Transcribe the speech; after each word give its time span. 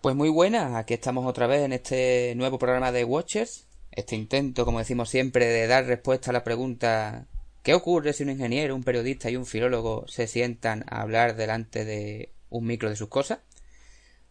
Pues 0.00 0.16
muy 0.16 0.30
buenas, 0.30 0.74
aquí 0.74 0.94
estamos 0.94 1.26
otra 1.26 1.46
vez 1.46 1.62
en 1.62 1.72
este 1.72 2.32
nuevo 2.36 2.58
programa 2.58 2.92
de 2.92 3.04
Watchers. 3.04 3.66
Este 3.90 4.16
intento, 4.16 4.64
como 4.64 4.78
decimos 4.78 5.10
siempre, 5.10 5.46
de 5.46 5.66
dar 5.66 5.84
respuesta 5.84 6.30
a 6.30 6.32
la 6.32 6.44
pregunta 6.44 7.26
¿qué 7.62 7.74
ocurre 7.74 8.14
si 8.14 8.22
un 8.22 8.30
ingeniero, 8.30 8.74
un 8.74 8.82
periodista 8.82 9.28
y 9.28 9.36
un 9.36 9.44
filólogo 9.44 10.06
se 10.08 10.26
sientan 10.26 10.86
a 10.88 11.02
hablar 11.02 11.36
delante 11.36 11.84
de 11.84 12.32
un 12.48 12.64
micro 12.64 12.88
de 12.88 12.96
sus 12.96 13.08
cosas? 13.08 13.40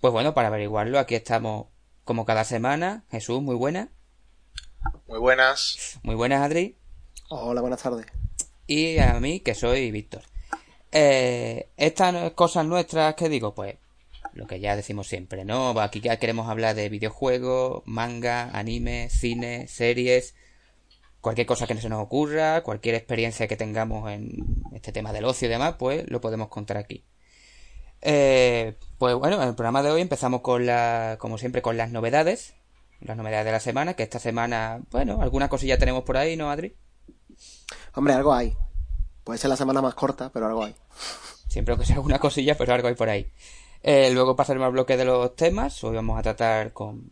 Pues 0.01 0.11
bueno, 0.11 0.33
para 0.33 0.47
averiguarlo, 0.47 0.97
aquí 0.97 1.13
estamos 1.13 1.67
como 2.03 2.25
cada 2.25 2.43
semana. 2.43 3.03
Jesús, 3.11 3.39
muy 3.43 3.55
buena. 3.55 3.89
Muy 5.07 5.19
buenas. 5.19 5.99
Muy 6.01 6.15
buenas, 6.15 6.41
Adri. 6.41 6.77
Hola, 7.29 7.61
buenas 7.61 7.83
tardes. 7.83 8.07
Y 8.67 8.97
a 8.99 9.19
mí, 9.19 9.39
que 9.39 9.55
soy 9.55 9.91
Víctor. 9.91 10.23
Eh, 10.91 11.69
estas 11.77 12.31
cosas 12.33 12.65
nuestras 12.65 13.15
que 13.15 13.29
digo, 13.29 13.55
pues 13.55 13.75
lo 14.33 14.45
que 14.45 14.59
ya 14.59 14.75
decimos 14.75 15.07
siempre, 15.07 15.45
¿no? 15.45 15.79
Aquí 15.79 16.01
ya 16.01 16.17
queremos 16.17 16.49
hablar 16.49 16.75
de 16.75 16.89
videojuegos, 16.89 17.83
manga, 17.85 18.51
anime, 18.57 19.09
cine, 19.09 19.67
series, 19.67 20.35
cualquier 21.21 21.47
cosa 21.47 21.67
que 21.67 21.75
se 21.75 21.89
nos 21.89 22.03
ocurra, 22.03 22.61
cualquier 22.61 22.95
experiencia 22.95 23.47
que 23.47 23.57
tengamos 23.57 24.09
en 24.11 24.45
este 24.73 24.91
tema 24.91 25.13
del 25.13 25.25
ocio 25.25 25.47
y 25.47 25.51
demás, 25.51 25.75
pues 25.79 26.09
lo 26.09 26.21
podemos 26.21 26.49
contar 26.49 26.77
aquí. 26.77 27.03
Eh, 28.01 28.77
pues 28.97 29.15
bueno, 29.15 29.41
en 29.41 29.49
el 29.49 29.55
programa 29.55 29.81
de 29.81 29.91
hoy 29.91 30.01
empezamos 30.01 30.41
con 30.41 30.65
la, 30.65 31.17
como 31.19 31.37
siempre, 31.37 31.61
con 31.61 31.77
las 31.77 31.91
novedades, 31.91 32.53
las 33.01 33.17
novedades 33.17 33.45
de 33.45 33.51
la 33.51 33.59
semana, 33.59 33.95
que 33.95 34.03
esta 34.03 34.19
semana, 34.19 34.81
bueno, 34.91 35.21
alguna 35.21 35.49
cosilla 35.49 35.77
tenemos 35.77 36.03
por 36.03 36.17
ahí, 36.17 36.37
¿no, 36.37 36.51
Adri? 36.51 36.75
Hombre, 37.93 38.13
algo 38.13 38.33
hay. 38.33 38.55
Puede 39.27 39.39
ser 39.39 39.49
la 39.49 39.57
semana 39.57 39.81
más 39.81 39.93
corta, 39.93 40.31
pero 40.31 40.47
algo 40.47 40.63
hay. 40.63 40.73
Siempre 41.49 41.75
que 41.75 41.85
sea 41.85 41.97
alguna 41.97 42.17
cosilla, 42.17 42.55
pero 42.57 42.73
algo 42.73 42.87
hay 42.87 42.95
por 42.95 43.09
ahí. 43.09 43.29
Eh, 43.83 44.09
luego 44.13 44.37
pasaremos 44.37 44.67
al 44.67 44.71
bloque 44.71 44.95
de 44.95 45.03
los 45.03 45.35
temas. 45.35 45.83
Hoy 45.83 45.97
vamos 45.97 46.17
a 46.17 46.21
tratar 46.21 46.71
con. 46.71 47.11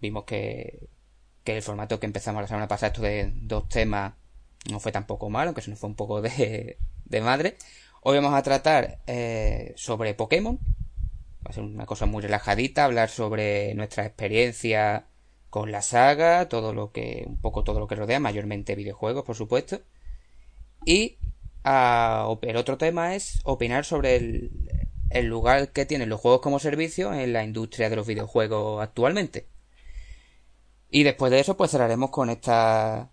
Vimos 0.00 0.24
que, 0.24 0.88
que 1.44 1.56
el 1.56 1.62
formato 1.62 2.00
que 2.00 2.06
empezamos 2.06 2.42
la 2.42 2.48
semana 2.48 2.66
pasada, 2.66 2.88
esto 2.88 3.02
de 3.02 3.30
dos 3.42 3.68
temas, 3.68 4.12
no 4.72 4.80
fue 4.80 4.90
tampoco 4.90 5.30
malo, 5.30 5.50
aunque 5.50 5.62
se 5.62 5.70
nos 5.70 5.78
fue 5.78 5.88
un 5.88 5.94
poco 5.94 6.20
de, 6.20 6.78
de 7.04 7.20
madre. 7.20 7.56
Hoy 8.00 8.16
vamos 8.16 8.34
a 8.34 8.42
tratar 8.42 8.98
eh, 9.06 9.72
sobre 9.76 10.14
Pokémon. 10.14 10.58
Va 11.46 11.50
a 11.50 11.52
ser 11.52 11.62
una 11.62 11.86
cosa 11.86 12.06
muy 12.06 12.22
relajadita, 12.22 12.86
hablar 12.86 13.08
sobre 13.08 13.72
nuestra 13.76 14.04
experiencia 14.04 15.06
con 15.48 15.70
la 15.70 15.82
saga, 15.82 16.48
todo 16.48 16.72
lo 16.72 16.90
que, 16.90 17.22
un 17.24 17.40
poco 17.40 17.62
todo 17.62 17.78
lo 17.78 17.86
que 17.86 17.94
rodea, 17.94 18.18
mayormente 18.18 18.74
videojuegos, 18.74 19.22
por 19.22 19.36
supuesto. 19.36 19.80
Y 20.84 21.18
uh, 21.64 22.38
el 22.42 22.56
otro 22.56 22.78
tema 22.78 23.14
es 23.14 23.40
opinar 23.44 23.84
sobre 23.84 24.16
el, 24.16 24.50
el 25.10 25.26
lugar 25.26 25.72
que 25.72 25.86
tienen 25.86 26.08
los 26.08 26.20
juegos 26.20 26.40
como 26.40 26.58
servicio 26.58 27.12
en 27.12 27.32
la 27.32 27.44
industria 27.44 27.90
de 27.90 27.96
los 27.96 28.06
videojuegos 28.06 28.82
actualmente. 28.82 29.48
Y 30.90 31.04
después 31.04 31.32
de 31.32 31.40
eso, 31.40 31.56
pues 31.56 31.70
cerraremos 31.70 32.10
con 32.10 32.30
esta 32.30 33.10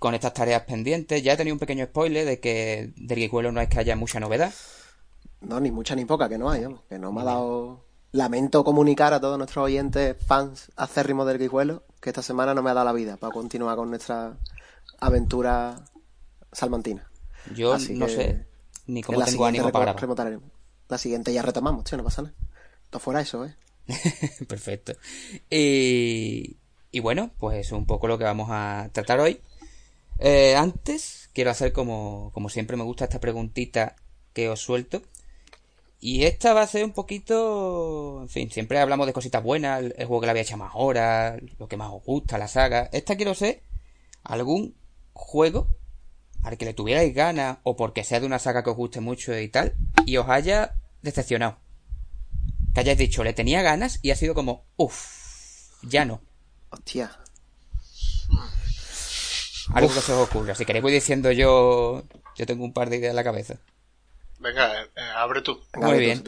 con 0.00 0.14
estas 0.14 0.34
tareas 0.34 0.62
pendientes. 0.62 1.22
Ya 1.22 1.34
he 1.34 1.36
tenido 1.36 1.54
un 1.54 1.60
pequeño 1.60 1.84
spoiler 1.84 2.26
de 2.26 2.40
que 2.40 2.92
del 2.96 3.18
Guijuelo 3.18 3.52
no 3.52 3.60
es 3.60 3.68
que 3.68 3.78
haya 3.78 3.94
mucha 3.94 4.18
novedad. 4.18 4.52
No, 5.40 5.60
ni 5.60 5.70
mucha 5.70 5.94
ni 5.94 6.04
poca, 6.04 6.28
que 6.28 6.38
no 6.38 6.50
hay, 6.50 6.66
que 6.88 6.98
no 6.98 7.12
me 7.12 7.20
ha 7.20 7.24
dado... 7.24 7.84
Lamento 8.10 8.62
comunicar 8.62 9.14
a 9.14 9.20
todos 9.20 9.38
nuestros 9.38 9.64
oyentes, 9.64 10.16
fans 10.26 10.70
acérrimos 10.76 11.26
del 11.26 11.38
Guijuelo, 11.38 11.84
que 12.00 12.10
esta 12.10 12.20
semana 12.20 12.52
no 12.52 12.62
me 12.62 12.70
ha 12.70 12.74
dado 12.74 12.84
la 12.84 12.92
vida 12.92 13.16
para 13.16 13.32
continuar 13.32 13.76
con 13.76 13.88
nuestra 13.88 14.36
aventura 15.00 15.84
salmantina. 16.52 17.08
Yo 17.54 17.76
no 17.78 18.08
sé 18.08 18.46
ni 18.86 19.02
cómo 19.02 19.24
tengo 19.24 19.46
ánimo 19.46 19.70
para 19.72 19.92
grabar. 19.92 20.40
La 20.88 20.98
siguiente 20.98 21.32
ya 21.32 21.42
retomamos, 21.42 21.84
tío, 21.84 21.96
no 21.96 22.04
pasa 22.04 22.22
nada. 22.22 22.34
Todo 22.90 23.00
fuera 23.00 23.20
eso, 23.20 23.46
¿eh? 23.46 23.54
Perfecto. 24.48 24.92
Y, 25.50 26.56
y 26.90 27.00
bueno, 27.00 27.30
pues 27.38 27.66
es 27.66 27.72
un 27.72 27.86
poco 27.86 28.06
lo 28.06 28.18
que 28.18 28.24
vamos 28.24 28.48
a 28.50 28.90
tratar 28.92 29.20
hoy. 29.20 29.40
Eh, 30.18 30.54
antes, 30.54 31.30
quiero 31.32 31.50
hacer 31.50 31.72
como, 31.72 32.30
como 32.34 32.48
siempre 32.48 32.76
me 32.76 32.84
gusta 32.84 33.04
esta 33.04 33.20
preguntita 33.20 33.96
que 34.32 34.48
os 34.48 34.60
suelto. 34.60 35.02
Y 36.00 36.24
esta 36.24 36.52
va 36.52 36.62
a 36.62 36.66
ser 36.66 36.84
un 36.84 36.92
poquito. 36.92 38.20
En 38.22 38.28
fin, 38.28 38.50
siempre 38.50 38.78
hablamos 38.78 39.06
de 39.06 39.12
cositas 39.12 39.42
buenas, 39.42 39.82
el, 39.82 39.92
juego 40.06 40.20
que 40.20 40.26
le 40.26 40.30
había 40.30 40.42
hecho 40.42 40.56
más 40.56 40.72
horas, 40.74 41.40
lo 41.58 41.68
que 41.68 41.76
más 41.76 41.90
os 41.92 42.04
gusta, 42.04 42.38
la 42.38 42.48
saga. 42.48 42.90
Esta 42.92 43.16
quiero 43.16 43.34
ser 43.34 43.62
algún 44.24 44.74
juego 45.12 45.68
al 46.42 46.58
que 46.58 46.64
le 46.64 46.74
tuvierais 46.74 47.14
ganas 47.14 47.58
o 47.62 47.76
porque 47.76 48.04
sea 48.04 48.20
de 48.20 48.26
una 48.26 48.38
saga 48.38 48.62
que 48.62 48.70
os 48.70 48.76
guste 48.76 49.00
mucho 49.00 49.36
y 49.38 49.48
tal, 49.48 49.74
y 50.06 50.16
os 50.16 50.28
haya 50.28 50.74
decepcionado. 51.02 51.58
Que 52.74 52.80
hayáis 52.80 52.98
dicho, 52.98 53.22
le 53.24 53.32
tenía 53.32 53.62
ganas 53.62 53.98
y 54.02 54.10
ha 54.10 54.16
sido 54.16 54.34
como, 54.34 54.64
uff, 54.76 55.80
ya 55.82 56.04
no. 56.04 56.20
Hostia. 56.70 57.18
Algo 59.74 59.94
que 59.94 60.00
se 60.00 60.12
os 60.12 60.28
ocurra. 60.28 60.54
Si 60.54 60.64
queréis 60.64 60.82
voy 60.82 60.92
diciendo 60.92 61.30
yo, 61.30 62.02
yo 62.36 62.46
tengo 62.46 62.64
un 62.64 62.72
par 62.72 62.90
de 62.90 62.96
ideas 62.96 63.10
en 63.10 63.16
la 63.16 63.24
cabeza. 63.24 63.56
Venga, 64.38 64.82
eh, 64.82 64.88
abre 65.14 65.42
tú. 65.42 65.60
Muy 65.76 65.98
bien. 65.98 66.24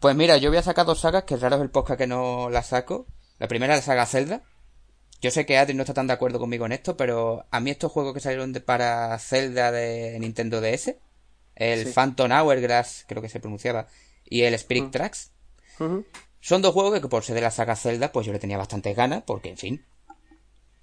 Pues 0.00 0.16
mira, 0.16 0.36
yo 0.36 0.50
voy 0.50 0.58
a 0.58 0.62
sacar 0.62 0.86
dos 0.86 1.00
sagas, 1.00 1.24
que 1.24 1.36
raro 1.36 1.56
es 1.56 1.62
el 1.62 1.70
podcast 1.70 1.98
que 1.98 2.06
no 2.06 2.50
las 2.50 2.68
saco. 2.68 3.06
La 3.38 3.48
primera 3.48 3.74
es 3.74 3.80
la 3.80 3.86
saga 3.86 4.06
Zelda. 4.06 4.42
Yo 5.20 5.30
sé 5.30 5.44
que 5.44 5.58
Adri 5.58 5.74
no 5.74 5.82
está 5.82 5.92
tan 5.92 6.06
de 6.06 6.14
acuerdo 6.14 6.38
conmigo 6.38 6.64
en 6.64 6.72
esto, 6.72 6.96
pero 6.96 7.44
a 7.50 7.60
mí 7.60 7.70
estos 7.70 7.92
juegos 7.92 8.14
que 8.14 8.20
salieron 8.20 8.52
de, 8.52 8.60
para 8.60 9.18
Zelda 9.18 9.70
de 9.70 10.18
Nintendo 10.18 10.60
DS, 10.62 10.94
el 11.56 11.92
Phantom 11.92 12.30
Hourglass, 12.32 13.04
creo 13.06 13.20
que 13.20 13.28
se 13.28 13.38
pronunciaba, 13.38 13.86
y 14.24 14.42
el 14.42 14.54
Spirit 14.54 14.90
Tracks, 14.90 15.32
son 16.40 16.62
dos 16.62 16.72
juegos 16.72 17.00
que 17.00 17.08
por 17.08 17.22
ser 17.22 17.34
de 17.34 17.42
la 17.42 17.50
saga 17.50 17.76
Zelda, 17.76 18.12
pues 18.12 18.26
yo 18.26 18.32
le 18.32 18.38
tenía 18.38 18.56
bastantes 18.56 18.96
ganas, 18.96 19.22
porque 19.26 19.50
en 19.50 19.58
fin, 19.58 19.84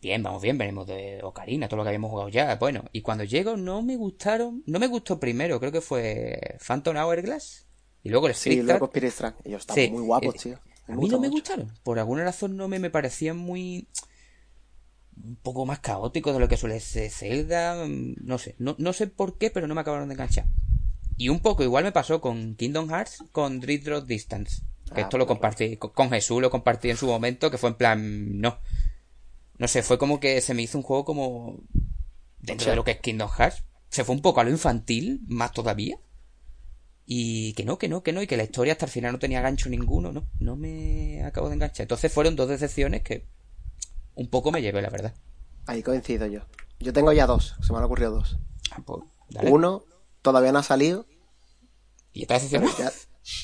bien, 0.01 0.21
vamos 0.21 0.43
bien, 0.43 0.59
venimos 0.59 0.85
de 0.85 1.19
Ocarina, 1.23 1.67
todo 1.67 1.77
lo 1.77 1.83
que 1.83 1.89
habíamos 1.89 2.11
jugado 2.11 2.29
ya, 2.29 2.55
bueno, 2.57 2.85
y 2.91 3.01
cuando 3.01 3.23
llego 3.23 3.57
no 3.57 3.81
me 3.81 3.95
gustaron, 3.95 4.61
no 4.67 4.77
me 4.77 4.87
gustó 4.87 5.19
primero, 5.19 5.59
creo 5.59 5.71
que 5.71 5.81
fue 5.81 6.57
Phantom 6.65 6.95
Hourglass, 6.95 7.65
y 8.03 8.09
luego 8.09 8.27
el 8.27 8.33
Spirit 8.33 8.59
sí, 8.59 8.65
luego 8.67 8.85
Spirit 8.85 9.13
Tracks, 9.15 9.45
ellos 9.45 9.61
estaban 9.61 9.91
muy 9.91 10.03
guapos, 10.03 10.35
eh, 10.35 10.39
tío. 10.43 10.59
a 10.87 10.95
mí 10.95 11.09
no 11.09 11.19
me 11.19 11.29
gustaron, 11.29 11.73
por 11.81 11.97
alguna 11.97 12.23
razón 12.23 12.55
no 12.55 12.67
me, 12.67 12.77
me 12.77 12.91
parecían 12.91 13.35
muy 13.35 13.87
un 15.23 15.38
poco 15.38 15.66
más 15.66 15.79
caótico 15.79 16.33
de 16.33 16.39
lo 16.39 16.47
que 16.47 16.57
suele 16.57 16.79
ser 16.79 17.09
Zelda, 17.09 17.85
no 17.88 18.38
sé, 18.38 18.55
no, 18.59 18.75
no 18.78 18.94
sé 18.94 19.07
por 19.07 19.38
qué, 19.38 19.50
pero 19.50 19.67
no 19.67 19.75
me 19.75 19.81
acabaron 19.81 20.07
de 20.07 20.13
enganchar. 20.13 20.45
Y 21.17 21.29
un 21.29 21.39
poco 21.39 21.63
igual 21.63 21.83
me 21.83 21.91
pasó 21.91 22.22
con 22.22 22.55
Kingdom 22.55 22.89
Hearts, 22.89 23.23
con 23.31 23.59
Dream 23.59 23.83
Drop 23.83 24.06
Distance. 24.06 24.61
Que 24.94 25.01
esto 25.01 25.17
lo 25.17 25.27
compartí, 25.27 25.75
con 25.77 26.09
Jesús 26.09 26.41
lo 26.41 26.50
compartí 26.50 26.89
en 26.89 26.97
su 26.97 27.07
momento, 27.07 27.51
que 27.51 27.57
fue 27.57 27.72
en 27.72 27.75
plan, 27.75 28.39
no. 28.39 28.57
No 29.57 29.67
sé, 29.67 29.83
fue 29.83 29.97
como 29.97 30.19
que 30.19 30.39
se 30.39 30.53
me 30.53 30.61
hizo 30.61 30.77
un 30.77 30.83
juego 30.83 31.03
como, 31.03 31.59
dentro 32.39 32.69
de 32.69 32.75
lo 32.75 32.83
que 32.83 32.91
es 32.91 33.00
Kingdom 33.00 33.29
Hearts, 33.29 33.63
se 33.89 34.03
fue 34.03 34.16
un 34.16 34.22
poco 34.22 34.39
a 34.39 34.44
lo 34.44 34.51
infantil, 34.51 35.22
más 35.27 35.51
todavía. 35.51 36.00
Y 37.06 37.53
que 37.53 37.66
no, 37.66 37.77
que 37.77 37.88
no, 37.88 38.03
que 38.03 38.13
no, 38.13 38.22
y 38.22 38.27
que 38.27 38.38
la 38.38 38.44
historia 38.44 38.73
hasta 38.73 38.85
el 38.85 38.91
final 38.91 39.13
no 39.13 39.19
tenía 39.19 39.41
gancho 39.41 39.69
ninguno, 39.69 40.11
no, 40.11 40.27
no 40.39 40.56
me 40.56 41.23
acabo 41.23 41.47
de 41.47 41.56
enganchar. 41.56 41.85
Entonces 41.85 42.11
fueron 42.11 42.35
dos 42.35 42.50
decepciones 42.50 43.01
que 43.01 43.25
un 44.17 44.28
poco 44.29 44.51
me 44.51 44.61
llevé, 44.61 44.81
la 44.81 44.89
verdad. 44.89 45.13
Ahí 45.67 45.83
coincido 45.83 46.25
yo. 46.25 46.41
Yo 46.79 46.91
tengo 46.91 47.13
ya 47.13 47.28
dos, 47.28 47.55
se 47.61 47.72
me 47.72 47.78
han 47.78 47.85
ocurrido 47.85 48.11
dos. 48.11 48.38
Ah, 48.72 48.81
pues, 48.83 49.03
Uno 49.44 49.83
todavía 50.22 50.51
no 50.51 50.59
ha 50.59 50.63
salido. 50.63 51.05
¿Y 52.13 52.23
está 52.23 52.33
decepcionado? 52.33 52.73
Ya, 52.77 52.91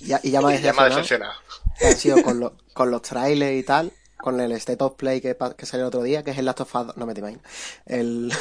ya, 0.02 0.20
y 0.24 0.32
ya 0.32 0.42
me 0.42 0.48
ha 0.48 0.52
decepcionado. 0.52 0.90
decepcionado. 0.90 1.34
Ha 1.82 1.92
sido 1.92 2.24
con, 2.24 2.40
lo, 2.40 2.58
con 2.74 2.90
los 2.90 3.04
trailers 3.04 3.60
y 3.60 3.64
tal, 3.64 3.94
con 4.18 4.40
el 4.40 4.52
State 4.54 4.84
of 4.84 4.96
Play 4.96 5.22
que, 5.22 5.38
que 5.56 5.66
salió 5.68 5.86
el 5.86 5.88
otro 5.90 6.02
día, 6.02 6.24
que 6.24 6.32
es 6.32 6.38
el 6.40 6.46
Last 6.46 6.62
of 6.62 6.76
Us... 6.76 6.98
No 6.98 7.06
me 7.06 7.14
te 7.14 7.20
imaginas. 7.20 7.44
El, 7.86 8.34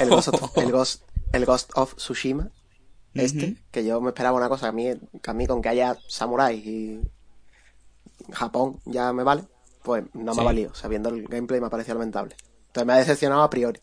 el, 0.00 0.08
Ghost 0.10 0.28
of, 0.28 0.58
el, 0.58 0.72
Ghost, 0.72 1.02
el 1.32 1.46
Ghost 1.46 1.70
of 1.74 1.96
Tsushima. 1.96 2.50
Este, 3.14 3.56
que 3.70 3.84
yo 3.84 4.00
me 4.00 4.10
esperaba 4.10 4.36
una 4.36 4.48
cosa, 4.48 4.68
a 4.68 4.72
mí, 4.72 4.88
a 4.90 5.32
mí 5.32 5.46
con 5.46 5.62
que 5.62 5.70
haya 5.70 5.98
samuráis 6.06 6.64
y 6.64 7.00
Japón 8.30 8.80
ya 8.84 9.12
me 9.12 9.24
vale 9.24 9.44
pues 9.82 10.04
no 10.14 10.34
me 10.34 10.42
ha 10.42 10.44
valido. 10.44 10.74
Sabiendo 10.74 11.08
el 11.08 11.24
gameplay 11.24 11.60
me 11.60 11.66
ha 11.66 11.70
parecido 11.70 11.94
lamentable. 11.94 12.36
Entonces 12.66 12.86
me 12.86 12.92
ha 12.92 12.96
decepcionado 12.96 13.42
a 13.42 13.50
priori. 13.50 13.80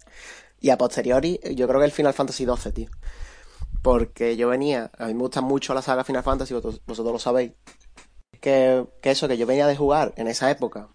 Y 0.60 0.70
a 0.70 0.78
posteriori, 0.78 1.40
yo 1.56 1.68
creo 1.68 1.80
que 1.80 1.86
el 1.86 1.92
Final 1.92 2.14
Fantasy 2.14 2.46
XII, 2.46 2.72
tío. 2.72 2.90
Porque 3.82 4.36
yo 4.38 4.50
venía, 4.50 4.92
a 4.98 5.08
mí 5.08 5.14
me 5.14 5.22
gusta 5.22 5.42
mucho 5.42 5.74
la 5.74 5.82
saga 5.82 6.04
Final 6.04 6.24
Fantasy, 6.24 6.54
vosotros, 6.54 6.82
lo 6.88 7.20
sabéis. 7.20 7.54
Que, 8.42 8.86
que, 9.02 9.12
eso, 9.12 9.28
que 9.28 9.38
yo 9.38 9.46
venía 9.46 9.68
de 9.68 9.76
jugar 9.76 10.14
en 10.16 10.28
esa 10.28 10.50
época 10.52 10.90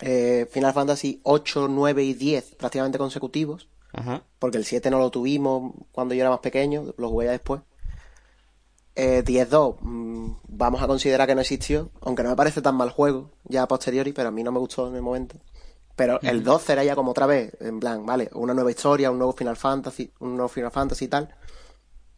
eh, 0.00 0.46
Final 0.50 0.72
Fantasy 0.72 1.20
8, 1.24 1.68
9 1.68 2.04
y 2.04 2.14
10 2.14 2.54
prácticamente 2.56 2.98
consecutivos. 2.98 3.68
Porque 4.38 4.58
el 4.58 4.64
7 4.64 4.90
no 4.90 4.98
lo 4.98 5.10
tuvimos 5.10 5.72
cuando 5.90 6.14
yo 6.14 6.20
era 6.20 6.30
más 6.30 6.38
pequeño, 6.40 6.94
lo 6.98 7.08
jugué 7.08 7.26
ya 7.26 7.32
después. 7.32 7.62
Eh, 9.00 9.22
10-2, 9.24 9.76
mmm, 9.80 10.30
vamos 10.48 10.82
a 10.82 10.88
considerar 10.88 11.28
que 11.28 11.34
no 11.36 11.40
existió, 11.40 11.90
aunque 12.00 12.24
no 12.24 12.30
me 12.30 12.36
parece 12.36 12.60
tan 12.62 12.74
mal 12.74 12.90
juego 12.90 13.30
ya 13.44 13.62
a 13.62 13.68
posteriori, 13.68 14.12
pero 14.12 14.28
a 14.28 14.32
mí 14.32 14.42
no 14.42 14.50
me 14.50 14.58
gustó 14.58 14.88
en 14.88 14.96
el 14.96 15.02
momento. 15.02 15.36
Pero 15.94 16.20
el 16.22 16.42
12 16.42 16.72
era 16.72 16.82
ya 16.84 16.96
como 16.96 17.12
otra 17.12 17.26
vez, 17.26 17.52
en 17.60 17.78
plan, 17.78 18.04
vale, 18.04 18.28
una 18.34 18.54
nueva 18.54 18.70
historia, 18.70 19.10
un 19.10 19.18
nuevo 19.18 19.32
Final 19.32 19.56
Fantasy, 19.56 20.12
un 20.20 20.32
nuevo 20.36 20.48
Final 20.48 20.70
Fantasy 20.72 21.04
y 21.04 21.08
tal. 21.08 21.28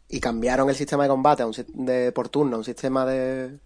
Y 0.07 0.19
cambiaron 0.19 0.69
el 0.69 0.75
sistema 0.75 1.03
de 1.03 1.09
combate 1.09 1.43
a 1.43 1.47
un, 1.47 1.53
de, 1.85 2.11
por 2.11 2.29
turno, 2.29 2.55
a 2.55 2.59
un 2.59 2.65
sistema 2.65 3.05
de, 3.05 3.59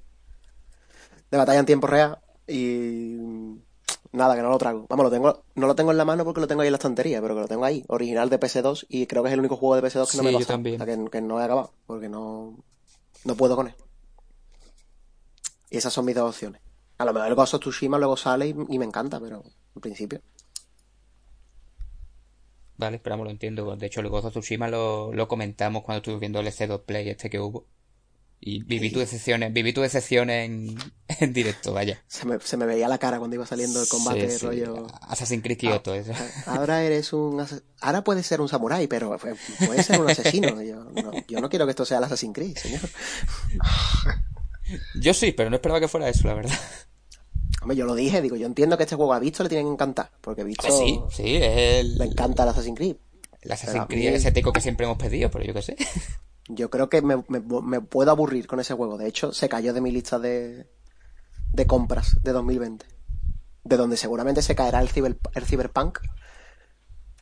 de 1.32 1.38
batalla 1.38 1.60
en 1.60 1.66
tiempo 1.66 1.88
real. 1.88 2.20
Y 2.48 3.18
nada, 4.12 4.36
que 4.36 4.42
no 4.42 4.50
lo 4.50 4.58
trago. 4.58 4.86
Vamos, 4.90 5.06
lo 5.06 5.10
tengo, 5.12 5.44
no 5.56 5.68
lo 5.68 5.76
tengo 5.76 5.92
en 5.92 5.98
la 5.98 6.06
mano 6.06 6.24
porque 6.26 6.42
lo 6.42 6.48
tengo 6.48 6.62
ahí 6.62 6.68
en 6.68 6.74
la 6.74 6.78
estantería, 6.78 7.22
pero 7.22 7.36
que 7.36 7.42
lo 7.42 7.48
tengo 7.48 7.66
ahí, 7.66 7.84
original 7.88 8.30
de 8.30 8.40
PS2, 8.40 8.86
y 8.90 9.08
creo 9.08 9.24
que 9.24 9.30
es 9.30 9.34
el 9.34 9.40
único 9.40 9.56
juego 9.58 9.76
de 9.76 9.82
PS2 9.88 10.12
que 10.12 10.18
no 10.18 10.24
Sí, 10.24 10.24
me 10.24 10.30
he 10.30 10.34
yo 10.34 10.40
pasado. 10.40 10.54
también. 10.54 10.82
O 10.82 10.86
sea, 10.86 10.96
que, 10.98 11.10
que 11.10 11.22
no 11.22 11.42
he 11.42 11.44
acabado, 11.44 11.72
porque 11.88 12.08
no, 12.10 12.56
no 13.26 13.36
puedo 13.36 13.56
con 13.56 13.68
él. 13.68 13.76
Y 15.70 15.78
esas 15.78 15.92
son 15.92 16.06
mis 16.06 16.16
dos 16.16 16.30
opciones. 16.30 16.62
A 16.98 17.06
lo 17.06 17.12
mejor 17.12 17.28
el 17.28 17.36
Ghost 17.36 17.56
of 17.56 17.60
Tsushima 17.60 17.98
luego 17.98 18.16
sale 18.16 18.48
y, 18.48 18.56
y 18.70 18.80
me 18.80 18.86
encanta, 18.86 19.20
pero 19.20 19.44
en 19.76 19.82
principio. 19.82 20.22
Vale, 22.78 23.00
pero 23.00 23.14
vamos, 23.14 23.26
lo 23.26 23.32
entiendo. 23.32 23.76
De 23.76 23.86
hecho, 23.88 24.02
el 24.02 24.10
Ghost 24.10 24.26
of 24.26 24.32
Tsushima 24.32 24.68
lo, 24.68 25.12
lo 25.12 25.28
comentamos 25.28 25.84
cuando 25.84 25.98
estuve 25.98 26.20
viendo 26.20 26.40
el 26.40 26.48
C2 26.48 26.84
Play 26.84 27.10
este 27.10 27.30
que 27.30 27.40
hubo. 27.40 27.66
Y 28.48 28.62
viví 28.62 28.92
tu 28.92 29.00
decepción, 29.00 29.42
en- 29.42 29.56
viví 29.56 29.74
tu 29.74 29.82
decepción 29.82 30.30
en, 30.30 30.78
en 31.20 31.34
directo, 31.34 31.74
vaya. 31.74 32.04
Se 32.08 32.28
me, 32.28 32.40
se 32.40 32.58
me 32.58 32.68
veía 32.68 32.88
la 32.88 33.00
cara 33.00 33.18
cuando 33.18 33.36
iba 33.36 33.46
saliendo 33.48 33.82
el 33.82 33.88
combate, 33.88 34.30
Sí, 34.30 34.38
sí. 34.38 34.46
rollo. 34.46 34.86
Assassin's 35.02 35.42
Creed 35.42 35.58
Kyoto, 35.58 35.96
eso. 35.96 36.12
Ahora 36.46 36.84
eres 36.84 37.12
un. 37.12 37.44
Ahora 37.82 38.04
puedes 38.04 38.28
ser 38.28 38.42
un 38.42 38.48
samurái, 38.48 38.86
pero 38.86 39.18
puedes 39.66 39.86
ser 39.88 40.00
un 40.00 40.12
asesino. 40.12 40.62
Yo 40.62 40.84
no, 40.84 41.12
yo 41.28 41.42
no 41.42 41.50
quiero 41.50 41.66
que 41.66 41.72
esto 41.72 41.86
sea 41.86 41.98
el 41.98 42.04
Assassin's 42.04 42.36
Creed, 42.36 42.56
señor. 42.56 42.82
Yo 45.00 45.14
sí, 45.14 45.32
pero 45.32 45.50
no 45.50 45.56
esperaba 45.56 45.80
que 45.80 45.88
fuera 45.88 46.10
eso, 46.10 46.28
la 46.28 46.34
verdad. 46.36 46.54
Hombre, 47.62 47.78
yo 47.78 47.86
lo 47.86 47.96
dije, 47.96 48.22
digo, 48.22 48.36
yo 48.36 48.46
entiendo 48.46 48.78
que 48.78 48.84
este 48.84 48.96
juego 48.96 49.14
a 49.14 49.20
Visto 49.20 49.42
le 49.42 49.50
tiene 49.50 49.64
que 49.64 49.72
encantar, 49.72 50.12
porque 50.22 50.44
Visto 50.44 50.68
sí, 50.70 51.00
sí, 51.12 51.36
es 51.38 51.82
el, 51.84 51.98
le 51.98 52.06
encanta 52.06 52.44
el 52.44 52.50
Assassin's 52.50 52.78
Creed. 52.78 52.96
el 53.42 53.52
Assassin's 53.52 53.86
Creed 53.88 54.10
mí- 54.12 54.16
ese 54.16 54.32
teco 54.32 54.52
que 54.54 54.62
siempre 54.62 54.86
hemos 54.86 54.98
pedido, 55.00 55.32
pero 55.32 55.44
yo 55.46 55.54
qué 55.54 55.62
sé. 55.64 55.76
Yo 56.48 56.70
creo 56.70 56.90
que 56.90 57.02
me, 57.02 57.18
me- 57.28 57.40
me 57.64 57.82
puedo 57.82 58.12
aburrir 58.12 58.48
con 58.48 58.60
ese 58.60 58.74
juego. 58.74 58.98
De 58.98 59.08
hecho, 59.08 59.34
se 59.34 59.50
cayó 59.50 59.74
de 59.74 59.82
mi 59.82 59.92
lista 59.92 60.20
de, 60.20 60.68
de 61.54 61.68
compras 61.68 62.16
de 62.22 62.32
2020. 62.32 62.86
De 63.64 63.78
donde 63.78 63.98
seguramente 63.98 64.42
se 64.44 64.56
caerá 64.56 64.80
el, 64.80 64.90
ciber, 64.90 65.18
el 65.34 65.46
Cyberpunk. 65.46 66.00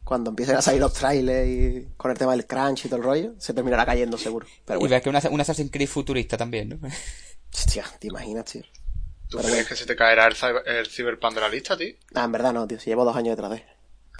Cuando 0.04 0.32
empiecen 0.32 0.58
a 0.58 0.62
salir 0.62 0.82
los 0.82 0.94
trailers 0.94 1.48
y 1.48 1.88
con 1.96 2.12
el 2.12 2.18
tema 2.18 2.34
del 2.34 2.46
crunch 2.46 2.86
y 2.86 2.90
todo 2.90 2.98
el 2.98 3.04
rollo, 3.04 3.34
se 3.38 3.54
terminará 3.54 3.86
cayendo 3.86 4.18
seguro. 4.18 4.46
Pero 4.66 4.86
y 4.86 4.90
ves 4.90 5.02
que 5.02 5.10
un, 5.10 5.16
Assa- 5.16 5.30
un 5.32 5.40
Assassin's 5.40 5.72
Creed 5.72 5.88
futurista 5.88 6.36
también, 6.36 6.70
¿no? 6.70 6.80
hostia, 7.54 7.86
te 8.00 8.08
imaginas, 8.08 8.44
tío. 8.46 8.64
¿Tú 9.30 9.38
Pero 9.38 9.44
crees 9.44 9.54
bueno. 9.54 9.70
que 9.70 9.76
se 9.78 9.86
te 9.86 9.96
caerá 9.96 10.28
el, 10.28 10.36
el 10.66 10.88
Cyberpunk 10.88 11.36
de 11.36 11.42
la 11.42 11.48
lista, 11.50 11.78
tío? 11.78 11.96
Ah, 12.16 12.26
en 12.26 12.32
verdad 12.34 12.52
no, 12.52 12.68
tío. 12.68 12.78
Si 12.82 12.90
llevo 12.90 13.06
dos 13.06 13.16
años 13.16 13.38
detrás 13.38 13.52
de 13.52 13.58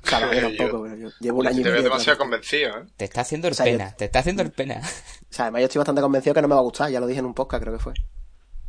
él. 0.04 0.08
O 0.08 0.10
sea, 0.10 0.20
no, 0.20 0.34
yo 0.34 0.42
tampoco, 0.58 0.84
pero 0.84 0.96
yo 0.98 1.10
llevo 1.20 1.40
un 1.40 1.48
año 1.48 1.60
y 1.60 1.64
te 1.64 1.72
veo 1.72 1.82
demasiado 1.84 2.18
convencido, 2.20 2.78
¿eh? 2.78 2.86
Te 2.98 3.06
está 3.06 3.22
haciendo 3.22 3.48
el 3.48 3.54
O 3.54 3.56
sea, 3.56 3.66
yo- 3.66 3.72
pena, 3.78 3.96
te 3.96 4.06
está 4.06 4.20
haciendo 4.20 4.42
el 4.44 4.52
pena. 4.52 4.82
O 5.34 5.36
sea, 5.36 5.46
además 5.46 5.62
yo 5.62 5.66
estoy 5.66 5.80
bastante 5.80 6.02
convencido 6.02 6.36
que 6.36 6.42
no 6.44 6.48
me 6.48 6.54
va 6.54 6.60
a 6.60 6.64
gustar. 6.64 6.92
Ya 6.92 7.00
lo 7.00 7.08
dije 7.08 7.20
en 7.20 7.26
un 7.26 7.34
podcast, 7.34 7.64
creo 7.64 7.76
que 7.76 7.84
fue. 7.84 7.94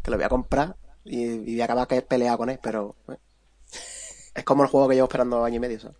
Que 0.02 0.10
lo 0.10 0.16
voy 0.16 0.24
a 0.24 0.30
comprar 0.30 0.76
y, 1.04 1.24
y 1.24 1.38
voy 1.52 1.60
a 1.60 1.64
acabar 1.64 1.86
que 1.86 2.00
peleado 2.00 2.38
con 2.38 2.48
él, 2.48 2.58
pero... 2.62 2.96
bueno. 3.06 3.20
Es 4.34 4.44
como 4.44 4.62
el 4.62 4.70
juego 4.70 4.88
que 4.88 4.94
llevo 4.94 5.04
esperando 5.06 5.44
año 5.44 5.56
y 5.56 5.60
medio, 5.60 5.78
¿sabes? 5.78 5.96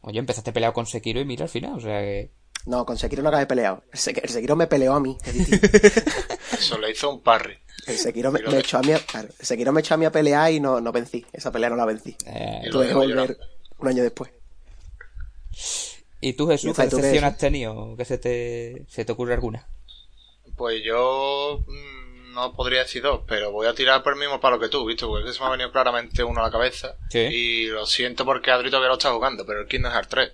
Oye, 0.00 0.18
empezaste 0.18 0.52
peleado 0.52 0.72
con 0.74 0.86
Sekiro 0.86 1.20
y 1.20 1.24
mira 1.24 1.44
al 1.44 1.48
final, 1.48 1.74
o 1.74 1.80
sea 1.80 2.00
que... 2.00 2.32
No, 2.66 2.84
con 2.84 2.98
Sekiro 2.98 3.22
no 3.22 3.28
acabé 3.28 3.46
peleado. 3.46 3.84
El, 3.92 3.98
Sek- 4.00 4.20
el 4.22 4.28
Sekiro 4.28 4.56
me 4.56 4.66
peleó 4.66 4.94
a 4.94 5.00
mí. 5.00 5.16
Eso 6.52 6.78
le 6.78 6.90
hizo 6.90 7.08
un 7.10 7.20
parry. 7.22 7.56
El 7.86 7.96
Sekiro 7.96 8.30
me, 8.32 8.40
echó 8.58 8.78
a 8.78 8.82
mí 8.82 8.92
a, 8.92 8.98
claro, 8.98 9.28
el 9.38 9.46
Sekiro 9.46 9.72
me 9.72 9.80
echó 9.80 9.94
a 9.94 9.96
mí 9.96 10.04
a 10.04 10.12
pelear 10.12 10.52
y 10.52 10.60
no, 10.60 10.80
no 10.80 10.92
vencí. 10.92 11.24
Esa 11.32 11.50
pelea 11.52 11.70
no 11.70 11.76
la 11.76 11.86
vencí. 11.86 12.16
eh, 12.26 12.62
Tuve 12.70 12.88
que 12.88 12.94
volver 12.94 13.08
llorando. 13.10 13.36
Un 13.82 13.88
año 13.88 14.02
después. 14.02 14.30
¿Y 16.20 16.34
tú, 16.34 16.46
Jesús, 16.48 16.70
¿Y 16.70 16.82
qué 16.82 16.88
tú 16.88 16.96
qué 16.96 17.02
decepción 17.02 17.24
has 17.24 17.38
tenido? 17.38 17.96
¿Que 17.96 18.04
se 18.04 18.18
te, 18.18 18.84
se 18.88 19.04
te 19.04 19.12
ocurre 19.12 19.34
alguna? 19.34 19.66
Pues 20.56 20.82
yo 20.84 21.64
mm, 21.66 22.34
no 22.34 22.52
podría 22.52 22.80
decir 22.80 23.02
dos, 23.02 23.22
pero 23.26 23.50
voy 23.52 23.66
a 23.66 23.74
tirar 23.74 24.02
por 24.02 24.12
el 24.12 24.18
mismo 24.18 24.38
palo 24.40 24.60
que 24.60 24.68
tú, 24.68 24.84
¿viste? 24.84 25.06
Porque 25.06 25.24
es 25.24 25.30
que 25.30 25.36
se 25.36 25.40
me 25.40 25.46
ha 25.46 25.52
venido 25.52 25.72
claramente 25.72 26.22
uno 26.22 26.40
a 26.40 26.44
la 26.44 26.50
cabeza. 26.50 26.96
Sí. 27.08 27.18
Y 27.18 27.66
lo 27.66 27.86
siento 27.86 28.24
porque 28.24 28.50
Adri 28.50 28.68
todavía 28.70 28.88
lo 28.88 28.94
está 28.94 29.12
jugando, 29.12 29.46
pero 29.46 29.62
el 29.62 29.68
Kingdom 29.68 29.92
Hearts 29.92 30.08
3. 30.08 30.32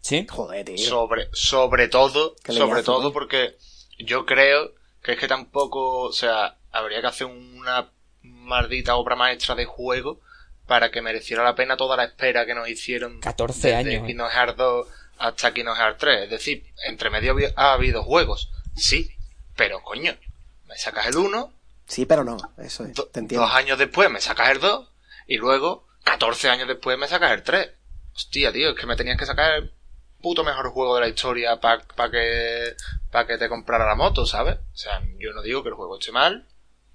¿Sí? 0.00 0.26
Joder, 0.28 0.64
tío. 0.64 0.78
Sobre, 0.78 1.28
sobre 1.32 1.88
todo, 1.88 2.36
sobre 2.46 2.82
todo 2.82 3.04
¿no? 3.04 3.12
porque 3.12 3.56
yo 3.98 4.26
creo 4.26 4.72
que 5.02 5.12
es 5.12 5.18
que 5.18 5.28
tampoco, 5.28 6.00
o 6.00 6.12
sea, 6.12 6.56
habría 6.72 7.00
que 7.00 7.06
hacer 7.06 7.26
una 7.26 7.90
maldita 8.22 8.96
obra 8.96 9.16
maestra 9.16 9.54
de 9.54 9.66
juego 9.66 10.20
para 10.66 10.90
que 10.90 11.02
mereciera 11.02 11.44
la 11.44 11.54
pena 11.54 11.76
toda 11.76 11.96
la 11.96 12.04
espera 12.04 12.46
que 12.46 12.54
nos 12.54 12.68
hicieron 12.68 13.20
14 13.20 13.54
desde 13.68 13.74
años, 13.76 14.02
¿eh? 14.04 14.06
Kingdom 14.06 14.28
Hearts 14.30 14.56
2 14.56 14.88
hasta 15.18 15.52
Kingdom 15.54 15.76
Hearts 15.76 15.98
3. 15.98 16.22
Es 16.24 16.30
decir, 16.30 16.66
entre 16.86 17.10
medio 17.10 17.34
ha 17.56 17.72
habido 17.72 18.02
juegos, 18.02 18.50
sí, 18.76 19.10
pero 19.56 19.82
coño, 19.82 20.16
me 20.66 20.76
sacas 20.76 21.06
el 21.06 21.16
1, 21.16 21.52
Sí, 21.86 22.06
pero 22.06 22.24
no. 22.24 22.38
Eso 22.56 22.84
es. 22.86 22.94
do- 22.94 23.06
Te 23.08 23.20
entiendo. 23.20 23.46
dos 23.46 23.54
años 23.54 23.78
después 23.78 24.10
me 24.10 24.18
sacas 24.20 24.48
el 24.50 24.58
2 24.60 24.88
y 25.26 25.36
luego 25.36 25.86
14 26.04 26.48
años 26.48 26.66
después 26.66 26.96
me 26.98 27.06
sacas 27.08 27.32
el 27.32 27.42
3. 27.42 27.70
Hostia, 28.14 28.50
tío, 28.52 28.70
es 28.70 28.76
que 28.76 28.86
me 28.86 28.96
tenías 28.96 29.18
que 29.18 29.26
sacar 29.26 29.52
el 29.54 29.72
puto 30.22 30.44
mejor 30.44 30.70
juego 30.70 30.94
de 30.94 31.02
la 31.02 31.08
historia 31.08 31.60
para 31.60 31.82
que 32.10 32.74
para 33.10 33.26
que 33.26 33.36
te 33.36 33.50
comprara 33.50 33.86
la 33.86 33.94
moto, 33.96 34.24
¿sabes? 34.24 34.56
O 34.72 34.76
sea, 34.76 35.02
yo 35.18 35.32
no 35.34 35.42
digo 35.42 35.62
que 35.62 35.68
el 35.68 35.74
juego 35.74 35.98
esté 35.98 36.10
mal, 36.10 36.46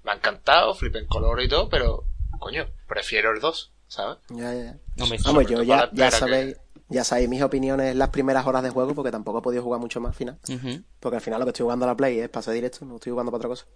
me 0.02 0.10
ha 0.10 0.14
encantado, 0.14 0.74
flip 0.74 0.96
en 0.96 1.06
color 1.06 1.40
y 1.40 1.48
todo, 1.48 1.68
pero 1.68 2.04
coño, 2.40 2.66
prefiero 2.90 3.30
el 3.30 3.40
2, 3.40 3.72
¿sabes? 3.86 4.18
Ya, 4.30 4.52
ya, 4.52 4.64
ya. 4.64 5.02
Hombre, 5.02 5.18
Vamos, 5.24 5.46
yo 5.46 5.62
ya, 5.62 6.10
sabéis, 6.10 6.56
ya 6.88 7.04
sabéis 7.04 7.28
mis 7.28 7.40
opiniones 7.40 7.92
en 7.92 7.98
las 7.98 8.10
primeras 8.10 8.44
horas 8.46 8.64
de 8.64 8.70
juego, 8.70 8.94
porque 8.94 9.12
tampoco 9.12 9.38
he 9.38 9.42
podido 9.42 9.62
jugar 9.62 9.80
mucho 9.80 10.00
más 10.00 10.10
al 10.10 10.16
final. 10.16 10.38
Porque 10.98 11.16
al 11.16 11.22
final 11.22 11.38
lo 11.38 11.46
que 11.46 11.50
estoy 11.50 11.64
jugando 11.64 11.84
a 11.86 11.88
la 11.88 11.96
Play 11.96 12.18
es 12.18 12.28
pase 12.28 12.52
directo, 12.52 12.84
no 12.84 12.96
estoy 12.96 13.12
jugando 13.12 13.30
para 13.30 13.38
otra 13.38 13.48
cosa. 13.48 13.66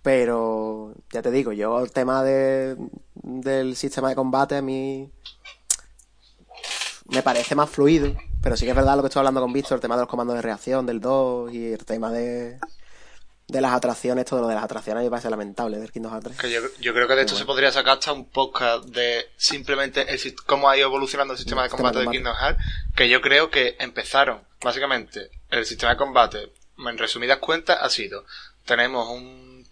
Pero, 0.00 0.94
ya 1.12 1.20
te 1.22 1.32
digo, 1.32 1.52
yo 1.52 1.80
el 1.80 1.90
tema 1.90 2.22
de, 2.22 2.76
del 3.14 3.74
sistema 3.74 4.08
de 4.08 4.14
combate 4.14 4.56
a 4.56 4.62
mí 4.62 5.10
me 7.06 7.22
parece 7.22 7.56
más 7.56 7.68
fluido. 7.68 8.14
Pero 8.40 8.56
sí 8.56 8.64
que 8.64 8.70
es 8.70 8.76
verdad 8.76 8.94
lo 8.94 9.02
que 9.02 9.08
estoy 9.08 9.20
hablando 9.20 9.40
con 9.40 9.52
Víctor, 9.52 9.74
el 9.74 9.82
tema 9.82 9.96
de 9.96 10.02
los 10.02 10.08
comandos 10.08 10.36
de 10.36 10.42
reacción 10.42 10.86
del 10.86 11.00
2 11.00 11.52
y 11.52 11.72
el 11.72 11.84
tema 11.84 12.12
de, 12.12 12.60
de 13.48 13.60
las 13.62 13.72
atracciones, 13.72 14.26
todo 14.26 14.42
lo 14.42 14.48
de 14.48 14.54
las 14.54 14.64
atracciones 14.64 15.02
me 15.02 15.10
parece 15.10 15.30
lamentable 15.30 15.78
del 15.78 15.90
Kingdom 15.90 16.12
Hearts 16.12 16.36
3. 16.36 16.38
Que 16.38 16.50
yo, 16.50 16.60
yo 16.80 16.92
creo 16.92 17.08
que 17.08 17.14
de 17.14 17.22
esto 17.22 17.34
se 17.34 17.46
podría 17.46 17.72
sacar 17.72 17.94
hasta 17.94 18.12
un 18.12 18.26
podcast 18.26 18.84
de 18.84 19.30
simplemente 19.38 20.02
el, 20.12 20.34
cómo 20.44 20.68
ha 20.68 20.76
ido 20.76 20.86
evolucionando 20.86 21.32
el 21.32 21.38
sistema 21.38 21.62
de 21.62 21.70
sistema 21.70 21.88
de 21.90 21.92
combate 21.92 21.98
de 21.98 22.04
combate. 22.04 22.18
Kingdom 22.18 22.36
Hearts, 22.36 22.64
que 22.94 23.08
yo 23.08 23.22
creo 23.22 23.50
que 23.50 23.76
empezaron, 23.80 24.42
básicamente, 24.60 25.30
el 25.50 25.64
sistema 25.64 25.92
de 25.92 25.98
combate, 25.98 26.52
en 26.76 26.98
resumidas 26.98 27.38
cuentas, 27.38 27.78
ha 27.80 27.88
sido, 27.88 28.26
tenemos 28.66 29.08
un, 29.08 29.66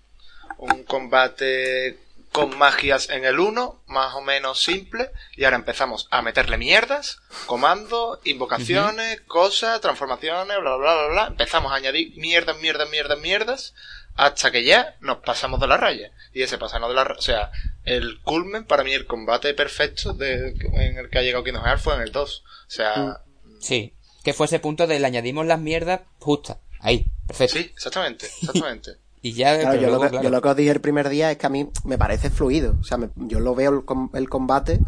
un 0.57 0.85
combate 0.85 1.99
con 2.37 2.59
magias 2.59 3.09
en 3.09 3.25
el 3.25 3.41
1, 3.41 3.85
más 3.87 4.15
o 4.15 4.21
menos 4.21 4.63
simple, 4.63 5.11
y 5.37 5.45
ahora 5.45 5.57
empezamos 5.57 6.07
a 6.11 6.21
meterle 6.21 6.59
mierdas, 6.59 7.23
comandos, 7.47 8.19
invocaciones, 8.25 9.23
cosas, 9.23 9.81
transformaciones, 9.81 10.59
bla, 10.61 10.77
bla, 10.77 10.95
bla, 10.95 11.07
bla, 11.09 11.27
empezamos 11.29 11.73
a 11.73 11.77
añadir 11.77 12.13
mierdas, 12.19 12.59
mierdas, 12.61 12.91
mierdas, 12.91 13.19
mierdas, 13.19 13.75
hasta 14.17 14.51
que 14.51 14.65
ya 14.65 14.97
nos 15.01 15.21
pasamos 15.21 15.61
de 15.61 15.67
la 15.67 15.79
raya. 15.79 16.13
Y 16.35 16.43
ese 16.43 16.59
pasarnos 16.59 16.91
de 16.91 16.97
la 16.97 17.05
raya, 17.05 17.19
o 17.19 17.23
sea, 17.23 17.51
el 17.85 18.21
culmen 18.21 18.67
para 18.67 18.85
mí, 18.85 18.93
el 18.93 19.07
combate 19.07 19.55
perfecto 19.55 20.13
de, 20.13 20.51
en 20.75 20.99
el 20.99 21.09
que 21.09 21.19
ha 21.19 21.23
llegado 21.23 21.43
Kingdom 21.43 21.65
Hearts 21.65 21.85
fue 21.85 21.95
en 21.95 22.03
el 22.03 22.13
2. 22.13 22.45
O 22.45 22.71
sea, 22.71 23.23
Sí. 23.61 23.95
Que 24.23 24.35
fue 24.35 24.45
ese 24.45 24.59
punto 24.59 24.87
de 24.87 25.01
le 25.01 25.07
añadimos 25.07 25.47
las 25.47 25.59
mierdas 25.59 26.03
justas. 26.19 26.59
Ahí, 26.81 27.07
perfecto. 27.27 27.55
sí, 27.55 27.71
exactamente, 27.75 28.27
exactamente. 28.27 28.97
Y 29.27 29.33
ya, 29.33 29.55
Claro, 29.59 29.71
pero 29.71 29.83
yo, 29.83 29.89
luego, 29.89 30.05
lo 30.05 30.11
que, 30.11 30.11
claro. 30.11 30.25
yo 30.25 30.31
lo 30.31 30.41
que 30.43 30.49
os 30.51 30.57
dije 30.57 30.71
el 30.71 30.81
primer 30.81 31.09
día 31.09 31.31
es 31.33 31.37
que 31.39 31.47
a 31.47 31.49
mí 31.51 31.69
me 31.85 31.99
parece 31.99 32.31
fluido. 32.31 32.77
O 32.81 32.85
sea, 32.85 32.97
me- 32.97 33.11
yo 33.17 33.41
lo 33.41 33.55
veo 33.57 33.73
el, 33.73 33.85
com- 33.85 34.11
el 34.15 34.29
combate 34.29 34.79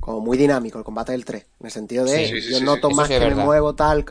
como 0.00 0.20
muy 0.20 0.38
dinámico, 0.38 0.78
el 0.78 0.84
combate 0.84 1.10
del 1.12 1.24
3. 1.24 1.44
En 1.60 1.66
el 1.66 1.72
sentido 1.72 2.04
de, 2.04 2.28
Sí, 2.28 2.50
yo 2.52 2.58
sí, 2.58 2.64
noto 2.64 2.88
sí. 2.88 2.94
más 2.94 3.08
que 3.08 3.18
me 3.18 3.34
muevo 3.34 3.74
tal, 3.74 4.04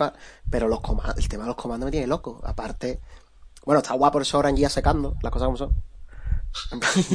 pero 0.50 0.68
los 0.68 0.82
comandos, 0.82 1.18
el 1.18 1.30
tema 1.30 1.44
de 1.44 1.48
los 1.48 1.56
comandos 1.56 1.86
me 1.88 1.92
tiene 1.92 2.08
loco. 2.08 2.42
Aparte, 2.44 3.00
bueno, 3.66 3.80
está 3.80 3.94
guapo 3.94 4.20
el 4.20 4.26
Soran 4.26 4.56
ya 4.58 4.68
secando, 4.70 5.16
las 5.22 5.32
cosas 5.32 5.46
como 5.46 5.58
son. 5.58 5.72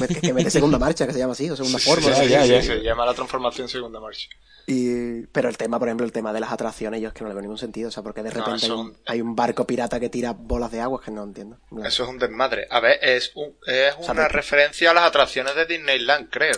Que, 0.09 0.21
que 0.21 0.33
mete 0.33 0.51
segunda 0.51 0.79
marcha, 0.79 1.07
que 1.07 1.13
se 1.13 1.19
llama 1.19 1.33
así, 1.33 1.51
o 1.51 1.57
segunda 1.57 1.79
Sí, 1.79 1.85
forma. 1.89 2.03
sí, 2.03 2.11
ya, 2.11 2.23
sí, 2.23 2.29
ya, 2.29 2.43
sí, 2.45 2.53
ya. 2.53 2.63
se 2.63 2.83
llama 2.83 3.07
la 3.07 3.15
transformación 3.15 3.69
segunda 3.69 4.01
marcha. 4.01 4.29
Y, 4.67 5.23
pero 5.27 5.49
el 5.49 5.57
tema, 5.57 5.79
por 5.79 5.89
ejemplo, 5.89 6.07
el 6.07 6.13
tema 6.13 6.33
de 6.33 6.41
las 6.41 6.53
atracciones, 6.53 7.01
yo 7.01 7.09
es 7.09 7.15
que 7.15 7.23
no 7.23 7.29
le 7.29 7.35
veo 7.35 7.43
ningún 7.43 7.59
sentido. 7.59 7.89
O 7.89 7.91
sea, 7.91 8.03
porque 8.03 8.23
de 8.23 8.31
No, 8.31 8.37
repente 8.45 8.67
hay, 8.67 8.71
un, 8.73 8.97
hay 9.07 9.21
un 9.21 9.35
barco 9.35 9.67
pirata 9.67 9.99
que 9.99 10.09
tira 10.09 10.33
bolas 10.33 10.71
de 10.71 10.81
agua, 10.81 11.01
es 11.01 11.05
que 11.05 11.11
no 11.11 11.25
entiendo. 11.25 11.59
Eso 11.85 12.05
es 12.05 12.09
un 12.09 12.19
desmadre. 12.19 12.67
A 12.71 12.79
ver, 12.81 12.99
es, 13.03 13.33
un, 13.35 13.57
es 13.67 13.97
una 14.09 14.29
referencia 14.29 14.91
a 14.93 14.95
las 14.95 15.05
atracciones 15.05 15.55
de 15.57 15.67
Disneyland, 15.67 16.29
creo. 16.31 16.55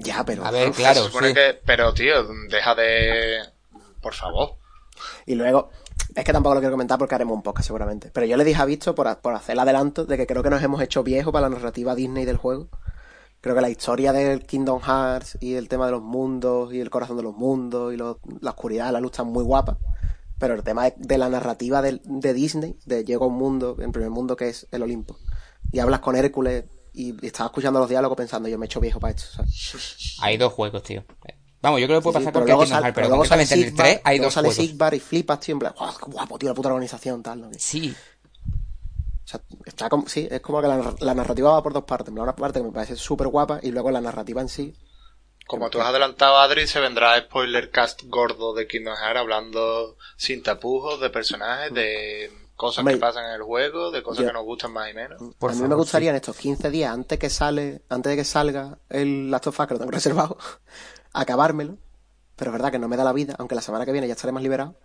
Ya, 0.00 0.22
pero. 0.24 0.44
A 0.44 0.50
ver, 0.50 0.70
claro, 0.72 1.00
se 1.00 1.06
supone 1.06 1.28
sí. 1.28 1.34
que, 1.34 1.60
pero 1.64 1.94
tío, 1.94 2.26
deja 2.50 2.74
de, 2.74 3.40
por 4.02 4.12
favor. 4.12 4.56
Y 5.26 5.34
luego, 5.34 5.70
es 6.14 6.24
que 6.24 6.32
tampoco 6.32 6.54
lo 6.54 6.60
quiero 6.60 6.72
comentar 6.74 6.98
porque 6.98 7.14
haremos 7.14 7.34
un 7.36 7.42
podcast 7.42 7.66
seguramente. 7.66 8.10
Pero 8.12 8.26
yo 8.26 8.36
le 8.36 8.44
dije 8.44 8.60
a 8.60 8.64
Visto 8.64 8.94
por, 8.94 9.18
por 9.18 9.34
hacer 9.34 9.54
el 9.54 9.58
adelanto 9.60 10.04
de 10.04 10.16
que 10.16 10.26
creo 10.26 10.42
que 10.42 10.50
nos 10.50 10.62
hemos 10.62 10.80
hecho 10.82 11.02
viejos 11.02 11.32
para 11.32 11.48
la 11.48 11.56
narrativa 11.56 11.94
Disney 11.94 12.24
del 12.24 12.36
juego. 12.36 12.68
creo 13.40 13.54
que 13.54 13.60
la 13.60 13.68
historia 13.70 14.12
del 14.12 14.46
Kingdom 14.46 14.80
Hearts 14.80 15.36
y 15.40 15.54
el 15.54 15.68
tema 15.68 15.86
de 15.86 15.92
los 15.92 16.02
mundos 16.02 16.72
y 16.72 16.80
el 16.80 16.88
corazón 16.90 17.16
de 17.16 17.22
los 17.22 17.36
mundos 17.36 17.92
y 17.92 17.96
la 17.96 18.16
oscuridad, 18.50 18.90
la 18.92 19.00
luz 19.00 19.10
están 19.12 19.26
muy 19.28 19.44
guapa. 19.44 19.76
Pero 20.38 20.54
el 20.54 20.62
tema 20.62 20.84
de, 20.84 20.94
de 20.96 21.18
la 21.18 21.28
narrativa 21.28 21.80
del- 21.82 22.00
de, 22.04 22.32
Disney, 22.34 22.76
de 22.86 23.04
llega 23.04 23.24
un 23.26 23.34
mundo, 23.34 23.76
el 23.78 23.90
primer 23.92 24.10
mundo 24.10 24.34
que 24.36 24.48
es 24.48 24.66
el 24.72 24.82
Olimpo, 24.82 25.16
y 25.72 25.78
hablas 25.78 26.00
con 26.00 26.16
Hércules 26.16 26.64
y, 26.92 27.14
y 27.22 27.26
estaba 27.26 27.46
escuchando 27.48 27.78
los 27.80 27.88
diálogos 27.88 28.16
pensando, 28.16 28.48
yo 28.48 28.58
me 28.58 28.64
he 28.64 28.68
hecho 28.68 28.80
viejo 28.80 28.98
para 29.00 29.14
esto. 29.14 29.42
Hay 30.22 30.36
dos 30.36 30.52
juegos, 30.52 30.82
tío. 30.82 31.04
Vamos, 31.64 31.80
yo 31.80 31.86
creo 31.86 31.98
que 32.00 32.02
puede 32.04 32.18
Sí, 32.18 32.24
pasar 32.26 32.32
pero 32.32 32.42
con 32.44 32.48
luego 32.48 32.62
Kingdom 32.64 32.82
Hearts, 32.84 32.94
pero 32.94 32.94
pero 32.94 33.08
luego 33.08 33.24
sale 33.24 33.42
concretamente 33.42 33.54
en 33.54 33.60
el 33.60 33.66
Sigmar, 33.70 33.86
3 33.86 34.00
hay 34.04 34.16
luego 34.18 34.26
dos 34.26 34.34
sale 34.34 34.48
juegos. 34.48 34.64
Sigmar 34.66 34.94
y 34.94 35.00
flipas, 35.00 35.40
tío, 35.40 35.52
en 35.54 35.58
plan, 35.58 35.74
"Oh, 35.78 35.94
qué 35.98 36.10
guapo, 36.10 36.38
tío, 36.38 36.48
la 36.50 36.54
puta 36.54 36.68
organización, 36.68 37.22
tal, 37.22 37.40
¿no? 37.40 37.50
Sí, 37.58 37.94
O 39.24 39.26
sea, 39.26 39.40
está 39.64 39.88
como, 39.88 40.06
sí, 40.06 40.28
es 40.30 40.40
como 40.42 40.60
que 40.60 40.68
la, 40.68 40.94
la 41.00 41.14
narrativa 41.14 41.50
va 41.52 41.62
por 41.62 41.72
dos 41.72 41.84
partes. 41.84 42.08
En 42.08 42.14
plan, 42.14 42.24
Una 42.24 42.36
parte 42.36 42.60
que 42.60 42.66
me 42.66 42.72
parece 42.72 42.94
súper 42.96 43.28
guapa 43.28 43.58
y 43.62 43.70
luego 43.70 43.90
la 43.90 44.02
narrativa 44.02 44.42
en 44.42 44.48
sí. 44.50 44.76
Como 45.46 45.70
tú 45.70 45.80
has 45.80 45.88
adelantado, 45.88 46.36
Adri, 46.36 46.66
se 46.66 46.78
vendrá 46.80 47.18
spoiler 47.18 47.70
cast 47.70 48.02
gordo 48.04 48.52
de 48.54 48.66
Kingdom 48.66 48.94
Hearts 48.96 49.18
hablando 49.20 49.96
sin 50.18 50.42
tapujos 50.42 51.00
de 51.00 51.08
personajes, 51.08 51.72
de 51.72 52.30
cosas 52.54 52.80
Hombre, 52.80 52.94
que 52.94 53.00
pasan 53.00 53.24
en 53.26 53.32
el 53.32 53.42
juego, 53.42 53.90
de 53.90 54.02
cosas 54.02 54.22
yo- 54.24 54.28
que 54.28 54.32
nos 54.34 54.44
gustan 54.44 54.72
más 54.74 54.90
y 54.90 54.94
menos. 54.94 55.18
Por 55.38 55.50
a 55.50 55.52
mí 55.54 55.58
favor, 55.58 55.68
me 55.70 55.74
gustaría 55.76 56.10
en 56.10 56.16
estos 56.16 56.36
15 56.36 56.68
días, 56.70 56.92
antes 56.92 57.18
que 57.18 57.30
sale, 57.30 57.80
antes 57.88 58.10
de 58.10 58.16
que 58.16 58.24
salga 58.24 58.78
el 58.90 59.30
Last 59.30 59.46
of 59.46 59.58
Us, 59.58 59.66
que 59.66 59.74
lo 59.74 59.80
tengo 59.80 59.90
reservado, 60.30 60.36
acabármelo. 61.14 61.78
Pero 62.36 62.50
es 62.50 62.52
verdad 62.52 62.70
que 62.70 62.78
no 62.78 62.88
me 62.88 62.96
da 62.96 63.04
la 63.04 63.12
vida, 63.12 63.34
aunque 63.38 63.54
la 63.54 63.62
semana 63.62 63.86
que 63.86 63.92
viene 63.92 64.08
ya 64.08 64.14
estaré 64.14 64.32
más 64.32 64.42
liberado. 64.42 64.76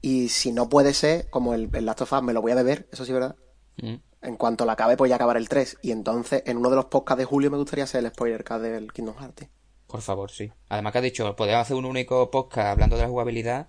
Y 0.00 0.28
si 0.28 0.52
no 0.52 0.68
puede 0.68 0.94
ser, 0.94 1.30
como 1.30 1.54
el, 1.54 1.70
el 1.72 1.86
Last 1.86 2.02
of 2.02 2.12
Us 2.12 2.22
me 2.22 2.32
lo 2.32 2.42
voy 2.42 2.52
a 2.52 2.56
beber, 2.56 2.88
eso 2.90 3.04
sí 3.04 3.12
verdad. 3.12 3.36
En 3.76 4.36
cuanto 4.36 4.64
la 4.64 4.72
acabe, 4.72 4.96
pues 4.96 5.10
ya 5.10 5.16
acabar 5.16 5.36
el 5.36 5.48
3. 5.48 5.78
Y 5.82 5.92
entonces, 5.92 6.42
en 6.46 6.56
uno 6.56 6.70
de 6.70 6.76
los 6.76 6.86
podcasts 6.86 7.18
de 7.18 7.24
julio 7.26 7.50
me 7.50 7.58
gustaría 7.58 7.84
hacer 7.84 8.04
el 8.04 8.10
spoiler 8.10 8.42
cast 8.42 8.62
del 8.62 8.92
Kingdom 8.92 9.16
Hearts. 9.16 9.46
Por 9.86 10.00
favor, 10.00 10.30
sí. 10.30 10.50
Además 10.70 10.92
que 10.92 10.98
has 10.98 11.04
dicho, 11.04 11.36
podríamos 11.36 11.66
hacer 11.66 11.76
un 11.76 11.84
único 11.84 12.30
podcast 12.30 12.68
hablando 12.68 12.96
de 12.96 13.02
la 13.02 13.08
jugabilidad 13.08 13.68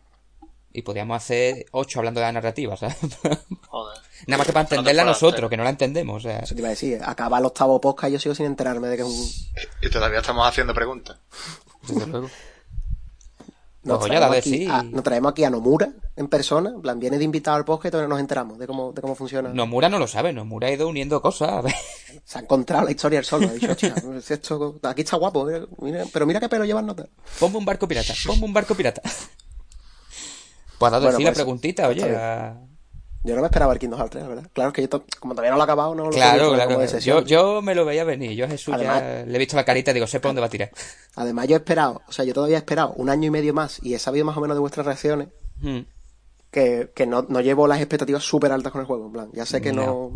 y 0.77 0.82
podríamos 0.82 1.17
hacer 1.17 1.65
ocho 1.72 2.00
hablando 2.00 2.20
de 2.20 2.25
la 2.25 2.32
narrativa, 2.34 2.75
¿sabes? 2.75 2.98
Joder. 3.67 3.98
Nada 4.27 4.38
más 4.38 4.48
que 4.48 4.53
para 4.53 4.63
entenderla 4.63 5.03
nosotros, 5.03 5.39
hacer. 5.39 5.50
que 5.50 5.58
no 5.58 5.63
la 5.63 5.70
entendemos. 5.70 6.17
O 6.17 6.27
sea, 6.27 6.39
Eso 6.39 6.53
te 6.55 6.62
iba 6.62 6.67
a 6.67 6.72
decir, 6.72 7.00
acaba 7.03 7.38
el 7.39 7.46
octavo 7.46 7.79
podcast 7.79 8.10
y 8.10 8.13
yo 8.13 8.20
sigo 8.20 8.36
sin 8.36 8.46
enterarme 8.48 8.88
de 8.89 8.98
que 8.98 9.01
es 9.03 9.08
un... 9.08 9.29
Y 9.82 9.89
todavía 9.89 10.20
estamos 10.20 10.48
haciendo 10.48 10.74
preguntas. 10.74 11.17
desde 11.88 12.08
luego. 12.08 12.29
Nos 13.84 14.00
Pues 14.00 14.10
traemos, 14.10 14.38
aquí 14.38 14.50
sí. 14.50 14.67
a, 14.67 14.82
nos 14.82 15.03
traemos 15.03 15.32
aquí 15.32 15.44
a 15.44 15.50
Nomura 15.51 15.88
en 16.15 16.27
persona, 16.27 16.72
en 16.72 16.82
plan, 16.82 17.00
viene 17.00 17.20
de 17.20 17.24
invitado 17.24 17.58
al 17.58 17.65
podcast 17.65 17.86
y 17.86 17.91
todavía 17.91 18.10
nos 18.10 18.20
enteramos 18.20 18.58
de 18.58 18.65
cómo, 18.65 18.91
de 18.91 19.00
cómo 19.00 19.13
funciona. 19.13 19.50
Nomura 19.50 19.89
no 19.89 20.00
lo 20.00 20.08
sabe, 20.08 20.34
Nomura 20.34 20.70
ha 20.70 20.72
ido 20.72 20.88
uniendo 20.88 21.22
cosas. 21.22 21.50
A 21.51 21.62
ver. 21.62 21.75
Se 22.24 22.39
ha 22.39 22.41
encontrado 22.41 22.84
la 22.86 22.89
historia 22.91 23.20
él 23.20 23.25
solo. 23.25 23.48
Ha 23.48 23.51
dicho, 23.53 23.72
"Hostia, 23.74 23.94
si 24.24 24.34
esto, 24.34 24.79
aquí 24.82 25.01
está 25.03 25.17
guapo, 25.17 25.46
mira, 25.46 25.65
mira- 25.82 26.05
pero 26.12 26.25
mira 26.25 26.39
qué 26.39 26.50
pelo 26.50 26.65
llevan 26.65 26.88
nota. 26.88 27.05
Ponme 27.39 27.58
un 27.60 27.65
barco 27.65 27.88
pirata, 27.88 28.13
ponme 28.25 28.46
un 28.46 28.53
barco 28.53 28.74
pirata. 28.74 29.03
Pues 30.77 30.89
ha 30.89 30.96
dado 30.96 31.03
Bueno, 31.05 31.17
sí 31.17 31.24
la 31.24 31.29
pues, 31.32 31.38
preguntita, 31.38 31.88
oye. 31.88 32.15
a- 32.15 32.60
Yo 33.24 33.34
no 33.36 33.41
me 33.41 33.48
esperaba 33.48 33.74
el 33.74 33.79
Kingdom 33.79 33.98
Hearts 34.00 34.12
3, 34.12 34.24
la 34.24 34.29
verdad. 34.29 34.50
Claro, 34.53 34.70
es 34.70 34.74
que 34.75 34.82
yo, 34.84 34.89
como 35.20 35.34
todavía 35.34 35.50
no 35.51 35.58
lo 35.58 35.63
he 35.63 35.65
acabado, 35.65 35.96
no 35.96 36.03
lo 36.05 36.10
Claro, 36.12 36.53
claro. 36.53 36.75
como 36.75 36.86
de 36.86 37.00
Yo, 37.00 37.22
yo 37.24 37.62
me 37.63 37.74
lo 37.74 37.84
veía 37.86 38.03
venir. 38.03 38.34
Yo 38.34 38.46
a 38.46 38.48
Jesús 38.48 38.74
Además- 38.75 39.01
ya 39.01 39.25
le 39.25 39.36
he 39.36 39.39
visto 39.39 39.55
la 39.55 39.65
carita 39.65 39.91
y 39.91 39.96
digo, 39.96 40.05
sé 40.05 40.20
por 40.20 40.29
dónde 40.29 40.41
va 40.41 40.48
a 40.48 40.50
tirar. 40.51 40.70
Además, 41.15 41.48
yo 41.48 41.55
he 41.55 41.58
esperado, 41.60 42.01
o 42.08 42.12
sea, 42.12 42.24
yo 42.25 42.34
todavía 42.36 42.58
he 42.58 42.60
esperado 42.60 42.94
un 42.94 43.10
año 43.10 43.25
y 43.27 43.32
medio 43.32 43.53
más 43.53 43.79
y 43.82 43.96
he 43.96 44.00
sabido 44.00 44.25
más 44.25 44.38
o 44.38 44.41
menos 44.41 44.55
de 44.55 44.60
vuestras 44.62 44.86
reacciones 44.86 45.29
Hmm. 45.62 45.79
que, 46.51 46.91
que 46.94 47.08
no, 47.08 47.25
no 47.27 47.41
llevo 47.41 47.65
las 47.67 47.79
expectativas 47.79 48.24
súper 48.24 48.51
altas 48.51 48.72
con 48.72 48.82
el 48.82 48.88
juego. 48.88 49.08
En 49.08 49.12
plan, 49.13 49.29
ya 49.34 49.46
sé 49.46 49.60
que 49.62 49.72
no. 49.74 49.86
No. 49.86 50.12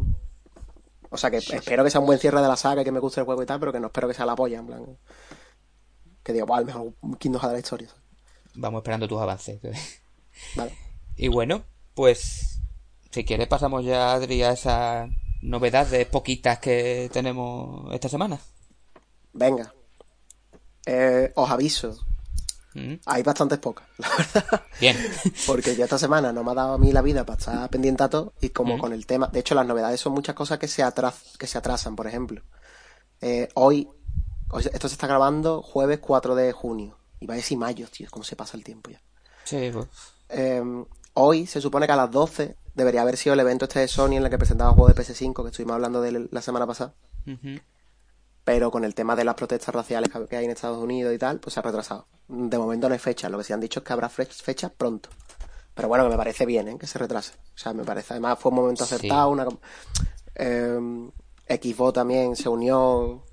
O 1.10 1.18
sea, 1.18 1.32
que 1.32 1.38
espero 1.38 1.84
que 1.84 1.90
sea 1.90 2.02
un 2.02 2.06
buen 2.06 2.20
cierre 2.20 2.40
de 2.42 2.48
la 2.48 2.56
saga 2.58 2.82
y 2.82 2.86
que 2.86 2.92
me 2.92 3.00
guste 3.00 3.22
el 3.22 3.26
juego 3.26 3.42
y 3.42 3.46
tal, 3.48 3.60
pero 3.60 3.72
que 3.74 3.80
no 3.80 3.88
espero 3.88 4.08
que 4.08 4.14
sea 4.14 4.28
la 4.28 4.36
polla, 4.36 4.60
en 4.60 4.68
plan. 4.68 4.86
Que 6.22 6.34
digo, 6.34 6.46
"Buah, 6.46 6.60
el 6.60 6.66
mejor 6.66 6.94
Kingdom 7.18 7.42
Hearts 7.42 7.48
de 7.50 7.54
la 7.54 7.60
historia. 7.60 7.90
Vamos 8.54 8.80
esperando 8.82 9.08
tus 9.08 9.20
avances. 9.20 9.60
Vale. 10.56 10.76
Y 11.16 11.28
bueno, 11.28 11.64
pues 11.94 12.60
si 13.12 13.24
quieres 13.26 13.48
pasamos 13.48 13.84
ya, 13.84 14.14
Adri, 14.14 14.44
a 14.44 14.52
esa 14.54 15.08
novedad 15.42 15.88
de 15.88 16.06
poquitas 16.06 16.60
que 16.60 17.10
tenemos 17.12 17.94
esta 17.94 18.10
semana. 18.10 18.40
Venga. 19.34 19.74
Eh, 20.86 21.32
os 21.36 21.50
aviso. 21.50 21.98
Mm, 22.76 22.96
Hay 23.08 23.24
bastantes 23.24 23.58
pocas, 23.58 23.88
la 23.98 24.10
verdad. 24.10 24.64
Bien. 24.80 24.96
Porque 25.48 25.76
yo 25.76 25.84
esta 25.84 25.98
semana 25.98 26.32
no 26.32 26.44
me 26.44 26.52
ha 26.52 26.56
dado 26.56 26.74
a 26.74 26.78
mí 26.78 26.92
la 26.92 27.02
vida 27.02 27.26
para 27.26 27.40
estar 27.40 27.70
pendiente 27.70 28.04
a 28.04 28.10
todo 28.10 28.34
y 28.42 28.50
como 28.50 28.78
Mm. 28.78 28.80
con 28.80 28.94
el 28.94 29.06
tema, 29.08 29.28
de 29.28 29.40
hecho 29.40 29.56
las 29.56 29.66
novedades 29.66 30.00
son 30.00 30.14
muchas 30.14 30.36
cosas 30.36 30.60
que 30.60 30.68
se, 30.68 30.84
atras, 30.84 31.34
que 31.40 31.48
se 31.48 31.58
atrasan, 31.58 31.96
por 31.96 32.06
ejemplo. 32.08 32.44
Eh, 33.22 33.50
hoy, 33.56 33.90
esto 34.72 34.88
se 34.88 34.94
está 34.94 35.08
grabando 35.08 35.62
jueves 35.64 36.00
4 36.00 36.36
de 36.36 36.52
junio 36.52 36.98
y 37.20 37.26
va 37.26 37.34
a 37.34 37.38
decir 37.38 37.58
mayo, 37.58 37.88
tío, 37.88 38.08
cómo 38.12 38.24
se 38.24 38.36
pasa 38.36 38.56
el 38.56 38.64
tiempo 38.64 38.92
ya. 38.92 39.02
Sí, 39.44 39.70
pues. 39.74 39.88
Eh, 40.30 40.62
hoy 41.14 41.46
se 41.48 41.60
supone 41.62 41.86
que 41.88 41.94
a 41.94 41.96
las 41.98 42.12
12 42.12 42.56
debería 42.76 43.02
haber 43.02 43.18
sido 43.18 43.34
el 43.34 43.40
evento 43.42 43.66
este 43.66 43.80
de 43.80 43.88
Sony 43.88 44.14
en 44.18 44.24
el 44.24 44.30
que 44.30 44.38
presentaba 44.38 44.72
juegos 44.72 44.96
de 44.96 45.02
PS5 45.04 45.42
que 45.44 45.50
estuvimos 45.50 45.74
hablando 45.76 46.02
de 46.02 46.28
la 46.32 46.42
semana 46.42 46.66
pasada. 46.68 46.94
Pero 48.44 48.72
con 48.72 48.84
el 48.84 48.96
tema 48.96 49.16
de 49.16 49.24
las 49.24 49.36
protestas 49.36 49.74
raciales 49.76 50.10
que 50.30 50.36
hay 50.38 50.46
en 50.46 50.52
Estados 50.52 50.78
Unidos 50.80 51.14
y 51.14 51.18
tal, 51.20 51.40
pues 51.40 51.54
se 51.54 51.60
ha 51.60 51.64
retrasado. 51.64 52.08
De 52.28 52.58
momento 52.58 52.88
no 52.90 52.94
hay 52.94 53.00
fecha. 53.00 53.30
Lo 53.30 53.38
que 53.38 53.44
se 53.44 53.54
han 53.54 53.60
dicho 53.60 53.80
es 53.82 53.86
que 53.86 53.94
habrá 53.94 54.10
fe- 54.10 54.26
fecha 54.26 54.70
pronto. 54.70 55.10
Pero 55.76 55.88
bueno, 55.88 56.04
que 56.06 56.10
me 56.12 56.18
parece 56.18 56.46
bien, 56.46 56.68
¿eh? 56.68 56.78
Que 56.80 56.88
se 56.88 56.98
retrase. 56.98 57.34
O 57.54 57.58
sea, 57.58 57.74
me 57.74 57.84
parece. 57.84 58.14
Además, 58.14 58.40
fue 58.40 58.50
un 58.50 58.56
momento 58.56 58.86
Sí. 58.86 58.96
acertado. 58.96 59.30
Una... 59.30 59.48
Eh, 60.36 60.80
Xbox 61.48 61.94
también 61.94 62.36
se 62.36 62.50
unió. 62.50 63.24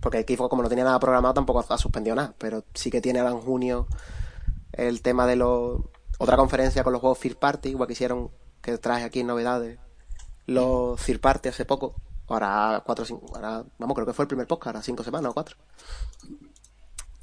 Porque 0.00 0.24
Xbox, 0.28 0.50
como 0.50 0.62
no 0.62 0.68
tenía 0.68 0.84
nada 0.84 0.98
programado, 0.98 1.34
tampoco 1.34 1.64
ha 1.68 1.78
suspendido 1.78 2.14
nada. 2.16 2.34
Pero 2.38 2.64
sí 2.74 2.90
que 2.90 3.00
tiene 3.00 3.20
ahora 3.20 3.32
en 3.32 3.40
junio 3.40 3.86
el 4.72 5.00
tema 5.00 5.26
de 5.26 5.36
los. 5.36 5.80
Otra 6.18 6.36
conferencia 6.36 6.82
con 6.82 6.92
los 6.92 7.00
juegos 7.00 7.20
Third 7.20 7.36
Party, 7.36 7.70
igual 7.70 7.86
que 7.86 7.92
hicieron, 7.92 8.30
que 8.60 8.78
traje 8.78 9.04
aquí 9.04 9.22
novedades. 9.22 9.78
Los 10.46 11.00
Third 11.02 11.20
Party 11.20 11.48
hace 11.48 11.64
poco. 11.64 11.96
Ahora 12.28 12.82
cuatro, 12.84 13.04
cinco, 13.04 13.26
ahora, 13.34 13.64
vamos, 13.78 13.94
creo 13.94 14.06
que 14.06 14.12
fue 14.12 14.24
el 14.24 14.28
primer 14.28 14.46
podcast, 14.46 14.68
ahora 14.68 14.82
cinco 14.82 15.04
semanas 15.04 15.30
o 15.30 15.34
cuatro. 15.34 15.56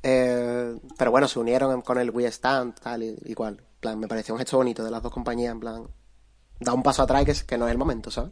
Eh, 0.02 0.78
pero 0.98 1.12
bueno, 1.12 1.28
se 1.28 1.40
unieron 1.40 1.82
con 1.82 1.98
el 1.98 2.10
Wii 2.10 2.28
Stand, 2.28 2.80
tal, 2.80 3.04
y-. 3.04 3.18
En 3.26 3.58
plan, 3.80 4.00
me 4.00 4.08
pareció 4.08 4.34
un 4.34 4.40
gesto 4.40 4.58
bonito 4.58 4.84
de 4.84 4.92
las 4.92 5.04
dos 5.04 5.12
compañías, 5.12 5.52
en 5.52 5.60
plan, 5.60 5.88
da 6.60 6.74
un 6.74 6.84
paso 6.84 7.04
atrás 7.04 7.26
que, 7.26 7.34
que 7.46 7.58
no 7.58 7.68
es 7.68 7.72
el 7.72 7.78
momento, 7.78 8.12
¿sabes? 8.12 8.32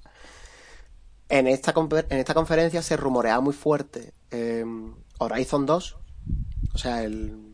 En 1.28 1.48
esta, 1.48 1.74
en 2.10 2.18
esta 2.20 2.34
conferencia 2.34 2.82
se 2.82 2.98
rumoreaba 2.98 3.42
muy 3.42 3.54
fuerte 3.54 4.14
eh, 4.32 4.66
Horizon 5.18 5.66
2, 5.66 5.98
o 6.74 6.78
sea, 6.78 7.04
el 7.04 7.51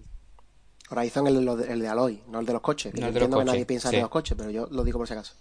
Horizon 0.89 1.27
el, 1.27 1.43
lo 1.43 1.55
de- 1.55 1.71
el 1.71 1.79
de 1.81 1.87
Aloy, 1.87 2.23
no 2.27 2.39
el 2.39 2.45
de 2.45 2.53
los 2.53 2.61
coches. 2.61 2.93
Que 2.93 3.01
No 3.01 3.07
yo 3.07 3.07
el 3.09 3.13
de 3.13 3.19
los 3.19 3.25
entiendo 3.25 3.37
que 3.37 3.41
coches, 3.43 3.53
nadie 3.53 3.65
piensa 3.65 3.89
sí. 3.89 3.95
en 3.95 4.01
los 4.01 4.09
coches, 4.11 4.37
pero 4.37 4.49
yo 4.49 4.67
lo 4.71 4.83
digo 4.83 4.97
por 4.99 5.07
si 5.07 5.13
acaso. 5.13 5.33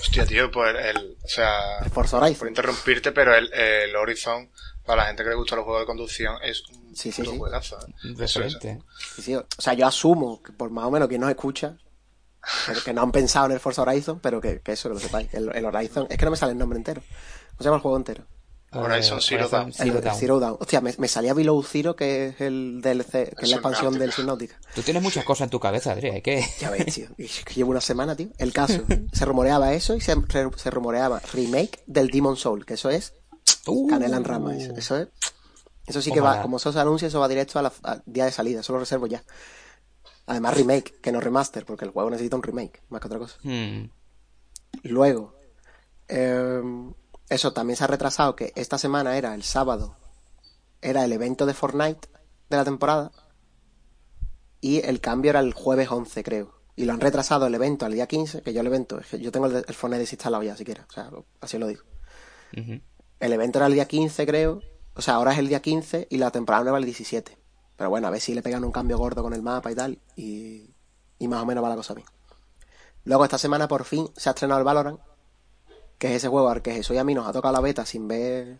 Hostia, 0.00 0.24
tío, 0.26 0.50
pues 0.50 0.74
el, 0.82 1.16
o 1.22 1.28
sea, 1.28 1.78
El 1.84 1.90
Forza 1.90 2.16
Horizon. 2.18 2.38
por 2.38 2.48
interrumpirte, 2.48 3.12
pero 3.12 3.34
el, 3.34 3.52
el 3.52 3.94
Horizon, 3.96 4.50
para 4.86 5.02
la 5.02 5.08
gente 5.08 5.22
que 5.24 5.28
le 5.30 5.34
gusta 5.36 5.56
los 5.56 5.64
juegos 5.64 5.82
de 5.82 5.86
conducción, 5.86 6.36
es 6.42 6.62
un 6.68 6.96
Sí, 6.96 7.12
sí, 7.12 7.22
juegazo. 7.24 7.76
¿eh? 7.86 8.14
Eso 8.18 8.42
es. 8.42 8.56
Sí, 8.60 9.22
sí, 9.22 9.34
o 9.36 9.46
sea, 9.58 9.74
yo 9.74 9.86
asumo 9.86 10.42
que 10.42 10.52
por 10.52 10.70
más 10.70 10.84
o 10.86 10.90
menos 10.90 11.08
quien 11.08 11.20
nos 11.20 11.30
escucha, 11.30 11.76
que- 12.66 12.80
que 12.82 12.92
no 12.94 13.02
han 13.02 13.12
pensado 13.12 13.46
en 13.46 13.52
el 13.52 13.60
Forza 13.60 13.82
Horizon, 13.82 14.20
pero 14.20 14.40
que, 14.40 14.60
que 14.60 14.72
eso, 14.72 14.88
que 14.88 14.94
lo 14.94 15.00
sepáis. 15.00 15.32
El, 15.34 15.54
el 15.54 15.64
Horizon, 15.66 16.06
es 16.08 16.16
que 16.16 16.24
no 16.24 16.30
me 16.30 16.36
sale 16.36 16.52
el 16.52 16.58
nombre 16.58 16.78
entero. 16.78 17.02
¿Cómo 17.02 17.58
se 17.58 17.64
llama 17.64 17.76
el 17.76 17.82
juego 17.82 17.96
entero? 17.96 18.24
Horizon 18.70 19.20
Zero 19.20 19.48
Dawn. 19.48 19.72
Zero 19.72 19.98
el, 19.98 20.04
Dawn. 20.04 20.18
Zero 20.18 20.40
Dawn. 20.40 20.56
Hostia, 20.60 20.80
me, 20.80 20.94
me 20.98 21.08
salía 21.08 21.32
Below 21.34 21.62
Zero, 21.62 21.96
que 21.96 22.26
es 22.28 22.40
el 22.40 22.80
DLC, 22.82 23.34
que 23.34 23.44
es 23.44 23.48
la 23.48 23.56
expansión 23.56 23.98
del 23.98 24.12
Subnautica. 24.12 24.60
Tú 24.74 24.82
tienes 24.82 25.02
muchas 25.02 25.24
cosas 25.24 25.46
en 25.46 25.50
tu 25.50 25.60
cabeza, 25.60 25.92
Adri. 25.92 26.10
Hay 26.10 26.22
que... 26.22 26.44
Ya 26.60 26.70
ves, 26.70 26.94
tío. 26.94 27.08
Y 27.16 27.24
es 27.26 27.44
que 27.44 27.54
llevo 27.54 27.70
una 27.70 27.80
semana, 27.80 28.14
tío. 28.14 28.28
El 28.38 28.52
caso, 28.52 28.82
se 29.12 29.24
rumoreaba 29.24 29.72
eso 29.72 29.94
y 29.94 30.00
se, 30.00 30.14
se 30.56 30.70
rumoreaba 30.70 31.20
remake 31.32 31.82
del 31.86 32.08
Demon 32.08 32.36
Soul, 32.36 32.66
que 32.66 32.74
eso 32.74 32.90
es 32.90 33.14
Uh. 33.66 33.88
canela 33.88 34.16
en 34.16 34.24
rama. 34.24 34.56
Eso, 34.56 34.72
eso 34.74 34.96
es. 34.96 35.08
Eso 35.86 36.02
sí 36.02 36.12
que 36.12 36.20
va, 36.20 36.42
como 36.42 36.58
eso 36.58 36.70
se 36.70 36.80
anuncia, 36.80 37.08
eso 37.08 37.20
va 37.20 37.28
directo 37.28 37.58
al 37.58 38.02
día 38.04 38.26
de 38.26 38.32
salida. 38.32 38.60
Eso 38.60 38.74
lo 38.74 38.78
reservo 38.78 39.06
ya. 39.06 39.24
Además, 40.26 40.54
remake, 40.54 41.00
que 41.00 41.12
no 41.12 41.20
remaster, 41.20 41.64
porque 41.64 41.86
el 41.86 41.90
juego 41.90 42.10
necesita 42.10 42.36
un 42.36 42.42
remake, 42.42 42.82
más 42.90 43.00
que 43.00 43.06
otra 43.06 43.18
cosa. 43.18 43.38
Hmm. 43.42 43.90
Luego, 44.82 45.38
eh, 46.08 46.60
eso 47.28 47.52
también 47.52 47.76
se 47.76 47.84
ha 47.84 47.88
retrasado, 47.88 48.36
que 48.36 48.52
esta 48.56 48.78
semana 48.78 49.16
era 49.16 49.34
el 49.34 49.42
sábado, 49.42 49.96
era 50.80 51.04
el 51.04 51.12
evento 51.12 51.46
de 51.46 51.54
Fortnite 51.54 52.08
de 52.48 52.56
la 52.56 52.64
temporada, 52.64 53.12
y 54.60 54.84
el 54.86 55.00
cambio 55.00 55.30
era 55.30 55.40
el 55.40 55.52
jueves 55.52 55.90
11, 55.90 56.22
creo. 56.24 56.58
Y 56.74 56.84
lo 56.84 56.92
han 56.92 57.00
retrasado 57.00 57.46
el 57.46 57.54
evento 57.54 57.86
al 57.86 57.92
día 57.92 58.06
15, 58.06 58.42
que 58.42 58.52
yo 58.52 58.60
el 58.60 58.66
evento, 58.68 59.00
yo 59.20 59.32
tengo 59.32 59.46
el, 59.46 59.56
el 59.56 59.74
Fortnite 59.74 60.00
desinstalado 60.00 60.42
ya, 60.42 60.56
siquiera, 60.56 60.86
o 60.88 60.92
sea, 60.92 61.10
así 61.40 61.58
lo 61.58 61.66
digo. 61.66 61.82
El 63.20 63.32
evento 63.32 63.58
era 63.58 63.66
el 63.66 63.74
día 63.74 63.86
15, 63.86 64.26
creo, 64.26 64.62
o 64.94 65.02
sea, 65.02 65.14
ahora 65.14 65.32
es 65.32 65.38
el 65.38 65.48
día 65.48 65.60
15 65.60 66.08
y 66.10 66.18
la 66.18 66.30
temporada 66.30 66.64
nueva 66.64 66.78
el 66.78 66.84
17. 66.84 67.36
Pero 67.76 67.90
bueno, 67.90 68.08
a 68.08 68.10
ver 68.10 68.20
si 68.20 68.34
le 68.34 68.42
pegan 68.42 68.64
un 68.64 68.72
cambio 68.72 68.98
gordo 68.98 69.22
con 69.22 69.32
el 69.32 69.42
mapa 69.42 69.70
y 69.70 69.74
tal, 69.74 70.00
y, 70.16 70.74
y 71.18 71.28
más 71.28 71.42
o 71.42 71.46
menos 71.46 71.62
va 71.62 71.68
la 71.68 71.76
cosa 71.76 71.94
bien. 71.94 72.08
Luego 73.04 73.24
esta 73.24 73.38
semana 73.38 73.68
por 73.68 73.84
fin 73.84 74.10
se 74.16 74.28
ha 74.28 74.32
estrenado 74.32 74.58
el 74.58 74.64
Valorant, 74.64 75.00
que 75.98 76.08
es 76.08 76.12
ese 76.14 76.28
juego 76.28 76.48
al 76.48 76.62
que 76.62 76.72
Jesús 76.72 76.94
y 76.96 76.98
a 76.98 77.04
mí 77.04 77.14
nos 77.14 77.26
ha 77.26 77.32
tocado 77.32 77.52
la 77.52 77.60
beta 77.60 77.84
sin 77.84 78.06
ver 78.08 78.58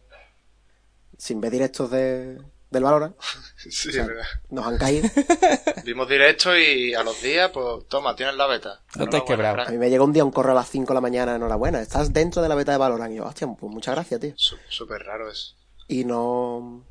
sin 1.16 1.40
ver 1.40 1.50
directos 1.50 1.90
de, 1.90 2.40
del 2.70 2.82
Valorant. 2.82 3.16
Sí, 3.70 3.88
O 3.88 3.92
sea, 3.92 4.02
es 4.02 4.08
verdad. 4.08 4.24
nos 4.50 4.66
han 4.66 4.78
caído. 4.78 5.08
Vimos 5.84 6.08
directo 6.08 6.56
y 6.56 6.94
a 6.94 7.02
los 7.02 7.20
días, 7.20 7.50
pues 7.52 7.86
toma, 7.88 8.14
tienes 8.14 8.36
la 8.36 8.46
beta. 8.46 8.80
No 8.96 9.08
te 9.08 9.16
has 9.16 9.22
quebrado. 9.24 9.62
A 9.62 9.70
mí 9.70 9.78
me 9.78 9.90
llegó 9.90 10.04
un 10.04 10.12
día 10.12 10.24
un 10.24 10.30
correo 10.30 10.52
a 10.52 10.56
las 10.56 10.70
5 10.70 10.86
de 10.86 10.94
la 10.94 11.00
mañana, 11.00 11.34
enhorabuena, 11.34 11.80
estás 11.80 12.12
dentro 12.12 12.40
de 12.40 12.48
la 12.48 12.54
beta 12.54 12.70
de 12.72 12.78
Valorant. 12.78 13.12
Y 13.12 13.16
yo, 13.16 13.24
hostia, 13.24 13.48
pues 13.48 13.72
muchas 13.72 13.94
gracias, 13.96 14.20
tío. 14.20 14.32
Súper 14.36 15.02
raro 15.02 15.28
eso. 15.30 15.54
Y 15.88 16.04
no... 16.04 16.84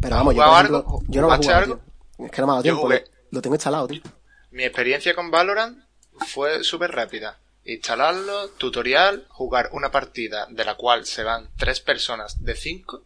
Pero 0.00 0.14
¿Has 0.14 0.20
vamos, 0.20 0.34
yo, 0.36 0.42
algo? 0.44 0.78
ejemplo, 0.78 1.00
yo 1.08 1.20
no 1.22 1.26
lo 1.28 1.32
he 1.34 1.36
¿Jugaste 1.36 1.46
jugado, 1.46 1.62
algo? 1.64 1.76
tío. 2.16 2.26
Es 2.26 2.30
que 2.32 2.40
no 2.40 2.46
me 2.46 2.50
ha 2.50 2.54
dado 2.54 2.62
tiempo, 2.62 2.82
jugué. 2.82 3.00
lo, 3.00 3.12
lo 3.32 3.42
tengo 3.42 3.54
instalado, 3.56 3.86
tío. 3.88 4.02
Mi 4.52 4.62
experiencia 4.64 5.14
con 5.14 5.30
Valorant 5.30 5.78
fue 6.28 6.62
súper 6.62 6.92
rápida. 6.92 7.38
Instalarlo, 7.66 8.48
tutorial, 8.50 9.26
jugar 9.28 9.70
una 9.72 9.90
partida 9.90 10.46
de 10.50 10.64
la 10.64 10.76
cual 10.76 11.04
se 11.04 11.24
van 11.24 11.50
tres 11.56 11.80
personas 11.80 12.42
de 12.44 12.54
cinco, 12.54 13.02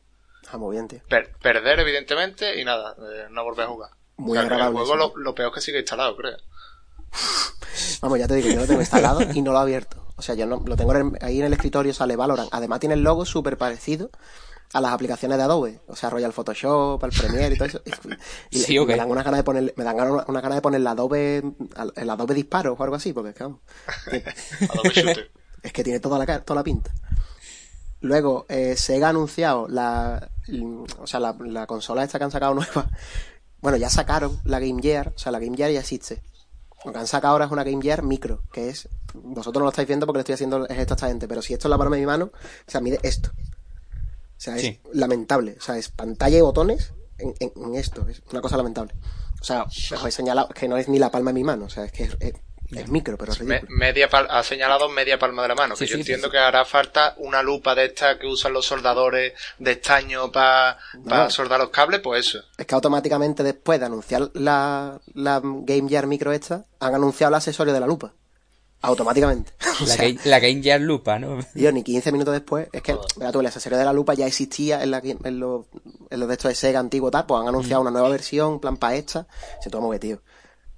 Ah, 0.52 0.56
muy 0.58 0.74
bien, 0.76 0.88
tío. 0.88 1.00
per- 1.08 1.32
perder 1.40 1.80
evidentemente 1.80 2.60
y 2.60 2.64
nada, 2.64 2.94
eh, 2.98 3.26
no 3.30 3.44
volver 3.44 3.66
a 3.66 3.68
jugar. 3.68 3.90
Muy 4.16 4.36
O 4.36 4.40
sea, 4.40 4.42
agradable 4.50 4.78
El 4.80 4.84
juego 4.86 4.96
lo, 4.96 5.16
lo 5.16 5.34
peor 5.34 5.52
que 5.52 5.60
sigue 5.60 5.78
instalado, 5.78 6.16
creo. 6.16 6.36
Vamos, 8.02 8.18
ya 8.18 8.26
te 8.28 8.34
digo, 8.34 8.48
yo 8.48 8.60
lo 8.60 8.66
tengo 8.66 8.80
instalado 8.80 9.20
y 9.32 9.42
no 9.42 9.52
lo 9.52 9.58
he 9.58 9.62
abierto. 9.62 9.96
O 10.16 10.22
sea, 10.22 10.34
yo 10.34 10.46
no, 10.46 10.62
lo 10.66 10.76
tengo 10.76 10.94
en- 10.94 11.18
ahí 11.22 11.38
en 11.40 11.46
el 11.46 11.52
escritorio, 11.54 11.94
sale 11.94 12.16
Valorant. 12.16 12.48
Además 12.52 12.80
tiene 12.80 12.94
el 12.94 13.02
logo 13.02 13.24
súper 13.24 13.56
parecido 13.56 14.10
a 14.72 14.80
las 14.80 14.92
aplicaciones 14.92 15.36
de 15.38 15.44
Adobe. 15.44 15.80
O 15.88 15.96
sea, 15.96 16.10
Royal 16.10 16.32
Photoshop, 16.32 17.02
el 17.04 17.10
Premiere 17.10 17.54
y 17.54 17.58
todo 17.58 17.68
eso. 17.68 17.80
Y 18.50 18.58
Sí, 18.60 18.78
ok. 18.78 18.88
me 18.88 18.96
dan 18.96 19.10
una 19.10 19.22
ganas 19.22 19.38
de 19.38 19.44
poner, 19.44 19.74
me 19.76 19.84
dan 19.84 19.96
ganas- 19.96 20.24
una 20.28 20.40
ganas 20.40 20.56
de 20.56 20.62
poner 20.62 20.80
el 20.80 20.86
Adobe, 20.86 21.42
el 21.96 22.10
Adobe 22.10 22.34
Disparo 22.34 22.74
o 22.78 22.82
algo 22.82 22.96
así, 22.96 23.12
porque 23.12 23.30
es 23.30 23.34
que, 23.36 23.44
vamos, 23.44 23.60
Adobe 24.70 24.90
Shooter. 24.90 25.30
es 25.62 25.72
que 25.72 25.84
tiene 25.84 26.00
toda 26.00 26.18
la, 26.18 26.26
ca- 26.26 26.40
toda 26.42 26.60
la 26.60 26.64
pinta. 26.64 26.92
Luego, 28.02 28.46
eh, 28.48 28.76
Sega 28.76 29.08
ha 29.08 29.10
anunciado 29.10 29.68
la, 29.68 30.30
o 30.98 31.06
sea, 31.06 31.20
la, 31.20 31.36
la 31.38 31.66
consola 31.66 32.02
esta 32.02 32.18
que 32.18 32.24
han 32.24 32.30
sacado 32.30 32.54
nueva. 32.54 32.88
Bueno, 33.60 33.76
ya 33.76 33.90
sacaron 33.90 34.40
la 34.44 34.58
Game 34.58 34.80
Gear, 34.80 35.12
o 35.14 35.18
sea, 35.18 35.32
la 35.32 35.38
Game 35.38 35.54
Gear 35.56 35.70
ya 35.70 35.80
existe. 35.80 36.22
Lo 36.82 36.92
que 36.94 36.98
han 36.98 37.06
sacado 37.06 37.32
ahora 37.32 37.44
es 37.44 37.50
una 37.50 37.62
Game 37.62 37.82
Gear 37.82 38.02
micro, 38.02 38.42
que 38.50 38.70
es, 38.70 38.88
vosotros 39.12 39.60
no 39.60 39.64
lo 39.66 39.68
estáis 39.70 39.86
viendo 39.86 40.06
porque 40.06 40.16
lo 40.16 40.20
estoy 40.20 40.32
haciendo 40.32 40.64
el 40.64 40.74
gesto 40.74 40.94
a 40.94 40.96
esta 40.96 41.08
gente, 41.08 41.28
pero 41.28 41.42
si 41.42 41.52
esto 41.52 41.68
es 41.68 41.70
la 41.70 41.76
palma 41.76 41.96
de 41.96 42.00
mi 42.00 42.06
mano, 42.06 42.26
o 42.32 42.70
sea, 42.70 42.80
mide 42.80 42.98
esto. 43.02 43.30
O 44.40 44.42
sea, 44.42 44.56
es 44.56 44.62
Sí. 44.62 44.80
lamentable. 44.94 45.56
O 45.58 45.62
sea, 45.62 45.76
es 45.76 45.90
pantalla 45.90 46.38
y 46.38 46.40
botones 46.40 46.94
en, 47.18 47.34
en- 47.40 47.52
en 47.62 47.74
esto. 47.74 48.08
Es 48.08 48.22
una 48.32 48.40
cosa 48.40 48.56
lamentable. 48.56 48.94
O 49.38 49.44
sea, 49.44 49.64
os 49.64 50.06
he 50.06 50.10
señalado 50.10 50.48
que 50.48 50.66
no 50.66 50.78
es 50.78 50.88
ni 50.88 50.98
la 50.98 51.10
palma 51.10 51.28
de 51.30 51.34
mi 51.34 51.44
mano. 51.44 51.66
O 51.66 51.68
sea, 51.68 51.84
es 51.84 51.92
que 51.92 52.04
es, 52.04 52.16
es- 52.20 52.34
es 52.70 52.88
micro, 52.88 53.18
pero 53.18 53.32
es 53.32 53.40
Me- 53.42 53.58
ridículo. 53.58 53.78
media 53.78 54.08
pal- 54.08 54.28
ha 54.30 54.42
señalado 54.42 54.88
media 54.88 55.18
palma 55.18 55.42
de 55.42 55.48
la 55.48 55.54
mano, 55.56 55.74
que 55.74 55.84
Sí, 55.84 55.90
yo 55.90 55.96
sí, 55.96 56.00
entiendo 56.02 56.30
que 56.30 56.38
hará 56.38 56.64
falta 56.64 57.14
una 57.18 57.42
lupa 57.42 57.74
de 57.74 57.84
esta 57.86 58.18
que 58.18 58.26
usan 58.28 58.52
los 58.54 58.64
soldadores 58.64 59.32
de 59.58 59.72
estaño 59.72 60.32
para 60.32 60.78
No. 61.04 61.28
soldar 61.30 61.58
los 61.60 61.68
cables, 61.70 62.00
pues 62.00 62.28
eso. 62.28 62.38
Es 62.56 62.64
que 62.66 62.74
automáticamente 62.74 63.42
después 63.42 63.78
de 63.80 63.86
anunciar 63.86 64.30
la, 64.34 65.00
la 65.14 65.40
Game 65.42 65.88
Gear 65.88 66.06
micro 66.06 66.32
esta, 66.32 66.64
han 66.78 66.94
anunciado 66.94 67.28
el 67.30 67.34
accesorio 67.34 67.74
de 67.74 67.80
la 67.80 67.86
lupa. 67.86 68.14
Automáticamente. 68.82 69.52
O 69.80 69.86
La, 69.86 69.94
sea, 69.94 70.04
Game, 70.04 70.20
la 70.24 70.40
Game 70.40 70.62
Gear 70.62 70.80
Lupa, 70.80 71.18
¿no? 71.18 71.38
Ni 71.54 71.82
15 71.82 72.12
minutos 72.12 72.34
después, 72.34 72.68
es 72.72 72.82
que, 72.82 72.94
mira 73.16 73.32
tú, 73.32 73.40
el 73.40 73.46
accesorio 73.46 73.78
de 73.78 73.84
la 73.84 73.94
lupa 73.94 74.12
ya 74.12 74.26
existía 74.26 74.82
en, 74.82 74.90
la, 74.90 75.00
en, 75.02 75.40
los, 75.40 75.66
en 76.10 76.20
los 76.20 76.28
de 76.28 76.34
estos 76.34 76.50
de 76.50 76.54
Sega 76.54 76.80
antiguo 76.80 77.10
tal, 77.10 77.24
pues 77.24 77.40
han 77.40 77.48
anunciado 77.48 77.80
una 77.80 77.90
nueva 77.90 78.10
versión, 78.10 78.60
plan 78.60 78.76
para 78.76 78.96
esta, 78.96 79.26
se 79.62 79.70
toma 79.70 79.86
muy 79.86 79.98
tío. 79.98 80.20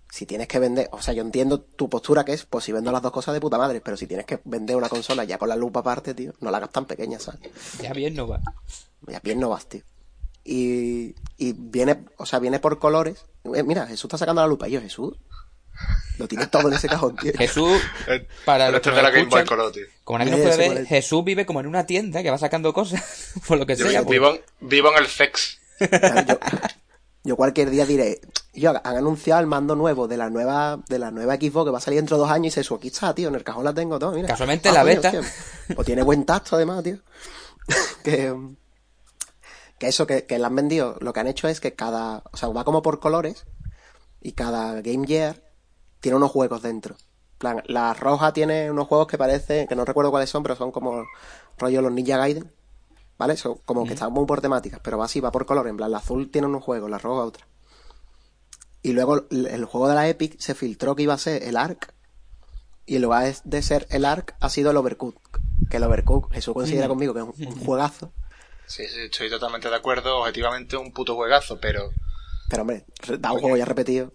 Si 0.09 0.25
tienes 0.27 0.47
que 0.47 0.61
vender, 0.61 0.89
o 0.93 1.03
sea, 1.03 1.15
yo 1.15 1.23
entiendo 1.23 1.61
tu 1.61 1.89
postura 1.89 2.25
que 2.25 2.33
es, 2.35 2.45
pues 2.45 2.65
si 2.65 2.71
vendo 2.71 2.93
las 2.93 3.03
dos 3.03 3.11
cosas 3.11 3.35
de 3.35 3.41
puta 3.41 3.59
madre, 3.59 3.81
pero 3.81 3.97
si 3.97 4.07
tienes 4.07 4.27
que 4.27 4.41
vender 4.45 4.77
una 4.77 4.89
consola 4.89 5.25
ya 5.25 5.39
con 5.39 5.49
la 5.49 5.57
lupa 5.57 5.81
aparte, 5.81 6.15
tío, 6.15 6.33
no 6.41 6.51
la 6.53 6.59
hagas 6.59 6.71
tan 6.71 6.85
pequeña, 6.85 7.19
¿sabes? 7.19 7.41
Ya 7.81 7.93
bien 7.93 8.15
no 8.15 8.29
va. 8.29 8.41
Ya 9.09 9.19
bien 9.21 9.41
no 9.41 9.49
vas, 9.49 9.67
tío. 9.67 9.83
Y, 10.45 11.15
y 11.39 11.53
viene, 11.55 12.05
o 12.19 12.27
sea, 12.27 12.39
viene 12.39 12.61
por 12.61 12.79
colores. 12.79 13.25
Eh, 13.55 13.63
mira, 13.63 13.87
Jesús 13.87 14.05
está 14.05 14.19
sacando 14.19 14.43
la 14.43 14.49
lupa. 14.49 14.69
Y 14.69 14.73
yo, 14.73 14.81
Jesús, 14.81 15.17
lo 16.19 16.29
tienes 16.29 16.51
todo 16.51 16.69
en 16.69 16.75
ese 16.75 16.89
cajón, 16.89 17.17
tío. 17.17 17.33
Jesús, 17.37 17.81
Eh, 18.07 18.27
para 18.45 18.71
los 18.71 18.81
que 18.81 18.91
es 18.91 18.97
de 18.97 19.03
la 19.03 19.09
nos 19.09 19.17
Game 19.17 19.29
Boy 19.31 19.41
escuchan, 19.41 19.47
Color, 19.59 19.73
tío. 19.73 19.87
como 20.05 20.19
nadie 20.19 20.31
Ni 20.33 20.37
no 20.39 20.43
idea 20.45 20.57
puede 20.57 20.69
ver, 20.69 20.79
es. 20.83 20.89
Jesús 20.89 21.25
vive 21.25 21.47
como 21.47 21.61
en 21.61 21.67
una 21.67 21.87
tienda 21.87 22.23
que 22.23 22.31
va 22.31 22.39
sacando 22.39 22.73
cosas, 22.73 23.33
por 23.49 23.59
lo 23.59 23.67
que 23.67 23.77
Yo 23.77 23.89
sea. 23.89 24.03
vivo, 24.03 24.31
pues. 24.31 24.41
vivo 24.61 24.61
en, 24.61 24.69
vivo 24.69 24.89
en 24.97 25.05
el. 25.05 25.89
Claro, 25.89 26.27
yo, 26.29 26.39
yo 27.25 27.37
cualquier 27.37 27.71
día 27.71 27.87
diré, 27.87 28.21
yo, 28.53 28.71
han 28.71 28.97
anunciado 28.97 29.41
el 29.41 29.47
mando 29.47 29.75
nuevo 29.75 30.07
de 30.07 30.17
la 30.17 30.31
nueva, 30.31 30.81
de 30.89 30.99
la 30.99 31.11
nueva 31.11 31.37
Xbox 31.37 31.65
que 31.67 31.71
va 31.73 31.79
a 31.79 31.81
salir 31.81 31.99
dentro 31.99 32.17
de 32.17 32.23
dos 32.23 32.31
años 32.31 32.49
y 32.49 32.55
se 32.55 32.63
su 32.65 32.75
aquí 32.75 32.89
está, 32.89 33.15
tío, 33.15 33.29
en 33.29 33.35
el 33.35 33.43
cajón 33.45 33.65
la 33.65 33.75
tengo 33.75 33.99
todo, 33.99 34.13
mira. 34.13 34.29
Casualmente 34.29 34.71
la 34.71 34.85
beta. 34.85 35.09
hostia. 35.09 35.23
Pues 35.75 35.87
tiene 35.87 36.03
buen 36.03 36.25
tacto 36.25 36.57
además, 36.57 36.83
tío. 36.85 36.99
que, 38.05 38.35
que 39.79 39.89
eso, 39.89 40.07
que, 40.07 40.25
que 40.27 40.39
la 40.39 40.49
han 40.49 40.57
vendido, 40.57 40.97
lo 41.01 41.13
que 41.13 41.21
han 41.21 41.27
hecho 41.29 41.49
es 41.49 41.61
que 41.61 41.75
cada, 41.75 42.23
o 42.33 42.37
sea, 42.37 42.49
va 42.51 42.65
como 42.65 42.83
por 42.83 43.01
colores 43.01 43.45
y 44.21 44.33
cada 44.33 44.81
Game 44.83 45.07
Gear 45.07 45.43
tiene 46.03 46.17
unos 46.17 46.31
juegos 46.31 46.61
dentro. 46.61 46.97
En 46.97 47.39
plan, 47.39 47.63
la 47.67 47.95
roja 47.95 48.35
tiene 48.35 48.71
unos 48.71 48.87
juegos 48.89 49.07
que 49.07 49.17
parecen, 49.17 49.67
que 49.67 49.75
no 49.75 49.87
recuerdo 49.87 50.11
cuáles 50.11 50.29
son, 50.29 50.43
pero 50.43 50.57
son 50.57 50.71
como 50.71 51.07
rollo 51.57 51.81
los 51.81 51.93
Ninja 51.93 52.19
Gaiden. 52.19 52.53
¿Vale? 53.19 53.37
Son 53.37 53.59
como 53.65 53.87
que 53.87 53.95
están 53.95 54.13
muy 54.13 54.27
por 54.27 54.41
temáticas, 54.41 54.81
pero 54.83 54.99
va 54.99 55.05
así, 55.05 55.21
va 55.21 55.31
por 55.31 55.47
color. 55.47 55.69
En 55.69 55.77
plan, 55.77 55.91
la 55.91 55.99
azul 55.99 56.31
tiene 56.31 56.49
unos 56.49 56.65
juegos, 56.65 56.91
la 56.91 56.99
roja 56.99 57.23
otra. 57.25 57.47
Y 58.83 58.93
luego 58.93 59.27
el, 59.31 59.65
juego 59.65 59.89
de 59.89 59.95
la 59.95 60.09
Epic 60.09 60.41
se 60.41 60.57
filtró 60.57 60.97
que 60.97 61.05
iba 61.05 61.15
a 61.15 61.19
ser 61.19 61.45
el 61.45 61.57
Ark. 61.57 61.95
Y 62.85 62.97
en 62.97 63.03
lugar 63.03 63.33
de 63.45 63.63
ser 63.63 63.87
el 63.91 64.05
Ark, 64.05 64.35
ha 64.41 64.49
sido 64.49 64.73
el 64.73 64.77
Overcooked. 64.77 65.21
Que 65.71 65.77
el 65.77 65.85
Overcooked, 65.85 66.35
Jesús 66.35 66.53
considera 66.53 66.89
conmigo 66.89 67.15
que 67.15 67.21
es 67.21 67.27
un, 67.27 67.47
un 67.47 67.65
juegazo. 67.65 68.13
Sí, 68.67 68.85
sí, 68.89 69.03
estoy 69.03 69.31
totalmente 69.31 69.69
de 69.69 69.77
acuerdo. 69.77 70.19
Objetivamente 70.19 70.77
un 70.77 70.93
puto 70.93 71.15
juegazo, 71.15 71.61
pero 71.61 71.91
Pero 72.49 72.63
hombre, 72.63 72.87
re- 73.03 73.19
da 73.19 73.31
un 73.33 73.39
juego 73.41 73.57
ya 73.57 73.67
repetido. 73.67 74.13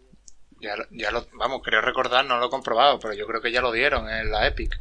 Ya, 0.61 0.75
ya 0.91 1.11
lo, 1.11 1.25
vamos, 1.33 1.61
creo 1.63 1.81
recordar, 1.81 2.25
no 2.25 2.37
lo 2.37 2.47
he 2.47 2.49
comprobado, 2.49 2.99
pero 2.99 3.13
yo 3.13 3.25
creo 3.27 3.41
que 3.41 3.51
ya 3.51 3.61
lo 3.61 3.71
dieron 3.71 4.09
en 4.09 4.31
la 4.31 4.47
Epic. 4.47 4.79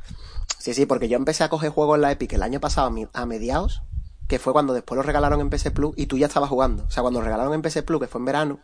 Sí, 0.59 0.75
sí, 0.75 0.87
porque 0.87 1.09
yo 1.09 1.17
empecé 1.17 1.45
a 1.45 1.49
coger 1.49 1.71
juegos 1.71 1.97
en 1.97 2.03
la 2.03 2.13
Epic 2.13 2.33
el 2.33 2.43
año 2.43 2.61
pasado 2.61 2.93
a 3.13 3.27
mediados, 3.27 3.83
que 4.29 4.39
fue 4.39 4.53
cuando 4.53 4.75
después 4.75 4.97
lo 4.97 5.03
regalaron 5.03 5.41
en 5.41 5.51
PC 5.51 5.71
Plus 5.71 5.95
y 5.97 6.07
tú 6.07 6.19
ya 6.19 6.27
estabas 6.27 6.49
jugando. 6.51 6.85
O 6.85 6.91
sea, 6.91 7.03
cuando 7.03 7.21
lo 7.21 7.25
regalaron 7.25 7.55
en 7.55 7.63
PC 7.63 7.83
Plus, 7.83 8.01
que 8.01 8.09
fue 8.09 8.21
en 8.21 8.25
verano, 8.25 8.61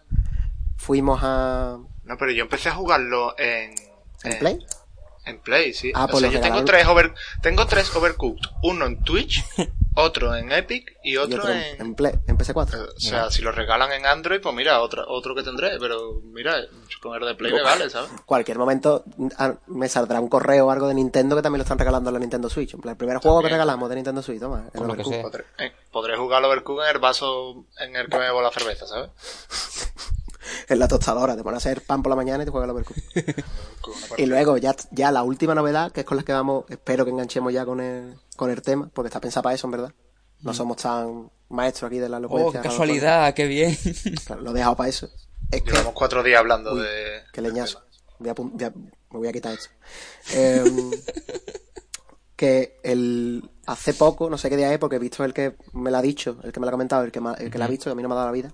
fuimos 0.76 1.20
a... 1.22 1.78
No, 2.04 2.16
pero 2.18 2.32
yo 2.32 2.42
empecé 2.42 2.68
a 2.70 2.74
jugarlo 2.74 3.38
en... 3.38 3.74
¿En 4.24 4.38
Play? 4.38 4.66
En 5.24 5.40
Play, 5.40 5.72
sí. 5.72 5.92
Ah, 5.94 6.06
o 6.06 6.08
pues 6.08 6.22
sea, 6.22 6.30
yo 6.30 6.40
tengo 6.40 6.60
regalaron. 6.60 6.64
tres, 6.64 6.86
over, 6.86 7.14
tengo 7.42 7.66
tres 7.66 7.94
Overcooked. 7.94 8.48
Uno 8.64 8.86
en 8.86 9.02
Twitch, 9.04 9.44
otro 9.94 10.34
en 10.34 10.50
Epic 10.52 10.96
y 11.04 11.12
Y 11.12 11.16
otro, 11.16 11.42
en, 11.48 11.94
Play, 11.94 12.14
en 12.26 12.38
PC4. 12.38 12.88
O 12.96 13.00
sea, 13.00 13.30
si 13.30 13.42
lo 13.42 13.52
regalan 13.52 13.92
en 13.92 14.06
Android, 14.06 14.40
pues 14.40 14.54
mira, 14.54 14.80
otro, 14.80 15.04
otro 15.08 15.34
que 15.34 15.42
tendré. 15.42 15.78
Pero 15.78 16.20
mira, 16.24 16.56
con 17.02 17.20
el 17.20 17.26
de 17.28 17.34
Play 17.34 17.52
me 17.52 17.62
vale, 17.62 17.90
¿sabes? 17.90 18.10
cualquier 18.24 18.58
momento 18.58 19.04
ah, 19.38 19.54
me 19.66 19.88
saldrá 19.88 20.20
un 20.20 20.28
correo 20.28 20.66
o 20.66 20.70
algo 20.70 20.88
de 20.88 20.94
Nintendo 20.94 21.36
que 21.36 21.42
también 21.42 21.58
lo 21.58 21.64
están 21.64 21.78
regalando 21.78 22.10
en 22.10 22.14
la 22.14 22.20
Nintendo 22.20 22.48
Switch. 22.48 22.74
En 22.74 22.80
plan, 22.80 22.92
el 22.92 22.98
primer 22.98 23.18
juego 23.18 23.42
que 23.42 23.48
regalamos 23.48 23.88
de 23.88 23.94
Nintendo 23.96 24.22
Switch, 24.22 24.40
toma. 24.40 24.64
el 24.72 24.78
Por 24.78 24.86
lo 24.88 24.94
que 24.94 25.02
Overcooked. 25.02 25.14
sea. 25.14 25.22
Podré, 25.22 25.44
eh, 25.58 25.72
podré 25.90 26.16
jugar 26.16 26.38
al 26.38 26.44
Overcooked 26.46 26.84
en 26.84 26.90
el 26.96 26.98
vaso 27.00 27.66
en 27.80 27.96
el 27.96 28.08
que 28.08 28.16
me 28.18 28.24
bebo 28.24 28.40
la 28.42 28.50
cerveza, 28.50 28.86
¿sabes? 28.86 29.10
En 30.68 30.78
la 30.78 30.88
tostadora, 30.88 31.36
te 31.36 31.42
pones 31.42 31.64
a 31.64 31.70
hacer 31.70 31.82
pan 31.82 32.02
por 32.02 32.10
la 32.10 32.16
mañana 32.16 32.42
y 32.42 32.46
te 32.46 32.50
juegas 32.52 32.68
el 32.70 32.84
parte- 32.84 33.44
y 34.18 34.26
luego 34.26 34.56
ya, 34.58 34.74
ya 34.90 35.10
la 35.10 35.22
última 35.22 35.54
novedad, 35.54 35.92
que 35.92 36.00
es 36.00 36.06
con 36.06 36.16
la 36.16 36.22
que 36.24 36.32
vamos, 36.32 36.64
espero 36.68 37.04
que 37.04 37.10
enganchemos 37.10 37.52
ya 37.52 37.64
con 37.64 37.80
el, 37.80 38.14
con 38.36 38.50
el 38.50 38.62
tema, 38.62 38.90
porque 38.92 39.08
está 39.08 39.20
pensada 39.20 39.42
para 39.42 39.54
eso, 39.54 39.66
en 39.66 39.70
verdad. 39.72 39.92
No 40.40 40.52
somos 40.54 40.76
tan 40.78 41.30
maestros 41.50 41.88
aquí 41.88 41.98
de 41.98 42.08
la 42.08 42.16
Oh, 42.16 42.20
elocuencia. 42.20 42.60
qué 42.62 42.68
casualidad, 42.68 43.32
qué 43.34 43.46
bien. 43.46 43.76
Claro, 44.26 44.42
lo 44.42 44.50
he 44.50 44.54
dejado 44.54 44.76
para 44.76 44.88
eso. 44.88 45.08
Es 45.50 45.62
que, 45.62 45.70
Llevamos 45.70 45.92
cuatro 45.94 46.22
días 46.22 46.40
hablando 46.40 46.72
Uy, 46.74 46.80
de... 46.80 47.20
qué 47.32 47.40
leñazo. 47.40 47.82
Voy 48.18 48.30
a 48.30 48.34
pun- 48.34 48.50
voy 48.52 48.64
a- 48.64 48.70
me 48.70 49.18
voy 49.18 49.28
a 49.28 49.32
quitar 49.32 49.52
esto. 49.54 49.68
Em, 50.34 50.90
que 52.36 52.78
el 52.82 53.48
hace 53.66 53.94
poco, 53.94 54.28
no 54.30 54.38
sé 54.38 54.48
qué 54.50 54.56
día 54.56 54.72
es, 54.72 54.78
porque 54.78 54.96
he 54.96 54.98
visto 54.98 55.22
el 55.24 55.32
que 55.34 55.54
me 55.74 55.90
lo 55.90 55.98
ha 55.98 56.02
dicho, 56.02 56.38
el 56.42 56.52
que 56.52 56.58
me 56.60 56.66
lo 56.66 56.70
ha 56.70 56.72
comentado, 56.72 57.04
el 57.04 57.12
que, 57.12 57.20
me- 57.20 57.34
el 57.38 57.50
que 57.50 57.58
lo 57.58 57.64
ha 57.64 57.68
visto, 57.68 57.84
que 57.84 57.90
a 57.92 57.94
mí 57.94 58.02
no 58.02 58.08
me 58.08 58.14
ha 58.14 58.16
dado 58.16 58.28
la 58.28 58.32
vida. 58.32 58.52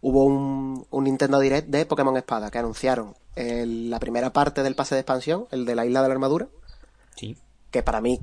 Hubo 0.00 0.24
un, 0.24 0.86
un 0.90 1.04
Nintendo 1.04 1.38
Direct 1.40 1.68
de 1.68 1.84
Pokémon 1.86 2.16
Espada, 2.16 2.50
que 2.50 2.58
anunciaron 2.58 3.14
el- 3.34 3.90
la 3.90 3.98
primera 3.98 4.32
parte 4.32 4.62
del 4.62 4.74
pase 4.74 4.94
de 4.94 5.00
expansión, 5.02 5.46
el 5.50 5.64
de 5.66 5.74
la 5.74 5.84
isla 5.84 6.02
de 6.02 6.08
la 6.08 6.14
armadura, 6.14 6.48
Sí. 7.16 7.36
que 7.70 7.82
para 7.82 8.00
mí 8.00 8.20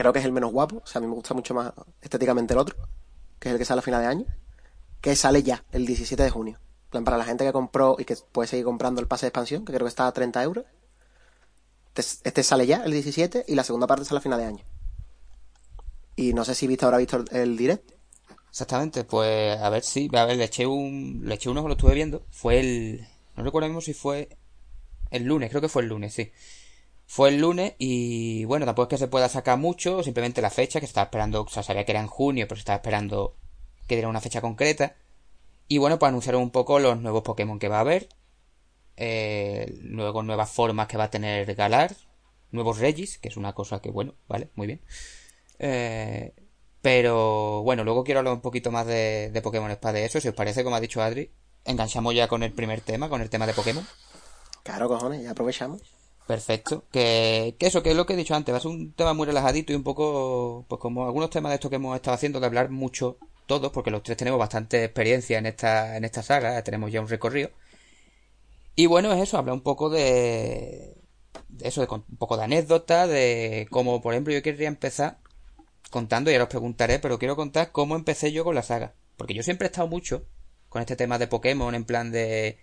creo 0.00 0.14
que 0.14 0.18
es 0.18 0.24
el 0.24 0.32
menos 0.32 0.50
guapo, 0.50 0.80
o 0.82 0.86
sea, 0.86 0.98
a 0.98 1.02
mí 1.02 1.06
me 1.06 1.12
gusta 1.12 1.34
mucho 1.34 1.52
más 1.52 1.74
estéticamente 2.00 2.54
el 2.54 2.58
otro, 2.58 2.74
que 3.38 3.50
es 3.50 3.52
el 3.52 3.58
que 3.58 3.66
sale 3.66 3.80
a 3.80 3.82
final 3.82 4.00
de 4.00 4.06
año, 4.06 4.26
que 5.02 5.14
sale 5.14 5.42
ya, 5.42 5.62
el 5.72 5.84
17 5.84 6.22
de 6.22 6.30
junio. 6.30 6.58
Plan, 6.88 7.04
para 7.04 7.18
la 7.18 7.24
gente 7.24 7.44
que 7.44 7.52
compró 7.52 7.96
y 7.98 8.06
que 8.06 8.16
puede 8.32 8.48
seguir 8.48 8.64
comprando 8.64 9.02
el 9.02 9.06
pase 9.06 9.26
de 9.26 9.28
expansión, 9.28 9.62
que 9.62 9.74
creo 9.74 9.84
que 9.84 9.90
está 9.90 10.06
a 10.06 10.12
30 10.12 10.42
euros, 10.42 10.64
este, 11.94 12.42
sale 12.42 12.66
ya, 12.66 12.82
el 12.82 12.92
17, 12.92 13.44
y 13.46 13.54
la 13.54 13.62
segunda 13.62 13.86
parte 13.86 14.06
sale 14.06 14.20
a 14.20 14.22
final 14.22 14.38
de 14.38 14.46
año. 14.46 14.64
Y 16.16 16.32
no 16.32 16.46
sé 16.46 16.54
si 16.54 16.66
Vista 16.66 16.86
habrá 16.86 16.96
visto 16.96 17.18
el, 17.18 17.36
el 17.36 17.56
direct. 17.58 17.92
Exactamente, 18.48 19.04
pues 19.04 19.60
a 19.60 19.68
ver 19.68 19.82
si, 19.82 20.08
a 20.14 20.24
ver, 20.24 20.38
le 20.38 20.44
eché 20.44 20.66
un, 20.66 21.20
le 21.24 21.34
eché 21.34 21.50
un 21.50 21.58
ojo, 21.58 21.68
lo 21.68 21.74
estuve 21.74 21.94
viendo. 21.94 22.24
Fue 22.30 22.58
el, 22.58 23.06
no 23.36 23.44
recuerdo 23.44 23.68
mismo 23.68 23.82
si 23.82 23.92
fue 23.92 24.30
el 25.10 25.24
lunes, 25.24 25.50
creo 25.50 25.60
que 25.60 25.68
fue 25.68 25.82
el 25.82 25.88
lunes, 25.88 26.14
sí. 26.14 26.32
Fue 27.12 27.30
el 27.30 27.40
lunes 27.40 27.74
y 27.76 28.44
bueno, 28.44 28.64
tampoco 28.66 28.84
es 28.84 28.90
que 28.90 29.04
se 29.04 29.08
pueda 29.08 29.28
sacar 29.28 29.58
mucho, 29.58 30.04
simplemente 30.04 30.40
la 30.40 30.48
fecha 30.48 30.78
que 30.78 30.86
se 30.86 30.90
estaba 30.90 31.06
esperando, 31.06 31.42
o 31.42 31.48
sea, 31.48 31.64
sabía 31.64 31.84
que 31.84 31.90
era 31.90 32.00
en 32.00 32.06
junio, 32.06 32.46
pero 32.46 32.54
se 32.54 32.60
estaba 32.60 32.76
esperando 32.76 33.34
que 33.88 33.96
dieron 33.96 34.10
una 34.10 34.20
fecha 34.20 34.40
concreta. 34.40 34.94
Y 35.66 35.78
bueno, 35.78 35.98
pues 35.98 36.08
anunciaron 36.08 36.40
un 36.40 36.52
poco 36.52 36.78
los 36.78 37.00
nuevos 37.00 37.24
Pokémon 37.24 37.58
que 37.58 37.66
va 37.66 37.78
a 37.78 37.80
haber. 37.80 38.10
Eh, 38.96 39.76
luego 39.82 40.22
nuevas 40.22 40.50
formas 40.52 40.86
que 40.86 40.98
va 40.98 41.04
a 41.04 41.10
tener 41.10 41.52
Galar. 41.56 41.96
Nuevos 42.52 42.78
Regis, 42.78 43.18
que 43.18 43.26
es 43.26 43.36
una 43.36 43.54
cosa 43.54 43.80
que, 43.80 43.90
bueno, 43.90 44.14
vale, 44.28 44.50
muy 44.54 44.68
bien. 44.68 44.80
Eh, 45.58 46.32
pero 46.80 47.64
bueno, 47.64 47.82
luego 47.82 48.04
quiero 48.04 48.20
hablar 48.20 48.34
un 48.34 48.40
poquito 48.40 48.70
más 48.70 48.86
de, 48.86 49.30
de 49.32 49.42
Pokémon 49.42 49.72
Espada 49.72 49.94
de 49.94 50.04
eso. 50.04 50.20
Si 50.20 50.28
os 50.28 50.34
parece, 50.36 50.62
como 50.62 50.76
ha 50.76 50.80
dicho 50.80 51.02
Adri, 51.02 51.32
enganchamos 51.64 52.14
ya 52.14 52.28
con 52.28 52.44
el 52.44 52.52
primer 52.52 52.82
tema, 52.82 53.08
con 53.08 53.20
el 53.20 53.30
tema 53.30 53.48
de 53.48 53.54
Pokémon. 53.54 53.84
Claro, 54.62 54.86
cojones, 54.86 55.24
ya 55.24 55.32
aprovechamos. 55.32 55.99
Perfecto. 56.30 56.84
Que, 56.92 57.56
eso, 57.58 57.82
que 57.82 57.90
es 57.90 57.96
lo 57.96 58.06
que 58.06 58.12
he 58.12 58.16
dicho 58.16 58.36
antes, 58.36 58.52
va 58.52 58.58
a 58.58 58.60
ser 58.60 58.70
un 58.70 58.92
tema 58.92 59.14
muy 59.14 59.26
relajadito 59.26 59.72
y 59.72 59.74
un 59.74 59.82
poco, 59.82 60.64
pues 60.68 60.80
como 60.80 61.04
algunos 61.04 61.28
temas 61.28 61.50
de 61.50 61.54
esto 61.56 61.68
que 61.68 61.74
hemos 61.74 61.96
estado 61.96 62.14
haciendo, 62.14 62.38
de 62.38 62.46
hablar 62.46 62.70
mucho 62.70 63.18
todos, 63.46 63.72
porque 63.72 63.90
los 63.90 64.04
tres 64.04 64.16
tenemos 64.16 64.38
bastante 64.38 64.84
experiencia 64.84 65.38
en 65.38 65.46
esta, 65.46 65.96
en 65.96 66.04
esta 66.04 66.22
saga, 66.22 66.62
tenemos 66.62 66.92
ya 66.92 67.00
un 67.00 67.08
recorrido. 67.08 67.50
Y 68.76 68.86
bueno, 68.86 69.12
es 69.12 69.20
eso, 69.20 69.38
hablar 69.38 69.54
un 69.54 69.62
poco 69.62 69.90
de, 69.90 70.94
de 71.48 71.68
eso, 71.68 71.84
de 71.84 71.92
un 71.92 72.16
poco 72.16 72.36
de 72.36 72.44
anécdota, 72.44 73.08
de 73.08 73.66
cómo, 73.68 74.00
por 74.00 74.14
ejemplo, 74.14 74.32
yo 74.32 74.40
querría 74.40 74.68
empezar 74.68 75.18
contando, 75.90 76.30
y 76.30 76.36
os 76.36 76.46
preguntaré, 76.46 77.00
pero 77.00 77.18
quiero 77.18 77.34
contar 77.34 77.72
cómo 77.72 77.96
empecé 77.96 78.30
yo 78.30 78.44
con 78.44 78.54
la 78.54 78.62
saga. 78.62 78.94
Porque 79.16 79.34
yo 79.34 79.42
siempre 79.42 79.66
he 79.66 79.70
estado 79.70 79.88
mucho 79.88 80.22
con 80.68 80.80
este 80.80 80.94
tema 80.94 81.18
de 81.18 81.26
Pokémon, 81.26 81.74
en 81.74 81.84
plan 81.84 82.12
de 82.12 82.60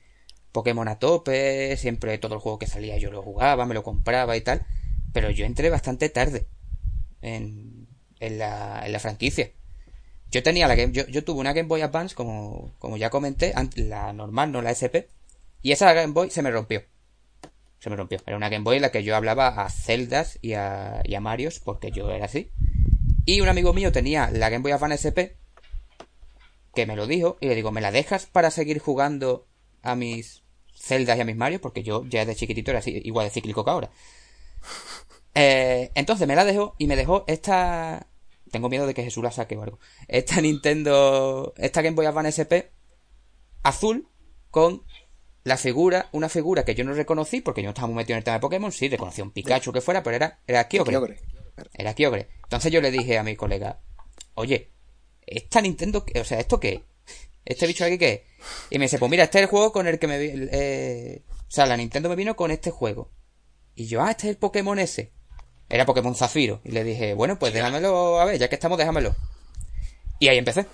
Pokémon 0.58 0.88
a 0.88 0.98
tope, 0.98 1.78
siempre 1.78 2.18
todo 2.18 2.34
el 2.34 2.42
juego 2.42 2.58
que 2.58 2.66
salía 2.66 2.98
yo 2.98 3.12
lo 3.12 3.22
jugaba, 3.22 3.68
me 3.68 3.76
lo 3.76 3.84
compraba 3.84 4.36
y 4.36 4.42
tal. 4.42 4.66
Pero 5.14 5.30
yo 5.30 5.46
entré 5.46 5.70
bastante 5.70 6.10
tarde 6.10 6.48
en, 7.22 7.88
la, 8.20 8.98
franquicia. 9.00 9.52
Yo 10.32 10.42
tenía 10.42 10.68
la 10.68 10.74
Game, 10.74 10.94
yo, 10.94 11.06
yo 11.06 11.24
tuve 11.24 11.42
una 11.42 11.54
Game 11.54 11.68
Boy 11.68 11.82
Advance, 11.82 12.16
como, 12.16 12.74
como 12.80 12.98
ya 12.98 13.12
comenté, 13.12 13.54
la 13.76 14.14
normal, 14.14 14.52
no 14.52 14.64
la 14.64 14.72
SP, 14.74 15.06
y 15.62 15.74
esa 15.74 15.94
Game 15.94 16.14
Boy 16.14 16.32
se 16.32 16.42
me 16.42 16.50
rompió. 16.50 16.82
Se 17.78 17.92
me 17.92 17.96
rompió. 17.96 18.18
Era 18.26 18.36
una 18.36 18.50
Game 18.50 18.64
Boy 18.64 18.78
en 18.78 18.82
la 18.82 18.90
que 18.92 19.04
yo 19.04 19.16
hablaba 19.16 19.50
a 19.50 19.70
Zeldas 19.70 20.40
y 20.42 20.54
a, 20.54 21.04
y 21.04 21.14
a 21.14 21.22
Marios, 21.22 21.60
porque 21.60 21.92
yo 21.92 22.10
era 22.10 22.26
así. 22.26 22.50
Y 23.28 23.42
un 23.42 23.48
amigo 23.50 23.74
mío 23.74 23.92
tenía 23.92 24.32
la 24.32 24.50
Game 24.50 24.64
Boy 24.64 24.72
Advance 24.72 25.08
SP, 25.14 25.38
que 26.74 26.88
me 26.88 26.96
lo 26.96 27.06
dijo, 27.06 27.38
y 27.42 27.48
le 27.48 27.54
digo, 27.54 27.72
¿me 27.72 27.82
la 27.82 27.92
dejas 27.92 28.26
para 28.26 28.50
seguir 28.50 28.80
jugando 28.80 29.46
a 29.84 29.96
mis 29.96 30.47
Zeldas 30.80 31.18
y 31.18 31.22
a 31.22 31.26
mis 31.26 31.36
Marios? 31.36 31.62
Porque 31.62 31.84
yo 31.84 32.06
ya 32.06 32.26
de 32.26 32.36
chiquitito 32.36 32.72
era 32.72 32.80
así, 32.80 33.02
igual 33.04 33.28
de 33.28 33.32
cíclico 33.32 33.64
que 33.64 33.72
ahora. 33.72 33.90
Eh, 35.40 35.92
entonces 35.94 36.28
me 36.28 36.36
la 36.36 36.46
dejó 36.46 36.74
y 36.80 36.88
me 36.88 36.96
dejó 36.96 37.24
esta... 37.28 38.08
Tengo 38.50 38.70
miedo 38.70 38.88
de 38.88 38.96
que 38.96 39.04
Jesús 39.04 39.24
la 39.24 39.30
saque 39.30 39.56
o 39.56 39.62
algo. 39.62 39.78
Esta 40.08 40.42
Nintendo... 40.42 41.54
Esta 41.58 41.84
Game 41.84 41.96
Boy 41.96 42.08
Advance 42.08 42.42
SP 42.42 42.74
azul 43.62 44.08
con 44.50 44.84
la 45.44 45.58
figura, 45.58 46.10
una 46.12 46.30
figura 46.30 46.66
que 46.66 46.76
yo 46.76 46.84
no 46.84 46.94
reconocí 46.94 47.42
porque 47.42 47.62
yo 47.62 47.68
no 47.68 47.70
estaba 47.72 47.88
muy 47.88 47.98
metido 47.98 48.16
en 48.16 48.20
el 48.20 48.24
tema 48.24 48.36
de 48.38 48.42
Pokémon, 48.42 48.72
sí, 48.72 48.90
reconocí 48.90 49.22
un 49.22 49.32
Pikachu 49.32 49.72
que 49.72 49.82
fuera, 49.82 50.04
pero 50.04 50.16
era, 50.16 50.40
era 50.48 50.68
Kyogre. 50.68 50.92
Kyogre. 50.92 51.20
Era 51.74 51.94
Kyogre. 51.94 52.28
Entonces 52.44 52.72
yo 52.72 52.82
le 52.82 52.92
dije 52.92 53.18
a 53.18 53.24
mi 53.24 53.36
colega, 53.36 53.80
oye, 54.34 54.72
esta 55.26 55.62
Nintendo, 55.62 56.06
o 56.20 56.24
sea, 56.24 56.40
¿esto 56.40 56.60
qué? 56.60 56.84
¿Este 57.48 57.66
bicho 57.66 57.86
aquí 57.86 57.98
qué? 57.98 58.26
Y 58.70 58.78
me 58.78 58.86
dice, 58.86 59.00
pues 59.00 59.10
mira, 59.10 59.24
este 59.24 59.38
es 59.38 59.44
el 59.44 59.50
juego 59.50 59.72
con 59.72 59.88
el 59.88 60.00
que 60.00 60.08
me... 60.08 60.18
Eh, 60.22 61.22
o 61.30 61.52
sea, 61.52 61.66
la 61.66 61.78
Nintendo 61.78 62.10
me 62.10 62.18
vino 62.18 62.36
con 62.36 62.52
este 62.52 62.72
juego. 62.72 63.10
Y 63.74 63.86
yo, 63.88 64.02
ah, 64.02 64.12
este 64.12 64.28
es 64.28 64.32
el 64.32 64.38
Pokémon 64.38 64.78
ese. 64.80 65.14
Era 65.70 65.86
Pokémon 65.86 66.14
Zafiro. 66.14 66.60
Y 66.66 66.72
le 66.72 66.84
dije, 66.84 67.14
bueno, 67.14 67.40
pues 67.40 67.54
déjamelo, 67.54 68.20
a 68.20 68.26
ver, 68.26 68.38
ya 68.38 68.50
que 68.50 68.56
estamos, 68.56 68.78
déjamelo. 68.78 69.16
Y 70.20 70.28
ahí 70.28 70.38
empecé. 70.38 70.66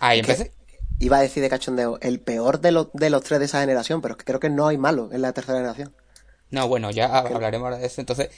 Ahí 0.00 0.20
empecé. 0.20 0.52
Iba 0.98 1.16
a 1.16 1.22
decir 1.22 1.42
de 1.42 1.48
cachondeo, 1.48 1.98
el 2.02 2.20
peor 2.20 2.60
de, 2.60 2.72
los 2.72 2.92
de 2.92 3.08
los 3.08 3.22
tres 3.22 3.40
de 3.40 3.46
esa 3.46 3.60
generación, 3.60 4.02
pero 4.02 4.12
es 4.12 4.18
que 4.18 4.24
creo 4.26 4.40
que 4.40 4.50
no 4.50 4.68
hay 4.68 4.76
malo 4.76 5.08
en 5.12 5.22
la 5.22 5.32
tercera 5.32 5.58
generación. 5.58 5.96
No, 6.50 6.68
bueno, 6.68 6.90
ya 6.90 7.06
hablaremos 7.06 7.64
ahora 7.64 7.78
de 7.78 7.86
eso. 7.86 8.02
Entonces, 8.02 8.28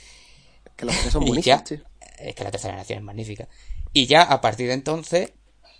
Que 0.76 0.85
los 0.85 0.96
tres 0.96 1.12
son 1.12 1.24
buenísimos, 1.26 1.44
ya, 1.44 1.64
tío. 1.64 1.78
es 2.18 2.37
que 2.37 2.44
la 2.44 2.52
tercera 2.52 2.74
generación 2.74 3.00
es 3.00 3.05
magnífica. 3.05 3.48
Y 3.92 4.07
ya 4.07 4.22
a 4.22 4.40
partir 4.40 4.68
de 4.68 4.74
entonces, 4.74 5.33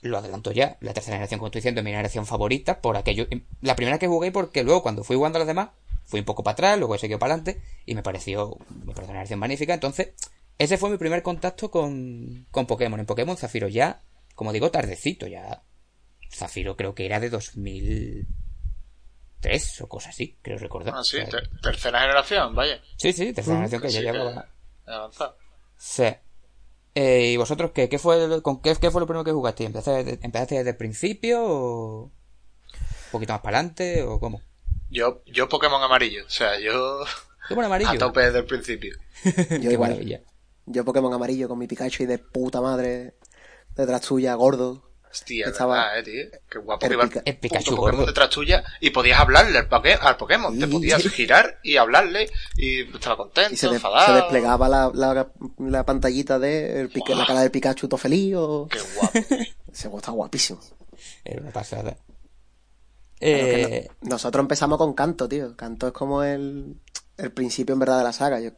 lo 0.03 0.19
adelanto 0.19 0.53
ya, 0.53 0.77
la 0.81 0.93
tercera 0.93 1.15
generación, 1.17 1.39
como 1.39 1.47
estoy 1.49 1.61
diciendo, 1.61 1.81
es 1.81 1.85
mi 1.85 1.91
generación 1.93 2.27
favorita, 2.27 2.81
por 2.81 2.97
aquello, 2.97 3.27
la 3.61 3.75
primera 3.77 3.99
que 3.99 4.07
jugué 4.09 4.31
porque 4.33 4.63
luego 4.65 4.83
cuando 4.83 5.03
fui 5.05 5.17
jugando 5.17 5.39
a 5.39 5.41
las 5.41 5.49
demás, 5.49 5.71
fui 6.05 6.21
un 6.21 6.27
poco 6.27 6.43
para 6.43 6.53
atrás, 6.53 6.79
luego 6.79 6.95
he 6.95 6.99
seguido 6.99 7.19
para 7.19 7.35
adelante, 7.35 7.63
y 7.87 7.95
me 7.95 8.03
pareció, 8.03 8.57
me 8.69 8.87
pareció 8.93 9.05
una 9.05 9.07
generación 9.15 9.39
magnífica, 9.39 9.73
entonces, 9.75 10.11
ese 10.59 10.77
fue 10.77 10.91
mi 10.91 10.99
primer 10.99 11.23
contacto 11.23 11.71
con, 11.71 12.47
con 12.51 12.67
Pokémon. 12.67 13.01
En 13.01 13.07
Pokémon 13.07 13.37
Zafiro 13.37 13.69
ya, 13.69 14.03
como 14.35 14.53
digo, 14.53 14.71
tardecito, 14.71 15.27
ya, 15.29 15.63
Zafiro 16.31 16.77
creo 16.77 16.95
que 16.95 17.07
era 17.07 17.21
de 17.21 17.31
2003 17.31 18.27
o 19.83 19.89
cosas 19.89 20.11
así, 20.15 20.37
creo 20.43 20.59
recordar. 20.59 20.95
Ah, 20.97 21.03
sí, 21.05 21.19
ter- 21.31 21.49
tercera 21.61 22.01
generación, 22.01 22.55
vaya. 22.55 22.81
sí, 22.97 23.13
sí, 23.13 23.33
tercera 23.33 23.57
generación 23.57 23.83
que 23.83 23.89
ya 23.89 24.01
Sí, 24.01 24.07
que- 24.07 24.13
llevaba... 24.13 24.49
avanzado. 24.87 25.37
Sí. 25.77 26.05
Eh, 26.95 27.33
¿Y 27.33 27.37
vosotros 27.39 27.71
qué? 27.73 27.89
¿Qué 27.89 27.99
fue, 27.99 28.23
el- 28.25 28.43
con 28.43 28.61
qué, 28.61 28.75
qué 28.77 28.91
fue 28.91 29.01
lo 29.01 29.07
primero 29.07 29.25
que 29.25 29.33
jugaste? 29.33 29.65
¿Empezaste, 29.65 30.05
desde- 30.05 30.25
¿Empezaste 30.27 30.57
desde 30.57 30.71
el 30.71 30.77
principio 30.77 31.43
o 31.45 32.03
un 32.05 32.11
poquito 33.11 33.33
más 33.33 33.41
para 33.43 33.59
adelante 33.59 34.03
o 34.03 34.21
cómo? 34.21 34.41
Yo, 34.91 35.23
yo 35.27 35.49
Pokémon 35.49 35.83
amarillo, 35.83 36.25
o 36.27 36.31
sea, 36.31 36.59
yo 36.61 37.01
¿Qué 37.49 37.55
pone 37.55 37.67
amarillo? 37.67 37.91
a 37.91 37.99
tope 37.99 38.21
desde 38.21 38.41
el 38.41 38.45
principio. 38.47 38.95
Yo 39.25 39.35
Qué 39.61 39.73
igual. 39.73 39.93
maravilla. 39.93 40.21
Yo 40.67 40.85
Pokémon 40.85 41.13
amarillo 41.13 41.49
con 41.49 41.59
mi 41.59 41.67
Pikachu 41.67 42.03
y 42.05 42.07
de 42.07 42.19
puta 42.19 42.61
madre 42.61 43.15
detrás 43.77 44.03
tuya, 44.03 44.35
gordo. 44.35 44.92
Hostia, 45.13 45.47
Estaba- 45.49 45.93
verdad, 45.93 45.99
eh, 45.99 46.03
tío. 46.31 46.41
Qué 46.51 46.59
guapo 46.59 46.87
El 46.87 46.91
que 46.91 46.95
iba 46.95 47.23
el 47.27 47.37
Pikachu 47.39 47.65
puto 47.65 47.77
Pokémon 47.77 47.97
gordo. 47.99 48.07
detrás 48.07 48.31
tuya 48.31 48.65
y 48.81 48.91
podías 48.91 49.21
hablarle 49.21 49.59
al, 49.59 49.69
Poké- 49.69 49.99
al 50.01 50.17
Pokémon. 50.17 50.59
Te 50.59 50.65
Sí. 50.67 50.73
podías 50.73 51.03
girar 51.09 51.59
y 51.63 51.77
hablarle 51.77 52.31
y 52.57 52.81
estaba 52.95 53.17
contento, 53.19 53.53
Y 53.53 53.57
se, 53.57 53.69
de- 53.69 53.75
enfadado. 53.75 54.07
se 54.07 54.13
desplegaba 54.15 54.69
la, 54.71 54.91
la, 54.95 55.31
la 55.59 55.85
pantallita 55.85 56.39
de 56.39 56.81
el 56.81 56.91
la 57.17 57.27
cara 57.27 57.41
del 57.43 57.51
Pikachu 57.51 57.89
todo 57.89 57.99
feliz. 57.99 58.35
O... 58.37 58.69
Qué 58.71 58.79
guapo. 58.97 59.19
Ese 59.73 59.83
juego 59.85 59.99
está 59.99 60.13
guapísimo. 60.13 60.61
Era 61.25 61.43
una 61.43 61.51
pasada. 61.53 61.97
Eh, 63.21 63.89
no- 64.01 64.11
nosotros 64.11 64.43
empezamos 64.43 64.79
con 64.79 64.95
Canto, 64.95 65.29
tío. 65.29 65.55
Canto 65.57 65.87
es 65.89 65.93
como 65.93 66.23
el, 66.23 66.77
el 67.19 67.33
principio 67.33 67.73
en 67.75 67.79
verdad 67.79 67.99
de 67.99 68.05
la 68.05 68.13
saga. 68.13 68.41
Yo, 68.41 68.51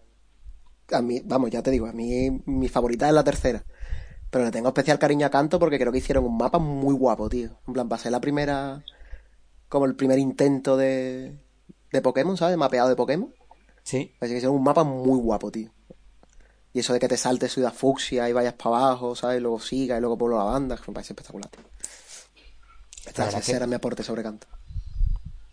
a 0.93 1.03
mí, 1.03 1.21
vamos, 1.25 1.51
ya 1.51 1.63
te 1.63 1.71
digo, 1.71 1.87
a 1.87 1.93
mí 1.93 2.31
mi 2.47 2.69
favorita 2.69 3.09
es 3.09 3.15
la 3.15 3.25
tercera. 3.25 3.65
Pero 4.35 4.47
le 4.47 4.51
tengo 4.51 4.67
especial 4.67 4.99
cariño 4.99 5.29
a 5.29 5.31
Canto 5.31 5.61
porque 5.61 5.79
creo 5.79 5.93
que 5.93 5.99
hicieron 5.99 6.25
un 6.25 6.37
mapa 6.37 6.59
muy 6.59 6.93
guapo, 6.93 7.29
tío. 7.29 7.51
En 7.69 7.73
plan, 7.73 7.89
pasé 7.89 8.11
la 8.11 8.21
primera. 8.21 8.83
Como 9.69 9.85
el 9.87 9.95
primer 9.95 10.19
intento 10.19 10.77
de. 10.77 11.39
de 11.93 12.03
Pokémon, 12.03 12.37
¿sabes? 12.37 12.57
Mapeado 12.57 12.89
de 12.89 12.97
Pokémon. 12.97 13.33
sí. 13.85 14.13
Así 14.21 14.33
que 14.33 14.39
hicieron 14.39 14.57
un 14.57 14.65
mapa 14.65 14.83
muy 14.83 15.21
guapo, 15.21 15.53
tío. 15.53 15.71
Y 16.73 16.81
eso 16.81 16.93
de 16.93 16.99
que 16.99 17.07
te 17.07 17.17
saltes 17.17 17.53
Ciudad 17.53 17.73
Fucsia 17.73 18.29
y 18.29 18.33
vayas 18.33 18.55
para 18.55 18.75
abajo, 18.77 19.15
¿sabes? 19.15 19.39
Y 19.39 19.41
luego 19.41 19.61
sigas 19.61 19.99
y 19.99 20.01
luego 20.01 20.19
Pueblo 20.19 20.39
la 20.39 20.43
banda, 20.45 20.77
me 20.85 20.95
parece 20.95 21.13
espectacular, 21.13 21.49
tío. 21.51 21.63
Esta 23.07 23.29
ese 23.29 23.41
que- 23.53 23.57
era 23.57 23.69
mi 23.69 23.77
aporte 23.77 24.03
sobre 24.03 24.25
Canto. 24.25 24.49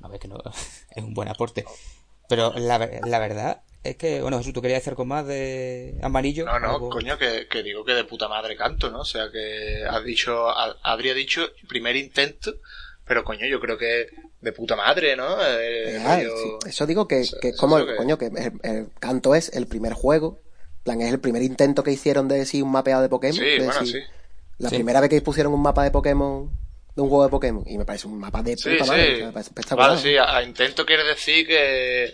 A 0.02 0.08
ver 0.08 0.20
que 0.20 0.28
no, 0.28 0.38
es 0.96 1.04
un 1.04 1.14
buen 1.14 1.28
aporte. 1.30 1.66
Pero 2.28 2.52
la, 2.56 2.80
la 2.80 3.20
verdad 3.20 3.62
es 3.84 3.96
que, 3.98 4.22
bueno, 4.22 4.38
Jesús, 4.38 4.54
¿tú 4.54 4.62
querías 4.62 4.82
hacer 4.82 4.94
con 4.96 5.08
más 5.08 5.26
de 5.26 5.96
amarillo? 6.04 6.46
No, 6.46 6.60
no, 6.60 6.70
Algo- 6.76 6.90
coño, 6.90 7.18
que, 7.18 7.48
que 7.48 7.64
digo 7.64 7.84
que 7.84 7.94
de 7.94 8.04
puta 8.04 8.28
madre 8.28 8.56
canto, 8.56 8.90
¿no? 8.92 9.00
O 9.02 9.06
sea, 9.06 9.32
que 9.32 9.84
has 9.90 10.04
dicho, 10.04 10.50
ha- 10.50 10.78
habría 10.84 11.14
dicho 11.14 11.50
primer 11.68 11.96
intento, 11.96 12.54
pero 13.06 13.24
coño, 13.24 13.46
yo 13.48 13.60
creo 13.60 13.78
que 13.78 14.08
de 14.40 14.52
puta 14.54 14.76
madre, 14.76 15.16
¿no? 15.16 15.38
Eh, 15.44 16.00
Ah, 16.06 16.20
sí, 16.20 16.70
Eso 16.70 16.86
digo 16.86 17.08
que, 17.08 17.22
Eso- 17.22 17.38
que 17.42 17.50
es 17.50 17.54
eso 17.56 17.62
como, 17.62 17.86
que- 17.86 17.96
coño, 17.96 18.18
que 18.18 18.28
el, 18.28 18.52
el 18.64 18.88
Canto 19.00 19.34
es 19.36 19.50
el 19.56 19.68
primer 19.68 19.94
juego. 19.94 20.40
En 20.80 20.84
plan, 20.84 21.02
es 21.02 21.12
el 21.14 21.20
primer 21.20 21.44
intento 21.44 21.84
que 21.84 21.92
hicieron 21.92 22.28
de 22.28 22.38
decir 22.40 22.64
un 22.64 22.72
mapeado 22.72 23.02
de 23.04 23.10
Pokémon. 23.10 23.36
Sí, 23.36 23.42
de 23.44 23.58
bueno, 23.66 23.80
decir- 23.82 24.02
sí. 24.04 24.12
La 24.58 24.70
Sí. 24.70 24.76
primera 24.76 25.00
vez 25.02 25.10
que 25.10 25.22
pusieron 25.22 25.54
un 25.54 25.62
mapa 25.62 25.84
de 25.84 25.90
Pokémon, 25.92 26.50
de 26.96 27.02
un 27.02 27.10
juego 27.10 27.24
de 27.24 27.30
Pokémon, 27.30 27.64
y 27.68 27.78
me 27.80 27.86
parece 27.86 28.08
un 28.08 28.20
mapa 28.20 28.44
de 28.44 28.56
Sí, 28.58 28.70
puta 28.72 28.86
madre, 28.86 29.06
sí. 29.08 29.14
o 29.14 29.18
sea, 29.18 29.26
me 29.28 29.32
parece 29.34 29.50
espectacular. 29.50 29.90
Vale, 29.90 30.02
sí, 30.02 30.18
a, 30.18 30.38
a 30.38 30.44
intento 30.44 30.86
quiere 30.86 31.04
decir 31.04 31.48
que 31.48 32.14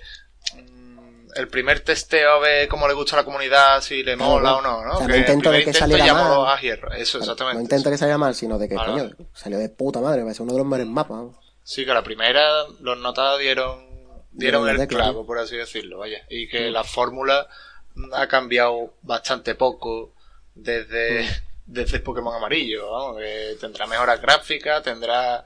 el 1.36 1.48
primer 1.48 1.82
testeo 1.82 2.32
a 2.32 2.40
ver 2.40 2.68
cómo 2.68 2.88
le 2.88 2.94
gusta 2.94 3.16
a 3.16 3.20
la 3.20 3.26
comunidad, 3.26 3.82
si 3.82 4.04
le 4.04 4.16
mola 4.16 4.56
o 4.56 4.62
no, 4.62 4.84
¿no? 4.84 4.94
O 4.96 4.98
sea, 5.00 5.08
no 5.08 5.16
intento 5.16 5.52
de 5.52 5.63
que 5.63 5.74
saliera 5.74 6.13
mal. 6.13 6.48
a 6.48 6.60
hierro, 6.60 6.92
eso, 6.94 7.20
exactamente. 7.20 7.58
No 7.58 7.62
intento 7.63 7.90
que 7.90 7.98
salga 7.98 8.18
mal, 8.18 8.34
sino 8.36 8.58
de 8.58 8.70
que, 8.70 8.76
Vale, 8.76 8.92
coño, 8.92 9.16
salió 9.34 9.58
de 9.60 9.70
puta 9.70 10.00
madre, 10.00 10.20
me 10.20 10.26
parece 10.26 10.44
uno 10.44 10.54
de 10.54 10.60
los 10.60 10.68
mejores 10.68 10.88
mapas. 10.88 11.36
Sí, 11.63 11.86
que 11.86 11.94
la 11.94 12.04
primera 12.04 12.63
los 12.80 12.98
notados 12.98 13.40
dieron, 13.40 13.86
dieron 14.32 14.68
el 14.70 14.88
clavo, 14.88 15.26
por 15.26 15.38
así 15.40 15.58
decirlo, 15.58 16.00
vaya. 16.00 16.20
Y 16.30 16.48
que 16.48 16.70
la 16.72 16.84
fórmula 16.84 17.48
ha 18.13 18.28
cambiado 18.28 18.94
bastante 19.02 19.56
poco 19.56 20.13
desde, 20.56 21.24
Mm. 21.24 21.28
desde 21.66 22.00
Pokémon 22.00 22.34
Amarillo, 22.36 22.90
vamos, 22.92 23.18
que 23.20 23.58
tendrá 23.60 23.86
mejoras 23.86 24.22
gráficas, 24.22 24.82
tendrá 24.84 25.44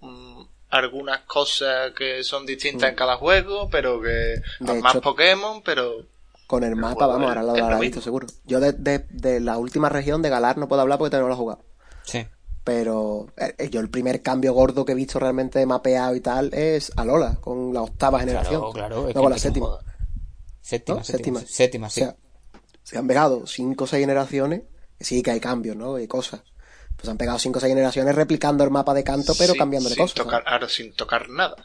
mm, 0.00 0.42
algunas 0.72 1.20
cosas 1.20 1.92
que 1.92 2.24
son 2.24 2.44
distintas 2.46 2.90
en 2.90 2.96
cada 2.96 3.16
juego, 3.16 3.68
pero 3.70 4.00
que 4.00 4.34
Mm. 4.60 4.66
De 4.66 4.80
más 4.82 4.94
hecho- 4.94 5.02
Pokémon, 5.02 5.62
pero 5.62 6.06
Con 6.46 6.64
el 6.64 6.70
El 6.70 6.76
mapa, 6.76 7.06
vamos, 7.06 7.28
ahora 7.28 7.42
lo 7.42 7.52
mismo. 7.54 7.78
visto 7.80 8.00
seguro. 8.02 8.26
Yo 8.44 8.60
de, 8.60 8.72
de, 8.72 9.06
de 9.10 9.40
la 9.40 9.56
última 9.58 9.88
región 9.88 10.20
de 10.22 10.28
Galar 10.30 10.58
no 10.58 10.68
puedo 10.68 10.82
hablar 10.82 10.98
porque 10.98 11.10
todavía 11.10 11.24
no 11.24 11.28
lo 11.28 11.34
he 11.34 11.38
jugado. 11.38 11.64
Sí. 12.04 12.26
Pero 12.64 13.26
eh, 13.38 13.68
yo 13.70 13.80
el 13.80 13.90
primer 13.90 14.22
cambio 14.22 14.52
gordo 14.52 14.84
que 14.84 14.92
he 14.92 14.94
visto 14.94 15.18
realmente 15.18 15.64
mapeado 15.66 16.14
y 16.14 16.20
tal 16.20 16.52
es 16.54 16.92
Alola, 16.96 17.36
con 17.40 17.72
la 17.74 17.82
octava 17.82 18.20
generación. 18.20 18.60
Claro, 18.60 18.72
claro. 18.72 18.96
es 19.08 19.14
No, 19.14 19.20
que 19.20 19.20
con 19.24 19.30
la 19.30 19.38
séptima. 19.38 19.66
Séptima, 20.60 20.98
¿no? 20.98 21.04
séptima. 21.04 21.40
Séptima. 21.40 21.50
Séptima, 21.50 21.86
O 21.86 21.90
sí. 21.90 22.00
sea, 22.00 22.16
se 22.84 22.98
han 22.98 23.06
pegado 23.06 23.46
cinco 23.46 23.84
o 23.84 23.86
seis 23.86 24.02
generaciones, 24.02 24.62
que 24.98 25.04
sí 25.04 25.22
que 25.22 25.30
hay 25.32 25.40
cambios, 25.40 25.76
¿no? 25.76 25.98
Y 25.98 26.06
cosas. 26.06 26.42
Pues 27.02 27.10
han 27.10 27.18
pegado 27.18 27.36
cinco 27.40 27.58
o 27.58 27.60
seis 27.60 27.72
generaciones 27.72 28.14
replicando 28.14 28.62
el 28.62 28.70
mapa 28.70 28.94
de 28.94 29.02
canto, 29.02 29.34
pero 29.36 29.54
Sí, 29.54 29.58
cambiándole 29.58 29.96
sin 29.96 30.04
cosas. 30.04 30.26
ahora 30.46 30.68
sin 30.68 30.92
tocar 30.94 31.28
nada. 31.28 31.56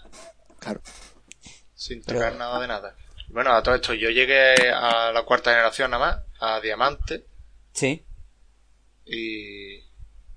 Claro. 0.59 0.81
Sin 1.75 2.01
Pero- 2.01 2.19
tocar 2.19 2.35
nada 2.37 2.59
de 2.59 2.67
nada. 2.67 2.95
Bueno, 3.27 3.53
a 3.53 3.61
todo 3.61 3.75
esto, 3.75 3.93
yo 3.93 4.09
llegué 4.09 4.55
a 4.71 5.11
la 5.11 5.21
cuarta 5.23 5.51
generación 5.51 5.91
nada 5.91 6.05
más, 6.05 6.23
a 6.39 6.59
Diamante, 6.59 7.25
Sí. 7.73 8.03
y... 9.05 9.85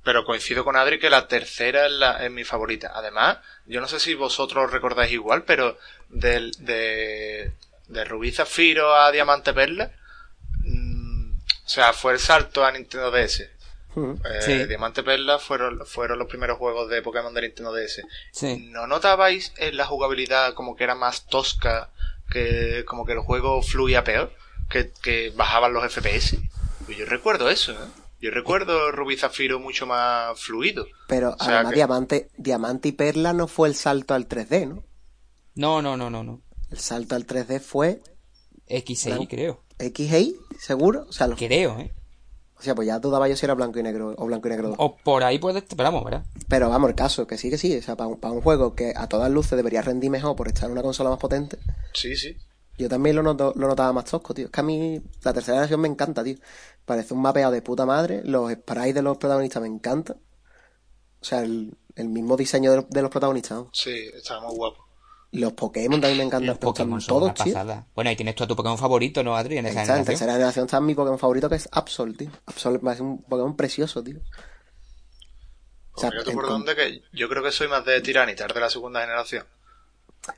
Pero 0.02 0.24
coincido 0.24 0.64
con 0.64 0.76
Adri 0.76 0.98
que 0.98 1.08
la 1.10 1.28
tercera 1.28 1.86
es, 1.86 1.92
la, 1.92 2.24
es 2.24 2.30
mi 2.30 2.42
favorita. 2.44 2.92
Además, 2.94 3.38
yo 3.66 3.80
no 3.82 3.86
sé 3.88 4.00
si 4.00 4.14
vosotros 4.14 4.70
recordáis 4.72 5.12
igual, 5.12 5.44
pero 5.44 5.78
del, 6.08 6.52
de, 6.58 7.52
de 7.86 8.04
Rubí 8.04 8.32
Zafiro 8.32 8.94
a 8.94 9.10
Diamante 9.12 9.52
Perla, 9.52 9.92
mm, 10.64 11.32
o 11.38 11.68
sea, 11.68 11.92
fue 11.92 12.14
el 12.14 12.18
salto 12.18 12.64
a 12.64 12.72
Nintendo 12.72 13.10
DS. 13.10 13.48
Ujú. 13.94 14.18
Eh, 14.24 14.40
Sí. 14.42 14.64
Diamante 14.66 15.02
Perla 15.02 15.38
fueron, 15.38 15.84
fueron 15.86 16.18
los 16.18 16.28
primeros 16.28 16.58
juegos 16.58 16.88
de 16.90 17.02
Pokémon 17.02 17.32
de 17.34 17.42
Nintendo 17.42 17.72
DS. 17.72 18.02
Sí. 18.32 18.68
¿No 18.70 18.86
notabais 18.86 19.52
en 19.56 19.76
la 19.76 19.86
jugabilidad 19.86 20.54
como 20.54 20.76
que 20.76 20.84
era 20.84 20.94
más 20.94 21.26
tosca, 21.26 21.90
que 22.30 22.84
como 22.86 23.04
que 23.04 23.12
el 23.12 23.20
juego 23.20 23.62
fluía 23.62 24.04
peor, 24.04 24.32
que, 24.68 24.92
que 25.02 25.30
bajaban 25.34 25.72
los 25.72 25.84
FPS? 25.92 26.38
Pues 26.86 26.96
yo 26.98 27.06
recuerdo 27.06 27.50
eso, 27.50 27.72
¿eh? 27.72 27.76
Yo 28.20 28.30
recuerdo 28.30 28.92
Rubí 28.92 29.16
Zafiro 29.16 29.58
mucho 29.58 29.86
más 29.86 30.38
fluido. 30.38 30.86
Pero 31.08 31.30
O 31.30 31.42
sea 31.42 31.54
además 31.56 31.70
que- 31.72 31.76
Diamante, 31.76 32.28
Diamante 32.36 32.88
y 32.88 32.92
Perla 32.92 33.32
no 33.32 33.48
fue 33.48 33.68
el 33.68 33.74
salto 33.74 34.12
al 34.14 34.28
3D, 34.28 34.66
¿no? 34.68 34.84
No, 35.54 35.80
no, 35.82 35.96
no, 35.96 36.10
no, 36.10 36.22
no. 36.22 36.42
El 36.70 36.78
salto 36.78 37.14
al 37.16 37.26
3D 37.26 37.60
fue 37.60 38.02
X6, 38.68 39.04
Claro. 39.06 39.26
creo. 39.28 39.64
XI, 39.78 40.36
seguro. 40.58 41.06
O 41.08 41.12
sea, 41.12 41.26
los- 41.28 41.38
Creo, 41.38 41.78
¿eh? 41.80 41.92
O 42.60 42.62
sea, 42.62 42.74
pues 42.74 42.86
ya 42.86 42.98
dudaba 42.98 43.26
yo 43.28 43.34
si 43.36 43.44
era 43.46 43.54
blanco 43.54 43.78
y 43.78 43.82
negro 43.82 44.14
o 44.16 44.26
blanco 44.26 44.46
y 44.48 44.50
negro 44.50 44.68
2. 44.68 44.76
O 44.78 44.96
por 44.96 45.24
ahí 45.24 45.38
puede... 45.38 45.62
Pero 45.62 45.82
vamos, 45.84 46.04
¿verdad? 46.04 46.24
Pero 46.48 46.68
vamos, 46.70 46.90
el 46.90 46.94
caso, 46.94 47.26
que 47.26 47.36
sí, 47.38 47.50
que 47.50 47.58
sí. 47.58 47.76
O 47.76 47.82
sea, 47.82 47.96
para 47.96 48.08
un, 48.08 48.20
para 48.20 48.32
un 48.32 48.40
juego 48.42 48.74
que 48.74 48.92
a 48.94 49.08
todas 49.08 49.30
luces 49.30 49.56
debería 49.56 49.82
rendir 49.82 50.10
mejor 50.10 50.36
por 50.36 50.46
estar 50.48 50.66
en 50.66 50.72
una 50.72 50.82
consola 50.82 51.10
más 51.10 51.18
potente, 51.18 51.58
Sí, 51.94 52.14
sí. 52.16 52.36
yo 52.78 52.88
también 52.88 53.16
lo, 53.16 53.22
noto- 53.22 53.52
lo 53.56 53.66
notaba 53.66 53.92
más 53.92 54.04
tosco, 54.04 54.34
tío. 54.34 54.44
Es 54.46 54.50
que 54.52 54.60
a 54.60 54.62
mí 54.62 55.00
la 55.22 55.32
tercera 55.32 55.56
generación 55.56 55.80
me 55.80 55.88
encanta, 55.88 56.22
tío. 56.22 56.36
Parece 56.84 57.14
un 57.14 57.22
mapeado 57.22 57.52
de 57.52 57.62
puta 57.62 57.86
madre. 57.86 58.22
Los 58.24 58.52
sprites 58.52 58.94
de 58.94 59.02
los 59.02 59.16
protagonistas 59.18 59.62
me 59.62 59.68
encantan. 59.68 60.16
O 61.20 61.24
sea, 61.24 61.40
el, 61.42 61.74
el 61.96 62.08
mismo 62.08 62.36
diseño 62.36 62.70
de, 62.70 62.76
los- 62.78 62.90
de 62.90 63.02
los 63.02 63.10
protagonistas. 63.10 63.58
¿no? 63.58 63.70
Sí, 63.72 64.10
estaba 64.14 64.42
muy 64.46 64.56
guapo. 64.56 64.86
Y 65.32 65.38
los 65.38 65.52
Pokémon 65.52 66.00
también 66.00 66.18
me 66.18 66.24
encantan. 66.24 66.46
Los 66.46 66.56
me 66.56 66.60
Pokémon 66.60 67.00
son 67.00 67.16
una 67.16 67.32
todos, 67.34 67.44
tío. 67.44 67.54
pasada. 67.54 67.86
Bueno, 67.94 68.10
ahí 68.10 68.16
tienes 68.16 68.34
tú 68.34 68.44
a 68.44 68.48
tu 68.48 68.56
Pokémon 68.56 68.78
favorito, 68.78 69.22
¿no, 69.22 69.36
Adri? 69.36 69.58
En 69.58 69.66
esa 69.66 69.96
en 69.96 70.04
tercera 70.04 70.32
generación 70.32 70.66
está 70.66 70.80
mi 70.80 70.94
Pokémon 70.94 71.18
favorito 71.18 71.48
que 71.48 71.54
es 71.54 71.68
Absol, 71.70 72.16
tío. 72.16 72.30
Absol 72.46 72.80
es 72.90 73.00
un 73.00 73.22
Pokémon 73.22 73.56
precioso, 73.56 74.02
tío. 74.02 74.18
O 75.92 76.00
sea, 76.00 76.10
tú 76.10 76.30
en 76.30 76.36
por 76.36 76.48
dónde 76.48 76.74
que 76.74 77.02
yo 77.12 77.28
creo 77.28 77.42
que 77.42 77.52
soy 77.52 77.68
más 77.68 77.84
de 77.84 78.00
Tiranitar 78.00 78.52
de 78.52 78.60
la 78.60 78.70
segunda 78.70 79.00
generación. 79.02 79.44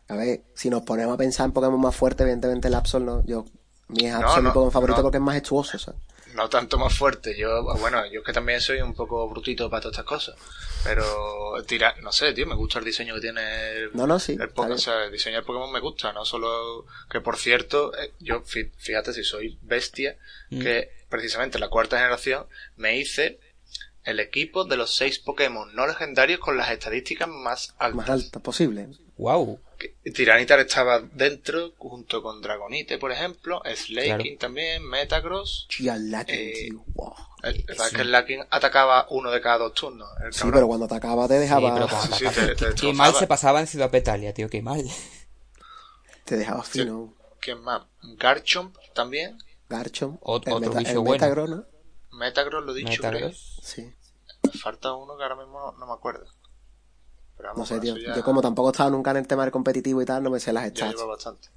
A 0.08 0.14
ver, 0.14 0.42
si 0.54 0.70
nos 0.70 0.82
ponemos 0.82 1.14
a 1.14 1.18
pensar 1.18 1.46
en 1.46 1.52
Pokémon 1.52 1.80
más 1.80 1.96
fuerte, 1.96 2.22
evidentemente 2.24 2.68
el 2.68 2.74
Absol 2.74 3.04
no. 3.04 3.24
Yo, 3.24 3.44
mi 3.88 4.06
es 4.06 4.12
No, 4.12 4.18
Absol 4.20 4.42
mi 4.42 4.48
no, 4.48 4.52
Pokémon 4.52 4.72
favorito 4.72 4.98
no. 4.98 5.02
porque 5.04 5.18
es 5.18 5.22
majestuoso, 5.22 5.78
¿sabes? 5.78 6.00
No 6.34 6.48
tanto 6.48 6.78
más 6.78 6.96
fuerte. 6.96 7.36
Yo, 7.36 7.62
bueno, 7.78 8.04
yo 8.06 8.20
es 8.20 8.26
que 8.26 8.32
también 8.32 8.60
soy 8.60 8.80
un 8.80 8.94
poco 8.94 9.28
brutito 9.28 9.68
para 9.68 9.82
todas 9.82 9.92
estas 9.98 10.06
cosas. 10.06 10.34
Pero, 10.84 11.04
tira, 11.66 11.94
no 12.02 12.10
sé, 12.12 12.32
tío, 12.32 12.46
me 12.46 12.54
gusta 12.54 12.78
el 12.78 12.84
diseño 12.84 13.14
que 13.14 13.20
tiene 13.20 13.70
el, 13.72 13.90
No, 13.92 14.06
no, 14.06 14.18
sí, 14.18 14.32
el 14.40 14.48
Pokémon. 14.48 14.72
O 14.76 14.78
sea, 14.78 15.04
el 15.04 15.12
diseño 15.12 15.36
del 15.36 15.44
Pokémon 15.44 15.70
me 15.70 15.80
gusta, 15.80 16.12
no 16.12 16.24
solo 16.24 16.86
que, 17.10 17.20
por 17.20 17.36
cierto, 17.36 17.92
eh, 17.96 18.12
yo, 18.18 18.42
fí- 18.44 18.70
fíjate 18.78 19.12
si 19.12 19.24
soy 19.24 19.58
bestia, 19.62 20.16
Mm. 20.50 20.60
que 20.62 20.90
precisamente 21.08 21.56
en 21.58 21.60
la 21.62 21.68
cuarta 21.68 21.96
generación 21.98 22.46
me 22.76 22.96
hice 22.98 23.38
el 24.04 24.18
equipo 24.18 24.64
de 24.64 24.76
los 24.76 24.94
seis 24.96 25.18
Pokémon 25.18 25.74
no 25.74 25.86
legendarios 25.86 26.40
con 26.40 26.56
las 26.56 26.70
estadísticas 26.70 27.28
más 27.28 27.74
altas. 27.78 27.96
Más 27.96 28.10
alta 28.10 28.40
posible. 28.40 28.88
Wow. 29.16 29.60
Tiranitar 30.14 30.58
estaba 30.60 31.00
dentro, 31.00 31.72
junto 31.78 32.22
con 32.22 32.40
Dragonite, 32.42 32.98
por 32.98 33.12
ejemplo, 33.12 33.62
Slaking 33.64 34.04
Claro. 34.16 34.24
también, 34.38 34.82
Lakin, 36.10 36.34
Eh, 36.34 36.52
tío. 36.68 36.84
Wow. 36.94 37.14
El, 37.42 37.56
el, 37.68 37.76
que 37.94 38.02
el 38.02 38.12
Lakin 38.12 38.40
atacaba 38.50 39.06
uno 39.10 39.30
de 39.30 39.40
cada 39.40 39.58
dos 39.58 39.74
turnos. 39.74 40.08
el 40.24 40.32
Sí, 40.32 40.48
pero 40.52 40.66
cuando 40.68 40.86
atacaba 40.86 41.26
te 41.28 41.34
Sí, 41.34 41.40
dejaba, 41.40 41.74
pero 41.74 41.88
cuando 41.88 42.16
Sí, 42.16 42.24
atacaba- 42.26 42.46
te- 42.54 42.54
te 42.74 42.74
qué- 42.74 42.92
mal 42.92 43.14
se 43.14 43.26
pasaba 43.26 43.60
en 43.60 43.66
Ciudad 43.66 43.90
Petalia, 43.90 44.32
tío, 44.32 44.48
qué 44.48 44.62
mal. 44.62 44.84
te 46.24 46.36
dejaba 46.36 46.62
fino. 46.62 47.14
¿Quién 47.40 47.60
más? 47.60 47.82
Garchomp 48.02 48.76
también. 48.94 49.36
Garchomp. 49.68 50.20
Ot- 50.22 50.46
el 50.46 50.52
otro 50.52 50.68
meta, 50.68 50.78
bicho 50.78 50.90
el 50.92 50.98
bueno. 50.98 51.12
Metagross, 51.12 51.50
¿no? 51.50 51.64
Metagross 52.12 52.64
lo 52.64 52.72
he 52.72 52.76
dicho. 52.78 53.00
creo. 53.00 53.12
Metagross. 53.12 53.60
Sí. 53.62 53.92
Me 54.44 54.52
falta 54.52 54.92
uno 54.94 55.16
que 55.16 55.22
ahora 55.22 55.36
mismo 55.36 55.58
no, 55.58 55.72
no 55.78 55.86
me 55.86 55.92
acuerdo. 55.92 56.26
Pero 57.42 57.54
vamos, 57.54 57.70
No 57.70 57.74
sé, 57.76 57.80
tío. 57.80 57.96
ya- 57.96 58.14
Yo 58.14 58.22
como 58.22 58.40
tampoco 58.40 58.68
he 58.68 58.72
estado 58.72 58.90
nunca 58.90 59.10
en 59.10 59.16
el 59.16 59.26
tema 59.26 59.42
del 59.42 59.50
competitivo 59.50 60.00
y 60.00 60.04
tal, 60.04 60.22
no 60.22 60.30
me 60.30 60.38
sé 60.38 60.52
las 60.52 60.68
stats. 60.70 60.94
llevo 60.94 61.08
bastante. 61.08 61.48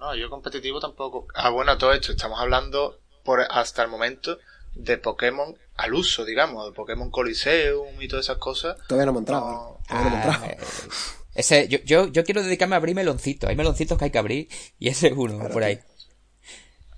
No, 0.00 0.14
yo 0.14 0.30
competitivo 0.30 0.80
tampoco. 0.80 1.26
Ah, 1.34 1.50
bueno, 1.50 1.76
todo 1.76 1.92
esto. 1.92 2.12
Estamos 2.12 2.40
hablando 2.40 2.98
por 3.24 3.40
hasta 3.42 3.82
el 3.82 3.88
momento 3.90 4.38
de 4.74 4.96
Pokémon 4.96 5.54
al 5.76 5.92
uso, 5.92 6.24
digamos. 6.24 6.64
De 6.66 6.72
Pokémon 6.72 7.10
Coliseum 7.10 8.00
y 8.00 8.08
todas 8.08 8.24
esas 8.24 8.38
cosas. 8.38 8.76
Todavía 8.86 9.04
no 9.04 9.10
hemos 9.10 9.20
entrado. 9.22 9.44
No. 9.50 9.78
¿eh? 9.80 9.84
Todavía 9.88 10.10
no 10.10 10.16
hemos 10.16 10.24
Ah, 10.24 10.46
entrado. 10.46 10.62
eh, 10.62 10.88
ese, 11.34 11.68
yo, 11.68 11.78
yo, 11.84 12.06
yo 12.08 12.24
quiero 12.24 12.42
dedicarme 12.42 12.76
a 12.76 12.78
abrir 12.78 12.94
meloncitos. 12.94 13.50
Hay 13.50 13.56
meloncitos 13.56 13.98
que 13.98 14.06
hay 14.06 14.10
que 14.10 14.18
abrir 14.18 14.48
y 14.78 14.88
ese 14.88 15.08
es 15.08 15.12
uno 15.14 15.46
por 15.50 15.62
ahí. 15.62 15.78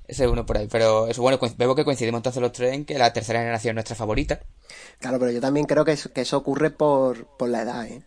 Ese 0.07 0.25
es 0.25 0.31
uno 0.31 0.45
por 0.47 0.59
ahí. 0.59 0.69
Pero 0.71 1.07
eso, 1.09 1.23
bueno, 1.23 1.39
veo 1.57 1.75
que 1.75 1.85
coincidimos 1.85 2.19
entonces 2.21 2.43
los 2.43 2.53
tres 2.53 2.75
en 2.75 2.85
que 2.85 2.97
la 2.99 3.13
tercera 3.13 3.41
generación 3.41 3.73
es 3.73 3.75
nuestra 3.77 3.97
favorita. 3.97 4.41
Claro, 4.99 5.19
pero 5.19 5.31
yo 5.31 5.41
también 5.41 5.67
creo 5.67 5.85
que 5.85 5.93
eso, 5.93 6.13
que 6.13 6.21
eso 6.23 6.37
ocurre 6.37 6.71
por, 6.71 7.27
por 7.37 7.49
la 7.49 7.63
edad, 7.63 7.87
¿eh? 7.87 8.03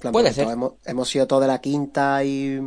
Puede 0.00 0.12
porque 0.12 0.32
ser. 0.32 0.48
Hemos, 0.48 0.72
hemos 0.84 1.08
sido 1.08 1.26
todos 1.26 1.42
de 1.42 1.48
la 1.48 1.60
quinta 1.60 2.22
y... 2.24 2.60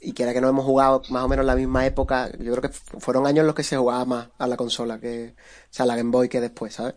Y 0.00 0.12
quiera 0.12 0.32
que 0.32 0.40
no 0.40 0.48
hemos 0.48 0.64
jugado 0.64 1.02
más 1.08 1.24
o 1.24 1.28
menos 1.28 1.42
en 1.42 1.48
la 1.48 1.56
misma 1.56 1.84
época, 1.84 2.30
yo 2.38 2.52
creo 2.52 2.62
que 2.62 2.68
fu- 2.68 3.00
fueron 3.00 3.26
años 3.26 3.40
en 3.40 3.46
los 3.46 3.54
que 3.56 3.64
se 3.64 3.76
jugaba 3.76 4.04
más 4.04 4.28
a 4.38 4.46
la 4.46 4.56
consola, 4.56 5.00
que 5.00 5.34
o 5.36 5.72
sea, 5.74 5.86
la 5.86 5.96
Game 5.96 6.12
Boy 6.12 6.28
que 6.28 6.40
después, 6.40 6.74
¿sabes? 6.74 6.94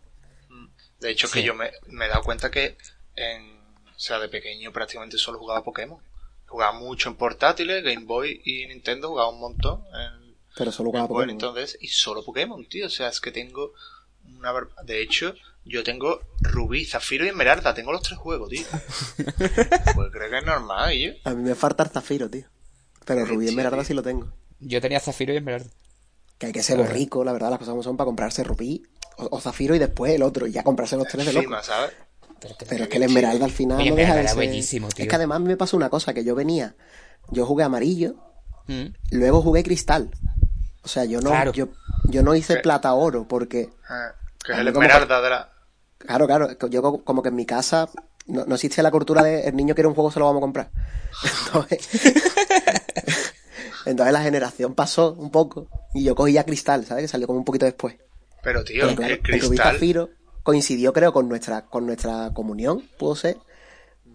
De 1.00 1.10
hecho, 1.10 1.28
Sí. 1.28 1.34
que 1.40 1.44
yo 1.44 1.56
me, 1.56 1.72
me 1.88 2.06
he 2.06 2.10
dado 2.10 2.22
cuenta 2.22 2.52
que 2.52 2.78
en, 3.16 3.58
o 3.96 3.98
sea, 4.00 4.20
de 4.20 4.30
pequeño 4.30 4.72
prácticamente 4.72 5.18
solo 5.18 5.40
jugaba 5.40 5.64
Pokémon. 5.64 5.98
Jugaba 6.46 6.74
mucho 6.74 7.10
en 7.10 7.16
portátiles, 7.16 7.84
Game 7.84 8.06
Boy 8.06 8.40
y 8.46 8.68
Nintendo, 8.68 9.08
jugaba 9.10 9.30
un 9.30 9.40
montón 9.40 9.84
en 9.96 10.36
Pero 10.56 10.72
solo 10.72 10.92
jugaba 10.92 11.08
Pokémon. 11.08 11.32
entonces, 11.32 11.80
y 11.82 11.88
solo 11.88 12.24
Pokémon, 12.24 12.64
tío. 12.70 12.86
O 12.86 12.90
sea, 12.92 13.08
es 13.08 13.20
que 13.20 13.32
tengo 13.32 13.74
una 14.42 14.52
bar- 14.52 14.68
De 14.84 15.02
hecho, 15.02 15.34
yo 15.66 15.84
tengo 15.84 16.20
Rubí, 16.42 16.86
Zafiro 16.86 17.24
y 17.26 17.30
Esmeralda, 17.30 17.74
tengo 17.74 17.92
los 17.92 18.02
tres 18.02 18.18
juegos, 18.20 18.50
tío. 18.50 18.66
pues 19.96 20.12
creo 20.12 20.30
que 20.30 20.38
es 20.38 20.46
normal, 20.46 20.94
yo. 20.94 21.12
A 21.24 21.34
mí 21.34 21.44
me 21.44 21.56
falta 21.56 21.84
el 21.84 21.90
Zafiro, 21.90 22.30
tío. 22.30 22.46
Pero 23.06 23.26
Rubí 23.26 23.46
y 23.46 23.50
Esmeralda 23.50 23.84
sí 23.84 23.94
lo 23.94 24.04
tengo. 24.04 24.28
Yo 24.60 24.82
tenía 24.82 25.00
Zafiro 25.00 25.34
y 25.34 25.38
Esmeralda. 25.38 25.70
Que 26.38 26.48
hay 26.48 26.52
que 26.54 26.64
ser 26.64 26.78
Claro. 26.78 26.94
rico, 26.94 27.24
la 27.24 27.34
verdad, 27.34 27.50
las 27.52 27.60
cosas 27.60 27.72
como 27.72 27.84
son 27.84 27.98
para 27.98 28.06
comprarse 28.06 28.44
Rubí 28.44 28.84
o, 29.18 29.38
o 29.38 29.40
Zafiro 29.40 29.76
y 29.76 29.80
después 29.80 30.12
el 30.14 30.24
otro, 30.24 30.48
y 30.48 30.52
ya 30.52 30.64
comprarse 30.64 30.98
los 30.98 31.08
tres 31.08 31.26
de 31.26 31.34
loco. 31.34 31.44
Encima, 31.44 31.64
¿sabes? 31.64 31.92
Pero 32.40 32.58
que- 32.58 32.66
Pero 32.66 32.84
es 32.86 32.90
que 32.90 32.98
el 32.98 33.04
Esmeralda 33.04 33.46
al 33.46 33.52
final 33.52 33.80
Oye, 33.80 33.90
no 33.92 33.96
deja 33.96 34.16
de 34.16 34.22
era 34.22 34.30
ser... 34.30 34.40
bellísimo, 34.40 34.90
tío. 34.90 35.04
Es 35.04 35.10
que 35.10 35.16
además 35.16 35.42
me 35.42 35.58
pasó 35.58 35.78
una 35.78 35.90
cosa, 35.90 36.14
que 36.14 36.24
yo 36.24 36.34
venía, 36.34 36.76
yo 37.30 37.46
jugué 37.46 37.64
amarillo, 37.64 38.16
Mm. 38.68 38.94
luego 39.12 39.42
jugué 39.42 39.64
cristal. 39.64 40.10
O 40.84 40.88
sea, 40.88 41.06
yo 41.06 41.20
no, 41.22 41.30
Claro. 41.30 41.52
yo, 41.52 41.68
yo 42.06 42.24
no 42.24 42.34
hice 42.36 42.58
plata 42.58 42.94
oro, 42.94 43.28
porque, 43.28 43.70
Ah, 43.90 44.14
que 44.46 44.52
es 44.54 44.58
el 44.60 44.68
Esmeralda 44.70 45.22
de 45.22 45.30
la... 45.30 45.52
claro, 45.98 46.28
claro, 46.28 46.50
yo 46.70 46.82
co- 46.82 47.04
como 47.04 47.22
que 47.22 47.30
en 47.30 47.36
mi 47.36 47.46
casa 47.46 47.90
no, 48.28 48.46
no 48.46 48.56
existe 48.56 48.82
la 48.84 48.92
cultura 48.92 49.24
de 49.24 49.48
el 49.48 49.56
niño 49.56 49.76
quiere 49.76 49.88
un 49.88 49.94
juego, 49.96 50.12
se 50.12 50.20
lo 50.20 50.26
vamos 50.26 50.40
a 50.40 50.42
comprar. 50.42 50.72
Entonces, 51.48 51.90
entonces 53.86 54.14
la 54.14 54.22
generación 54.22 54.76
pasó 54.76 55.14
un 55.14 55.32
poco, 55.32 55.68
y 55.94 56.04
yo 56.04 56.16
cogí 56.16 56.34
ya 56.34 56.46
cristal, 56.46 56.86
¿sabes? 56.86 57.04
Que 57.04 57.08
salió 57.08 57.28
como 57.28 57.40
un 57.40 57.46
poquito 57.46 57.66
después. 57.66 57.96
Pero, 58.44 58.64
tío, 58.64 58.86
Pero 58.86 58.96
claro, 58.96 59.14
el 59.14 59.22
Rubí 59.24 59.40
cristal... 59.58 59.74
Zafiro 59.74 60.10
coincidió, 60.44 60.94
creo, 60.94 61.14
con 61.14 61.28
nuestra, 61.30 61.66
con 61.66 61.86
nuestra 61.86 62.32
comunión, 62.34 62.84
pudo 62.98 63.16
ser. 63.16 63.38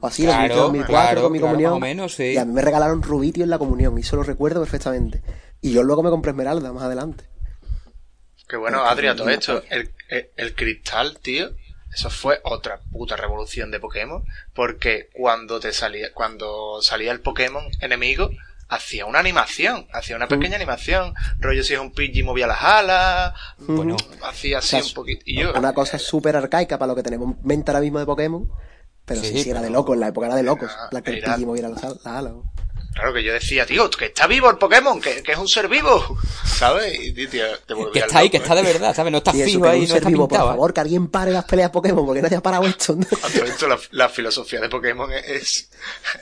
O 0.00 0.06
así, 0.08 0.24
Claro, 0.24 0.54
2003, 0.56 0.62
2004, 0.66 0.86
claro, 0.86 1.22
con 1.22 1.32
mi 1.32 1.38
claro, 1.38 1.50
comunión. 1.52 1.70
más 1.72 1.76
o 1.76 1.80
menos, 1.80 2.14
sí. 2.14 2.24
Y 2.24 2.36
a 2.38 2.44
mí 2.44 2.52
me 2.52 2.62
regalaron 2.62 3.02
Rubitio 3.02 3.44
en 3.44 3.50
la 3.50 3.58
comunión, 3.58 3.96
y 3.98 4.00
eso 4.02 4.16
lo 4.16 4.22
recuerdo 4.22 4.60
perfectamente. 4.60 5.22
Y 5.60 5.72
yo 5.72 5.82
luego 5.82 6.02
me 6.02 6.10
compré 6.10 6.30
Esmeralda 6.30 6.72
más 6.72 6.82
adelante. 6.84 7.24
Que 8.48 8.56
bueno, 8.56 8.85
Adri, 8.85 9.09
todo 9.16 9.28
esto, 9.28 9.62
el, 9.70 9.90
el, 10.09 10.30
el 10.37 10.54
cristal, 10.54 11.18
tío, 11.20 11.50
eso 11.92 12.11
fue 12.11 12.40
otra 12.44 12.80
puta 12.92 13.16
revolución 13.16 13.70
de 13.70 13.80
Pokémon, 13.80 14.24
porque 14.54 15.09
cuando 15.14 15.59
te 15.61 15.72
salía, 15.72 16.12
cuando 16.12 16.80
salía 16.82 17.11
el 17.12 17.20
Pokémon 17.20 17.64
enemigo, 17.80 18.30
hacía 18.68 19.06
una 19.06 19.18
animación, 19.20 19.87
hacía 19.92 20.16
una 20.16 20.26
pequeña 20.28 20.56
animación. 20.56 21.14
Rollo 21.38 21.62
si 21.64 21.74
es 21.74 21.80
un 21.80 21.92
Pidgey 21.92 22.22
movía 22.22 22.46
las 22.46 22.62
alas, 22.62 23.32
bueno, 23.59 23.96
hacía 24.22 24.59
así 24.59 24.76
O 24.76 24.78
sea, 24.80 24.88
un 24.88 24.94
poquito. 24.94 25.22
Y 25.24 25.40
yo, 25.40 25.52
Una 25.54 25.72
cosa 25.72 25.98
súper 25.98 26.37
arcaica 26.37 26.76
para 26.78 26.88
lo 26.88 26.96
que 26.96 27.02
tenemos 27.02 27.37
en 27.37 27.46
mente 27.46 27.70
ahora 27.70 27.80
mismo 27.80 27.98
de 27.98 28.06
Pokémon. 28.06 28.48
Pero 29.04 29.20
sí, 29.20 29.28
Sí, 29.28 29.42
sí, 29.44 29.50
era 29.50 29.62
de 29.62 29.70
locos, 29.70 29.94
en 29.94 30.00
la 30.00 30.09
época 30.09 30.26
era 30.26 30.35
de 30.37 30.42
locos. 30.42 30.68
Era- 30.72 30.88
La 30.90 31.00
que 31.02 31.11
el 31.12 31.20
Pidgey 31.22 31.46
moviera 31.46 31.68
las 31.68 31.85
alas. 32.04 32.32
Claro 32.96 33.12
que 33.14 33.22
yo 33.22 33.32
decía, 33.32 33.64
tío, 33.66 33.88
que 33.90 34.06
está 34.06 34.26
vivo 34.26 34.50
el 34.50 34.56
Pokémon, 34.59 35.00
que, 35.00 35.22
que 35.22 35.32
es 35.32 35.38
un 35.38 35.46
ser 35.46 35.68
vivo, 35.68 36.18
¿sabes? 36.44 36.98
Y 36.98 37.12
tío, 37.12 37.44
te 37.66 37.74
volvías 37.74 37.92
Que 37.92 37.98
está 38.00 38.18
ahí, 38.18 38.30
que 38.30 38.38
¿eh? 38.38 38.40
está 38.40 38.54
de 38.56 38.62
verdad, 38.62 38.94
¿sabes? 38.96 39.12
No 39.12 39.18
está 39.18 39.32
fijo 39.32 39.66
ahí, 39.68 39.82
no 39.82 39.87
ser 39.87 39.96
está 39.98 40.09
vivo, 40.09 40.22
por 40.26 40.30
pintado. 40.30 40.48
¿eh? 40.50 40.52
favor, 40.54 40.74
que 40.74 40.80
alguien 40.80 41.09
pare 41.09 41.30
las 41.30 41.44
peleas 41.44 41.70
Pokémon, 41.70 42.04
porque 42.04 42.22
nadie 42.22 42.37
ha 42.38 42.40
parado 42.42 42.64
esto. 42.64 42.96
Todo 42.96 43.44
esto, 43.44 43.68
la, 43.68 43.78
la 43.92 44.09
filosofía 44.09 44.61
de 44.61 44.68
Pokémon 44.68 45.12
es, 45.12 45.68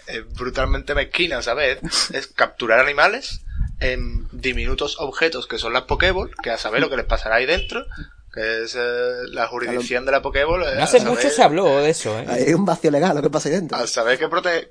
es 0.06 0.34
brutalmente 0.34 0.94
mezquina, 0.94 1.40
¿sabes? 1.40 1.78
Es 2.12 2.26
capturar 2.26 2.80
animales 2.80 3.40
en 3.80 4.28
diminutos 4.32 4.96
objetos 4.98 5.46
que 5.46 5.58
son 5.58 5.72
las 5.72 5.82
Pokéball, 5.84 6.30
que 6.42 6.50
a 6.50 6.58
saber 6.58 6.80
lo 6.80 6.90
que 6.90 6.96
les 6.96 7.06
pasará 7.06 7.36
ahí 7.36 7.46
dentro, 7.46 7.84
que 8.32 8.64
es 8.64 8.74
eh, 8.76 8.80
la 9.30 9.46
jurisdicción 9.46 10.04
de 10.06 10.12
la 10.12 10.22
Pokéball. 10.22 10.62
eh, 10.62 10.74
No 10.76 10.84
hace 10.84 10.98
saber- 10.98 11.14
mucho 11.14 11.30
se 11.30 11.42
habló 11.42 11.80
de 11.80 11.90
eso, 11.90 12.18
¿eh? 12.18 12.26
Hay 12.28 12.52
un 12.54 12.64
vacío 12.64 12.90
legal 12.90 13.14
lo 13.14 13.22
que 13.22 13.30
pasa 13.30 13.48
ahí 13.48 13.54
dentro. 13.56 13.76
A 13.76 13.86
saber 13.86 14.18
que 14.18 14.28
protege... 14.28 14.70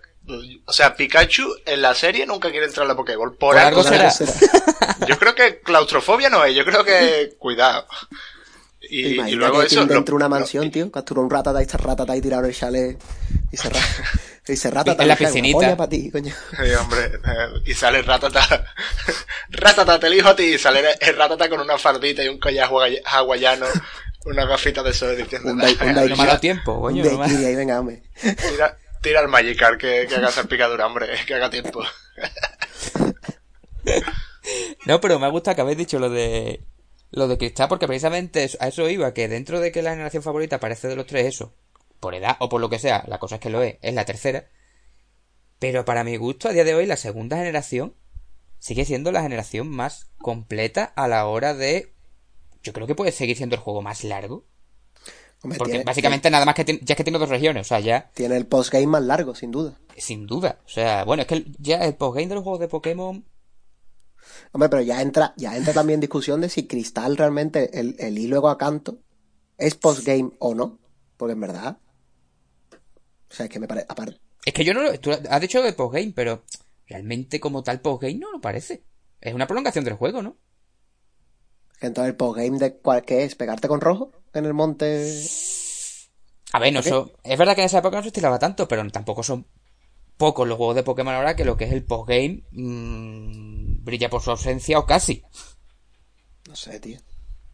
O 0.66 0.72
sea, 0.72 0.96
Pikachu 0.96 1.44
en 1.66 1.82
la 1.82 1.94
serie 1.96 2.26
nunca 2.26 2.50
quiere 2.50 2.66
entrar 2.68 2.86
a 2.86 2.88
la 2.90 2.96
Pokéball. 2.96 3.32
Por, 3.32 3.38
Por 3.40 3.58
algo 3.58 3.82
algo 3.82 3.90
será. 3.90 4.10
será. 4.10 4.32
Yo 5.08 5.20
creo 5.20 5.36
que 5.36 5.60
claustrofobia 5.60 6.30
no 6.30 6.46
es, 6.46 6.56
yo 6.56 6.64
creo 6.64 6.86
que... 6.86 7.36
Cuidado. 7.38 7.86
Y, 8.90 9.20
y 9.22 9.32
luego 9.32 9.60
que 9.62 9.66
eso... 9.68 9.86
dentro 9.86 10.14
de 10.14 10.16
una 10.16 10.26
lo- 10.26 10.30
mansión, 10.30 10.72
tío, 10.72 10.90
capturó 10.92 11.22
un 11.22 11.30
ratata 11.30 11.60
y 11.60 11.64
está 11.64 11.78
ratata 11.78 12.16
y 12.16 12.22
tiraron 12.22 12.46
el 12.46 12.56
chalet 12.56 12.98
y 13.52 13.58
se 13.58 13.70
rata. 13.70 13.86
Y 14.46 14.58
se 14.58 14.70
ratata 14.70 15.02
En 15.04 15.08
la 15.08 15.16
piscinita. 15.16 15.56
"Polla 15.58 15.78
pa' 15.78 15.88
ti, 15.88 16.12
coño. 16.12 16.34
Sí, 16.52 16.72
hombre, 16.74 17.06
eh, 17.06 17.62
y 17.66 17.74
sale 17.74 18.02
Ratata. 18.02 18.42
Ratata, 19.52 19.98
te 20.02 20.08
elijo 20.08 20.28
a 20.28 20.36
ti. 20.36 20.44
Y 20.56 20.58
sale 20.58 20.84
el 21.00 21.16
Ratata 21.16 21.48
con 21.50 21.62
una 21.62 21.78
fardita 21.78 22.22
y 22.24 22.28
un 22.28 22.40
collar 22.40 22.70
hawai- 22.70 23.02
hawaiano, 23.06 23.66
una 24.26 24.46
gafita 24.46 24.84
de 24.84 24.94
sol 24.94 25.16
diciendo, 25.16 25.50
Un 25.52 25.60
dai- 25.60 25.78
un 25.82 26.14
Tira- 26.14 26.40
tiempo, 26.42 26.82
coño. 26.82 27.04
Un 27.06 27.18
no 27.20 27.24
ahí, 27.24 27.56
venga, 27.56 27.80
hombre. 27.80 28.04
tira, 28.22 28.76
tira 29.04 29.20
al 29.20 29.28
Magikarp 29.28 29.80
que, 29.80 30.08
que 30.10 30.16
haga 30.16 30.30
esa 30.30 30.46
picadura, 30.46 30.88
hombre, 30.88 31.08
que 31.28 31.36
haga 31.36 31.52
tiempo. 31.52 31.84
No, 34.86 35.00
pero 35.00 35.20
me 35.20 35.30
gusta 35.30 35.54
que 35.54 35.62
habéis 35.62 35.78
dicho 35.78 36.00
lo 36.00 36.10
de 36.10 36.66
lo 37.12 37.28
de 37.28 37.38
cristal, 37.38 37.68
porque 37.70 37.86
precisamente 37.86 38.50
a 38.60 38.68
eso 38.68 38.90
iba, 38.90 39.14
que 39.14 39.28
dentro 39.28 39.60
de 39.60 39.72
que 39.72 39.84
la 39.84 39.92
generación 39.92 40.24
favorita 40.24 40.60
parece 40.60 40.88
de 40.88 40.96
los 40.96 41.06
tres 41.06 41.28
eso, 41.28 41.54
por 42.00 42.16
edad 42.16 42.38
o 42.40 42.50
por 42.50 42.60
lo 42.60 42.70
que 42.72 42.80
sea, 42.80 43.04
la 43.08 43.20
cosa 43.20 43.36
es 43.36 43.42
que 43.42 43.52
lo 43.52 43.62
es, 43.62 43.78
es 43.82 43.94
la 43.94 44.06
tercera. 44.06 44.48
Pero 45.60 45.86
para 45.86 46.04
mi 46.04 46.18
gusto, 46.18 46.50
a 46.50 46.54
día 46.54 46.64
de 46.64 46.74
hoy, 46.74 46.88
la 46.88 46.98
segunda 46.98 47.38
generación 47.38 47.96
sigue 48.58 48.84
siendo 48.84 49.12
la 49.12 49.22
generación 49.22 49.70
más 49.70 50.10
completa 50.18 50.86
a 50.96 51.08
la 51.08 51.26
hora 51.28 51.54
de. 51.54 51.94
Yo 52.64 52.74
creo 52.74 52.88
que 52.88 52.96
puede 52.96 53.12
seguir 53.12 53.38
siendo 53.38 53.56
el 53.56 53.62
juego 53.62 53.82
más 53.82 54.04
largo. 54.04 54.46
Hombre, 55.44 55.58
Porque 55.60 55.72
tiene, 55.74 55.84
básicamente 55.86 56.30
nada 56.32 56.46
más 56.46 56.56
que 56.56 56.64
tiene- 56.66 56.80
ya 56.84 56.94
es 56.94 56.98
que 56.98 57.04
tiene 57.04 57.20
dos 57.20 57.30
regiones, 57.30 57.68
o 57.68 57.70
sea, 57.70 57.80
ya, 57.80 58.10
tiene 58.14 58.38
el 58.38 58.48
postgame 58.48 58.88
más 58.88 59.04
largo, 59.04 59.36
sin 59.36 59.52
duda. 59.52 59.78
sin 59.98 60.26
duda. 60.26 60.60
O 60.66 60.70
sea, 60.70 61.04
bueno, 61.04 61.22
es 61.22 61.28
que 61.28 61.46
ya 61.60 61.78
el 61.86 61.96
postgame 61.96 62.28
de 62.30 62.36
los 62.36 62.44
juegos 62.44 62.60
de 62.62 62.68
Pokémon 62.70 63.26
Hombre, 64.54 64.70
pero 64.70 64.82
ya 64.82 65.02
entra, 65.02 65.34
ya 65.36 65.58
entra 65.58 65.74
también 65.74 66.00
discusión 66.00 66.40
de 66.42 66.48
si 66.50 66.66
Cristal 66.66 67.18
realmente, 67.18 67.78
el, 67.80 67.96
el 68.00 68.26
luego 68.30 68.50
a 68.50 68.58
canto, 68.58 69.00
es 69.58 69.76
postgame 69.76 70.32
o 70.40 70.56
no. 70.56 70.80
Porque 71.18 71.34
en 71.34 71.42
verdad. 71.42 71.78
O 73.30 73.34
sea, 73.36 73.46
es 73.48 73.52
que 73.52 73.60
me 73.60 73.68
parece. 73.68 73.86
Aparte, 73.90 74.20
Es 74.46 74.54
que 74.54 74.64
yo 74.64 74.74
no 74.74 74.82
lo. 74.84 74.98
Tú 75.00 75.12
has 75.12 75.42
dicho 75.42 75.62
de 75.62 75.74
postgame, 75.74 76.14
pero 76.16 76.44
realmente 76.88 77.40
como 77.40 77.64
tal 77.64 77.82
postgame 77.82 78.16
no 78.16 78.32
lo 78.32 78.40
parece. 78.42 78.84
Es 79.20 79.34
una 79.34 79.48
prolongación 79.48 79.84
del 79.86 79.96
juego, 79.96 80.22
¿no? 80.22 80.38
Entonces 81.82 82.12
el 82.12 82.16
postgame 82.18 82.58
de 82.60 82.78
cuál 82.78 83.04
que 83.04 83.24
es, 83.24 83.36
pegarte 83.36 83.68
con 83.68 83.82
rojo 83.82 84.12
en 84.34 84.46
el 84.46 84.54
monte. 84.54 85.12
A 86.54 86.60
ver, 86.60 86.72
no 86.74 86.82
so- 86.84 87.12
es 87.24 87.38
verdad 87.38 87.56
que 87.56 87.62
en 87.62 87.66
esa 87.66 87.80
época 87.80 87.98
no 87.98 88.04
se 88.04 88.10
estilaba 88.10 88.40
tanto, 88.40 88.68
pero 88.68 88.88
tampoco 88.92 89.24
son 89.24 89.48
pocos 90.18 90.48
los 90.48 90.58
juegos 90.58 90.76
de 90.76 90.84
Pokémon 90.84 91.14
ahora 91.16 91.36
que 91.36 91.46
lo 91.46 91.58
que 91.58 91.66
es 91.66 91.74
el 91.74 91.86
postgame 91.86 92.44
mm, 92.52 93.84
brilla 93.84 94.10
por 94.10 94.22
su 94.22 94.32
ausencia 94.32 94.80
o 94.80 94.86
casi. 94.86 95.24
No 96.48 96.56
sé, 96.56 96.80
tío. 96.80 97.00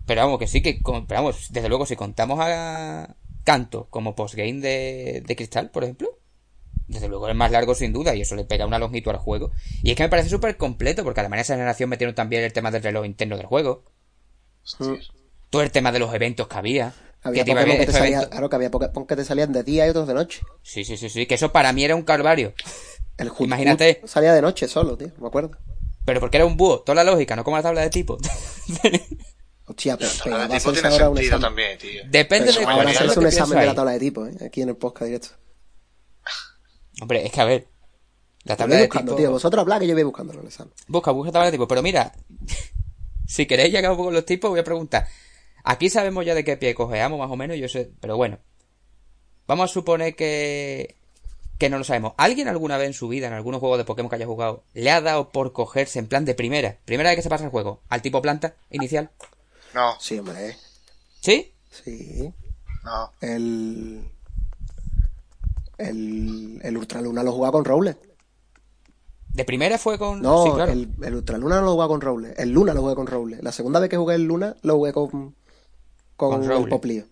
Pero 0.06 0.22
vamos, 0.22 0.40
que 0.40 0.48
sí 0.48 0.62
que. 0.62 0.80
Pero 0.84 1.06
vamos, 1.10 1.48
desde 1.52 1.70
luego, 1.70 1.86
si 1.86 1.96
contamos 1.96 2.40
a 2.42 3.16
Canto 3.44 3.88
como 3.90 4.16
postgame 4.16 4.60
de, 4.60 5.24
de 5.26 5.36
Cristal, 5.36 5.72
por 5.72 5.84
ejemplo, 5.84 6.10
desde 6.88 7.10
luego 7.10 7.30
es 7.30 7.36
más 7.36 7.52
largo 7.52 7.76
sin 7.76 7.94
duda 7.94 8.16
y 8.16 8.22
eso 8.22 8.36
le 8.36 8.46
pega 8.46 8.66
una 8.68 8.80
longitud 8.80 9.12
al 9.12 9.18
juego. 9.20 9.52
Y 9.84 9.92
es 9.92 9.98
que 9.98 10.04
me 10.04 10.10
parece 10.10 10.30
súper 10.30 10.58
completo 10.58 11.04
porque 11.04 11.22
además 11.22 11.40
en 11.40 11.42
esa 11.42 11.56
generación 11.56 11.90
metieron 11.90 12.16
también 12.16 12.44
el 12.44 12.54
tema 12.54 12.72
del 12.72 12.84
reloj 12.84 13.06
interno 13.06 13.38
del 13.38 13.48
juego. 13.48 13.86
Hostias. 14.78 15.10
todo 15.50 15.62
el 15.62 15.72
tema 15.72 15.92
de 15.92 16.00
los 16.00 16.14
eventos 16.14 16.48
que 16.48 16.56
había. 16.58 16.94
Había 17.22 17.44
que 17.44 17.52
Pokémon 17.52 17.72
que 17.72 17.78
te 17.78 17.82
estos 17.84 17.96
salían, 17.96 18.14
eventos. 18.14 18.30
claro 18.30 18.50
que 18.50 18.56
había 18.56 18.72
Pokémon 18.72 19.06
que 19.08 19.16
te 19.16 19.26
salían 19.26 19.52
de 19.52 19.64
día 19.64 19.86
y 19.86 19.90
otros 19.90 20.08
de 20.08 20.14
noche. 20.14 20.42
Sí, 20.64 20.86
sí, 20.86 20.96
sí, 20.98 21.10
sí, 21.10 21.26
que 21.26 21.36
eso 21.36 21.52
para 21.52 21.74
mí 21.74 21.84
era 21.84 21.96
un 21.96 22.04
calvario. 22.04 22.54
El 23.18 23.32
Imagínate. 23.40 24.02
Salía 24.06 24.34
de 24.34 24.42
noche 24.42 24.68
solo, 24.68 24.96
tío, 24.98 25.12
me 25.20 25.28
acuerdo. 25.28 25.52
Pero 26.06 26.20
porque 26.22 26.38
era 26.38 26.46
un 26.46 26.56
búho, 26.56 26.80
toda 26.82 26.96
la 26.96 27.04
lógica, 27.04 27.36
no 27.36 27.44
como 27.44 27.58
la 27.58 27.64
tabla 27.64 27.82
de 27.82 27.90
tipo. 27.90 28.18
Hostia, 29.66 29.98
pero, 29.98 30.10
Pero 30.24 30.38
la 30.38 30.48
va 30.48 30.54
de 30.54 30.60
tipo 30.60 30.72
tiene 30.72 30.88
ahora 30.88 31.06
sentido 31.08 31.40
también, 31.40 31.78
tío. 31.78 32.02
Depende 32.10 32.46
Pero 32.54 32.60
de 32.60 32.66
va 32.66 32.72
a 32.72 32.76
cuál 32.76 32.86
mayoría 32.86 32.92
es 32.92 32.98
hacerse 32.98 33.20
un 33.20 33.24
que 33.26 33.30
examen 33.30 33.60
de 33.60 33.66
la 33.66 33.76
tabla 33.76 33.92
de 33.92 34.00
tipo, 34.00 34.26
¿eh? 34.26 34.38
aquí 34.46 34.62
en 34.62 34.70
el 34.70 34.78
podcast 34.78 35.06
directo. 35.06 35.30
Hombre, 37.02 37.26
es 37.26 37.32
que 37.32 37.42
a 37.42 37.46
ver. 37.46 37.68
La 38.46 38.56
tabla 38.56 38.76
voy 38.76 38.82
de 38.82 38.88
buscando, 38.88 39.12
tipo. 39.12 39.18
tío. 39.22 39.32
Vosotros 39.32 39.62
hablad 39.62 39.80
que 39.80 39.88
yo 39.88 39.94
voy 39.94 40.04
buscándolo 40.04 40.42
el 40.42 40.48
examen. 40.48 40.74
Busca, 40.88 41.12
busca 41.12 41.32
tabla 41.32 41.48
de 41.48 41.52
tipo. 41.52 41.68
Pero 41.68 41.82
mira, 41.82 42.14
si 43.30 43.46
queréis 43.46 43.76
hago 43.76 44.06
con 44.06 44.14
los 44.14 44.26
tipos, 44.26 44.50
voy 44.50 44.60
a 44.60 44.64
preguntar. 44.64 45.08
Aquí 45.64 45.92
sabemos 45.92 46.26
ya 46.26 46.34
de 46.34 46.44
qué 46.44 46.58
pie 46.58 46.74
cojeamos, 46.74 47.20
más 47.20 47.30
o 47.30 47.36
menos, 47.36 47.58
yo 47.58 47.70
sé, 47.70 47.92
pero 48.02 48.18
bueno. 48.18 48.40
Vamos 49.46 49.70
a 49.70 49.74
suponer 49.74 50.16
que. 50.16 50.96
que 51.60 51.70
no 51.70 51.78
lo 51.78 51.84
sabemos. 51.84 52.14
¿Alguien 52.18 52.48
alguna 52.48 52.78
vez 52.78 52.88
en 52.88 52.94
su 52.94 53.08
vida, 53.08 53.28
en 53.28 53.34
algunos 53.34 53.60
juegos 53.60 53.78
de 53.78 53.86
Pokémon 53.86 54.10
que 54.10 54.16
haya 54.16 54.26
jugado, 54.26 54.64
le 54.74 54.90
ha 54.90 55.00
dado 55.00 55.30
por 55.30 55.54
cogerse 55.54 56.00
en 56.00 56.08
plan 56.08 56.26
de 56.26 56.34
primera? 56.34 56.78
Primera 56.86 57.12
vez 57.12 57.18
que 57.18 57.22
se 57.22 57.30
pasa 57.30 57.44
el 57.44 57.52
juego, 57.52 57.82
al 57.88 58.02
tipo 58.02 58.20
planta 58.20 58.56
inicial. 58.72 59.12
No, 59.76 59.96
Sí, 60.00 60.18
hombre. 60.18 60.58
¿Sí? 61.22 61.54
Sí. 61.70 62.34
no. 62.84 63.12
El. 63.22 64.10
El, 65.78 66.60
el 66.64 66.78
Ultraluna 66.78 67.22
lo 67.22 67.32
jugaba 67.32 67.52
con 67.52 67.66
Rowlet. 67.66 68.09
De 69.34 69.46
primera 69.46 69.78
fue 69.78 69.98
con. 69.98 70.22
No, 70.22 70.44
sí, 70.46 70.52
claro. 70.54 70.72
el, 70.72 70.90
el 71.02 71.16
Ultraluna 71.16 71.56
no 71.60 71.66
lo 71.68 71.72
jugaba 71.74 71.88
con 71.90 72.02
Rowlet. 72.02 72.38
El 72.40 72.50
Luna 72.52 72.74
lo 72.74 72.82
jugué 72.82 72.96
con 72.96 73.08
Rowlet. 73.08 73.42
La 73.44 73.52
segunda 73.52 73.80
vez 73.80 73.90
que 73.90 73.98
jugué 73.98 74.16
el 74.16 74.24
Luna 74.24 74.56
lo 74.64 74.76
jugué 74.78 74.92
con. 74.94 75.10
Con, 76.16 76.42
Con 76.46 76.52
el. 76.52 76.68
Poplio. 76.68 77.06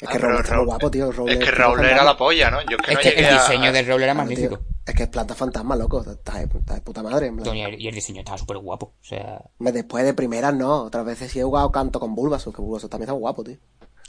Es 0.00 0.08
Ah, 0.08 0.12
que 0.12 0.18
muy 0.26 0.36
Raúl- 0.38 0.64
guapo, 0.64 0.90
tío. 0.90 1.10
Es 1.10 1.38
que 1.38 1.50
Raúl 1.50 1.80
era 1.80 1.88
fantasma. 1.88 2.04
la 2.04 2.16
polla, 2.16 2.50
¿no? 2.50 2.62
Yo 2.62 2.78
es 2.78 2.82
que 2.86 2.90
Es 2.92 2.96
no 2.96 3.02
que 3.02 3.08
llegué 3.10 3.20
el 3.28 3.34
a- 3.34 3.42
diseño 3.42 3.72
del 3.72 3.86
roller 3.86 4.02
era 4.04 4.12
Claro, 4.14 4.26
magnífico. 4.28 4.56
tío. 4.56 4.66
Es 4.86 4.94
que 4.94 5.02
es 5.02 5.08
planta 5.10 5.34
fantasma, 5.34 5.76
loco. 5.76 6.00
Está 6.00 6.38
de, 6.38 6.44
está 6.58 6.74
de 6.74 6.80
puta 6.80 7.02
madre. 7.02 7.26
en 7.26 7.36
plan. 7.36 7.54
Y 7.54 7.86
el 7.86 7.94
diseño 7.94 8.20
estaba 8.20 8.38
súper 8.38 8.56
guapo. 8.56 8.94
O 8.98 9.04
sea. 9.04 9.42
Después 9.58 10.04
de 10.04 10.14
primeras 10.14 10.54
no. 10.54 10.84
Otras 10.84 11.04
veces 11.04 11.30
sí 11.30 11.40
he 11.40 11.42
jugado 11.42 11.70
canto 11.70 12.00
con 12.00 12.14
Bulbasaur. 12.14 12.54
Que 12.56 12.62
Bulbasaur 12.62 12.88
también 12.88 13.08
está 13.10 13.12
guapo, 13.12 13.44
tío. 13.44 13.58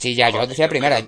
Sí, 0.00 0.14
ya, 0.14 0.30
yo 0.30 0.46
decía 0.46 0.66
primera. 0.68 0.98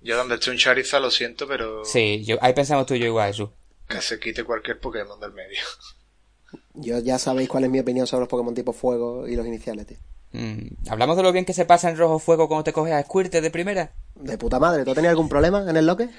Yo 0.00 0.16
donde 0.16 0.34
esté 0.34 0.50
un 0.50 0.56
Charizard 0.56 1.02
lo 1.02 1.10
siento, 1.12 1.46
pero 1.46 1.84
Sí, 1.84 2.24
yo, 2.24 2.36
ahí 2.40 2.52
pensamos 2.52 2.84
tú 2.86 2.94
y 2.94 2.98
yo 2.98 3.06
igual, 3.06 3.30
eso. 3.30 3.52
Que 3.88 4.00
se 4.02 4.18
quite 4.18 4.44
cualquier 4.44 4.78
Pokémon 4.80 5.18
del 5.20 5.32
medio. 5.32 5.60
Yo 6.74 6.98
ya 6.98 7.18
sabéis 7.18 7.48
cuál 7.48 7.64
es 7.64 7.70
mi 7.70 7.78
opinión 7.80 8.06
sobre 8.06 8.20
los 8.20 8.28
Pokémon 8.28 8.54
tipo 8.54 8.72
fuego 8.72 9.26
y 9.26 9.34
los 9.36 9.46
iniciales, 9.46 9.86
tío. 9.86 9.98
Mm, 10.32 10.88
¿Hablamos 10.90 11.16
de 11.16 11.22
lo 11.22 11.32
bien 11.32 11.44
que 11.44 11.54
se 11.54 11.64
pasa 11.64 11.88
en 11.88 11.96
rojo 11.96 12.18
fuego 12.18 12.48
cuando 12.48 12.64
te 12.64 12.72
coges 12.72 12.92
a 12.92 13.02
Squirtle 13.02 13.40
de 13.40 13.50
primera? 13.50 13.92
De 14.14 14.36
puta 14.36 14.58
madre. 14.58 14.84
¿Tú 14.84 14.92
tenido 14.94 15.10
algún 15.10 15.28
problema 15.28 15.64
en 15.68 15.76
el 15.76 15.86
loque? 15.86 16.08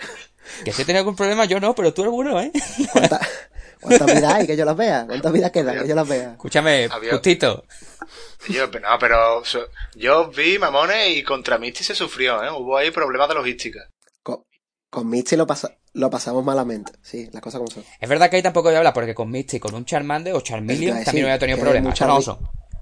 Que 0.64 0.72
si 0.72 0.82
he 0.84 0.86
tenido 0.86 1.02
algún 1.02 1.18
problema, 1.18 1.44
yo 1.44 1.60
no, 1.60 1.76
pero 1.76 1.94
tú 1.94 2.04
alguno, 2.04 2.40
¿eh? 2.40 2.54
¿Cuántas 2.94 3.20
¿cuántas 3.82 4.08
vidas 4.16 4.34
hay 4.34 4.48
que 4.48 4.56
yo 4.56 4.64
las 4.64 4.78
vea? 4.78 5.04
¿Cuántas 5.06 5.34
vidas 5.34 5.52
quedan 5.52 5.82
que 5.82 5.88
yo 5.90 5.94
las 5.94 6.08
vea? 6.08 6.32
Escúchame, 6.32 6.88
Había- 6.90 7.12
justito. 7.12 7.66
Yo, 8.48 8.68
no, 8.68 8.98
pero 8.98 9.44
so- 9.44 9.68
yo 9.96 10.30
vi 10.32 10.58
mamones 10.58 11.18
y 11.18 11.22
contra 11.24 11.58
Misty 11.58 11.84
se 11.84 11.94
sufrió, 11.96 12.42
¿eh? 12.42 12.50
Hubo 12.50 12.78
ahí 12.78 12.92
problemas 12.92 13.28
de 13.28 13.36
logística. 13.36 13.90
Con, 14.98 15.10
Misty 15.10 15.36
lo, 15.36 15.46
pasa, 15.46 15.76
lo 15.94 16.10
pasamos 16.10 16.44
malamente. 16.44 16.92
Sí, 17.04 17.30
las 17.32 17.42
cosas 17.42 17.60
como 17.60 17.70
son. 17.70 17.84
Es 18.00 18.10
verdad 18.10 18.30
que 18.30 18.38
ahí 18.38 18.42
tampoco 18.42 18.70
voy 18.70 18.76
a 18.76 18.80
hablar, 18.80 18.94
porque 18.94 19.14
con 19.14 19.30
Misty, 19.30 19.60
con 19.60 19.76
un 19.76 19.86
Charmander 19.86 20.34
o 20.34 20.42
Charmeleon 20.42 20.98
a 20.98 21.04
también 21.04 21.06
decir, 21.06 21.24
había 21.26 21.40
tenido 21.40 21.60
problemas. 21.60 21.90
mucha 21.90 22.08
no 22.08 22.20
ri-. 22.20 22.38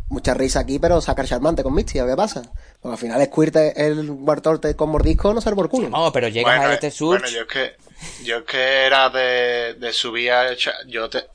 Mucha 0.07 0.33
risa 0.33 0.59
aquí, 0.59 0.77
pero 0.79 1.01
sacar 1.01 1.25
charmante 1.25 1.63
con 1.63 1.73
Misty, 1.73 1.99
¿qué 1.99 2.15
pasa? 2.15 2.43
Porque 2.79 2.93
al 2.93 2.97
final 2.99 3.25
Squirtle, 3.25 3.73
el 3.75 4.09
Wartorte 4.11 4.75
con 4.75 4.89
mordisco 4.91 5.33
no 5.33 5.41
sale 5.41 5.55
por 5.55 5.67
culo. 5.67 5.89
No, 5.89 6.11
pero 6.11 6.27
llegas 6.27 6.57
Bueno, 6.57 6.69
a 6.69 6.73
eh, 6.73 6.79
este 6.81 7.05
bueno, 7.05 7.27
Surge. 7.27 7.35
yo 7.35 7.41
es 7.41 7.47
que 7.47 8.23
yo 8.23 8.37
es 8.37 8.43
que 8.43 8.85
era 8.85 9.09
de, 9.09 9.73
de 9.79 9.91
subir 9.91 10.31
a 10.31 10.53
yo 10.87 11.09
te 11.09 11.25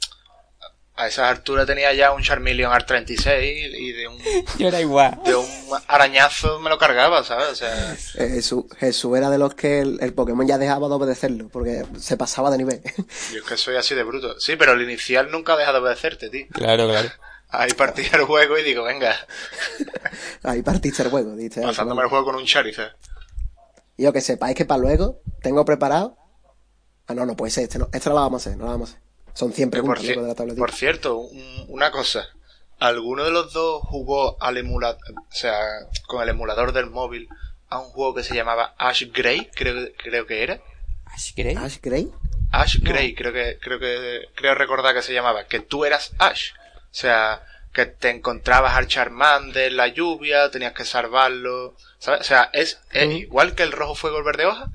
a 1.01 1.09
esas 1.09 1.31
alturas 1.31 1.67
tenía 1.67 1.93
ya 1.95 2.13
un 2.13 2.23
Charmeleon 2.23 2.73
R36 2.73 3.79
y 3.79 3.93
de 3.93 4.09
un, 4.09 4.19
Yo 4.59 4.69
era 4.69 4.81
igual. 4.81 5.19
de 5.25 5.35
un 5.35 5.47
arañazo 5.89 6.61
me 6.61 6.69
lo 6.71 6.79
cargaba, 6.79 7.25
¿sabes? 7.25 7.49
O 7.49 7.55
sea, 7.55 7.93
Eh, 8.15 8.29
Jesús, 8.35 8.65
Jesús 8.79 9.17
era 9.17 9.31
de 9.31 9.39
los 9.39 9.55
que 9.55 9.81
el, 9.81 9.99
el 10.03 10.13
Pokémon 10.13 10.47
ya 10.47 10.59
dejaba 10.59 10.89
de 10.89 10.95
obedecerlo, 10.95 11.49
porque 11.49 11.85
se 11.99 12.17
pasaba 12.17 12.51
de 12.51 12.59
nivel. 12.59 12.81
yo 13.33 13.39
es 13.39 13.43
que 13.49 13.57
soy 13.57 13.77
así 13.77 13.95
de 13.95 14.03
bruto. 14.03 14.39
Sí, 14.41 14.57
pero 14.57 14.73
el 14.73 14.83
inicial 14.83 15.31
nunca 15.31 15.57
deja 15.57 15.73
de 15.73 15.79
obedecerte, 15.79 16.29
tío. 16.29 16.47
Claro, 16.53 16.89
claro. 16.89 17.09
Ahí 17.53 17.73
partí 17.73 18.03
el 18.13 18.23
juego 18.25 18.57
y 18.59 18.63
digo, 18.63 18.85
venga, 18.85 19.17
Ahí 20.43 20.63
partiste 20.63 21.03
el 21.03 21.11
juego, 21.11 21.35
dice. 21.35 21.63
pasándome 21.63 22.03
el 22.03 22.09
juego 22.09 22.25
con 22.27 22.37
un 22.37 22.45
Charizard. 22.47 22.93
Y 23.97 24.05
yo 24.05 24.13
que 24.13 24.21
sepáis 24.21 24.55
que 24.57 24.65
para 24.65 24.81
luego 24.81 25.21
tengo 25.43 25.65
preparado. 25.65 26.17
Ah, 27.07 27.15
no, 27.15 27.27
no 27.27 27.35
puede 27.37 27.51
ser, 27.51 27.65
este 27.65 27.79
no, 27.79 27.89
esta 27.93 28.09
no 28.11 28.15
la 28.17 28.23
vamos 28.23 28.47
a 28.47 28.51
hacer, 28.51 28.59
no 28.59 28.67
la 28.67 28.71
vamos 28.73 28.91
a 28.91 28.93
hacer. 28.93 29.03
Son 29.41 29.53
100 29.55 29.71
Que 29.71 29.83
por, 29.83 29.95
preguntas 29.99 30.09
loco, 30.17 30.23
de 30.23 30.29
la 30.29 30.35
tabletita. 30.35 30.61
por 30.61 30.73
cierto, 30.73 31.17
un- 31.17 31.65
una 31.69 31.91
cosa. 31.91 32.29
¿Alguno 32.79 33.25
de 33.25 33.31
los 33.31 33.53
dos 33.53 33.81
jugó 33.85 34.37
al 34.43 34.57
emulador, 34.59 34.99
o 35.17 35.33
sea, 35.35 35.59
con 36.07 36.23
el 36.23 36.29
emulador 36.29 36.73
del 36.73 36.91
móvil 36.91 37.27
a 37.71 37.79
un 37.79 37.87
juego 37.91 38.15
que 38.15 38.23
se 38.23 38.35
llamaba 38.35 38.75
Ash 38.79 39.05
Grey? 39.13 39.51
Creo, 39.55 39.89
creo 39.97 40.27
que 40.27 40.43
era. 40.43 40.61
Ash 41.07 41.33
Grey. 41.35 41.57
Ash 41.57 41.79
Grey. 41.81 42.11
Ash 42.53 42.79
Grey, 42.81 43.15
creo 43.15 43.33
que, 43.33 43.59
creo 43.61 43.79
que, 43.79 44.27
creo 44.35 44.55
recordar 44.55 44.95
que 44.95 45.03
se 45.03 45.13
llamaba, 45.15 45.45
que 45.47 45.61
tú 45.61 45.85
eras 45.85 46.13
Ash. 46.19 46.51
O 46.77 46.95
sea, 46.95 47.43
que 47.73 47.87
te 47.87 48.11
encontrabas 48.11 48.75
al 48.75 48.89
Charmander 48.89 49.69
en 49.71 49.77
la 49.77 49.89
lluvia, 49.89 50.51
tenías 50.51 50.73
que 50.75 50.85
salvarlo, 50.85 51.77
¿sabes? 51.99 52.21
O 52.21 52.25
sea, 52.25 52.51
es, 52.53 52.81
es 52.93 53.07
Mm. 53.09 53.13
igual 53.13 53.55
que 53.55 53.63
el 53.63 53.73
rojo 53.73 53.95
fuego 53.95 54.19
el 54.19 54.25
verde 54.25 54.47
hoja, 54.47 54.67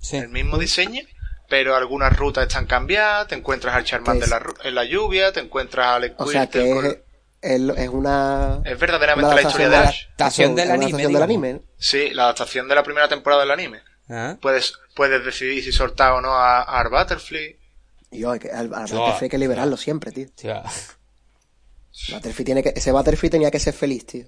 Sí. 0.00 0.16
el 0.18 0.28
mismo 0.28 0.56
diseño, 0.58 1.02
pero 1.48 1.74
algunas 1.76 2.16
rutas 2.16 2.46
están 2.46 2.66
cambiadas, 2.66 3.28
te 3.28 3.34
encuentras 3.34 3.74
al 3.74 3.84
Charmander 3.84 4.24
en 4.24 4.30
la, 4.30 4.40
ru- 4.40 4.56
en 4.64 4.74
la 4.74 4.84
lluvia, 4.84 5.32
te 5.32 5.40
encuentras 5.40 5.86
al 5.86 6.14
O 6.18 6.26
sea 6.26 6.44
Squirtle 6.46 6.64
que 6.68 6.74
con- 6.74 6.86
es, 6.86 6.96
es, 7.40 7.78
es 7.78 7.88
una. 7.88 8.60
Es 8.64 8.78
verdaderamente 8.78 9.26
una 9.32 9.34
la 9.42 9.42
historia 9.42 9.68
de 9.68 9.76
Ash. 9.76 10.04
Adaptación 10.06 10.54
del 10.54 10.70
anime, 10.70 10.84
adaptación 10.86 11.12
del 11.12 11.22
anime. 11.22 11.60
Sí, 11.78 12.10
la 12.10 12.22
adaptación 12.24 12.68
de 12.68 12.74
la 12.74 12.82
primera 12.82 13.08
temporada 13.08 13.42
del 13.42 13.50
anime. 13.52 13.80
Ah. 14.08 14.36
Puedes, 14.40 14.74
puedes 14.94 15.24
decidir 15.24 15.62
si 15.64 15.72
soltar 15.72 16.12
o 16.12 16.20
no 16.20 16.32
a, 16.34 16.62
a 16.62 16.88
Butterfly. 16.88 17.58
Yo, 18.12 18.38
que 18.38 18.50
al, 18.50 18.72
al 18.72 18.86
Yo- 18.86 18.98
Butterfree 19.00 19.26
hay 19.26 19.30
que 19.30 19.38
liberarlo 19.38 19.76
siempre, 19.76 20.12
tío. 20.12 20.26
Butterfree 22.12 22.44
tiene 22.44 22.62
que, 22.62 22.72
ese 22.76 22.92
Butterfree 22.92 23.30
tenía 23.30 23.50
que 23.50 23.58
ser 23.58 23.74
feliz, 23.74 24.06
tío. 24.06 24.26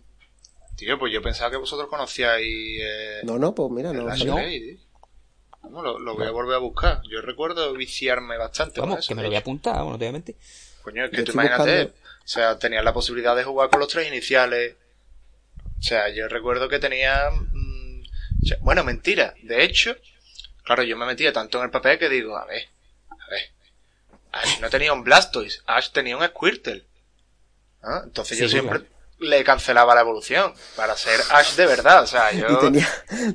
Tío, 0.76 0.98
pues 0.98 1.12
yo 1.12 1.20
pensaba 1.20 1.50
que 1.50 1.56
vosotros 1.56 1.88
conocíais 1.88 2.46
eh, 2.80 3.20
No, 3.24 3.38
no, 3.38 3.54
pues 3.54 3.70
mira, 3.70 3.92
no. 3.92 4.08
Vamos, 5.70 5.84
lo, 5.84 5.98
lo 5.98 6.14
voy 6.16 6.26
a 6.26 6.30
volver 6.30 6.56
a 6.56 6.58
buscar. 6.58 7.00
Yo 7.10 7.20
recuerdo 7.20 7.72
viciarme 7.74 8.36
bastante 8.36 8.80
con 8.80 8.88
Vamos, 8.90 9.04
eso. 9.04 9.08
que 9.08 9.14
me 9.14 9.22
lo 9.22 9.28
voy 9.28 9.36
a 9.36 9.40
apuntar, 9.40 9.76
bueno, 9.82 9.94
obviamente. 9.96 10.36
Coño, 10.82 11.04
es 11.04 11.10
que 11.10 11.22
tú 11.22 11.32
imagínate, 11.32 11.84
buscando- 11.84 11.94
o 12.24 12.28
sea, 12.28 12.58
tenías 12.58 12.84
la 12.84 12.92
posibilidad 12.92 13.36
de 13.36 13.44
jugar 13.44 13.68
con 13.70 13.80
los 13.80 13.88
tres 13.88 14.08
iniciales. 14.08 14.76
O 15.78 15.82
sea, 15.82 16.08
yo 16.08 16.28
recuerdo 16.28 16.68
que 16.68 16.78
tenía... 16.78 17.30
mm, 17.30 18.02
o 18.42 18.46
sea, 18.46 18.56
bueno, 18.60 18.82
mentira. 18.84 19.34
De 19.42 19.62
hecho, 19.64 19.94
claro, 20.64 20.82
yo 20.82 20.96
me 20.96 21.06
metía 21.06 21.32
tanto 21.32 21.58
en 21.58 21.64
el 21.64 21.70
papel 21.70 21.98
que 21.98 22.08
digo, 22.08 22.36
a 22.36 22.44
ver, 22.46 22.62
a 23.10 23.30
ver. 23.30 23.42
Ash 24.32 24.60
no 24.60 24.68
tenía 24.70 24.92
un 24.92 25.04
Blastoise, 25.04 25.62
Ash 25.66 25.90
tenía 25.90 26.16
un 26.16 26.26
Squirtle. 26.26 26.84
¿Ah? 27.82 28.02
Entonces 28.04 28.36
Sí, 28.36 28.42
yo 28.44 28.48
siempre 28.50 28.80
claro. 28.80 28.94
le 29.20 29.44
cancelaba 29.44 29.94
la 29.94 30.00
evolución 30.02 30.52
para 30.76 30.96
ser 30.96 31.20
Ash 31.30 31.54
de 31.54 31.66
verdad. 31.66 32.02
O 32.02 32.06
sea, 32.06 32.32
yo... 32.36 32.46
Y 32.50 32.60
tenía, 32.60 32.88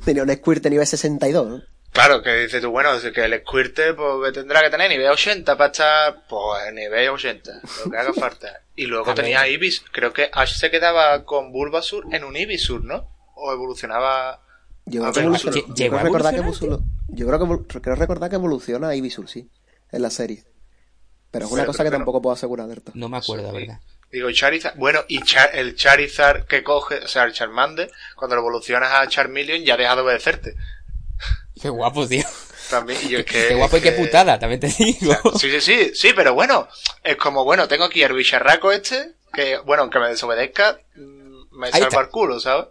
tenía 0.03 0.23
un 0.23 0.31
Squirt 0.33 0.61
de 0.63 0.69
nivel 0.69 0.85
62, 0.87 1.47
¿no? 1.47 1.63
Claro, 1.93 2.23
que 2.23 2.33
dices 2.35 2.59
tú, 2.61 2.71
bueno, 2.71 2.91
es 2.93 3.03
que 3.11 3.23
el 3.23 3.39
Squirtle 3.41 3.93
pues, 3.93 4.33
tendrá 4.33 4.61
que 4.61 4.69
tener 4.71 4.89
nivel 4.89 5.09
80 5.09 5.55
para 5.55 5.71
estar, 5.71 6.25
pues, 6.27 6.73
nivel 6.73 7.09
80, 7.09 7.51
lo 7.85 7.91
que 7.91 7.97
haga 7.97 8.13
falta. 8.13 8.61
Y 8.75 8.87
luego 8.87 9.11
A 9.11 9.15
tenía 9.15 9.43
ver. 9.43 9.51
Ibis, 9.51 9.83
creo 9.91 10.11
que 10.11 10.29
Ash 10.33 10.55
se 10.57 10.71
quedaba 10.71 11.23
con 11.23 11.51
Bulbasur 11.51 12.05
en 12.11 12.23
un 12.23 12.35
Ibisur, 12.35 12.83
¿no? 12.83 13.09
O 13.35 13.53
evolucionaba... 13.53 14.41
Yo 14.85 15.05
A 15.05 15.11
creo 15.11 15.13
que 15.13 15.19
ver, 15.19 15.27
evoluciona- 15.29 15.55
¿lle- 15.55 15.67
yo 15.67 15.73
llegó 15.75 15.89
creo 15.95 15.99
a 15.99 16.03
recordar 16.03 16.33
que 16.33 16.41
yo 17.09 17.27
creo 17.27 17.39
que 17.67 17.79
creo 17.81 17.95
recordar 17.95 18.29
que 18.29 18.35
evoluciona 18.37 18.87
a 18.89 18.95
Ibisur, 18.95 19.29
sí, 19.29 19.49
en 19.91 20.01
la 20.01 20.09
serie. 20.09 20.43
Pero 21.31 21.45
es 21.45 21.51
una 21.51 21.61
Pero- 21.61 21.71
cosa 21.71 21.83
que 21.83 21.89
pero- 21.89 21.99
tampoco 21.99 22.21
puedo 22.21 22.33
asegurar, 22.33 22.67
Berta. 22.67 22.91
No 22.95 23.07
me 23.07 23.17
acuerdo, 23.17 23.51
Sí. 23.51 23.57
verdad. 23.57 23.79
Digo, 24.11 24.31
Charizard, 24.31 24.75
bueno, 24.77 25.01
y 25.07 25.21
Char- 25.21 25.51
el 25.53 25.75
Charizard 25.75 26.45
que 26.45 26.63
coge, 26.63 26.97
o 26.99 27.07
sea, 27.07 27.23
el 27.23 27.33
Charmander, 27.33 27.89
cuando 28.15 28.35
lo 28.35 28.41
evolucionas 28.41 28.91
a 28.91 29.07
Charmeleon 29.07 29.63
ya 29.63 29.77
deja 29.77 29.95
de 29.95 30.01
obedecerte. 30.01 30.55
Qué 31.63 31.69
guapo, 31.69 32.05
tío. 32.05 32.25
También, 32.69 32.99
y 33.03 33.07
yo 33.09 33.19
es 33.19 33.25
que... 33.25 33.47
Qué 33.47 33.55
guapo 33.55 33.77
y 33.77 33.81
qué 33.81 33.93
putada, 33.93 34.37
también 34.37 34.59
te 34.59 34.67
digo. 34.67 35.15
Sí, 35.39 35.49
sí, 35.49 35.61
sí, 35.61 35.91
sí, 35.95 36.09
pero 36.13 36.33
bueno, 36.33 36.67
es 37.03 37.15
como, 37.15 37.45
bueno, 37.45 37.69
tengo 37.69 37.85
aquí 37.85 38.03
el 38.03 38.11
bicharraco 38.13 38.71
este, 38.73 39.13
que, 39.31 39.57
bueno, 39.59 39.83
aunque 39.83 39.97
me 39.99 40.09
desobedezca, 40.09 40.77
mm, 40.95 41.57
me 41.57 41.67
Ahí 41.67 41.71
salva 41.71 41.87
está. 41.87 42.01
el 42.01 42.09
culo, 42.09 42.39
¿sabes? 42.41 42.65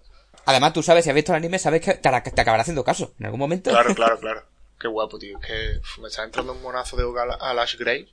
Además, 0.45 0.74
tú 0.74 0.82
sabes, 0.82 1.05
si 1.05 1.11
has 1.11 1.14
visto 1.16 1.32
el 1.32 1.36
anime, 1.36 1.59
sabes 1.59 1.80
que 1.80 1.95
te, 1.95 2.11
te 2.11 2.40
acabará 2.43 2.61
haciendo 2.61 2.84
caso 2.84 3.14
en 3.18 3.24
algún 3.26 3.40
momento. 3.40 3.70
Claro, 3.70 3.95
claro, 3.95 4.18
claro. 4.20 4.43
Qué 4.78 4.88
guapo, 4.88 5.18
tío. 5.18 5.38
Es 5.40 5.47
que 5.47 5.78
uf, 5.78 5.99
me 6.03 6.09
está 6.09 6.24
entrando 6.24 6.53
un 6.53 6.61
monazo 6.61 6.95
de 6.97 7.05
jugar 7.05 7.28
a 7.30 7.51
Ash 7.62 7.76
Grey. 7.78 8.12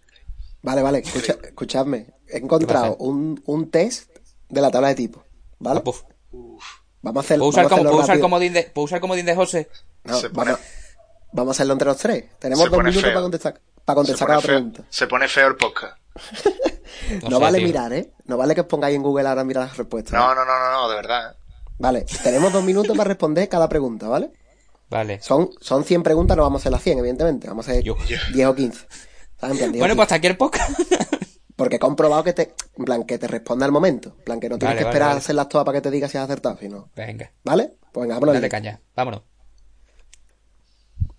Vale, 0.61 0.81
vale, 0.81 0.99
escucha, 0.99 1.35
escuchadme. 1.43 2.05
He 2.27 2.37
encontrado 2.37 2.97
¿Qué 2.97 3.03
un, 3.03 3.41
un 3.45 3.69
test 3.69 4.11
de 4.47 4.61
la 4.61 4.71
tabla 4.71 4.87
de 4.89 4.95
tipo, 4.95 5.25
¿vale? 5.57 5.79
Ah, 5.79 5.83
puf. 5.83 6.03
Vamos 7.01 7.23
a 7.23 7.25
hacer, 7.25 7.37
¿Puedo 7.39 7.49
usar, 7.49 7.63
vamos 7.63 7.71
a 7.73 7.75
como, 7.75 7.75
hacerlo 7.75 7.91
¿puedo, 7.91 8.03
usar 8.03 8.15
rápido. 8.15 8.23
comodín 8.25 8.53
de, 8.53 8.63
¿Puedo 8.63 8.85
usar 8.85 8.99
comodín 8.99 9.25
de 9.25 9.35
José? 9.35 9.69
No, 10.03 10.17
Se 10.19 10.29
pone- 10.29 10.51
vamos, 10.51 10.65
vamos 11.33 11.49
a 11.49 11.51
hacerlo 11.57 11.73
entre 11.73 11.87
los 11.87 11.97
tres. 11.97 12.25
Tenemos 12.39 12.63
Se 12.65 12.69
dos 12.69 12.79
minutos 12.79 13.01
feo. 13.01 13.11
para 13.11 13.21
contestar, 13.21 13.61
para 13.85 13.95
contestar 13.95 14.27
cada 14.27 14.41
feo, 14.41 14.55
pregunta. 14.55 14.83
se 14.89 15.07
pone 15.07 15.27
feo 15.27 15.47
el 15.47 15.55
podcast. 15.55 15.97
No, 17.23 17.29
No 17.29 17.37
sé, 17.37 17.41
vale 17.43 17.57
tío. 17.59 17.67
mirar, 17.67 17.93
¿eh? 17.93 18.11
No 18.25 18.35
vale 18.37 18.53
que 18.53 18.61
os 18.61 18.67
pongáis 18.67 18.95
en 18.95 19.01
Google 19.01 19.27
ahora 19.27 19.41
a 19.41 19.43
mirar 19.43 19.67
las 19.67 19.77
respuestas. 19.77 20.13
No, 20.13 20.35
no, 20.35 20.43
no, 20.43 20.59
no, 20.59 20.71
no, 20.71 20.89
de 20.89 20.95
verdad. 20.95 21.35
Vale, 21.77 22.05
tenemos 22.23 22.51
dos 22.51 22.63
minutos 22.63 22.95
para 22.97 23.07
responder 23.07 23.47
cada 23.47 23.69
pregunta, 23.69 24.07
¿vale? 24.07 24.31
Vale. 24.89 25.21
Son, 25.21 25.49
son 25.61 25.83
100 25.85 26.03
preguntas, 26.03 26.35
no 26.35 26.43
vamos 26.43 26.59
a 26.59 26.61
hacer 26.63 26.71
las 26.71 26.83
100, 26.83 26.99
evidentemente. 26.99 27.47
Vamos 27.47 27.67
a 27.67 27.71
hacer 27.71 27.83
Yo. 27.83 27.95
10 28.33 28.47
o 28.47 28.55
15. 28.55 28.87
¿Sabes? 29.39 29.51
En 29.53 29.57
plan, 29.57 29.71
10 29.71 29.81
o 29.81 29.83
Bueno, 29.83 29.93
15. 29.93 29.95
pues 29.95 30.03
hasta 30.05 30.15
aquí 30.15 30.27
el 30.27 30.37
podcast. 30.37 30.79
Porque 31.55 31.75
he 31.77 31.79
comprobado 31.79 32.23
que 32.23 32.33
te, 32.33 32.53
en 32.77 32.85
plan, 32.85 33.03
que 33.05 33.17
te 33.17 33.27
responda 33.27 33.65
al 33.65 33.71
momento. 33.71 34.13
En 34.19 34.23
plan, 34.25 34.39
que 34.39 34.49
no 34.49 34.57
tienes 34.57 34.75
Vale, 34.75 34.79
que 34.79 34.83
vale, 34.85 34.89
esperar 34.93 35.07
vale. 35.09 35.17
a 35.17 35.19
hacerlas 35.19 35.49
todas 35.49 35.65
para 35.65 35.77
que 35.77 35.81
te 35.81 35.91
diga 35.91 36.07
si 36.09 36.17
has 36.17 36.25
acertado, 36.25 36.57
sino. 36.59 36.89
Venga, 36.95 37.31
¿Vale? 37.43 37.75
Pues 37.93 38.03
venga, 38.03 38.15
vámonos. 38.15 38.35
dale 38.35 38.49
caña. 38.49 38.81
Vámonos. 38.95 39.21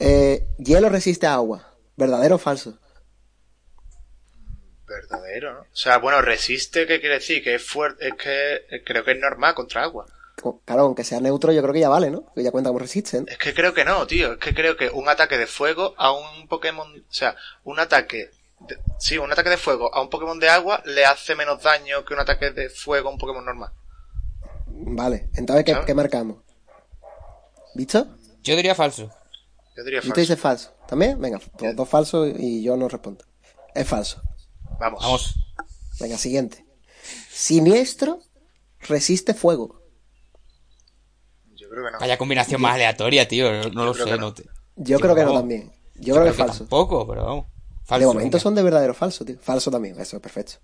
Eh, 0.01 0.49
hielo 0.59 0.89
resiste 0.89 1.27
a 1.27 1.35
agua. 1.35 1.75
¿Verdadero 1.97 2.37
o 2.37 2.39
falso? 2.39 2.79
Verdadero, 4.87 5.53
¿no? 5.55 5.61
O 5.61 5.67
sea, 5.77 5.99
bueno, 5.99 6.21
resiste, 6.23 6.87
¿qué 6.87 6.99
quiere 7.01 7.17
decir? 7.17 7.43
Que 7.45 7.55
es 7.55 7.63
fuerte, 7.65 8.09
es 8.09 8.15
que 8.15 8.83
creo 8.85 9.05
que 9.05 9.13
es 9.13 9.21
normal 9.21 9.55
contra 9.55 9.83
agua. 9.85 10.07
Claro, 10.65 10.83
aunque 10.85 11.05
sea 11.05 11.21
neutro, 11.21 11.53
yo 11.53 11.61
creo 11.61 11.75
que 11.75 11.81
ya 11.81 11.91
vale, 11.91 12.11
¿no? 12.11 12.33
Que 12.35 12.43
ya 12.43 12.51
cuenta 12.51 12.71
como 12.71 12.79
resiste, 12.79 13.21
¿no? 13.21 13.27
Es 13.29 13.37
que 13.37 13.53
creo 13.53 13.75
que 13.75 13.85
no, 13.85 14.07
tío. 14.07 14.33
Es 14.33 14.39
que 14.39 14.55
creo 14.55 14.77
que 14.77 14.89
un 14.89 15.09
ataque 15.09 15.37
de 15.37 15.47
fuego 15.47 15.95
a 15.99 16.13
un 16.13 16.49
Pokémon, 16.49 16.89
o 16.89 17.13
sea, 17.13 17.37
un 17.65 17.79
ataque, 17.79 18.31
de- 18.61 18.79
sí, 18.99 19.19
un 19.19 19.31
ataque 19.31 19.51
de 19.51 19.59
fuego 19.59 19.95
a 19.95 20.01
un 20.01 20.09
Pokémon 20.09 20.41
de 20.41 20.49
agua 20.49 20.83
le 20.87 21.05
hace 21.05 21.35
menos 21.37 21.63
daño 21.63 22.05
que 22.07 22.15
un 22.15 22.21
ataque 22.21 22.51
de 22.53 22.71
fuego 22.71 23.11
a 23.11 23.13
un 23.13 23.19
Pokémon 23.19 23.45
normal. 23.45 23.71
Vale, 24.67 25.29
entonces, 25.35 25.65
¿qué, 25.67 25.77
qué 25.87 25.95
marcamos? 25.95 26.39
¿Visto? 27.75 28.07
Yo 28.43 28.57
diría 28.57 28.75
falso. 28.75 29.11
Yo 29.81 29.85
diría 29.85 30.03
falso. 30.03 30.21
dice 30.21 30.37
falso. 30.37 30.75
¿También? 30.87 31.19
Venga, 31.19 31.41
dos, 31.59 31.75
dos 31.75 31.89
falsos 31.89 32.29
y 32.39 32.63
yo 32.63 32.77
no 32.77 32.87
respondo. 32.87 33.25
Es 33.75 33.89
falso. 33.89 34.21
Vamos. 34.79 35.03
Vamos. 35.03 35.35
Venga, 35.99 36.19
siguiente. 36.19 36.67
Siniestro 37.31 38.21
resiste 38.81 39.33
fuego. 39.33 39.81
Yo 41.55 41.71
creo 41.71 41.87
que 41.87 41.93
no. 41.93 41.99
Vaya 41.99 42.19
combinación 42.19 42.61
más 42.61 42.75
aleatoria, 42.75 43.27
tío. 43.27 43.51
No, 43.51 43.71
no 43.71 43.85
lo 43.87 43.95
sé. 43.95 44.19
no. 44.19 44.35
Te... 44.35 44.45
Yo 44.77 45.01
creo 45.01 45.15
que 45.15 45.25
no 45.25 45.33
también. 45.33 45.73
Yo 45.95 46.13
creo 46.13 46.25
que 46.25 46.31
es 46.33 46.37
falso. 46.37 46.59
Tampoco, 46.59 47.09
pero 47.09 47.25
vamos. 47.25 47.47
Falso. 47.85 48.01
De 48.01 48.07
momento 48.07 48.37
venga. 48.37 48.43
son 48.43 48.55
de 48.55 48.63
verdadero 48.63 48.93
falso, 48.93 49.25
tío. 49.25 49.39
Falso 49.41 49.71
también, 49.71 49.99
eso, 49.99 50.21
perfecto. 50.21 50.57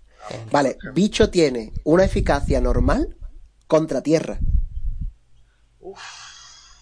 Vale, 0.51 0.77
bicho 0.93 1.31
tiene 1.31 1.73
una 1.85 2.03
eficacia 2.03 2.61
normal 2.61 3.17
contra 3.65 4.03
tierra. 4.03 4.39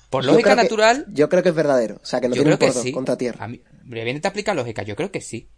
Por 0.09 0.23
Yo 0.23 0.31
lógica 0.31 0.51
que- 0.51 0.63
natural, 0.63 1.05
yo 1.09 1.27
creo 1.29 1.43
que 1.43 1.49
es 1.49 1.55
verdadero. 1.55 1.95
O 2.01 2.05
sea, 2.05 2.21
que 2.21 2.27
no 2.29 2.33
tiene 2.35 2.51
un 2.51 2.57
que 2.57 2.65
por 2.67 2.73
dos 2.75 2.83
sí. 2.83 2.91
contra 2.91 3.17
tierra. 3.17 3.43
A 3.43 3.47
mí, 3.47 3.61
me 3.83 4.03
viene 4.03 4.21
a 4.23 4.27
aplicar 4.27 4.55
lógica. 4.55 4.83
Yo 4.83 4.95
creo 4.95 5.11
que 5.11 5.21
sí. 5.21 5.49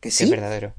Que 0.00 0.08
Que 0.08 0.10
sí. 0.10 0.24
es 0.24 0.30
verdadero. 0.30 0.74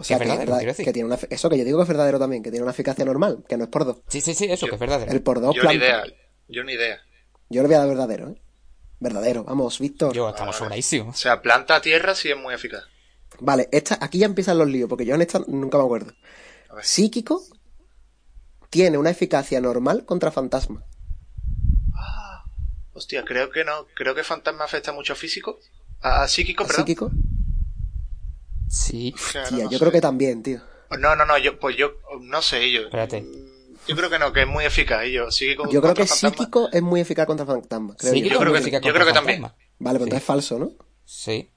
O 0.00 0.04
sea, 0.04 0.18
que 0.18 0.24
que, 0.24 0.30
es 0.30 0.38
verdadero, 0.38 0.46
verdad- 0.46 0.58
quiero 0.60 0.72
decir. 0.72 0.84
que 0.84 0.92
tiene 0.92 1.06
una, 1.08 1.18
eso 1.30 1.50
que 1.50 1.58
yo 1.58 1.64
digo 1.64 1.78
que 1.78 1.82
es 1.82 1.88
verdadero 1.88 2.18
también, 2.20 2.42
que 2.42 2.50
tiene 2.50 2.62
una 2.62 2.70
eficacia 2.72 3.04
normal, 3.04 3.44
que 3.48 3.56
no 3.56 3.64
es 3.64 3.70
por 3.70 3.84
dos. 3.84 3.98
Sí, 4.08 4.20
sí, 4.20 4.32
sí, 4.34 4.44
eso, 4.44 4.66
que 4.66 4.74
es 4.74 4.80
verdadero. 4.80 5.10
El 5.10 5.22
por 5.22 5.40
dos 5.40 5.54
Yo 5.54 5.62
ni 5.62 5.68
planta. 5.78 5.84
idea. 5.84 6.04
Yo 6.48 6.62
ni 6.64 6.72
idea. 6.74 6.98
Yo 7.50 7.62
le 7.62 7.66
voy 7.68 7.74
a 7.74 7.78
dar 7.80 7.88
verdadero, 7.88 8.28
¿eh? 8.30 8.40
Verdadero, 9.00 9.44
vamos, 9.44 9.78
Víctor. 9.80 10.12
Yo, 10.14 10.28
estamos 10.28 10.56
sobradísimos. 10.56 11.16
O 11.16 11.18
sea, 11.18 11.42
planta 11.42 11.76
a 11.76 11.80
tierra 11.80 12.14
sí 12.14 12.30
es 12.30 12.36
muy 12.36 12.54
eficaz. 12.54 12.84
Vale, 13.40 13.68
esta, 13.72 13.98
aquí 14.00 14.18
ya 14.18 14.26
empiezan 14.26 14.58
los 14.58 14.68
líos, 14.68 14.88
porque 14.88 15.04
yo 15.04 15.14
en 15.14 15.22
esta 15.22 15.40
nunca 15.48 15.78
me 15.78 15.84
acuerdo. 15.84 16.12
Psíquico 16.82 17.42
tiene 18.70 18.98
una 18.98 19.10
eficacia 19.10 19.60
normal 19.60 20.04
contra 20.04 20.30
fantasma. 20.30 20.84
Hostia, 22.98 23.24
creo 23.24 23.50
que 23.50 23.64
no. 23.64 23.86
Creo 23.94 24.14
que 24.14 24.22
fantasma 24.24 24.64
afecta 24.64 24.92
mucho 24.92 25.12
a 25.14 25.16
físico. 25.16 25.58
A, 26.00 26.22
a 26.22 26.28
psíquico, 26.28 26.64
¿A 26.64 26.66
perdón. 26.66 26.84
psíquico? 26.86 27.10
Sí. 28.68 29.14
Claro, 29.32 29.48
Tía, 29.48 29.64
no 29.64 29.70
yo 29.70 29.78
sé. 29.78 29.80
creo 29.80 29.92
que 29.92 30.00
también, 30.00 30.42
tío. 30.42 30.60
No, 30.98 31.16
no, 31.16 31.24
no, 31.24 31.38
yo, 31.38 31.58
pues 31.58 31.76
yo, 31.76 31.92
no 32.20 32.42
sé, 32.42 32.70
yo. 32.70 32.82
Espérate. 32.82 33.24
Yo 33.86 33.96
creo 33.96 34.10
que 34.10 34.18
no, 34.18 34.32
que 34.32 34.42
es 34.42 34.46
muy 34.46 34.64
eficaz. 34.64 35.04
Yo, 35.06 35.28
Yo 35.30 35.80
creo 35.80 35.94
que 35.94 36.06
fantasma. 36.06 36.30
psíquico 36.30 36.68
es 36.72 36.82
muy 36.82 37.00
eficaz 37.00 37.26
contra 37.26 37.46
fantasmas. 37.46 37.96
creo 37.98 38.12
Sí, 38.12 38.20
yo. 38.22 38.28
yo 38.30 38.38
creo 38.40 38.52
que- 38.52 38.70
yo 38.70 38.92
creo 38.92 39.06
que 39.06 39.12
también. 39.12 39.40
fantasma. 39.42 39.56
Vale, 39.78 39.98
pues 39.98 40.06
Sí. 40.06 40.16
entonces 40.16 40.22
es 40.22 40.26
falso, 40.26 40.58
¿no? 40.58 40.70
Sí. 41.04 41.50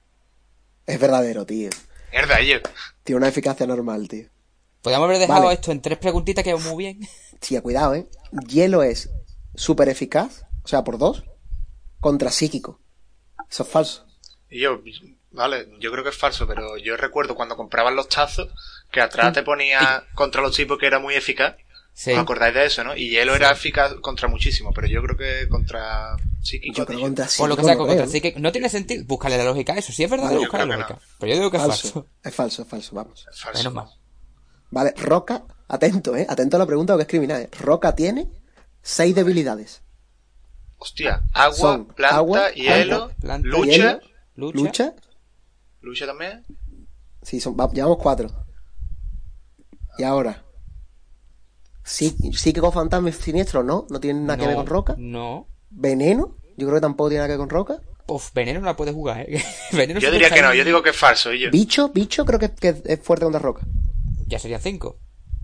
Es 0.86 0.98
verdadero, 1.00 1.44
tío. 1.44 1.70
Mierda, 2.12 2.40
yo. 2.40 2.58
Tiene 3.04 3.16
una 3.18 3.28
eficacia 3.28 3.66
normal, 3.66 4.08
tío. 4.08 4.28
Podríamos 4.80 5.06
haber 5.06 5.18
dejado 5.18 5.42
Vale. 5.44 5.54
esto 5.54 5.72
en 5.72 5.80
tres 5.82 5.98
preguntitas 5.98 6.42
que 6.44 6.52
va 6.54 6.60
muy 6.60 6.84
bien. 6.84 7.00
Tía, 7.40 7.60
cuidado, 7.62 7.94
¿eh? 7.94 8.06
Hielo 8.48 8.82
es 8.82 9.10
súper 9.54 9.88
eficaz, 9.88 10.44
o 10.64 10.68
sea, 10.68 10.82
por 10.84 10.98
dos, 10.98 11.24
contra 12.02 12.30
psíquico. 12.30 12.78
Eso 13.48 13.62
es 13.62 13.68
falso. 13.70 14.04
Y 14.50 14.60
yo, 14.60 14.82
vale, 15.30 15.68
yo 15.80 15.90
creo 15.92 16.04
que 16.04 16.10
es 16.10 16.16
falso, 16.16 16.46
pero 16.46 16.76
yo 16.76 16.96
recuerdo 16.98 17.34
cuando 17.34 17.56
compraban 17.56 17.96
los 17.96 18.08
tazos 18.08 18.48
que 18.90 19.00
atrás 19.00 19.32
te 19.32 19.42
ponía 19.42 20.04
contra 20.14 20.42
los 20.42 20.54
tipos 20.54 20.78
que 20.78 20.86
era 20.86 20.98
muy 20.98 21.14
eficaz. 21.14 21.56
Sí. 21.94 22.10
¿Os 22.12 22.18
acordáis 22.18 22.54
de 22.54 22.64
eso, 22.66 22.82
no? 22.84 22.96
Y 22.96 23.10
hielo 23.10 23.34
era 23.36 23.50
eficaz 23.50 23.94
contra 24.00 24.26
muchísimo, 24.26 24.72
pero 24.74 24.86
yo 24.88 25.02
creo 25.02 25.16
que 25.16 25.48
contra 25.48 26.16
psíquico. 26.42 26.74
Yo 26.76 26.86
creo 26.86 26.98
tío. 26.98 27.06
contra 27.06 27.28
psíquico. 27.28 27.46
lo 27.48 27.56
que 27.56 27.64
sea, 27.64 27.74
no 27.74 27.78
contra 27.86 28.20
que 28.20 28.34
no 28.38 28.50
tiene 28.52 28.68
sentido. 28.68 29.04
Búscale 29.06 29.36
la 29.38 29.44
lógica 29.44 29.74
a 29.74 29.76
eso. 29.78 29.92
Sí 29.92 30.02
es 30.02 30.10
verdad, 30.10 30.24
Vale, 30.26 30.36
yo 30.36 30.40
busca 30.42 30.58
la 30.58 30.64
que 30.64 30.70
lógica. 30.72 30.94
no. 30.94 31.00
Pero 31.20 31.32
yo 31.32 31.38
digo 31.38 31.50
que 31.50 31.56
es 31.58 31.62
Falso. 31.62 31.82
falso. 31.92 32.06
Es 32.24 32.34
falso, 32.34 32.62
es 32.62 32.68
falso, 32.68 32.94
vamos. 32.96 33.26
Es 33.30 33.40
falso. 33.40 33.58
Menos 33.58 33.74
mal. 33.74 33.86
Vale, 34.70 34.94
Roca, 34.96 35.44
atento, 35.68 36.16
¿eh? 36.16 36.26
Atento 36.28 36.56
a 36.56 36.60
la 36.60 36.66
pregunta 36.66 36.94
porque 36.94 37.02
es 37.02 37.08
criminal. 37.08 37.42
¿eh? 37.42 37.50
Roca 37.60 37.94
tiene 37.94 38.28
seis 38.82 39.14
debilidades. 39.14 39.82
Hostia, 40.82 41.22
agua, 41.32 41.56
Son 41.56 41.86
planta, 41.86 42.16
agua, 42.16 42.50
hielo, 42.50 43.12
planta, 43.20 43.46
lucha. 43.48 43.70
hielo. 43.70 44.00
Lucha. 44.34 44.58
¿Lucha? 44.64 44.94
Lucha 45.80 46.06
también. 46.06 46.44
Sí, 47.22 47.38
son, 47.38 47.56
va- 47.58 47.70
llevamos 47.70 47.98
cuatro. 47.98 48.28
Y 49.96 50.02
ahora. 50.02 50.44
Sí, 51.84 52.16
psíquico 52.32 52.72
fantasma 52.72 53.10
y 53.10 53.12
siniestro, 53.12 53.62
¿no? 53.62 53.86
No 53.90 54.00
tiene 54.00 54.20
nada 54.20 54.36
que 54.38 54.46
ver 54.48 54.56
con 54.56 54.66
Roca. 54.66 54.94
No. 54.98 55.46
Veneno, 55.70 56.36
yo 56.56 56.66
creo 56.66 56.74
que 56.74 56.80
tampoco 56.80 57.10
tiene 57.10 57.18
nada 57.20 57.28
que 57.28 57.32
ver 57.32 57.38
con 57.38 57.50
Roca. 57.50 57.80
Uf, 58.08 58.32
veneno 58.34 58.58
no 58.58 58.66
la 58.66 58.76
puedes 58.76 58.92
jugar, 58.94 59.20
¿eh? 59.20 59.40
veneno 59.72 60.00
Yo 60.00 60.10
diría 60.10 60.30
que 60.30 60.42
no, 60.42 60.52
yo 60.52 60.64
digo 60.64 60.82
que 60.82 60.90
es 60.90 60.96
falso. 60.96 61.32
Y 61.32 61.38
yo. 61.40 61.50
Bicho, 61.52 61.90
bicho 61.90 62.24
creo 62.24 62.40
que, 62.40 62.50
que 62.52 62.82
es 62.84 63.00
fuerte 63.00 63.24
contra 63.24 63.40
Roca. 63.40 63.62
Ya 64.26 64.40
serían 64.40 64.60
cinco. 64.60 64.98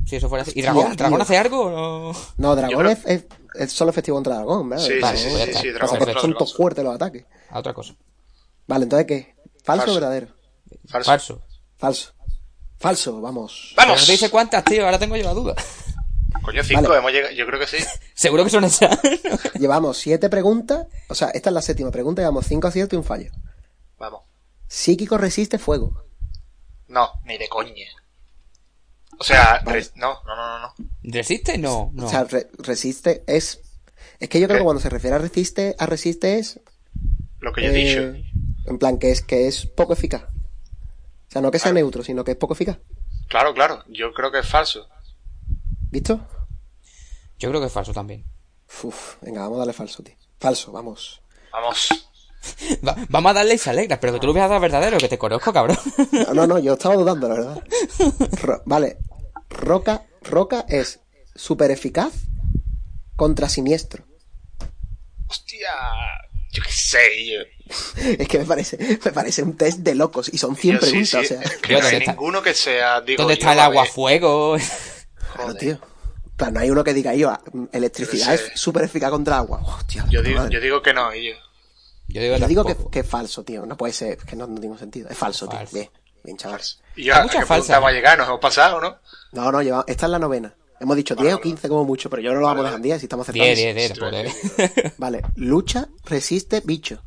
Si 0.09 0.17
eso 0.17 0.29
fuera 0.29 0.43
así. 0.43 0.53
¿Y 0.55 0.61
Hostia, 0.61 0.73
Dragón? 0.73 0.87
tío. 0.87 0.97
¿Dragón 0.97 1.21
hace 1.21 1.37
algo 1.37 1.61
o 1.67 1.71
no? 2.13 2.19
No, 2.39 2.57
Dragón 2.57 2.79
creo- 2.79 2.91
es, 2.93 3.05
es, 3.07 3.25
es 3.55 3.73
solo 3.73 3.91
efectivo 3.91 4.17
contra 4.17 4.37
Dragón, 4.37 4.69
¿verdad? 4.71 4.85
Sí, 4.87 4.95
sí, 4.95 5.01
Vale, 5.01 5.19
sí, 5.19 5.29
pues 5.31 5.57
sí, 5.59 5.69
dragón 5.71 5.89
Son, 5.89 5.99
contra 5.99 6.33
todos 6.39 6.55
fuertes 6.57 6.85
los 6.85 6.95
ataques. 6.95 7.27
A 7.51 7.59
otra 7.59 7.75
cosa. 7.75 7.95
Vale, 8.67 8.85
entonces 8.85 9.07
¿qué? 9.07 9.35
¿Falso, 9.65 9.83
Falso. 9.85 9.91
o 9.91 9.95
verdadero? 9.95 10.29
Falso. 10.89 11.07
Falso. 11.11 11.43
Falso. 11.77 12.13
Falso, 12.79 13.21
vamos. 13.21 13.73
Pero 13.77 13.89
no 13.89 13.93
¡Vamos! 13.95 14.07
te 14.07 14.13
dice 14.13 14.31
cuántas, 14.31 14.65
tío. 14.65 14.85
Ahora 14.85 14.99
tengo 14.99 15.17
yo 15.17 15.25
la 15.25 15.35
duda. 15.35 15.55
Coño, 16.43 16.63
cinco, 16.63 16.83
Vale. 16.83 16.99
hemos 16.99 17.13
llegado. 17.13 17.35
Yo 17.35 17.45
creo 17.47 17.59
que 17.59 17.67
sí. 17.67 17.77
Seguro 18.15 18.45
que 18.45 18.51
son 18.51 18.65
esas. 18.65 18.99
Llevamos 19.59 19.99
siete 19.99 20.29
preguntas. 20.31 20.87
O 21.09 21.15
sea, 21.15 21.29
esta 21.31 21.51
es 21.51 21.55
la 21.55 21.63
séptima 21.63 21.91
pregunta. 21.91 22.23
Llevamos 22.23 22.47
cinco 22.47 22.69
aciertos 22.69 22.95
y 22.95 22.97
un 22.99 23.05
fallo. 23.05 23.31
Vamos. 23.99 24.23
Psíquico 24.69 25.19
resiste 25.19 25.59
fuego. 25.59 26.05
No, 26.87 27.11
ni 27.25 27.37
de 27.37 27.49
coña. 27.49 27.87
O 29.19 29.25
sea, 29.25 29.61
Vale. 29.65 29.87
no, 29.97 30.15
no, 30.25 30.37
no, 30.37 30.47
no, 30.47 30.59
no. 30.61 30.75
¿Resiste? 31.03 31.59
No. 31.59 31.91
no. 31.93 32.07
O 32.07 32.09
sea, 32.09 32.25
re- 32.25 32.49
resiste 32.59 33.25
es. 33.27 33.61
Es 34.21 34.29
que 34.29 34.41
yo 34.41 34.47
creo 34.47 34.59
¿Qué? 34.59 34.61
que 34.61 34.65
cuando 34.65 34.81
se 34.81 34.91
refiere 34.91 35.17
a 35.17 35.19
resiste, 35.19 35.75
a 35.79 35.87
resiste 35.87 36.39
es. 36.39 36.61
Lo 37.41 37.53
que 37.53 37.63
yo 37.63 37.69
he 37.71 37.81
eh, 37.81 38.13
dicho. 38.13 38.31
En 38.67 38.79
plan, 38.79 38.99
que 38.99 39.11
es, 39.11 39.23
que 39.23 39.47
es 39.49 39.67
poco 39.67 39.93
eficaz. 39.93 40.23
O 40.25 41.31
sea, 41.31 41.43
no 41.43 41.51
que 41.51 41.59
sea 41.59 41.73
neutro, 41.73 42.03
sino 42.03 42.25
que 42.25 42.33
es 42.33 42.37
poco 42.37 42.55
eficaz. 42.55 42.79
Claro, 43.29 43.53
claro. 43.55 43.85
Yo 43.89 44.13
creo 44.13 44.31
que 44.33 44.39
es 44.41 44.49
falso. 44.49 44.89
¿Visto? 45.91 46.21
Yo 47.39 47.49
creo 47.51 47.61
que 47.61 47.67
es 47.67 47.73
falso 47.73 47.93
también. 47.93 48.25
Uf, 48.83 49.17
venga, 49.23 49.41
vamos 49.43 49.57
a 49.57 49.59
darle 49.61 49.73
falso, 49.73 50.03
tío. 50.03 50.15
Falso, 50.39 50.73
vamos. 50.73 51.23
Vamos. 51.53 51.89
Va- 52.87 52.97
vamos 53.09 53.31
a 53.31 53.35
darle 53.35 53.55
y 53.55 53.59
se 53.59 53.71
alegra, 53.71 53.99
pero 54.01 54.13
que 54.15 54.21
tú 54.21 54.27
lo 54.27 54.33
veas 54.33 54.49
dar 54.51 54.61
verdadero, 54.61 54.99
que 54.99 55.09
te 55.09 55.19
conozco, 55.19 55.53
cabrón. 55.53 55.77
No, 56.13 56.35
no, 56.35 56.47
no, 56.47 56.59
yo 56.59 56.75
estaba 56.75 56.95
dudando, 56.97 57.29
la 57.29 57.35
verdad. 57.35 57.63
Vale. 58.67 58.99
Roca, 59.51 60.07
Roca 60.23 60.65
es 60.69 61.01
súper 61.35 61.71
eficaz 61.71 62.13
contra 63.17 63.49
siniestro. 63.49 64.05
Hostia. 65.29 65.71
Yo 66.51 66.63
qué 66.63 66.71
sé, 66.73 67.27
yo. 67.27 67.41
Es 68.19 68.27
que 68.29 68.39
me 68.39 68.45
parece, 68.47 68.79
me 69.05 69.13
parece 69.13 69.43
un 69.43 69.57
test 69.57 69.81
de 69.81 69.95
locos 69.95 70.31
y 70.33 70.39
son 70.39 70.57
100 70.57 70.77
Yo 70.77 70.81
sí, 70.81 70.87
preguntas, 70.91 71.11
sí. 71.11 71.35
o 71.35 71.39
sea. 71.39 71.43
Es 71.43 71.57
que 71.59 71.73
Yo, 71.73 71.79
no 71.79 71.83
¿dónde 71.83 71.97
hay 71.97 72.03
está? 72.03 72.13
ninguno 72.13 72.43
que 72.43 72.55
sea. 72.55 73.01
Digo, 73.03 73.23
¿Dónde 73.23 73.35
está 73.35 73.53
el 73.53 73.61
agua 73.61 73.83
ver, 73.83 73.91
fuego? 73.93 74.57
Claro, 75.35 75.55
tío. 75.55 75.79
Plan, 76.37 76.55
no 76.55 76.61
hay 76.61 76.71
uno 76.71 76.85
que 76.85 76.95
diga 76.95 77.15
yo, 77.15 77.37
electricidad 77.73 78.33
es 78.35 78.53
súper 78.55 78.85
eficaz 78.85 79.11
contra 79.11 79.39
agua. 79.39 79.61
Hostia, 79.63 80.07
Yo 80.09 80.23
digo, 80.23 80.49
yo 80.49 80.61
digo 80.61 80.81
que 80.81 80.95
no, 80.95 81.13
y 81.15 81.31
yo. 81.31 81.35
Yo 82.07 82.23
digo, 82.23 82.37
Yo 82.39 82.47
digo 82.47 82.65
que, 82.65 82.77
que 82.91 83.01
es 83.01 83.07
falso, 83.07 83.45
tío. 83.45 83.67
No 83.67 83.77
puede 83.77 83.93
ser, 83.93 84.17
que 84.19 84.37
no, 84.37 84.47
no 84.47 84.59
tiene 84.61 84.79
sentido. 84.79 85.09
Es 85.11 85.19
falso, 85.19 85.47
tío. 85.49 85.59
Falso. 85.59 85.75
Bien, 85.75 85.91
bien, 86.25 86.37
chaval. 86.37 86.61
Y 86.97 87.05
yo, 87.05 87.15
Hay 87.15 87.21
¿a 87.21 87.23
muchas 87.25 87.39
falsas. 87.47 87.49
pregunta 87.49 87.75
vamos 87.79 87.91
a 87.91 87.93
llegar? 87.93 88.19
¿Nos 88.19 88.29
hemos 88.29 88.41
pasado, 88.41 88.81
no? 88.81 88.97
No, 89.33 89.53
no, 89.53 89.63
lleva, 89.63 89.85
esta 89.87 90.07
es 90.07 90.11
la 90.13 90.19
novena. 90.19 90.55
Hemos 90.81 90.97
dicho 90.97 91.15
10 91.17 91.35
o 91.35 91.41
15 91.41 91.69
como 91.69 91.85
mucho, 91.85 92.09
pero 92.09 92.23
yo 92.23 92.33
no 92.33 92.41
lo 92.41 92.47
vamos 92.47 92.61
a 92.61 92.65
dejar 92.65 92.77
en 92.77 92.83
10 92.83 93.01
si 93.01 93.07
estamos 93.07 93.29
acertando. 93.29 93.47
10, 93.55 93.75
10, 93.75 93.75
10, 93.77 93.93
Sí, 93.93 93.99
joder. 94.01 94.93
Vale, 94.99 95.23
lucha, 95.35 95.89
resiste, 96.05 96.61
bicho. 96.65 97.03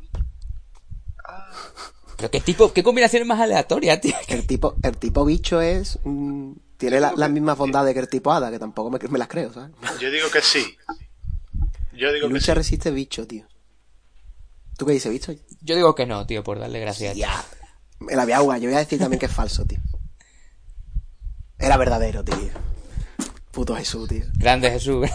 Pero 2.16 2.30
qué 2.30 2.40
tipo, 2.40 2.72
qué 2.72 2.82
combinación 2.82 3.26
más 3.26 3.40
aleatoria, 3.40 4.00
tío. 4.00 4.14
El 4.28 4.46
tipo, 4.46 4.76
el 4.82 4.96
tipo 4.96 5.24
bicho 5.24 5.60
es. 5.60 5.98
mm, 6.04 6.52
tiene 6.76 7.00
la- 7.00 7.12
las 7.16 7.30
mismas 7.30 7.56
bondades 7.56 7.94
que 7.94 8.00
el 8.00 8.08
tipo 8.08 8.32
hada, 8.32 8.50
que 8.50 8.58
tampoco 8.58 8.90
me, 8.90 8.98
me 9.08 9.18
las 9.18 9.28
creo, 9.28 9.52
¿sabes? 9.52 9.70
Yo 10.00 10.10
digo 10.10 10.28
que 10.30 10.40
sí. 10.42 10.76
Yo 11.92 12.12
digo 12.12 12.26
que 12.28 12.34
Lucha, 12.34 12.46
sí. 12.46 12.54
resiste, 12.54 12.90
bicho, 12.90 13.26
tío. 13.26 13.46
¿Tú 14.76 14.86
qué 14.86 14.92
dices, 14.92 15.12
bicho? 15.12 15.32
Yo 15.60 15.76
digo 15.76 15.94
que 15.94 16.06
no, 16.06 16.26
tío, 16.26 16.42
por 16.42 16.58
darle 16.58 16.80
gracias. 16.80 17.16
Ya. 17.16 17.44
Me 18.06 18.14
la 18.16 18.24
voy 18.24 18.32
a 18.32 18.38
jugar. 18.40 18.60
Yo 18.60 18.68
voy 18.68 18.76
a 18.76 18.80
decir 18.80 18.98
también 18.98 19.18
que 19.20 19.26
es 19.26 19.32
falso, 19.32 19.64
tío. 19.64 19.78
Era 21.58 21.76
verdadero, 21.76 22.24
tío. 22.24 22.36
Puto 23.52 23.76
Jesús, 23.76 24.08
tío. 24.08 24.24
Grande 24.38 24.70
Jesús. 24.70 25.06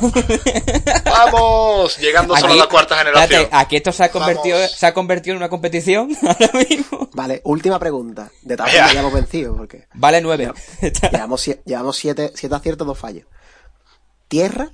¡Vamos! 1.06 1.98
Llegando 1.98 2.38
solo 2.38 2.54
a 2.54 2.56
la 2.58 2.68
cuarta 2.68 2.96
generación. 2.98 3.42
espérate, 3.42 3.56
aquí 3.56 3.76
esto 3.78 3.92
se 3.92 4.04
ha 4.04 4.12
convertido, 4.12 4.58
Vamos. 4.58 4.72
se 4.72 4.86
ha 4.86 4.94
convertido 4.94 5.34
en 5.34 5.38
una 5.38 5.50
competición 5.50 6.16
ahora 6.22 6.52
mismo. 6.70 7.10
Vale, 7.14 7.42
última 7.46 7.80
pregunta. 7.80 8.30
De 8.44 8.56
tal 8.56 8.68
Ya. 8.68 8.74
forma 8.84 8.94
ya 8.94 9.00
hemos 9.00 9.14
vencido, 9.14 9.58
porque 9.58 9.88
Vale, 9.96 10.22
nueve. 10.22 10.52
llevamos, 11.12 11.44
llevamos 11.66 11.98
siete, 11.98 12.32
siete 12.36 12.54
aciertos, 12.56 12.86
dos 12.86 12.98
fallos. 13.00 13.26
Tierra 14.28 14.70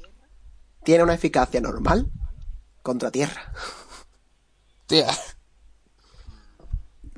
tiene 0.83 1.03
una 1.03 1.13
eficacia 1.13 1.61
normal 1.61 2.11
contra 2.81 3.11
tierra. 3.11 3.53
Tía. 4.87 5.07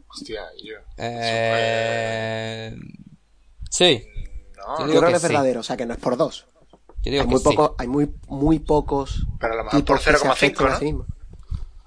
Hostia, 0.07 0.41
yo. 0.63 0.75
Eh... 0.97 2.75
Sí, 3.69 4.07
No, 4.57 4.79
Yo 4.79 4.85
creo 4.87 5.01
que 5.01 5.07
que 5.07 5.13
es 5.15 5.21
sí. 5.21 5.27
verdadero, 5.27 5.59
o 5.59 5.63
sea 5.63 5.77
que 5.77 5.85
no 5.85 5.93
es 5.93 5.99
por 5.99 6.15
dos. 6.17 6.45
yo 7.03 7.11
digo 7.11 7.21
Hay 7.21 7.27
que 7.27 7.31
muy, 7.31 7.37
sí. 7.39 7.43
poco, 7.43 7.75
hay 7.77 7.87
muy, 7.87 8.13
muy 8.27 8.59
pocos 8.59 9.25
Pero 9.39 9.53
a 9.53 9.57
lo 9.57 9.63
mejor 9.65 9.85
por 9.85 9.99
tipos 9.99 10.13
que 10.13 10.17
se 10.19 10.25
0,5, 10.27 10.31
afectan 10.31 10.67
a 10.67 10.79
¿no? 10.79 11.05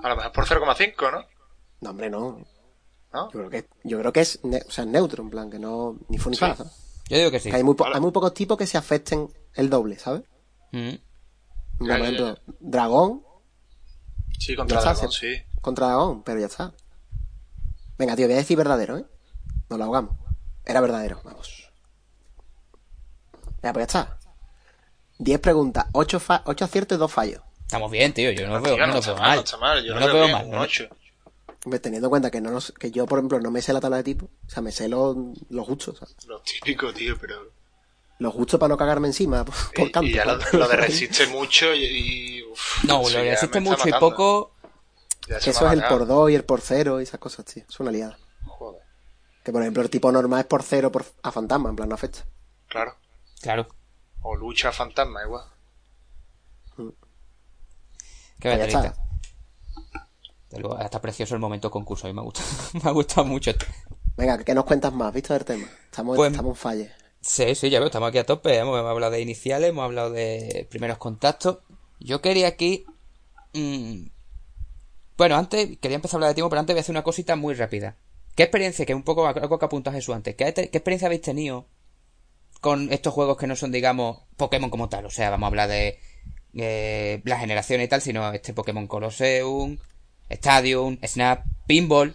A 0.05 0.09
lo 0.11 0.17
mejor 0.17 0.33
por 0.33 0.47
0,5, 0.47 1.13
¿no? 1.13 1.25
No, 1.81 1.91
hombre, 1.91 2.11
no. 2.11 2.45
¿No? 3.13 3.25
Yo 3.33 3.39
creo 3.39 3.51
que, 3.51 3.69
yo 3.85 3.99
creo 3.99 4.13
que 4.13 4.21
es, 4.21 4.45
ne- 4.45 4.63
o 4.67 4.71
sea, 4.71 4.85
neutro, 4.85 5.23
en 5.23 5.31
plan, 5.31 5.51
que 5.51 5.59
no, 5.59 5.97
ni 6.09 6.19
fu 6.19 6.29
ni 6.31 6.37
Sí. 6.37 6.45
Yo 7.09 7.17
digo 7.17 7.31
que 7.31 7.41
sí. 7.41 7.51
Que 7.51 7.57
hay 7.57 7.63
muy, 7.65 7.75
po- 7.75 7.85
Vale. 7.85 7.97
hay 7.97 8.01
muy 8.03 8.11
pocos 8.13 8.35
tipos 8.35 8.59
que 8.59 8.67
se 8.67 8.77
afecten 8.77 9.29
el 9.55 9.71
doble, 9.71 9.99
¿sabes? 9.99 10.23
Mm. 10.73 10.91
Por 11.79 11.89
ya, 11.89 11.97
ejemplo, 11.99 12.39
dragón 12.61 13.23
Sí, 14.39 14.55
contra 14.55 14.81
dragón, 14.83 15.11
sí. 15.11 15.37
contra 15.63 15.87
dragón, 15.87 16.23
pero 16.23 16.39
ya 16.41 16.47
está. 16.47 16.75
Venga, 17.99 18.17
tío, 18.17 18.27
voy 18.27 18.35
a 18.35 18.39
decir 18.39 18.57
verdadero, 18.57 18.99
¿eh? 18.99 19.05
Nos 19.69 19.79
lo 19.79 19.85
ahogamos. 19.85 20.17
Era 20.65 20.81
verdadero, 20.81 21.21
vamos. 21.25 21.71
Ya, 23.63 23.73
pues 23.73 23.83
ya 23.93 24.01
está. 24.01 24.19
10 25.19 25.41
preguntas, 25.41 25.87
8, 25.93 26.21
fa 26.21 26.43
ocho 26.47 26.65
aciertos 26.65 26.97
y 26.97 26.99
2 27.01 27.13
fallos. 27.13 27.43
Estamos 27.63 27.91
bien, 27.91 28.13
tío. 28.15 28.31
Yo 28.31 28.47
no 28.47 28.55
lo 28.55 28.63
veo, 28.63 28.77
no 28.79 28.87
lo 28.87 29.01
veo 29.03 29.15
mal, 29.17 29.23
mal. 29.23 29.37
no 29.37 29.43
está 29.45 29.57
mal. 29.57 29.85
Yo 29.85 29.95
no 29.95 30.01
lo 30.01 30.07
lo 30.09 30.15
veo 30.15 30.29
mal. 30.29 30.45
un 30.45 30.51
¿no? 30.53 30.61
8. 30.61 30.89
Hombre, 31.65 31.81
Teniendo 31.81 32.07
en 32.07 32.11
cuenta 32.11 32.31
que 32.31 32.41
no 32.41 32.51
nos, 32.51 32.73
que 32.73 32.91
yo, 32.93 33.05
por 33.07 33.19
ejemplo, 33.19 33.41
no 33.41 33.51
me 33.51 33.61
sé 33.61 33.73
la 33.73 33.81
tabla 33.81 33.97
de 33.99 34.05
tipo. 34.05 34.27
O 34.27 34.51
sea, 34.51 34.63
me 34.63 34.71
sé 34.71 34.89
los, 34.89 35.17
los 35.51 35.67
gustos, 35.67 35.99
¿sabes? 35.99 36.15
Lo 36.27 36.41
típico, 36.41 36.93
tío, 36.95 37.19
pero... 37.19 37.53
Los 38.21 38.33
gustos 38.35 38.59
para 38.59 38.69
no 38.71 38.77
cagarme 38.77 39.09
encima, 39.09 39.45
por, 39.45 39.55
por 39.93 40.05
y, 40.05 40.13
ya 40.13 40.25
lo, 40.25 40.39
lo 40.53 40.69
de 40.69 40.77
resiste 40.77 41.27
mucho 41.29 41.73
y... 41.75 41.85
y 42.39 42.43
uf, 42.43 42.85
No, 42.85 43.03
lo 43.03 43.09
ya 43.11 43.23
resiste 43.23 43.61
mucho 43.61 43.89
y 43.89 43.91
matando. 43.91 43.99
poco. 44.11 44.53
Ya 44.55 44.61
se 44.61 44.65
Que 45.11 45.17
me 45.18 45.18
eso 45.37 45.51
es 45.67 45.73
el 45.73 45.85
por 45.85 46.07
2 46.07 46.31
y 46.31 46.35
el 46.35 46.45
por 46.45 46.61
0 46.61 47.01
y 47.01 47.03
esas 47.05 47.21
cosas, 47.21 47.45
tío. 47.45 47.65
Es 47.69 47.79
una 47.81 47.91
liada. 47.91 48.19
Joder, 48.47 48.83
Que 49.45 49.53
por 49.53 49.63
ejemplo 49.63 49.83
el 49.83 49.91
tipo 49.91 50.11
normal 50.13 50.41
es 50.41 50.47
por 50.47 50.63
0 50.63 50.91
por, 50.93 51.05
a 51.23 51.31
fantasma, 51.33 51.71
en 51.71 51.77
plan 51.77 51.89
no 51.89 51.95
afecta. 51.95 52.25
claro. 52.69 52.95
Claro. 53.41 53.69
O 54.23 54.35
lucha 54.35 54.73
fantasma, 54.73 55.23
igual. 55.23 55.45
Qué 58.41 58.49
ya 58.51 58.57
baterita. 58.57 58.87
está. 58.87 59.09
Luego, 60.59 60.79
Está 60.81 61.01
precioso 61.01 61.35
el 61.35 61.41
momento 61.41 61.71
concurso. 61.71 62.07
A 62.07 62.11
mí 62.11 62.15
me 62.15 62.21
ha 62.21 62.25
gustado, 62.25 62.49
me 62.83 62.89
ha 62.91 62.93
gustado 62.93 63.25
mucho. 63.27 63.53
Venga, 64.17 64.43
¿qué 64.45 64.55
nos 64.55 64.65
cuentas 64.65 64.93
más? 64.93 65.13
¿Visto 65.13 65.35
del 65.35 65.45
tema? 65.45 65.67
Estamos, 65.85 66.17
Pues- 66.17 66.31
estamos 66.33 66.51
en 66.51 66.57
falle. 66.57 66.93
Sí, 67.21 67.55
sí, 67.57 67.69
ya 67.69 67.81
veo, 67.81 67.87
estamos 67.89 68.09
aquí 68.09 68.19
a 68.19 68.25
tope. 68.27 68.57
Hemos, 68.57 68.79
hemos 68.79 68.91
hablado 68.91 69.13
de 69.13 69.21
iniciales, 69.21 69.71
hemos 69.71 69.85
hablado 69.85 70.11
de 70.11 70.67
primeros 70.71 70.99
contactos. 70.99 71.59
Yo 71.99 72.21
quería 72.23 72.47
aquí. 72.49 72.87
mm, 73.55 74.07
bueno, 75.19 75.37
antes 75.37 75.77
quería 75.79 75.97
empezar 75.97 76.15
a 76.15 76.19
hablar 76.19 76.31
de 76.31 76.35
tiempo, 76.37 76.49
pero 76.49 76.61
antes 76.61 76.73
voy 76.75 76.79
a 76.79 76.81
hacer 76.81 76.93
una 76.95 77.03
cosita 77.05 77.37
muy 77.37 77.53
rápida. 77.55 77.97
¿Qué 78.35 78.45
experiencia, 78.45 78.87
que 78.87 78.95
un 78.95 79.03
poco 79.03 79.27
algo 79.27 79.59
que 79.59 79.65
apuntó 79.67 79.93
Jesús 79.93 80.15
antes, 80.15 80.35
¿qué, 80.37 80.55
qué 80.55 80.63
experiencia 80.63 81.07
habéis 81.07 81.23
tenido 81.23 81.67
con 82.61 82.93
estos 82.93 83.13
juegos 83.13 83.37
que 83.37 83.47
no 83.47 83.57
son, 83.57 83.73
digamos, 83.73 84.21
Pokémon 84.37 84.71
como 84.71 84.89
tal? 84.89 85.05
O 85.07 85.11
sea, 85.11 85.29
vamos 85.31 85.47
a 85.47 85.49
hablar 85.49 85.69
de 85.69 85.99
eh, 86.55 87.21
la 87.25 87.39
generación 87.39 87.81
y 87.83 87.89
tal, 87.89 88.01
sino 88.01 88.33
este 88.33 88.55
Pokémon 88.55 88.87
Colosseum, 88.87 89.77
Stadium, 90.31 90.99
Snap, 91.05 91.45
Pinball. 91.67 92.15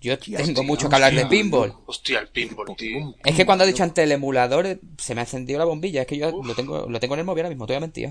Yo 0.00 0.18
tengo 0.18 0.40
hostia, 0.42 0.62
mucho 0.62 0.88
que 0.88 0.94
hablar 0.94 1.14
de. 1.14 1.26
Pinball. 1.26 1.74
Hostia, 1.86 2.20
el 2.20 2.28
pinball, 2.28 2.76
tío. 2.76 3.14
Es 3.24 3.34
que 3.34 3.46
cuando 3.46 3.64
ha 3.64 3.66
dicho 3.66 3.82
antes 3.82 4.04
el 4.04 4.12
emulador, 4.12 4.78
se 4.98 5.14
me 5.14 5.22
ha 5.22 5.24
encendido 5.24 5.58
la 5.58 5.64
bombilla. 5.64 6.02
Es 6.02 6.06
que 6.06 6.18
yo 6.18 6.30
lo 6.42 6.54
tengo, 6.54 6.86
lo 6.88 7.00
tengo 7.00 7.14
en 7.14 7.20
el 7.20 7.26
móvil 7.26 7.40
ahora 7.40 7.48
mismo, 7.48 7.66
te 7.66 7.72
voy 7.72 7.78
a 7.78 7.80
mentir. 7.80 8.10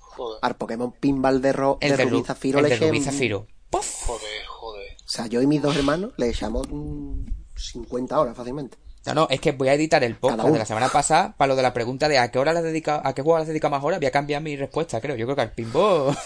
Joder, 0.00 0.38
Al 0.42 0.54
Pokémon 0.56 0.92
Pinball 0.92 1.40
de, 1.42 1.52
Ro 1.52 1.78
El 1.80 1.90
de 1.92 1.96
de, 1.96 2.04
Rubí 2.04 2.18
Ru- 2.20 2.26
Zafiro 2.26 2.58
el 2.60 2.64
le 2.64 2.70
de 2.70 2.76
Rubí 2.76 3.00
Zafiro. 3.00 3.46
¡Puf! 3.76 4.04
joder, 4.06 4.46
joder. 4.46 4.96
O 5.04 5.08
sea, 5.08 5.26
yo 5.26 5.42
y 5.42 5.46
mis 5.46 5.60
dos 5.62 5.76
hermanos 5.76 6.12
le 6.16 6.28
echamos 6.28 6.66
mm, 6.70 7.26
50 7.56 8.18
horas 8.20 8.36
fácilmente. 8.36 8.78
No, 9.06 9.14
no, 9.14 9.26
es 9.30 9.38
que 9.40 9.52
voy 9.52 9.68
a 9.68 9.74
editar 9.74 10.02
el 10.02 10.16
podcast 10.16 10.48
de 10.48 10.58
la 10.58 10.64
semana 10.64 10.88
pasada 10.88 11.34
para 11.36 11.48
lo 11.48 11.56
de 11.56 11.62
la 11.62 11.74
pregunta 11.74 12.08
de 12.08 12.18
a 12.18 12.30
qué 12.30 12.38
hora 12.38 12.52
le 12.54 12.60
has 12.60 12.64
dedicado, 12.64 13.02
a 13.04 13.14
qué 13.14 13.20
juego 13.22 13.36
le 13.38 13.42
has 13.42 13.48
dedicado 13.48 13.70
más 13.72 13.84
horas. 13.84 13.98
Voy 14.00 14.06
a 14.06 14.10
cambiar 14.10 14.40
mi 14.42 14.56
respuesta, 14.56 14.98
creo. 15.00 15.14
Yo 15.16 15.26
creo 15.26 15.36
que 15.36 15.42
al 15.42 15.52
pinball. 15.52 16.16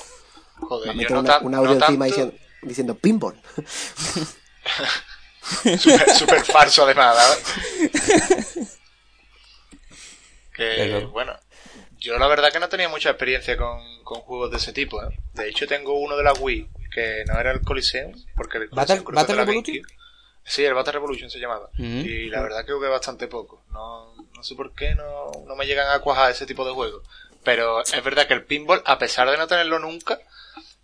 Joder, 0.61 0.87
yo 0.89 0.95
meter 0.95 1.11
no, 1.13 1.21
una- 1.21 1.29
tan- 1.39 1.47
un 1.47 1.53
no 1.53 1.59
audio 1.59 1.73
encima 1.73 1.89
tanto- 1.89 2.05
diciendo, 2.05 2.35
diciendo 2.63 2.95
Pinball. 2.97 3.41
Súper 5.79 6.11
súper 6.15 6.45
falso 6.45 6.85
además, 6.85 7.17
¿sabes? 7.17 8.69
que, 10.55 10.73
Pero- 10.77 11.11
bueno, 11.11 11.33
yo 11.99 12.19
la 12.19 12.27
verdad 12.29 12.53
que 12.53 12.61
no 12.61 12.69
tenía 12.69 12.89
mucha 12.89 13.11
experiencia 13.11 13.57
con, 13.57 13.81
con 14.05 14.21
juegos 14.21 14.51
de 14.51 14.59
ese 14.59 14.73
tipo, 14.73 15.03
¿eh? 15.03 15.09
De 15.35 15.49
hecho 15.49 15.67
tengo 15.67 15.99
uno 15.99 16.17
de 16.17 16.23
la 16.25 16.33
Wii, 16.35 16.69
que 16.99 17.25
no 17.27 17.39
era 17.39 17.53
el 17.53 17.61
Coliseum, 17.63 18.13
porque 18.37 18.59
el 18.59 18.69
¿Battle- 18.69 19.05
Coliseum 19.05 19.15
Battle 19.15 19.37
la 19.37 19.45
Revolution? 19.45 19.77
Sí, 20.45 20.65
el 20.65 20.75
Battle 20.75 20.93
Revolution 20.93 21.31
se 21.31 21.39
llamaba. 21.39 21.71
Y 21.77 22.29
la 22.31 22.41
verdad 22.43 22.65
que 22.65 22.73
jugué 22.73 22.89
bastante 22.89 23.29
poco. 23.29 23.65
No, 23.71 24.15
no 24.17 24.43
sé 24.43 24.55
por 24.55 24.75
qué 24.75 24.95
no, 24.95 25.31
no 25.47 25.57
me 25.57 25.67
llegan 25.67 25.91
a 25.91 25.99
cuajar 26.01 26.31
ese 26.31 26.47
tipo 26.47 26.65
de 26.67 26.73
juegos. 26.73 27.03
Pero 27.45 27.83
es 27.83 28.03
verdad 28.05 28.27
que 28.27 28.35
el 28.35 28.45
pinball, 28.45 28.83
a 28.87 28.99
pesar 28.99 29.31
de 29.31 29.37
no 29.37 29.47
tenerlo 29.47 29.79
nunca, 29.79 30.19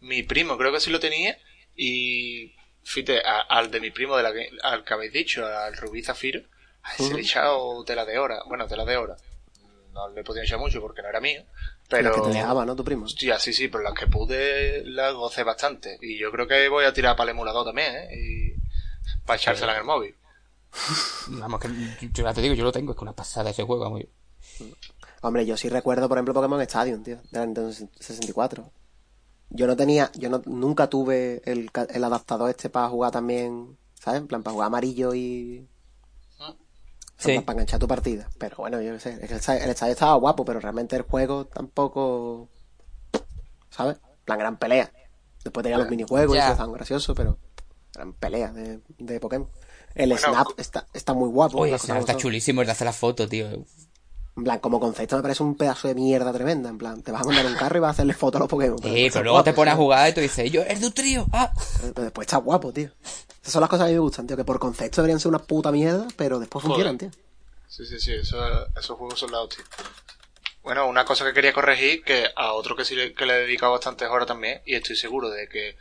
mi 0.00 0.22
primo 0.22 0.56
creo 0.58 0.70
que 0.72 0.80
sí 0.80 0.90
lo 0.90 1.00
tenía. 1.00 1.36
Y 1.76 2.54
fíjate, 2.84 3.20
a- 3.26 3.40
al 3.40 3.70
de 3.70 3.80
mi 3.80 3.90
primo, 3.90 4.16
de 4.16 4.22
la 4.22 4.32
que- 4.32 4.50
al 4.62 4.84
que 4.84 4.94
habéis 4.94 5.12
dicho, 5.12 5.46
al 5.46 5.76
Rubí 5.76 6.02
Zafiro, 6.02 6.42
a 6.82 6.92
ese 6.94 7.04
le 7.14 7.20
he 7.20 7.22
echado 7.22 7.82
tela 7.84 8.04
de 8.04 8.18
hora. 8.18 8.40
Bueno, 8.46 8.66
tela 8.68 8.84
de 8.84 8.96
hora. 8.96 9.16
No 9.94 10.08
le 10.08 10.24
podía 10.24 10.42
echar 10.42 10.58
mucho 10.58 10.80
porque 10.80 11.02
no 11.02 11.08
era 11.08 11.20
mío. 11.20 11.42
Pero. 11.88 12.10
Las 12.10 12.16
que 12.16 12.22
te 12.28 12.36
dejaba, 12.36 12.66
¿no? 12.66 12.74
Tu 12.74 12.84
primo. 12.84 13.04
Hostia, 13.04 13.38
sí, 13.38 13.52
sí, 13.52 13.68
pero 13.68 13.84
las 13.84 13.94
que 13.94 14.08
pude 14.08 14.84
las 14.84 15.14
gocé 15.14 15.44
bastante. 15.44 15.98
Y 16.02 16.18
yo 16.18 16.32
creo 16.32 16.48
que 16.48 16.68
voy 16.68 16.84
a 16.84 16.92
tirar 16.92 17.16
para 17.16 17.30
el 17.30 17.36
emulador 17.36 17.64
también, 17.64 17.94
¿eh? 17.94 18.08
Y 18.12 18.54
para 19.24 19.38
echársela 19.38 19.72
en 19.72 19.78
el 19.78 19.84
móvil. 19.84 20.16
Vamos, 21.28 21.60
que 21.60 21.68
yo 22.12 22.24
ya 22.24 22.34
te 22.34 22.40
digo, 22.40 22.54
yo 22.54 22.64
lo 22.64 22.72
tengo, 22.72 22.92
es 22.92 22.98
que 22.98 23.04
una 23.04 23.14
pasada 23.14 23.50
ese 23.50 23.62
juego. 23.62 23.88
Muy... 23.88 24.08
Hombre, 25.20 25.46
yo 25.46 25.56
sí 25.56 25.68
recuerdo, 25.68 26.08
por 26.08 26.18
ejemplo, 26.18 26.34
Pokémon 26.34 26.60
Stadium, 26.62 27.02
tío, 27.02 27.16
de 27.30 27.38
la 27.38 27.46
Nintendo 27.46 27.72
64. 27.72 28.70
Yo 29.50 29.66
no 29.66 29.76
tenía, 29.76 30.10
yo 30.14 30.28
no, 30.28 30.42
nunca 30.46 30.88
tuve 30.88 31.40
el, 31.44 31.70
el 31.90 32.04
adaptador 32.04 32.50
este 32.50 32.68
para 32.68 32.88
jugar 32.88 33.12
también, 33.12 33.78
¿sabes? 33.94 34.20
En 34.20 34.26
plan, 34.26 34.42
para 34.42 34.52
jugar 34.52 34.66
amarillo 34.66 35.14
y... 35.14 35.68
Sí. 37.16 37.28
Para, 37.34 37.40
para 37.46 37.52
enganchar 37.56 37.78
tu 37.80 37.88
partida. 37.88 38.28
Pero 38.38 38.56
bueno, 38.58 38.80
yo 38.80 38.92
qué 38.94 39.00
sé, 39.00 39.12
el 39.14 39.30
esta- 39.32 39.56
el 39.56 39.70
estadio 39.70 39.92
estaba 39.92 40.14
guapo, 40.16 40.44
pero 40.44 40.60
realmente 40.60 40.96
el 40.96 41.02
juego 41.02 41.46
tampoco... 41.46 42.48
¿Sabes? 43.70 43.96
En 43.96 44.24
plan, 44.24 44.38
gran 44.38 44.56
pelea. 44.58 44.90
Después 45.42 45.62
tenía 45.62 45.78
los 45.78 45.88
minijuegos 45.90 46.34
y 46.34 46.38
Ya. 46.38 46.44
eso, 46.44 46.52
estaban 46.52 46.72
graciosos, 46.72 47.14
pero... 47.16 47.38
Gran 47.92 48.12
pelea 48.14 48.52
de, 48.52 48.80
de 48.98 49.20
Pokémon. 49.20 49.48
El 49.94 50.10
Bueno, 50.10 50.28
Snap 50.28 50.46
está, 50.58 50.86
está 50.92 51.14
muy 51.14 51.28
guapo. 51.28 51.64
Ese 51.66 51.78
cosas 51.78 51.98
está 51.98 52.16
chulísimo 52.16 52.60
el 52.62 52.66
de 52.66 52.72
hacer 52.72 52.86
la 52.86 52.92
foto, 52.92 53.28
tío. 53.28 53.46
En 54.36 54.42
plan, 54.42 54.58
como 54.58 54.80
concepto 54.80 55.14
me 55.14 55.22
parece 55.22 55.44
un 55.44 55.54
pedazo 55.56 55.86
de 55.86 55.94
mierda 55.94 56.32
tremenda. 56.32 56.68
En 56.68 56.78
plan, 56.78 57.00
te 57.02 57.12
vas 57.12 57.22
a 57.22 57.26
mandar 57.26 57.46
un 57.46 57.54
carro 57.54 57.76
y 57.76 57.80
vas 57.80 57.90
a 57.90 57.92
hacerle 57.92 58.14
foto 58.14 58.38
a 58.38 58.40
los 58.40 58.48
Pokémon. 58.48 58.78
Sí, 58.82 59.08
pero 59.12 59.22
luego 59.22 59.44
te 59.44 59.52
pones 59.52 59.74
a 59.74 59.76
jugar 59.76 60.10
y 60.10 60.12
tú 60.14 60.20
dices, 60.20 60.50
yo, 60.50 60.62
es 60.62 60.80
de 60.80 60.86
un 60.88 60.92
trío. 60.92 61.26
Ah. 61.32 61.52
Pero 61.80 62.02
después 62.02 62.26
está 62.26 62.38
guapo, 62.38 62.72
tío. 62.72 62.90
Esas 63.44 63.52
son 63.52 63.60
las 63.60 63.68
cosas 63.68 63.84
que 63.84 63.88
a 63.90 63.92
mí 63.92 63.94
me 63.94 64.00
gustan, 64.00 64.26
tío. 64.26 64.38
Que 64.38 64.44
por 64.44 64.58
concepto 64.58 65.02
deberían 65.02 65.20
ser 65.20 65.28
una 65.28 65.38
puta 65.38 65.70
mierda, 65.70 66.08
pero 66.16 66.38
después 66.38 66.62
Joder. 66.64 66.86
funcionan, 66.86 66.96
tío. 66.98 67.10
Sí, 67.68 67.84
sí, 67.84 68.00
sí, 68.00 68.14
eso, 68.14 68.38
esos 68.74 68.96
juegos 68.96 69.18
son 69.20 69.32
la 69.32 69.42
hostia. 69.42 69.62
Bueno, 70.62 70.86
una 70.88 71.04
cosa 71.04 71.26
que 71.26 71.34
quería 71.34 71.52
corregir, 71.52 72.02
que 72.02 72.24
a 72.36 72.54
otro 72.54 72.74
que 72.74 72.86
sí 72.86 72.94
le, 72.96 73.12
que 73.12 73.26
le 73.26 73.34
he 73.34 73.40
dedicado 73.40 73.72
bastantes 73.72 74.08
horas 74.08 74.26
también, 74.26 74.62
y 74.64 74.74
estoy 74.74 74.96
seguro 74.96 75.28
de 75.28 75.46
que 75.46 75.76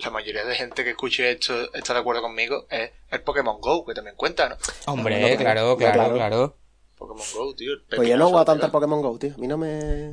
la 0.00 0.10
mayoría 0.10 0.44
de 0.44 0.54
gente 0.54 0.84
que 0.84 0.90
escuche 0.90 1.30
esto 1.30 1.72
está 1.72 1.94
de 1.94 2.00
acuerdo 2.00 2.20
conmigo, 2.20 2.66
es 2.68 2.90
el 3.10 3.22
Pokémon 3.22 3.58
Go, 3.58 3.86
que 3.86 3.94
también 3.94 4.16
cuenta, 4.16 4.50
¿no? 4.50 4.56
Hombre, 4.92 5.36
claro, 5.38 5.38
claro, 5.38 5.76
claro, 5.78 5.94
claro. 5.94 6.14
claro. 6.14 6.56
Pokémon 6.98 7.26
Go, 7.34 7.54
tío. 7.54 7.72
el 7.72 7.80
Pues 7.84 7.90
yo 7.90 7.96
no 7.96 7.96
he 7.96 8.06
pepiñazo 8.10 8.26
jugado 8.28 8.44
tanto 8.44 8.66
al 8.66 8.72
Pokémon 8.72 9.00
Go, 9.00 9.18
tío. 9.18 9.32
A 9.34 9.38
mí 9.38 9.46
no 9.48 9.56
me. 9.56 10.12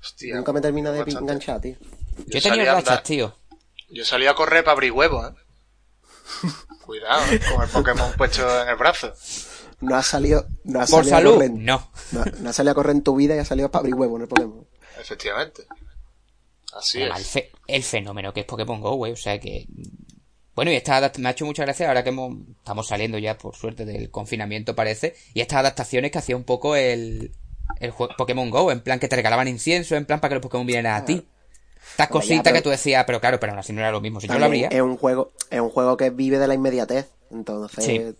Hostia, 0.00 0.34
Nunca 0.34 0.52
me 0.52 0.60
termina 0.60 0.90
de 0.90 0.98
bastante. 0.98 1.20
enganchar, 1.20 1.60
tío. 1.60 1.76
Yo 2.26 2.38
he 2.38 2.42
tenido 2.42 2.70
a 2.72 2.74
rachas, 2.74 3.02
tío. 3.04 3.36
Yo 3.90 4.04
salí 4.04 4.26
a 4.26 4.34
correr 4.34 4.64
para 4.64 4.72
abrir 4.72 4.90
huevos, 4.90 5.30
¿eh? 5.30 5.34
Cuidado, 6.84 7.22
con 7.52 7.62
el 7.64 7.68
Pokémon 7.70 8.12
puesto 8.16 8.62
en 8.62 8.68
el 8.68 8.76
brazo. 8.76 9.12
No 9.80 9.96
has 9.96 10.06
salido. 10.06 10.46
No 10.64 10.80
Por 10.80 10.88
salido 10.88 11.14
a 11.14 11.18
salud, 11.18 11.34
correr. 11.34 11.50
no. 11.50 11.90
No, 12.12 12.24
no 12.40 12.50
has 12.50 12.56
salido 12.56 12.72
a 12.72 12.74
correr 12.74 12.96
en 12.96 13.02
tu 13.02 13.16
vida 13.16 13.34
y 13.34 13.38
has 13.38 13.48
salido 13.48 13.70
para 13.70 13.80
abrir 13.80 13.94
huevo 13.94 14.16
en 14.16 14.22
el 14.22 14.28
Pokémon. 14.28 14.66
Efectivamente. 15.00 15.66
Así 16.72 16.98
Además, 17.00 17.18
el, 17.20 17.24
es. 17.24 17.30
fe- 17.30 17.52
el 17.66 17.82
fenómeno 17.82 18.32
que 18.32 18.40
es 18.40 18.46
Pokémon 18.46 18.80
Go, 18.80 18.94
güey. 18.96 19.12
O 19.12 19.16
sea 19.16 19.38
que. 19.38 19.66
Bueno, 20.54 20.70
y 20.70 20.76
esta 20.76 21.12
me 21.18 21.28
ha 21.28 21.32
hecho 21.32 21.44
mucha 21.46 21.64
gracia 21.64 21.88
ahora 21.88 22.02
que 22.04 22.10
hemos- 22.10 22.36
estamos 22.58 22.86
saliendo 22.86 23.18
ya, 23.18 23.36
por 23.36 23.56
suerte, 23.56 23.84
del 23.84 24.10
confinamiento, 24.10 24.74
parece. 24.74 25.14
Y 25.34 25.40
estas 25.40 25.58
adaptaciones 25.60 26.10
que 26.12 26.18
hacía 26.18 26.36
un 26.36 26.44
poco 26.44 26.76
el, 26.76 27.32
el 27.80 27.92
Pokémon 28.16 28.50
Go, 28.50 28.70
en 28.70 28.80
plan 28.80 29.00
que 29.00 29.08
te 29.08 29.16
regalaban 29.16 29.48
incienso, 29.48 29.96
en 29.96 30.06
plan 30.06 30.20
para 30.20 30.30
que 30.30 30.34
los 30.36 30.42
Pokémon 30.42 30.66
vinieran 30.66 30.94
a 30.94 31.04
ti. 31.04 31.26
Estas 31.94 32.08
cositas 32.08 32.52
que 32.52 32.60
tú 32.62 32.70
decías, 32.70 33.04
pero 33.06 33.20
claro, 33.20 33.38
pero 33.38 33.52
aún 33.52 33.60
así 33.60 33.72
no 33.72 33.80
era 33.80 33.90
lo 33.92 34.00
mismo. 34.00 34.20
Si 34.20 34.26
yo 34.26 34.38
lo 34.38 34.44
abría. 34.46 34.68
Es 34.68 34.80
un 34.82 34.96
juego, 34.96 35.32
es 35.50 35.60
un 35.60 35.70
juego 35.70 35.96
que 35.96 36.10
vive 36.10 36.38
de 36.38 36.46
la 36.48 36.54
inmediatez. 36.54 37.10
Entonces. 37.30 37.84
Sí. 37.84 38.14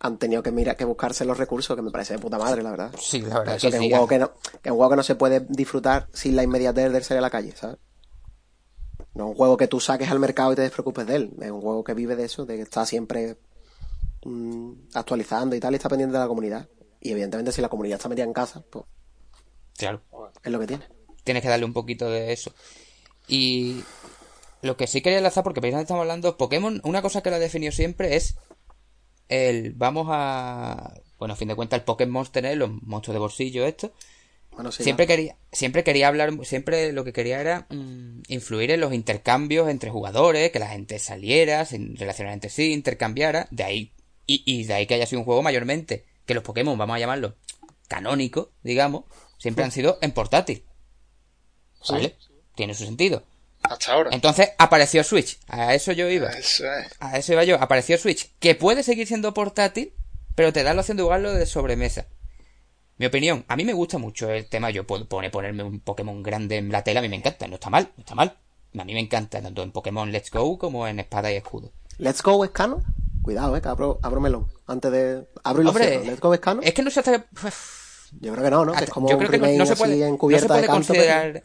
Han 0.00 0.18
tenido 0.18 0.42
que 0.42 0.50
mirar, 0.50 0.76
que 0.76 0.84
buscarse 0.84 1.24
los 1.24 1.38
recursos, 1.38 1.76
que 1.76 1.82
me 1.82 1.92
parece 1.92 2.14
de 2.14 2.18
puta 2.18 2.36
madre, 2.36 2.60
la 2.64 2.70
verdad. 2.72 2.92
Sí, 3.00 3.20
la 3.20 3.38
verdad 3.38 3.54
Eso 3.54 3.68
que 3.68 3.70
que 3.70 3.76
es 3.76 3.80
sí. 3.80 3.86
un 3.86 3.90
juego 3.92 4.08
que 4.08 4.18
no, 4.18 4.32
que 4.60 4.68
es 4.68 4.70
un 4.72 4.76
juego 4.76 4.90
que 4.90 4.96
no 4.96 5.02
se 5.04 5.14
puede 5.14 5.46
disfrutar 5.48 6.08
sin 6.12 6.34
la 6.34 6.42
inmediatez 6.42 6.90
de 6.92 7.02
salir 7.04 7.18
a 7.18 7.22
la 7.22 7.30
calle, 7.30 7.54
¿sabes? 7.54 7.76
No 9.14 9.24
es 9.26 9.30
un 9.30 9.36
juego 9.36 9.56
que 9.56 9.68
tú 9.68 9.78
saques 9.78 10.10
al 10.10 10.18
mercado 10.18 10.52
y 10.52 10.56
te 10.56 10.62
despreocupes 10.62 11.06
de 11.06 11.14
él. 11.16 11.30
Es 11.40 11.50
un 11.52 11.60
juego 11.60 11.84
que 11.84 11.94
vive 11.94 12.16
de 12.16 12.24
eso, 12.24 12.44
de 12.44 12.56
que 12.56 12.62
está 12.62 12.84
siempre 12.84 13.36
mm, 14.24 14.72
actualizando 14.94 15.54
y 15.54 15.60
tal, 15.60 15.72
y 15.72 15.76
está 15.76 15.88
pendiente 15.88 16.14
de 16.14 16.18
la 16.18 16.26
comunidad. 16.28 16.68
Y 17.00 17.12
evidentemente 17.12 17.52
si 17.52 17.60
la 17.60 17.68
comunidad 17.68 17.96
está 17.98 18.08
metida 18.08 18.24
en 18.24 18.32
casa, 18.32 18.64
pues 18.70 18.84
Claro. 19.76 20.00
es 20.42 20.50
lo 20.50 20.58
que 20.58 20.66
tiene. 20.66 20.84
tienes 21.22 21.42
que 21.44 21.48
darle 21.48 21.64
un 21.64 21.72
poquito 21.72 22.10
de 22.10 22.32
eso. 22.32 22.52
Y 23.28 23.82
lo 24.62 24.76
que 24.76 24.86
sí 24.86 25.00
quería 25.00 25.18
enlazar, 25.18 25.44
porque 25.44 25.60
precisamente 25.60 25.84
estamos 25.84 26.02
hablando, 26.02 26.36
Pokémon, 26.36 26.80
una 26.84 27.02
cosa 27.02 27.22
que 27.22 27.30
lo 27.30 27.36
ha 27.36 27.40
definido 27.40 27.72
siempre 27.72 28.16
es 28.16 28.36
el, 29.28 29.72
vamos 29.72 30.06
a, 30.10 30.94
bueno, 31.18 31.34
a 31.34 31.36
fin 31.36 31.48
de 31.48 31.54
cuentas, 31.54 31.80
el 31.80 31.84
Pokémon 31.84 32.12
Monster, 32.12 32.44
¿eh? 32.46 32.56
los 32.56 32.70
monstruos 32.82 33.14
de 33.14 33.20
bolsillo, 33.20 33.66
esto. 33.66 33.92
Bueno, 34.52 34.70
sí, 34.70 34.84
siempre 34.84 35.06
quería, 35.06 35.36
siempre 35.50 35.82
quería 35.82 36.08
hablar, 36.08 36.32
siempre 36.44 36.92
lo 36.92 37.04
que 37.04 37.14
quería 37.14 37.40
era 37.40 37.66
mm, 37.70 38.22
influir 38.28 38.70
en 38.70 38.80
los 38.80 38.92
intercambios 38.92 39.68
entre 39.68 39.90
jugadores, 39.90 40.52
que 40.52 40.58
la 40.58 40.68
gente 40.68 40.98
saliera, 40.98 41.64
se 41.64 41.78
relacionara 41.78 42.34
entre 42.34 42.50
sí, 42.50 42.72
intercambiara, 42.72 43.48
de 43.50 43.64
ahí, 43.64 43.92
y, 44.26 44.42
y 44.44 44.64
de 44.64 44.74
ahí 44.74 44.86
que 44.86 44.94
haya 44.94 45.06
sido 45.06 45.20
un 45.20 45.24
juego 45.24 45.42
mayormente, 45.42 46.04
que 46.26 46.34
los 46.34 46.44
Pokémon, 46.44 46.76
vamos 46.76 46.96
a 46.96 46.98
llamarlo, 46.98 47.34
canónicos, 47.88 48.48
digamos, 48.62 49.04
siempre 49.38 49.64
han 49.64 49.72
sido 49.72 49.98
en 50.02 50.12
portátil. 50.12 50.64
¿Vale? 51.88 52.16
Tiene 52.54 52.74
su 52.74 52.84
sentido. 52.84 53.22
Hasta 53.62 53.92
ahora. 53.92 54.10
Entonces 54.12 54.50
apareció 54.58 55.04
Switch. 55.04 55.38
A 55.48 55.74
eso 55.74 55.92
yo 55.92 56.08
iba. 56.08 56.30
Eso 56.30 56.64
es. 56.72 56.92
A 57.00 57.16
eso 57.16 57.32
iba 57.32 57.44
yo. 57.44 57.56
Apareció 57.60 57.96
Switch. 57.98 58.30
Que 58.40 58.54
puede 58.54 58.82
seguir 58.82 59.06
siendo 59.06 59.32
portátil, 59.34 59.92
pero 60.34 60.52
te 60.52 60.62
da 60.62 60.74
la 60.74 60.80
opción 60.80 60.96
de 60.96 61.02
jugarlo 61.04 61.32
de 61.32 61.46
sobremesa. 61.46 62.06
Mi 62.98 63.06
opinión, 63.06 63.44
a 63.48 63.56
mí 63.56 63.64
me 63.64 63.72
gusta 63.72 63.98
mucho 63.98 64.30
el 64.30 64.46
tema. 64.48 64.70
Yo 64.70 64.86
puedo 64.86 65.08
poner, 65.08 65.30
ponerme 65.30 65.62
un 65.62 65.80
Pokémon 65.80 66.22
grande 66.22 66.58
en 66.58 66.70
la 66.70 66.84
tela, 66.84 67.00
a 67.00 67.02
mí 67.02 67.08
me 67.08 67.16
encanta. 67.16 67.46
No 67.46 67.54
está 67.54 67.70
mal, 67.70 67.90
no 67.96 68.00
está 68.02 68.14
mal. 68.14 68.36
A 68.78 68.84
mí 68.84 68.94
me 68.94 69.00
encanta, 69.00 69.40
tanto 69.40 69.62
en 69.62 69.70
Pokémon 69.72 70.10
Let's 70.10 70.30
Go 70.30 70.58
como 70.58 70.86
en 70.88 70.98
Espada 71.00 71.30
y 71.32 71.36
Escudo. 71.36 71.72
Let's 71.98 72.22
Go 72.22 72.44
es 72.44 72.50
canon. 72.50 72.82
Cuidado, 73.22 73.56
eh, 73.56 73.62
que 73.62 73.68
abro, 73.68 74.00
abro 74.02 74.20
melón. 74.20 74.48
Antes 74.66 74.90
de. 74.90 75.28
Abro 75.44 75.62
y 75.62 75.64
lo 75.66 75.72
cierro. 75.72 76.04
Let's 76.04 76.20
Go 76.20 76.34
es 76.34 76.40
canon. 76.40 76.64
Es 76.64 76.74
que 76.74 76.82
no 76.82 76.90
se 76.90 77.00
hace. 77.00 77.22
Yo 78.20 78.32
creo 78.32 78.44
que 78.44 78.50
no, 78.50 78.64
¿no? 78.64 78.72
Que 78.72 78.84
es 78.84 78.90
como 78.90 79.08
yo 79.08 79.16
un 79.16 79.24
creo 79.24 79.40
que 79.40 79.56
no, 79.56 79.64
se 79.66 79.72
así 79.72 79.82
puede, 79.82 79.98
no 80.10 80.16
se 80.38 80.46
puede 80.46 80.60
pero- 80.62 80.72
considerar. 80.72 81.42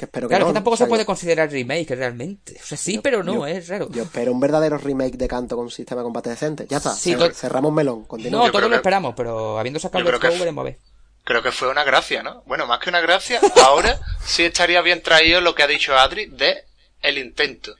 Que 0.00 0.06
espero 0.06 0.28
que 0.28 0.32
Claro, 0.32 0.46
no. 0.46 0.50
que 0.52 0.54
tampoco 0.54 0.74
O 0.74 0.76
sea, 0.78 0.86
se 0.86 0.88
puede 0.88 1.02
yo- 1.02 1.06
considerar 1.06 1.50
remake 1.50 1.94
realmente. 1.94 2.56
O 2.58 2.64
sea, 2.64 2.78
sí, 2.78 3.00
pero 3.00 3.22
no, 3.22 3.34
yo- 3.34 3.46
es 3.46 3.68
raro. 3.68 3.90
Yo 3.90 4.04
espero 4.04 4.32
un 4.32 4.40
verdadero 4.40 4.78
remake 4.78 5.18
de 5.18 5.28
canto 5.28 5.56
con 5.56 5.66
un 5.66 5.70
sistema 5.70 6.00
de 6.00 6.04
combate 6.04 6.30
decente. 6.30 6.66
Ya 6.70 6.78
está. 6.78 6.94
Sí, 6.94 7.14
cer- 7.14 7.34
cerramos 7.34 7.70
melón. 7.70 8.06
No, 8.30 8.50
todos 8.50 8.62
lo 8.62 8.70
que- 8.70 8.76
esperamos, 8.76 9.12
pero 9.14 9.58
habiendo 9.58 9.78
sacado 9.78 9.98
el 9.98 10.06
creo 10.06 10.18
que 10.20 10.28
Go, 10.28 10.38
veremos 10.38 10.62
a 10.62 10.64
ver. 10.64 10.78
Creo 11.24 11.42
que 11.42 11.52
fue 11.52 11.68
una 11.68 11.84
gracia, 11.84 12.22
¿no? 12.22 12.42
Bueno, 12.46 12.66
más 12.66 12.78
que 12.78 12.88
una 12.88 13.02
gracia, 13.02 13.40
ahora 13.66 14.00
sí 14.24 14.42
estaría 14.44 14.80
bien 14.80 15.02
traído 15.02 15.42
lo 15.42 15.54
que 15.54 15.64
ha 15.64 15.66
dicho 15.66 15.94
Adri 15.94 16.26
de 16.28 16.64
el 17.02 17.18
intento. 17.18 17.74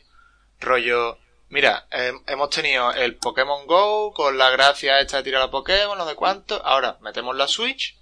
Rollo, 0.61 1.17
mira, 1.49 1.87
eh, 1.91 2.13
hemos 2.27 2.51
tenido 2.51 2.93
el 2.93 3.17
Pokémon 3.17 3.67
Go 3.67 4.13
con 4.13 4.37
la 4.37 4.51
gracia 4.51 5.01
esta 5.01 5.17
de 5.17 5.23
tirar 5.23 5.41
a 5.41 5.51
Pokémon, 5.51 5.97
no 5.97 6.07
sé 6.07 6.15
cuánto. 6.17 6.65
Ahora 6.67 6.99
metemos 7.01 7.35
la 7.35 7.49
Switch, 7.49 7.97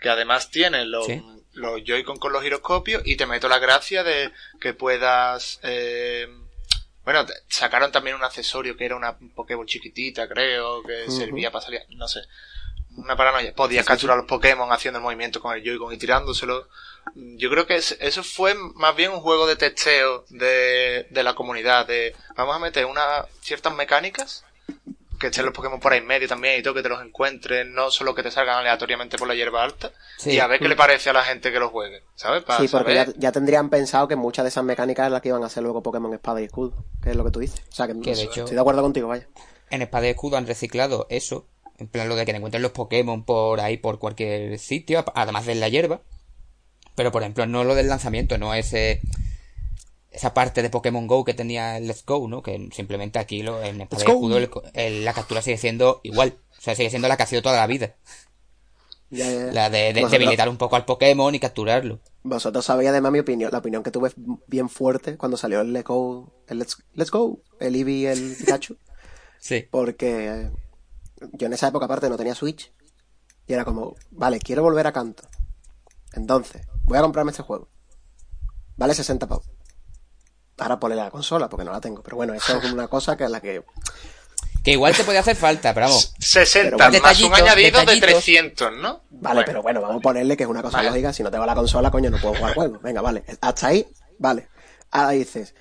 que 0.00 0.08
además 0.08 0.50
tiene 0.50 0.84
los, 0.86 1.06
Sí. 1.06 1.22
Los 1.54 1.82
Joy-Con 1.84 2.18
con 2.18 2.32
los 2.32 2.42
giroscopios, 2.42 3.02
y 3.04 3.16
te 3.16 3.26
meto 3.26 3.48
la 3.48 3.58
gracia 3.58 4.02
de 4.04 4.32
que 4.60 4.72
puedas, 4.74 5.58
eh, 5.62 6.28
bueno, 7.04 7.26
sacaron 7.48 7.90
también 7.92 8.16
un 8.16 8.24
accesorio 8.24 8.76
que 8.76 8.84
era 8.84 8.96
una 8.96 9.16
Pokémon 9.34 9.66
chiquitita, 9.66 10.28
creo, 10.28 10.82
que 10.82 11.10
servía 11.10 11.50
para 11.50 11.64
salir, 11.64 11.80
no 11.90 12.06
sé. 12.08 12.20
Una 12.96 13.16
paranoia. 13.16 13.54
Podías 13.54 13.86
capturar 13.86 14.16
los 14.16 14.26
Pokémon 14.26 14.72
haciendo 14.72 14.98
el 14.98 15.04
movimiento 15.04 15.40
con 15.40 15.54
el 15.56 15.62
Joy-Con 15.62 15.94
y 15.94 15.96
tirándoselo. 15.96 16.68
Yo 17.14 17.48
creo 17.48 17.66
que 17.66 17.76
es- 17.76 17.96
eso 18.00 18.22
fue 18.24 18.54
más 18.74 18.94
bien 18.96 19.12
un 19.12 19.20
juego 19.20 19.46
de 19.46 19.56
testeo 19.56 20.24
de, 20.28 21.06
de 21.08 21.22
la 21.22 21.34
comunidad. 21.34 21.86
De 21.86 22.14
vamos 22.36 22.56
a 22.56 22.58
meter 22.58 22.84
unas 22.86 23.26
ciertas 23.42 23.74
mecánicas 23.74 24.44
que 25.20 25.26
estén 25.28 25.44
los 25.44 25.54
Pokémon 25.54 25.78
por 25.78 25.92
ahí 25.92 25.98
en 26.00 26.06
medio 26.06 26.26
también 26.26 26.58
y 26.58 26.62
todo, 26.62 26.74
que 26.74 26.82
te 26.82 26.88
los 26.88 27.00
encuentres, 27.04 27.66
no 27.68 27.90
solo 27.90 28.14
que 28.14 28.22
te 28.24 28.30
salgan 28.30 28.56
aleatoriamente 28.58 29.18
por 29.18 29.28
la 29.28 29.34
hierba 29.34 29.62
alta. 29.62 29.92
Sí. 30.18 30.30
Y 30.32 30.38
a 30.40 30.46
ver 30.46 30.58
qué 30.58 30.68
le 30.68 30.74
parece 30.76 31.10
a 31.10 31.12
la 31.12 31.22
gente 31.22 31.52
que 31.52 31.58
lo 31.60 31.68
juegue, 31.68 32.02
¿sabes? 32.16 32.42
Para 32.42 32.58
Sí, 32.60 32.68
porque 32.68 32.94
ya, 32.94 33.04
saber- 33.04 33.20
ya 33.20 33.30
tendrían 33.30 33.68
pensado 33.70 34.08
que 34.08 34.16
muchas 34.16 34.44
de 34.44 34.48
esas 34.48 34.64
mecánicas 34.64 35.06
es 35.06 35.12
las 35.12 35.20
que 35.22 35.28
iban 35.28 35.42
a 35.42 35.46
hacer 35.46 35.62
luego 35.62 35.82
Pokémon 35.82 36.12
Espada 36.14 36.40
y 36.40 36.44
Escudo, 36.44 36.72
que 37.02 37.10
es 37.10 37.16
lo 37.16 37.24
que 37.24 37.30
tú 37.30 37.38
dices. 37.40 37.60
O 37.70 37.72
sea, 37.72 37.86
que, 37.86 37.92
Que 38.00 38.14
de 38.16 38.22
hecho- 38.22 38.40
estoy 38.40 38.54
de 38.54 38.60
acuerdo 38.60 38.82
contigo, 38.82 39.08
vaya. 39.08 39.28
En 39.70 39.82
Espada 39.82 40.06
y 40.06 40.10
Escudo 40.10 40.36
han 40.38 40.46
reciclado 40.46 41.06
eso. 41.10 41.46
En 41.78 41.86
plan, 41.88 42.08
lo 42.08 42.16
de 42.16 42.24
que 42.26 42.32
te 42.32 42.36
encuentren 42.38 42.62
los 42.62 42.72
Pokémon 42.72 43.24
por 43.24 43.60
ahí, 43.60 43.76
por 43.76 43.98
cualquier 43.98 44.58
sitio, 44.58 45.04
además 45.14 45.46
de 45.46 45.54
la 45.54 45.68
hierba. 45.68 46.00
Pero, 46.94 47.12
por 47.12 47.22
ejemplo, 47.22 47.46
no 47.46 47.64
lo 47.64 47.74
del 47.74 47.88
lanzamiento, 47.88 48.36
no 48.38 48.52
ese. 48.54 49.00
Esa 50.10 50.34
parte 50.34 50.62
de 50.62 50.70
Pokémon 50.70 51.06
Go 51.06 51.24
que 51.24 51.34
tenía 51.34 51.76
el 51.76 51.86
Let's 51.86 52.04
Go, 52.04 52.26
¿no? 52.28 52.42
Que 52.42 52.68
simplemente 52.72 53.18
aquí 53.18 53.42
lo, 53.42 53.62
en 53.62 53.78
Go. 53.78 53.86
Escudo 53.96 54.38
el 54.38 54.50
el- 54.74 55.04
la 55.04 55.12
captura 55.12 55.40
sigue 55.42 55.56
siendo 55.56 56.00
igual. 56.02 56.36
O 56.58 56.60
sea, 56.60 56.74
sigue 56.74 56.90
siendo 56.90 57.06
la 57.08 57.16
que 57.16 57.22
ha 57.22 57.26
sido 57.26 57.42
toda 57.42 57.56
la 57.56 57.66
vida. 57.66 57.94
Ya, 59.10 59.24
ya, 59.30 59.46
ya. 59.46 59.52
La 59.52 59.70
de, 59.70 59.92
debilitar 59.92 60.48
un 60.48 60.56
poco 60.56 60.76
al 60.76 60.84
Pokémon 60.84 61.34
y 61.34 61.40
capturarlo. 61.40 62.00
Vosotros 62.22 62.64
sabéis 62.64 62.90
además 62.90 63.10
mi 63.12 63.18
opinión, 63.18 63.50
la 63.50 63.58
opinión 63.58 63.82
que 63.82 63.90
tuve 63.90 64.12
bien 64.46 64.68
fuerte 64.68 65.16
cuando 65.16 65.36
salió 65.36 65.60
el 65.62 65.72
Let's 65.72 65.86
Go, 65.86 66.32
el 66.48 66.58
Let's, 66.58 66.76
Let's 66.94 67.10
Go, 67.10 67.40
el 67.58 67.74
Eevee 67.74 67.94
y 67.94 68.06
el 68.06 68.36
Pikachu, 68.38 68.76
Sí. 69.40 69.66
porque 69.70 70.50
yo 71.32 71.46
en 71.46 71.52
esa 71.52 71.68
época 71.68 71.86
aparte 71.86 72.08
no 72.08 72.16
tenía 72.16 72.34
Switch 72.34 72.72
y 73.46 73.52
era 73.52 73.64
como, 73.64 73.96
vale, 74.10 74.38
quiero 74.38 74.62
volver 74.62 74.86
a 74.86 74.92
canto. 74.92 75.24
Entonces, 76.12 76.62
voy 76.84 76.98
a 76.98 77.02
comprarme 77.02 77.30
este 77.30 77.42
juego. 77.42 77.68
Vale 78.76 78.94
60 78.94 79.26
pavos. 79.26 79.48
Ahora 80.60 80.78
ponle 80.78 80.96
la 80.96 81.10
consola 81.10 81.48
porque 81.48 81.64
no 81.64 81.72
la 81.72 81.80
tengo, 81.80 82.02
pero 82.02 82.16
bueno, 82.16 82.34
eso 82.34 82.56
es 82.58 82.72
una 82.72 82.86
cosa 82.88 83.16
que 83.16 83.24
es 83.24 83.30
la 83.30 83.40
que 83.40 83.62
Que 84.62 84.72
igual 84.72 84.94
te 84.94 85.04
puede 85.04 85.18
hacer 85.18 85.36
falta, 85.36 85.72
pero 85.74 85.86
vamos. 85.86 86.14
60 86.18 86.76
Pero 86.76 86.78
más 86.78 86.86
un 86.88 86.92
detallitos, 86.92 87.38
añadido 87.40 87.78
de 87.80 87.86
detallitos. 87.86 88.10
300, 88.10 88.72
¿no? 88.76 89.00
Vale, 89.10 89.34
Bueno. 89.34 89.42
pero 89.46 89.62
bueno, 89.62 89.80
vamos 89.80 89.96
a 89.96 90.00
ponerle 90.00 90.36
que 90.36 90.42
es 90.44 90.48
una 90.48 90.62
cosa 90.62 90.78
Vale. 90.78 90.90
lógica. 90.90 91.12
Si 91.12 91.22
no 91.22 91.30
tengo 91.30 91.46
la 91.46 91.54
consola, 91.54 91.90
coño, 91.90 92.10
no 92.10 92.18
puedo 92.18 92.34
jugar 92.34 92.54
juegos. 92.54 92.82
Venga, 92.82 93.00
vale. 93.00 93.24
Hasta 93.40 93.68
ahí, 93.68 93.86
vale. 94.18 94.48
Ahora 94.90 95.10
dices, 95.10 95.54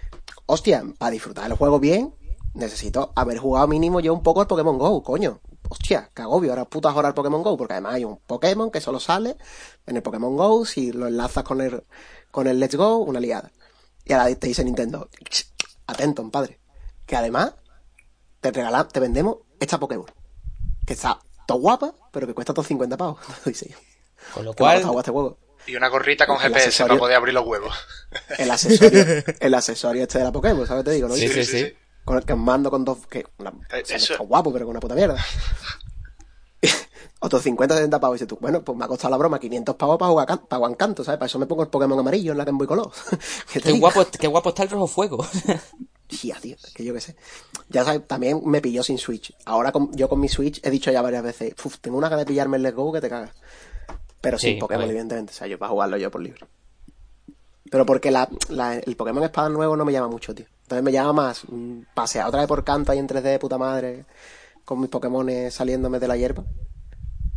hostia, 0.48 0.84
para 0.98 1.12
disfrutar 1.12 1.46
el 1.50 1.54
juego 1.58 1.80
bien, 1.80 2.14
necesito 2.54 3.14
haber 3.16 3.38
jugado 3.38 3.68
mínimo 3.68 4.00
yo 4.02 4.14
un 4.14 4.24
poco 4.24 4.42
al 4.42 4.48
Pokémon 4.48 4.78
Go, 4.78 5.02
coño. 5.04 5.40
Hostia, 5.72 6.10
qué 6.16 6.24
agobio, 6.24 6.50
ahora 6.52 6.66
putas 6.66 6.96
horas 6.96 7.10
al 7.10 7.14
Pokémon 7.14 7.44
Go, 7.44 7.56
porque 7.56 7.74
además 7.74 7.94
hay 7.94 8.04
un 8.04 8.18
Pokémon 8.18 8.72
que 8.72 8.82
solo 8.82 9.00
sale 9.00 9.38
en 9.86 9.96
el 9.98 10.02
Pokémon 10.02 10.36
Go, 10.36 10.66
si 10.66 10.92
lo 10.92 11.06
enlazas 11.08 11.44
con 11.44 11.62
el, 11.62 11.84
con 12.32 12.48
el 12.48 12.60
Let's 12.60 12.76
Go, 12.76 12.98
una 12.98 13.20
liada. 13.20 13.52
Y 14.10 14.14
ahora 14.14 14.34
te 14.36 14.48
dice 14.48 14.64
Nintendo, 14.66 15.08
atento, 15.86 16.28
padre, 16.32 16.60
que 17.06 17.16
además 17.16 17.54
te 18.42 18.52
regalan, 18.52 18.88
te 18.88 19.00
vendemos 19.00 19.38
esta 19.60 19.80
Pokémon, 19.80 20.08
que 20.88 20.94
está 20.94 21.20
todo 21.46 21.60
guapa, 21.60 21.94
pero 22.12 22.26
que 22.26 22.34
cuesta 22.34 22.52
todos 22.52 22.68
50 22.68 22.98
pavos. 22.98 23.20
Dice. 23.46 23.76
Con 24.34 24.46
lo 24.46 24.54
cual, 24.56 24.78
este 24.98 25.12
juego. 25.12 25.38
Y 25.68 25.76
una 25.76 25.90
gorrita 25.90 26.26
con 26.26 26.38
El 26.38 26.42
GPS 26.42 26.66
accesorio. 26.66 26.90
para 26.94 27.00
poder 27.00 27.18
abrir 27.18 27.34
los 27.36 27.46
huevos. 27.46 27.76
El 28.40 28.50
accesorio, 28.50 29.06
el 29.40 29.54
accesorio 29.54 30.02
este 30.04 30.18
de 30.18 30.24
la 30.24 30.32
Pokémon, 30.32 30.66
¿sabes? 30.66 30.84
Te 30.86 30.92
digo, 30.92 31.08
¿no? 31.08 31.14
Sí, 31.14 31.28
sí, 31.28 31.46
sí. 31.46 31.72
Con 32.04 32.18
el 32.18 32.26
que 32.26 32.34
mando 32.34 32.72
con 32.72 32.84
dos, 32.84 33.06
que 33.06 33.28
una, 33.38 33.52
Eh, 33.72 33.84
o 33.84 33.86
sea, 33.86 33.98
eso- 33.98 34.14
está 34.14 34.24
guapo, 34.24 34.52
pero 34.52 34.66
con 34.66 34.72
una 34.72 34.80
puta 34.80 34.96
mierda. 34.96 35.24
Otros 37.22 37.44
50, 37.44 37.76
70 37.76 38.00
pavos. 38.00 38.16
Y 38.16 38.18
dices 38.18 38.28
tú, 38.30 38.38
bueno, 38.40 38.62
pues 38.64 38.78
me 38.78 38.86
ha 38.86 38.88
costado 38.88 39.12
la 39.12 39.18
broma 39.18 39.40
500 39.40 39.76
pavos 39.76 39.98
para 39.98 40.10
jugar, 40.10 40.28
can- 40.28 40.46
para 40.48 40.58
jugar 40.60 40.78
canto, 40.78 41.04
¿sabes? 41.04 41.18
Para 41.18 41.28
eso 41.28 41.38
me 41.40 41.46
pongo 41.48 41.64
el 41.64 41.70
Pokémon 41.70 42.00
amarillo 42.00 42.32
en 42.32 42.38
la 42.38 42.46
Game 42.46 42.58
Boy 42.58 42.68
Color. 42.68 42.92
¿Qué 43.64 43.72
guapo, 43.74 44.06
qué 44.18 44.28
guapo 44.28 44.50
está 44.50 44.64
el 44.64 44.70
rojo 44.70 44.88
fuego. 44.88 45.26
Tía, 46.08 46.38
tío, 46.42 46.56
que 46.74 46.84
yo 46.84 46.94
qué 46.94 47.02
sé. 47.02 47.16
Ya 47.70 47.84
sabes, 47.86 48.08
también 48.08 48.42
me 48.46 48.62
pilló 48.62 48.82
sin 48.84 48.98
Switch. 48.98 49.34
Ahora 49.46 49.72
con- 49.72 49.92
yo 49.96 50.08
con 50.10 50.20
mi 50.20 50.28
Switch 50.30 50.60
he 50.64 50.70
dicho 50.72 50.90
ya 50.92 51.02
varias 51.02 51.22
veces, 51.24 51.54
"Uf, 51.64 51.78
tengo 51.80 51.98
una 51.98 52.10
gana 52.10 52.22
de 52.22 52.26
pillarme 52.26 52.58
el 52.58 52.64
Let's 52.64 52.76
Go 52.76 52.92
que 52.92 53.02
te 53.02 53.10
cagas. 53.10 53.32
Pero 54.22 54.40
sin 54.40 54.56
Sí, 54.56 54.60
Pokémon, 54.60 54.82
vale. 54.82 54.92
evidentemente. 54.92 55.32
O 55.32 55.36
sea, 55.36 55.46
yo 55.48 55.60
para 55.60 55.70
jugarlo 55.72 55.98
yo 55.98 56.10
por 56.10 56.22
libre. 56.22 56.48
Pero 57.70 57.86
porque 57.86 58.10
la, 58.12 58.28
la- 58.50 58.78
el 58.78 58.96
Pokémon 58.96 59.24
Espada 59.24 59.50
nuevo 59.50 59.76
no 59.78 59.86
me 59.86 59.92
llama 59.92 60.08
mucho, 60.08 60.34
tío. 60.34 60.46
Entonces 60.64 60.84
me 60.84 60.92
llama 60.92 61.14
más 61.14 61.44
mm, 61.48 61.82
pasear 61.94 62.28
otra 62.28 62.40
vez 62.40 62.48
por 62.48 62.64
canto 62.64 62.92
ahí 62.92 62.98
en 62.98 63.08
3D 63.08 63.22
de 63.22 63.40
puta 63.40 63.58
madre, 63.58 64.06
con 64.66 64.80
mis 64.80 64.90
Pokémon 64.90 65.30
saliéndome 65.52 66.00
de 66.00 66.08
la 66.08 66.18
hierba. 66.18 66.44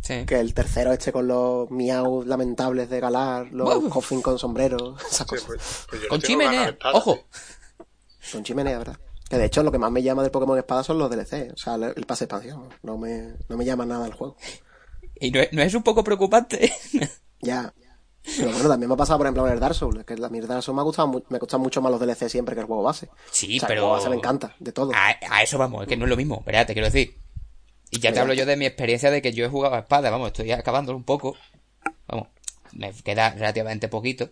Sí. 0.03 0.25
Que 0.25 0.39
el 0.39 0.53
tercero 0.53 0.91
este 0.91 1.11
con 1.13 1.27
los 1.27 1.71
miau 1.71 2.23
lamentables 2.25 2.89
de 2.89 2.99
Galar, 2.99 3.47
los 3.53 3.77
Uf. 3.77 3.89
Coffin 3.93 4.21
con 4.21 4.37
sombrero, 4.37 4.97
esas 5.09 5.19
Sí, 5.19 5.25
cosas. 5.25 5.45
pues- 5.47 5.85
pues 5.89 6.07
Con 6.07 6.21
chimenea. 6.21 6.69
espada, 6.69 6.93
Ojo. 6.97 7.19
Son 8.19 8.43
chimenea, 8.43 8.77
¿verdad? 8.77 8.97
Que 9.29 9.37
de 9.37 9.45
hecho 9.45 9.63
lo 9.63 9.71
que 9.71 9.77
más 9.79 9.91
me 9.91 10.03
llama 10.03 10.21
del 10.21 10.31
Pokémon 10.31 10.57
Espada 10.57 10.83
son 10.83 10.97
los 10.99 11.09
DLC, 11.09 11.51
o 11.53 11.57
sea, 11.57 11.75
el 11.75 12.05
pase 12.05 12.25
de 12.25 12.35
expansión. 12.35 12.69
No 12.83 12.97
me, 12.97 13.33
no 13.49 13.57
me 13.57 13.65
llama 13.65 13.85
nada 13.85 14.05
el 14.05 14.13
juego. 14.13 14.35
Y 15.15 15.31
no 15.31 15.39
es, 15.39 15.53
no 15.53 15.61
es 15.61 15.73
un 15.73 15.83
poco 15.83 16.03
preocupante. 16.03 16.71
Ya. 17.41 17.73
Pero 18.37 18.51
bueno, 18.53 18.69
también 18.69 18.87
me 18.87 18.93
ha 18.93 18.97
pasado, 18.97 19.17
por 19.19 19.27
ejemplo, 19.27 19.43
con 19.43 19.51
el 19.51 19.59
Dark 19.59 19.75
Souls. 19.75 20.05
Que 20.05 20.13
a 20.13 20.29
mí 20.29 20.37
el 20.37 20.47
Dark 20.47 20.63
Souls 20.63 20.75
me 20.75 20.79
ha 20.81 20.85
gustado, 20.85 21.23
me 21.27 21.39
gustan 21.39 21.59
mucho 21.59 21.81
más 21.81 21.91
los 21.91 21.99
DLC 21.99 22.29
siempre 22.29 22.55
que 22.55 22.61
el 22.61 22.67
juego 22.67 22.81
base. 22.83 23.09
Sí, 23.31 23.57
O 23.57 23.59
sea, 23.59 23.67
pero- 23.67 23.79
El 23.81 23.83
juego 23.87 23.95
base 23.97 24.09
me 24.09 24.15
encanta, 24.15 24.55
de 24.59 24.71
todo. 24.71 24.91
A, 24.95 25.17
a 25.29 25.43
eso 25.43 25.57
vamos, 25.57 25.81
es 25.83 25.89
que 25.89 25.97
no 25.97 26.05
es 26.05 26.09
lo 26.09 26.15
mismo, 26.15 26.41
¿verdad? 26.45 26.65
Te 26.67 26.71
quiero 26.73 26.87
decir. 26.87 27.17
Y 27.93 27.99
ya 27.99 28.11
te 28.11 28.19
hablo 28.19 28.33
yo 28.33 28.45
de 28.45 28.57
mi 28.57 28.65
experiencia 28.65 29.11
de 29.11 29.21
que 29.21 29.33
yo 29.33 29.45
he 29.45 29.49
jugado 29.49 29.75
a 29.75 29.79
espada, 29.79 30.09
vamos, 30.09 30.27
estoy 30.27 30.51
acabándolo 30.51 30.97
un 30.97 31.03
poco. 31.03 31.35
Vamos, 32.07 32.27
me 32.73 32.91
queda 32.91 33.29
relativamente 33.31 33.87
poquito. 33.87 34.29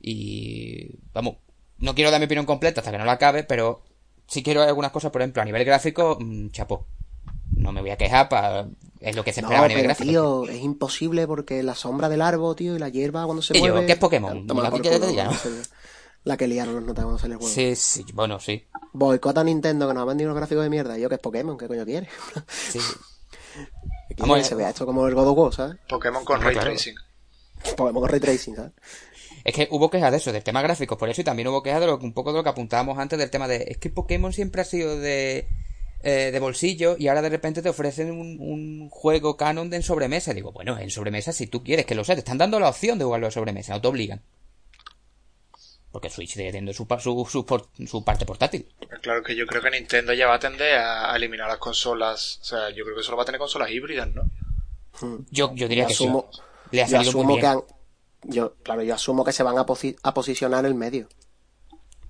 Y 0.00 0.96
vamos, 1.12 1.36
no 1.78 1.94
quiero 1.94 2.10
dar 2.10 2.20
mi 2.20 2.26
opinión 2.26 2.46
completa 2.46 2.80
hasta 2.80 2.90
que 2.90 2.98
no 2.98 3.04
la 3.04 3.12
acabe, 3.12 3.44
pero 3.44 3.82
sí 4.26 4.42
quiero 4.42 4.62
algunas 4.62 4.92
cosas, 4.92 5.10
por 5.10 5.20
ejemplo, 5.20 5.42
a 5.42 5.44
nivel 5.44 5.64
gráfico, 5.64 6.16
mm, 6.20 6.48
chapó. 6.50 6.86
No 7.54 7.72
me 7.72 7.82
voy 7.82 7.90
a 7.90 7.98
quejar, 7.98 8.28
pa, 8.28 8.66
es 9.00 9.14
lo 9.14 9.24
que 9.24 9.32
se 9.32 9.42
No, 9.42 9.48
esperaba 9.48 9.66
a 9.66 9.68
nivel 9.68 9.82
pero 9.82 9.88
gráfico. 9.94 10.10
tío, 10.10 10.48
es 10.48 10.62
imposible 10.62 11.26
porque 11.26 11.62
la 11.62 11.74
sombra 11.74 12.08
del 12.08 12.22
árbol, 12.22 12.56
tío, 12.56 12.76
y 12.76 12.78
la 12.78 12.88
hierba 12.88 13.24
cuando 13.26 13.42
se 13.42 13.56
Y 13.56 13.60
yo, 13.60 13.72
mueve... 13.72 13.86
¿qué 13.86 13.92
es 13.92 13.98
Pokémon? 13.98 14.46
Toma 14.46 14.70
no. 14.70 14.70
La 16.24 16.36
que 16.36 16.46
liaron 16.46 16.74
los 16.74 16.84
notas 16.84 17.04
cuando 17.04 17.18
salió 17.18 17.34
el 17.34 17.40
juego. 17.40 17.54
Sí, 17.54 17.74
sí, 17.74 18.04
bueno, 18.12 18.38
sí. 18.40 18.66
Boicota 18.92 19.40
a 19.40 19.44
Nintendo 19.44 19.88
que 19.88 19.94
nos 19.94 20.02
ha 20.02 20.06
vendido 20.06 20.28
unos 20.28 20.36
gráficos 20.38 20.62
de 20.64 20.70
mierda. 20.70 20.98
Y 20.98 21.00
yo 21.02 21.08
que 21.08 21.14
es 21.14 21.20
Pokémon, 21.20 21.56
¿qué 21.56 21.66
coño 21.66 21.84
quiere? 21.84 22.08
sí. 22.48 22.78
Vamos, 24.18 24.38
que 24.38 24.44
se 24.44 24.54
vea 24.54 24.68
esto 24.70 24.84
como 24.84 25.06
el 25.06 25.14
God 25.14 25.28
of 25.28 25.38
War, 25.38 25.54
¿sabes? 25.54 25.76
Pokémon 25.88 26.24
con 26.24 26.40
No, 26.40 26.44
Ray 26.44 26.54
claro. 26.54 26.70
Tracing. 26.70 26.94
Pokémon 27.76 28.02
con 28.02 28.10
Ray 28.10 28.20
Tracing, 28.20 28.56
¿sabes? 28.56 28.72
Es 29.44 29.54
que 29.54 29.68
hubo 29.70 29.88
quejas 29.88 30.10
de 30.10 30.18
eso, 30.18 30.32
del 30.32 30.42
tema 30.42 30.60
gráfico, 30.60 30.98
por 30.98 31.08
eso 31.08 31.22
y 31.22 31.24
también 31.24 31.48
hubo 31.48 31.62
quejas 31.62 31.80
de 31.80 31.86
lo, 31.86 31.96
un 31.98 32.12
poco 32.12 32.32
de 32.32 32.38
lo 32.38 32.42
que 32.44 32.50
apuntábamos 32.50 32.98
antes 32.98 33.18
del 33.18 33.30
tema 33.30 33.48
de 33.48 33.64
es 33.68 33.78
que 33.78 33.88
Pokémon 33.88 34.32
siempre 34.34 34.60
ha 34.60 34.64
sido 34.64 34.98
de, 34.98 35.48
eh, 36.02 36.30
de 36.30 36.38
bolsillo 36.40 36.96
y 36.98 37.08
ahora 37.08 37.22
de 37.22 37.30
repente 37.30 37.62
te 37.62 37.70
ofrecen 37.70 38.10
un, 38.10 38.38
un 38.40 38.90
juego 38.90 39.38
canon 39.38 39.70
de 39.70 39.76
en 39.76 39.82
sobremesa. 39.82 40.34
Digo, 40.34 40.52
bueno, 40.52 40.78
en 40.78 40.90
sobremesa 40.90 41.32
si 41.32 41.46
tú 41.46 41.64
quieres 41.64 41.86
que 41.86 41.94
lo 41.94 42.04
sea, 42.04 42.14
te 42.14 42.20
están 42.20 42.36
dando 42.38 42.60
la 42.60 42.68
opción 42.68 42.98
de 42.98 43.06
jugarlo 43.06 43.28
de 43.28 43.32
sobremesa, 43.32 43.72
no 43.72 43.80
te 43.80 43.88
obligan. 43.88 44.22
Porque 45.92 46.08
Switch 46.10 46.30
sigue 46.34 46.46
teniendo 46.52 46.72
su, 46.72 46.86
pa- 46.86 47.00
su, 47.00 47.26
su, 47.28 47.44
por- 47.44 47.68
su 47.86 48.04
parte 48.04 48.24
portátil. 48.24 48.68
Claro 49.02 49.22
que 49.24 49.34
yo 49.34 49.46
creo 49.46 49.60
que 49.60 49.70
Nintendo 49.70 50.12
ya 50.12 50.28
va 50.28 50.34
a 50.34 50.38
tender 50.38 50.78
a 50.78 51.14
eliminar 51.16 51.48
las 51.48 51.58
consolas. 51.58 52.38
O 52.42 52.44
sea, 52.44 52.70
yo 52.70 52.84
creo 52.84 52.96
que 52.96 53.02
solo 53.02 53.16
va 53.16 53.24
a 53.24 53.26
tener 53.26 53.40
consolas 53.40 53.70
híbridas, 53.70 54.08
¿no? 54.14 54.22
Yo, 55.30 55.52
yo 55.54 55.66
diría 55.68 55.84
Yo 55.84 55.88
que 55.88 55.94
asumo, 55.94 56.28
sí. 56.32 56.40
Le 56.72 56.82
ha 56.82 56.86
yo 56.86 56.90
salido 56.92 57.10
asumo 57.10 57.24
muy 57.24 57.34
que 57.34 57.40
bien. 57.40 57.52
han, 57.52 57.62
yo, 58.22 58.54
claro, 58.62 58.82
yo 58.82 58.94
asumo 58.94 59.24
que 59.24 59.32
se 59.32 59.42
van 59.42 59.58
a, 59.58 59.66
posi- 59.66 59.96
a 60.02 60.14
posicionar 60.14 60.60
en 60.60 60.66
el 60.66 60.74
medio. 60.74 61.08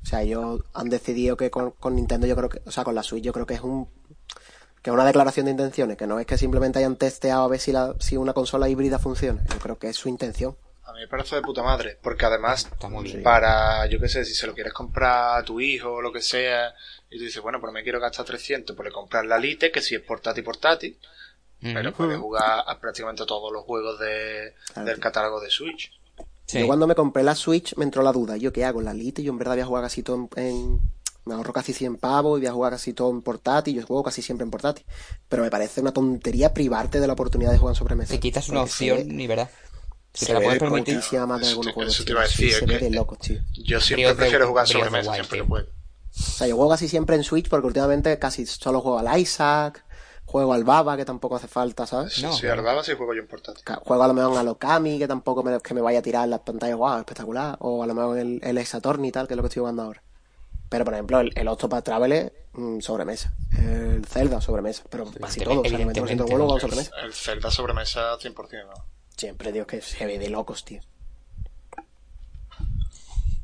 O 0.03 0.07
sea, 0.07 0.23
ellos 0.23 0.63
han 0.75 0.89
decidido 0.91 1.37
que 1.37 1.51
con, 1.51 1.71
con 1.73 1.95
Nintendo 1.95 2.27
yo 2.27 2.35
creo 2.37 2.49
que, 2.49 2.63
o 2.67 2.71
sea, 2.71 2.85
con 2.85 2.95
la 2.95 3.03
Switch 3.03 3.23
yo 3.25 3.33
creo 3.33 3.47
que 3.47 3.55
es 3.55 3.61
un 3.61 3.89
que 4.83 4.89
es 4.89 4.95
una 4.95 5.05
declaración 5.05 5.45
de 5.45 5.51
intenciones, 5.53 5.99
que 5.99 6.07
no 6.07 6.19
es 6.21 6.27
que 6.27 6.39
simplemente 6.39 6.79
hayan 6.79 6.97
testeado 6.97 7.45
a 7.45 7.49
ver 7.49 7.61
si 7.61 7.71
la, 7.71 7.95
si 8.01 8.17
una 8.17 8.33
consola 8.33 8.67
híbrida 8.69 8.99
funciona. 8.99 9.43
Yo 9.53 9.59
creo 9.59 9.79
que 9.79 9.89
es 9.91 9.97
su 9.97 10.09
intención. 10.09 10.57
Mí 11.01 11.05
me 11.07 11.09
parece 11.09 11.37
de 11.37 11.41
puta 11.41 11.63
madre, 11.63 11.99
porque 12.03 12.27
además, 12.27 12.69
para, 13.23 13.87
yo 13.87 13.99
qué 13.99 14.07
sé, 14.07 14.23
si 14.27 14.35
se 14.35 14.47
lo 14.47 14.53
quieres 14.55 14.75
comprar 14.75 15.39
a 15.39 15.43
tu 15.43 15.59
hijo 15.59 15.93
o 15.95 16.03
lo 16.03 16.13
que 16.13 16.21
sea, 16.21 16.75
y 17.11 17.17
tú 17.17 17.25
dices, 17.25 17.41
bueno, 17.43 17.59
pues 17.59 17.73
me 17.73 17.83
quiero 17.83 17.99
gastar 17.99 18.27
300, 18.27 18.77
pues 18.77 18.87
le 18.87 18.93
compras 18.93 19.25
la 19.25 19.39
Lite, 19.39 19.71
que 19.71 19.81
si 19.81 19.95
es 19.95 20.03
portátil, 20.03 20.45
portátil, 20.45 20.99
pero 21.59 21.93
puedes 21.95 22.19
jugar 22.19 22.65
a 22.67 22.79
prácticamente 22.79 23.25
todos 23.25 23.51
los 23.51 23.65
juegos 23.65 23.99
de, 23.99 24.55
del 24.85 25.01
catálogo 25.01 25.41
de 25.41 25.49
Switch. 25.49 25.91
Sí. 26.45 26.61
Yo 26.61 26.67
cuando 26.67 26.87
me 26.87 26.95
compré 26.95 27.23
la 27.23 27.35
Switch 27.35 27.75
me 27.77 27.85
entró 27.85 28.03
la 28.03 28.13
duda. 28.13 28.37
¿Yo 28.37 28.53
qué 28.53 28.67
hago? 28.67 28.83
¿La 28.83 28.93
Lite? 28.93 29.23
Yo 29.23 29.33
en 29.33 29.39
verdad 29.39 29.55
voy 29.55 29.63
a 29.63 29.67
jugar 29.67 29.85
casi 29.85 30.03
todo 30.03 30.29
en... 30.37 30.45
en- 30.45 30.81
Me 31.25 31.33
ahorro 31.35 31.53
casi 31.55 31.73
100 31.73 31.97
pavos 31.97 32.39
y 32.39 32.43
voy 32.43 32.49
a 32.49 32.53
jugar 32.53 32.73
casi 32.73 32.93
todo 32.93 33.11
en 33.11 33.23
portátil. 33.23 33.77
Yo 33.77 33.87
juego 33.87 34.03
casi 34.03 34.21
siempre 34.21 34.45
en 34.45 34.51
portátil. 34.51 34.85
Pero 35.29 35.45
me 35.45 35.51
parece 35.51 35.81
una 35.81 35.93
tontería 35.93 36.53
privarte 36.53 36.99
de 37.01 37.07
la 37.07 37.13
oportunidad 37.15 37.53
de 37.53 37.59
jugar 37.59 37.73
en 37.73 37.79
sobremesa. 37.79 38.13
Si 38.13 38.19
quitas 38.19 38.49
una 38.51 38.63
opción, 38.63 39.07
ni 39.17 39.27
verás. 39.27 39.51
Si 40.13 40.25
se 40.25 40.27
te 40.27 40.33
la 40.35 40.39
puedes 40.41 40.55
de 40.55 40.61
permitir. 40.61 40.95
putísima 40.97 41.27
madre 41.27 41.43
Eso 41.43 41.51
algunos 41.51 41.67
te- 41.67 41.75
juegos. 41.75 41.95
eso 41.95 42.03
te 42.03 42.07
tío. 42.07 42.15
iba 42.17 42.23
a 42.25 42.27
Sí, 42.29 42.45
decir, 42.45 42.59
se 42.59 42.67
que- 42.67 42.73
ve 42.73 42.79
de 42.79 42.91
locos, 42.91 43.19
tío. 43.19 43.41
Yo 43.65 43.81
siempre 43.81 44.15
prefiero 44.15 44.49
jugar 44.49 44.67
sobremesa, 44.67 45.11
Wild, 45.11 45.15
siempre 45.15 45.37
tío. 45.39 45.45
que 45.45 45.49
puedo. 45.49 45.67
O 45.67 46.13
sea, 46.23 46.47
yo 46.49 46.57
juego 46.57 46.71
casi 46.71 46.89
siempre 46.89 47.17
en 47.17 47.23
Switch 47.25 47.49
porque 47.49 47.67
últimamente 47.69 48.19
casi 48.19 48.45
solo 48.47 48.81
juego 48.81 48.99
al 48.99 49.21
Isaac, 49.21 49.85
juego 50.25 50.53
al 50.53 50.65
Baba, 50.65 50.97
que 50.97 51.05
tampoco 51.05 51.37
hace 51.37 51.47
falta, 51.49 51.87
¿sabes? 51.87 52.15
Si, 52.15 52.23
No, 52.23 52.33
si 52.33 52.43
pero- 52.43 52.55
Ardaba, 52.55 52.83
sí 52.83 52.93
juego 52.97 53.15
yo 53.15 53.21
en 53.21 53.29
portátil. 53.29 53.63
Ca- 53.65 53.81
Juego 53.85 54.03
a 54.03 54.09
lo 54.09 54.15
mejor 54.15 54.37
al 54.37 54.49
Okami, 54.49 54.99
que 54.99 55.07
tampoco 55.09 55.43
me, 55.45 55.61
que 55.61 55.75
me 55.75 55.81
vaya 55.81 56.01
a 56.01 56.03
tirar 56.03 56.29
las 56.29 56.41
pantallas, 56.41 56.77
wow, 56.77 56.99
espectacular. 56.99 57.57
O 57.61 57.83
a 57.83 57.87
lo 57.87 57.95
mejor 57.95 58.19
el, 58.19 58.41
el 58.43 58.59
Exatorni 58.59 59.09
y 59.09 59.13
tal, 59.13 59.29
que 59.29 59.35
es 59.35 59.37
lo 59.37 59.43
que 59.45 59.49
estoy 59.49 59.61
jugando 59.61 59.83
ahora. 59.85 60.03
Pero, 60.69 60.85
por 60.85 60.95
ejemplo, 60.95 61.21
el, 61.21 61.33
el 61.37 61.49
Octopath 61.49 61.85
Traveler, 61.85 62.33
mm, 62.53 62.81
sobremesa. 62.81 63.33
El 63.59 64.05
Zelda, 64.07 64.41
sobremesa. 64.41 64.85
Pero 64.91 65.05
casi 65.21 65.41
todo, 65.41 65.61
o 65.61 65.65
sea, 65.65 65.79
el 65.79 65.85
90% 65.87 65.93
del 65.95 66.27
juego 66.27 66.39
lo 66.39 66.45
juego 66.45 66.59
Evidentemente, 66.59 66.61
sobremesa. 66.61 66.97
El, 67.01 67.07
el 67.07 67.13
Zelda 67.15 67.51
sobremesa 67.51 68.19
100%, 68.19 68.67
¿no? 68.67 68.85
Siempre, 69.21 69.53
Dios, 69.53 69.67
que 69.67 69.83
se 69.83 70.07
ve 70.07 70.19
de 70.19 70.31
locos, 70.31 70.65
tío. 70.65 70.81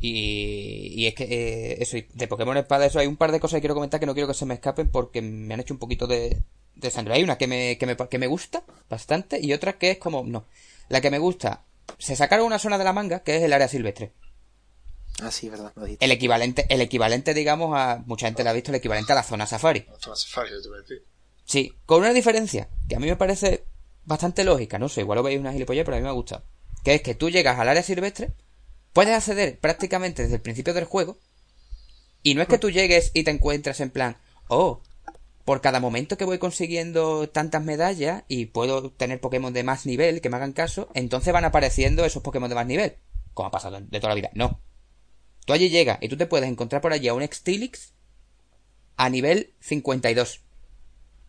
Y, 0.01 0.95
y 0.97 1.07
es 1.07 1.15
que 1.15 1.25
eh, 1.25 1.83
eso, 1.83 1.99
de 2.15 2.29
Pokémon 2.29 2.57
Espada, 2.57 2.87
eso 2.87 2.99
hay 2.99 3.07
un 3.07 3.19
par 3.19 3.31
de 3.31 3.41
cosas 3.41 3.59
que 3.59 3.61
quiero 3.61 3.75
comentar 3.75 4.01
que 4.01 4.07
no 4.07 4.15
quiero 4.15 4.27
que 4.27 4.33
se 4.33 4.47
me 4.47 4.55
escapen 4.55 4.89
porque 4.89 5.21
me 5.21 5.53
han 5.53 5.61
hecho 5.61 5.75
un 5.75 5.79
poquito 5.79 6.07
de, 6.07 6.43
de 6.77 6.91
sangre. 6.91 7.13
Hay 7.13 7.23
una 7.23 7.37
que 7.37 7.47
me, 7.47 7.77
que, 7.77 7.85
me, 7.85 7.95
que 7.95 8.19
me 8.19 8.27
gusta 8.27 8.65
bastante 8.89 9.39
y 9.39 9.53
otra 9.53 9.77
que 9.77 9.91
es 9.91 9.99
como, 9.99 10.25
no. 10.25 10.47
La 10.89 11.03
que 11.03 11.11
me 11.11 11.19
gusta, 11.19 11.63
se 11.99 12.17
sacaron 12.17 12.47
una 12.47 12.59
zona 12.59 12.79
de 12.79 12.85
la 12.85 12.95
manga 12.95 13.21
que 13.21 13.37
es 13.37 13.43
el 13.43 13.53
área 13.53 13.69
silvestre. 13.69 14.13
Ah, 15.21 15.31
sí, 15.31 15.51
verdad, 15.51 15.75
lo. 15.77 15.85
El 15.87 16.11
equivalente, 16.11 16.65
el 16.71 16.81
equivalente, 16.81 17.35
digamos, 17.35 17.79
a, 17.79 18.03
mucha 18.07 18.29
gente 18.29 18.45
la 18.45 18.51
ha 18.51 18.55
visto, 18.55 18.71
el 18.71 18.77
equivalente 18.77 19.13
a 19.13 19.17
la 19.17 19.23
zona 19.23 19.47
safari. 19.47 19.85
No 19.87 20.13
hace 20.13 20.27
Safari, 20.27 20.53
yo 20.53 20.63
te 20.63 20.69
voy 20.71 20.79
a 20.79 20.81
decir. 20.81 21.05
Sí, 21.45 21.75
con 21.85 22.01
una 22.01 22.15
diferencia 22.15 22.71
que 22.89 22.97
a 22.97 22.99
mí 22.99 23.09
me 23.09 23.17
parece 23.17 23.67
bastante 24.07 24.45
lógica, 24.45 24.79
no 24.79 24.89
sé, 24.89 25.03
igual 25.03 25.17
lo 25.17 25.23
veis 25.23 25.39
una 25.39 25.53
gilipollez, 25.53 25.85
pero 25.85 25.97
a 25.97 26.01
mí 26.01 26.05
me 26.05 26.09
ha 26.09 26.13
gustado. 26.13 26.45
Que 26.83 26.95
es 26.95 27.03
que 27.03 27.15
tú 27.15 27.29
llegas 27.29 27.59
al 27.59 27.69
área 27.69 27.83
silvestre, 27.83 28.33
puedes 28.93 29.15
acceder 29.15 29.59
prácticamente 29.59 30.23
desde 30.23 30.37
el 30.37 30.43
principio 30.43 30.73
del 30.73 30.85
juego, 30.85 31.19
y 32.23 32.35
no 32.35 32.43
es 32.43 32.49
que 32.49 32.59
tú 32.59 32.71
llegues 32.71 33.11
y 33.15 33.25
te 33.25 33.31
encuentres 33.31 33.81
en 33.81 33.91
plan, 33.91 34.17
oh, 34.49 34.81
por 35.45 35.61
cada 35.61 35.79
momento 35.79 36.17
que 36.17 36.25
voy 36.25 36.39
consiguiendo 36.39 37.29
tantas 37.29 37.63
medallas 37.63 38.25
y 38.27 38.47
puedo 38.47 38.91
tener 38.91 39.21
Pokémon 39.21 39.53
de 39.53 39.63
más 39.63 39.87
nivel 39.87 40.21
que 40.21 40.29
me 40.29 40.37
hagan 40.37 40.53
caso, 40.53 40.89
entonces 40.95 41.33
van 41.33 41.45
apareciendo 41.45 42.05
esos 42.05 42.23
Pokémon 42.23 42.49
de 42.49 42.57
más 42.57 42.67
nivel, 42.67 42.97
como 43.35 43.49
ha 43.49 43.53
pasado 43.53 43.81
de 43.81 44.01
toda 44.01 44.09
la 44.09 44.17
vida. 44.17 44.31
No. 44.35 44.61
Tú 45.45 45.53
allí 45.53 45.69
llegas 45.69 45.99
y 46.01 46.09
tú 46.09 46.17
te 46.17 46.27
puedes 46.27 46.49
encontrar 46.49 46.83
por 46.83 46.93
allí 46.93 47.07
a 47.07 47.15
un 47.15 47.23
Extilix 47.23 47.95
a 48.97 49.09
nivel 49.09 49.55
52. 49.61 50.46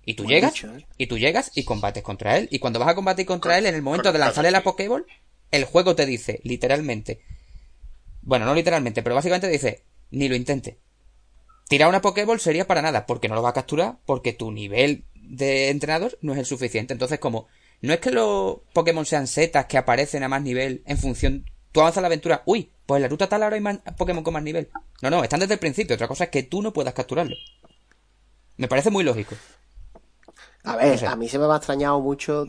Y 0.08 0.14
tú 0.14 0.24
Buen 0.24 0.36
llegas, 0.36 0.54
dicho, 0.54 0.74
¿eh? 0.74 0.88
y 0.98 1.08
tú 1.08 1.18
llegas 1.18 1.52
y 1.54 1.66
combates 1.66 2.02
contra 2.02 2.38
él. 2.38 2.48
Y 2.50 2.60
cuando 2.60 2.80
vas 2.80 2.88
a 2.88 2.96
combatir 2.96 3.26
contra 3.26 3.52
Con- 3.52 3.60
él, 3.60 3.66
en 3.66 3.76
el 3.76 3.82
momento 3.82 4.14
de 4.14 4.18
lanzarle 4.20 4.52
la. 4.52 4.64
Pokéball, 4.64 5.06
el 5.52 5.66
juego 5.66 5.96
te 5.98 6.06
dice, 6.06 6.40
literalmente, 6.46 7.20
bueno, 8.22 8.46
no 8.46 8.56
literalmente, 8.56 9.04
pero 9.04 9.16
básicamente 9.16 9.50
dice, 9.50 9.84
ni 10.12 10.30
lo 10.30 10.36
intente. 10.36 10.78
Tirar 11.68 11.90
una 11.90 12.02
Pokéball 12.02 12.40
sería 12.40 12.66
para 12.66 12.82
nada, 12.82 13.06
porque 13.06 13.28
no 13.28 13.36
lo 13.36 13.42
va 13.42 13.50
a 13.50 13.54
capturar, 13.54 13.98
porque 14.06 14.32
tu 14.32 14.50
nivel 14.54 15.04
de 15.16 15.68
entrenador 15.72 16.18
no 16.22 16.32
es 16.32 16.40
el 16.40 16.46
suficiente. 16.46 16.94
Entonces, 16.94 17.20
como, 17.20 17.48
no 17.82 17.92
es 17.92 18.00
que 18.00 18.12
los 18.12 18.60
Pokémon 18.74 19.06
sean 19.06 19.28
setas 19.28 19.66
que 19.66 19.78
aparecen 19.78 20.24
a 20.24 20.30
más 20.30 20.42
nivel 20.42 20.84
en 20.86 20.98
función, 20.98 21.52
tú 21.74 21.82
avanzas 21.82 22.02
la 22.02 22.08
aventura, 22.08 22.44
uy, 22.46 22.72
pues 22.86 23.00
en 23.00 23.02
la 23.02 23.10
ruta 23.10 23.28
tal 23.28 23.44
ahora 23.44 23.56
hay 23.56 23.62
más 23.62 23.80
Pokémon 23.98 24.24
con 24.24 24.36
más 24.36 24.44
nivel. 24.44 24.70
No, 25.02 25.10
no, 25.10 25.22
están 25.22 25.42
desde 25.42 25.56
el 25.56 25.60
principio. 25.60 25.96
Otra 25.96 26.08
cosa 26.08 26.24
es 26.24 26.30
que 26.30 26.44
tú 26.44 26.62
no 26.62 26.72
puedas 26.72 26.94
capturarlo. 26.94 27.36
Me 28.56 28.70
parece 28.70 28.90
muy 28.90 29.04
lógico. 29.04 29.36
A 30.68 30.76
ver, 30.76 30.92
No 30.94 30.98
sé. 31.00 31.08
a 31.08 31.16
mí 31.16 31.28
se 31.30 31.40
me 31.40 31.46
ha 31.46 31.56
extrañado 31.56 32.00
mucho. 32.00 32.46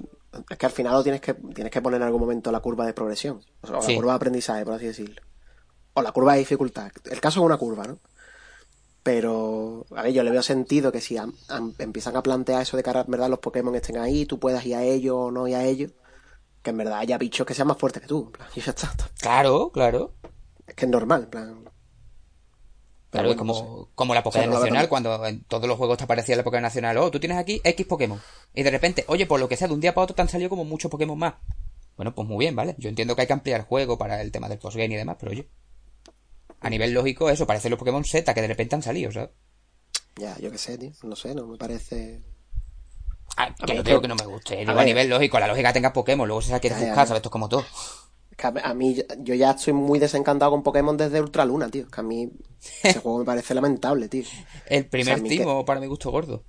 Es 0.51 0.59
que 0.59 0.67
al 0.67 0.73
final 0.73 0.93
lo 0.93 1.03
tienes 1.03 1.21
que, 1.21 1.35
tienes 1.35 1.71
que 1.73 1.81
poner 1.83 2.01
en 2.01 2.07
algún 2.07 2.21
momento 2.21 2.53
la 2.53 2.61
curva 2.61 2.85
de 2.87 2.93
progresión. 2.93 3.41
O, 3.63 3.67
sea, 3.67 3.79
o 3.79 3.83
Sí. 3.83 3.93
la 3.93 3.99
curva 3.99 4.13
de 4.13 4.17
aprendizaje, 4.17 4.65
por 4.65 4.75
así 4.75 4.87
decirlo. 4.87 5.23
O 5.95 6.03
la 6.03 6.13
curva 6.13 6.35
de 6.35 6.41
dificultad. 6.41 6.91
El 7.11 7.21
caso 7.21 7.41
es 7.41 7.47
una 7.47 7.57
curva, 7.57 7.85
¿no? 7.87 7.99
Pero, 9.03 9.87
a 9.97 10.03
ver, 10.03 10.13
yo 10.13 10.23
le 10.23 10.31
veo 10.31 10.43
sentido 10.43 10.93
que 10.93 11.01
si 11.01 11.17
empiezan 11.79 12.17
a 12.17 12.23
plantear 12.23 12.63
eso 12.63 12.77
de 12.77 12.83
que 12.83 12.91
ahora 12.91 13.01
en 13.03 13.11
verdad 13.11 13.31
los 13.31 13.39
Pokémon 13.39 13.75
estén 13.75 13.97
ahí, 13.97 14.27
tú 14.27 14.39
puedas 14.39 14.65
ir 14.67 14.75
a 14.75 14.83
ellos 14.83 15.17
o 15.17 15.31
no 15.31 15.49
ir 15.49 15.55
a 15.57 15.65
ellos, 15.65 15.93
que 16.63 16.71
en 16.71 16.77
verdad 16.77 16.99
haya 16.99 17.17
bichos 17.17 17.47
que 17.47 17.55
sean 17.55 17.69
más 17.69 17.79
fuertes 17.79 18.03
que 18.03 18.09
tú. 18.09 18.25
En 18.27 18.33
plan, 18.33 18.49
y 18.55 18.61
ya 18.61 18.71
está. 18.73 18.91
Claro, 19.21 19.71
claro. 19.73 20.13
Es 20.67 20.75
que 20.75 20.85
es 20.85 20.91
normal, 20.91 21.23
en 21.25 21.31
plan. 21.31 21.71
Claro, 23.11 23.29
bueno, 23.29 23.43
es 23.53 23.59
como, 23.59 23.89
como 23.95 24.15
la 24.15 24.23
Pokémon 24.23 24.51
la 24.51 24.57
Nacional, 24.59 24.89
cuando 24.89 25.25
en 25.27 25.43
todos 25.45 25.67
los 25.67 25.79
juegos 25.79 25.97
te 25.97 26.05
aparecía 26.05 26.37
la 26.37 26.45
Pokémon 26.45 26.63
Nacional, 26.63 26.99
oh, 26.99 27.11
tú 27.11 27.19
tienes 27.19 27.39
aquí 27.39 27.61
X 27.65 27.87
Pokémon. 27.87 28.21
Y 28.55 28.63
de 28.63 28.71
repente, 28.71 29.05
oye, 29.09 29.25
por 29.27 29.41
lo 29.41 29.49
que 29.49 29.57
sea, 29.57 29.67
de 29.69 29.75
un 29.75 29.81
día 29.81 29.95
para 29.95 30.05
otro 30.05 30.15
te 30.15 30.23
han 30.23 30.29
salido 30.29 30.51
como 30.51 30.65
muchos 30.65 30.91
Pokémon 30.91 31.19
más. 31.19 31.35
Bueno, 31.97 32.15
pues 32.15 32.29
muy 32.29 32.45
bien, 32.45 32.55
¿vale? 32.55 32.75
Yo 32.79 32.89
entiendo 32.91 33.17
que 33.17 33.23
hay 33.23 33.27
que 33.27 33.33
ampliar 33.33 33.61
el 33.61 33.67
juego 33.67 33.97
para 33.97 34.21
el 34.21 34.31
tema 34.31 34.49
del 34.49 34.59
postgame 34.59 34.95
y 34.95 34.97
demás, 34.99 35.17
pero 35.19 35.33
oye. 35.33 35.49
A 36.61 36.69
nivel 36.71 36.93
lógico, 36.93 37.31
eso, 37.31 37.47
parecen 37.47 37.71
los 37.71 37.79
Pokémon 37.79 38.05
Z 38.05 38.35
que 38.35 38.43
de 38.43 38.49
repente 38.49 38.75
han 38.75 38.83
salido, 38.83 39.11
¿sabes? 39.11 39.31
Ya, 40.17 40.37
yo 40.39 40.51
qué 40.51 40.59
sé, 40.59 40.77
tío. 40.77 40.91
No 41.03 41.17
sé, 41.17 41.35
no 41.35 41.47
me 41.47 41.57
parece. 41.57 42.23
Ah, 43.37 43.55
que 43.55 43.67
ver, 43.75 43.95
no 43.95 44.01
que- 44.01 44.09
no 44.09 44.17
me 44.17 44.27
guste, 44.27 44.57
digo 44.57 44.73
a, 44.79 44.85
nivel 44.85 45.09
lógico, 45.09 45.39
la 45.39 45.47
lógica 45.47 45.73
tenga 45.73 45.93
Pokémon, 45.93 46.27
luego 46.27 46.43
se 46.43 46.53
buscar, 46.53 46.71
ya. 46.71 46.95
¿sabes? 46.95 47.11
Esto 47.13 47.29
es 47.29 47.33
como 47.33 47.49
todo. 47.49 47.65
Que 48.39 48.47
a 48.47 48.73
mí, 48.73 48.97
yo 49.19 49.35
ya 49.35 49.51
estoy 49.51 49.73
muy 49.73 49.99
desencantado 49.99 50.53
con 50.53 50.63
Pokémon 50.63 50.97
desde 50.97 51.21
Ultraluna, 51.21 51.69
tío. 51.69 51.89
Que 51.89 52.01
a 52.01 52.05
mí 52.05 52.31
ese 52.85 52.99
juego 53.03 53.19
me 53.19 53.25
parece 53.25 53.53
lamentable, 53.53 54.09
tío. 54.09 54.23
El 54.67 54.87
primer 54.87 55.21
O 55.21 55.27
sea, 55.27 55.65
para 55.67 55.81
mi 55.81 55.89
gusto 55.89 56.13
gordo. 56.13 56.45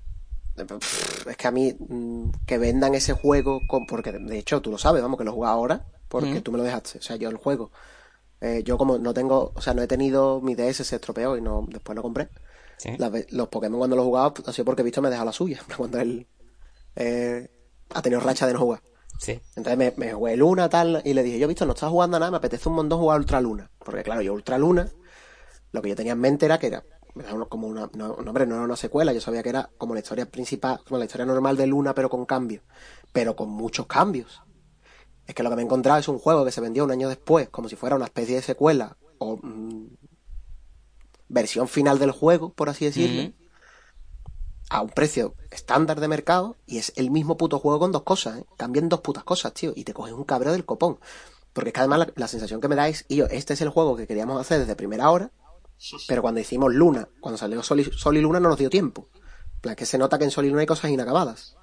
Es 1.27 1.35
que 1.35 1.47
a 1.47 1.51
mí 1.51 1.75
mm, 1.79 2.29
que 2.45 2.59
vendan 2.59 2.93
ese 2.93 3.13
juego 3.13 3.61
con, 3.67 3.87
porque 3.87 4.11
de 4.11 4.37
hecho 4.37 4.61
tú 4.61 4.69
lo 4.69 4.77
sabes, 4.77 5.01
vamos, 5.01 5.17
que 5.17 5.23
lo 5.23 5.31
he 5.31 5.33
jugado 5.33 5.55
ahora 5.55 5.87
porque 6.07 6.33
Ujú. 6.33 6.41
tú 6.41 6.51
me 6.51 6.59
lo 6.59 6.63
dejaste. 6.63 6.99
O 6.99 7.01
sea, 7.01 7.15
yo 7.15 7.29
el 7.29 7.37
juego, 7.37 7.71
eh, 8.39 8.61
yo 8.63 8.77
como 8.77 8.99
no 8.99 9.13
tengo, 9.13 9.51
o 9.55 9.61
sea, 9.61 9.73
no 9.73 9.81
he 9.81 9.87
tenido 9.87 10.41
mi 10.41 10.53
DS 10.53 10.85
se 10.85 10.95
estropeó 10.97 11.37
y 11.37 11.41
no 11.41 11.65
después 11.69 11.95
lo 11.95 12.03
compré. 12.03 12.29
Sí. 12.77 12.91
Los 13.31 13.47
Pokémon 13.49 13.79
cuando 13.79 13.95
los 13.95 14.03
he 14.03 14.07
jugado 14.07 14.33
ha 14.45 14.53
sido 14.53 14.65
porque 14.65 14.83
he 14.83 14.85
visto 14.85 15.01
me 15.01 15.07
he 15.07 15.11
dejado 15.11 15.25
la 15.25 15.33
suya, 15.33 15.59
cuando 15.77 15.99
él 15.99 16.27
eh, 16.95 17.49
ha 17.89 18.01
tenido 18.03 18.21
racha 18.21 18.45
de 18.45 18.53
no 18.53 18.59
jugar. 18.59 18.81
Sí. 19.19 19.41
Entonces 19.57 19.77
me, 19.77 19.93
me 19.97 20.13
jugué 20.13 20.37
Luna 20.37 20.69
tal 20.69 21.01
y 21.03 21.13
le 21.13 21.23
dije, 21.23 21.39
yo 21.39 21.47
visto, 21.47 21.65
no 21.65 21.73
estás 21.73 21.89
jugando 21.89 22.17
a 22.17 22.19
nada, 22.21 22.31
me 22.31 22.37
apetece 22.37 22.69
un 22.69 22.75
montón 22.75 22.99
jugar 22.99 23.19
Ultra 23.19 23.41
Luna. 23.41 23.69
Porque 23.77 24.01
claro, 24.01 24.21
yo 24.21 24.33
Ultra 24.33 24.57
Luna, 24.57 24.89
lo 25.73 25.81
que 25.81 25.89
yo 25.89 25.95
tenía 25.95 26.13
en 26.13 26.19
mente 26.19 26.45
era 26.45 26.57
que 26.57 26.67
era, 26.67 26.85
como 27.49 27.67
una, 27.67 27.89
no, 27.93 28.13
hombre, 28.13 28.45
no 28.45 28.55
era 28.55 28.63
una 28.63 28.77
secuela, 28.77 29.11
yo 29.11 29.19
sabía 29.19 29.43
que 29.43 29.49
era 29.49 29.69
como 29.77 29.93
la 29.93 29.99
historia 29.99 30.25
principal, 30.25 30.79
como 30.87 30.99
la 30.99 31.05
historia 31.05 31.25
normal 31.25 31.57
de 31.57 31.67
Luna, 31.67 31.93
pero 31.93 32.09
con 32.09 32.25
cambios. 32.25 32.63
Pero 33.11 33.35
con 33.35 33.49
muchos 33.49 33.87
cambios. 33.87 34.41
Es 35.27 35.35
que 35.35 35.43
lo 35.43 35.49
que 35.49 35.57
me 35.57 35.63
he 35.63 35.65
encontrado 35.65 35.99
es 35.99 36.07
un 36.07 36.17
juego 36.17 36.45
que 36.45 36.51
se 36.51 36.61
vendió 36.61 36.85
un 36.85 36.91
año 36.91 37.09
después, 37.09 37.49
como 37.49 37.67
si 37.67 37.75
fuera 37.75 37.97
una 37.97 38.05
especie 38.05 38.35
de 38.35 38.41
secuela 38.41 38.97
o 39.17 39.35
mm, 39.35 39.89
versión 41.27 41.67
final 41.67 41.99
del 41.99 42.11
juego, 42.11 42.53
por 42.53 42.69
así 42.69 42.85
decirlo. 42.85 43.33
A 44.69 44.81
un 44.81 44.89
precio 44.89 45.35
estándar 45.51 45.99
de 45.99 46.07
mercado 46.07 46.57
y 46.65 46.77
es 46.77 46.93
el 46.95 47.11
mismo 47.11 47.37
puto 47.37 47.59
juego 47.59 47.79
con 47.79 47.91
dos 47.91 48.03
cosas, 48.03 48.39
¿eh? 48.39 48.45
Cambian 48.57 48.87
dos 48.87 49.01
putas 49.01 49.23
cosas, 49.23 49.53
tío, 49.53 49.73
y 49.75 49.83
te 49.83 49.93
coges 49.93 50.13
un 50.13 50.23
cabreo 50.23 50.53
del 50.53 50.65
copón. 50.65 50.99
Porque 51.53 51.69
es 51.69 51.73
que 51.73 51.79
además 51.79 51.99
la, 51.99 52.13
la 52.15 52.27
sensación 52.27 52.61
que 52.61 52.67
me 52.67 52.75
dais, 52.75 53.05
y 53.07 53.17
yo, 53.17 53.25
este 53.25 53.53
es 53.53 53.61
el 53.61 53.69
juego 53.69 53.95
que 53.95 54.05
queríamos 54.05 54.39
hacer 54.39 54.59
desde 54.59 54.75
primera 54.75 55.09
hora, 55.09 55.31
pero 56.07 56.21
cuando 56.21 56.39
hicimos 56.39 56.73
Luna, 56.73 57.07
cuando 57.19 57.37
salió 57.37 57.63
Sol 57.63 57.79
y, 57.79 57.85
Sol 57.85 58.17
y 58.17 58.21
Luna 58.21 58.39
no 58.39 58.49
nos 58.49 58.59
dio 58.59 58.69
tiempo. 58.69 59.07
En 59.55 59.61
plan, 59.61 59.75
que 59.75 59.85
se 59.85 59.97
nota 59.97 60.17
que 60.17 60.25
en 60.25 60.31
Sol 60.31 60.45
y 60.45 60.49
Luna 60.49 60.61
hay 60.61 60.67
cosas 60.67 60.91
inacabadas. 60.91 61.55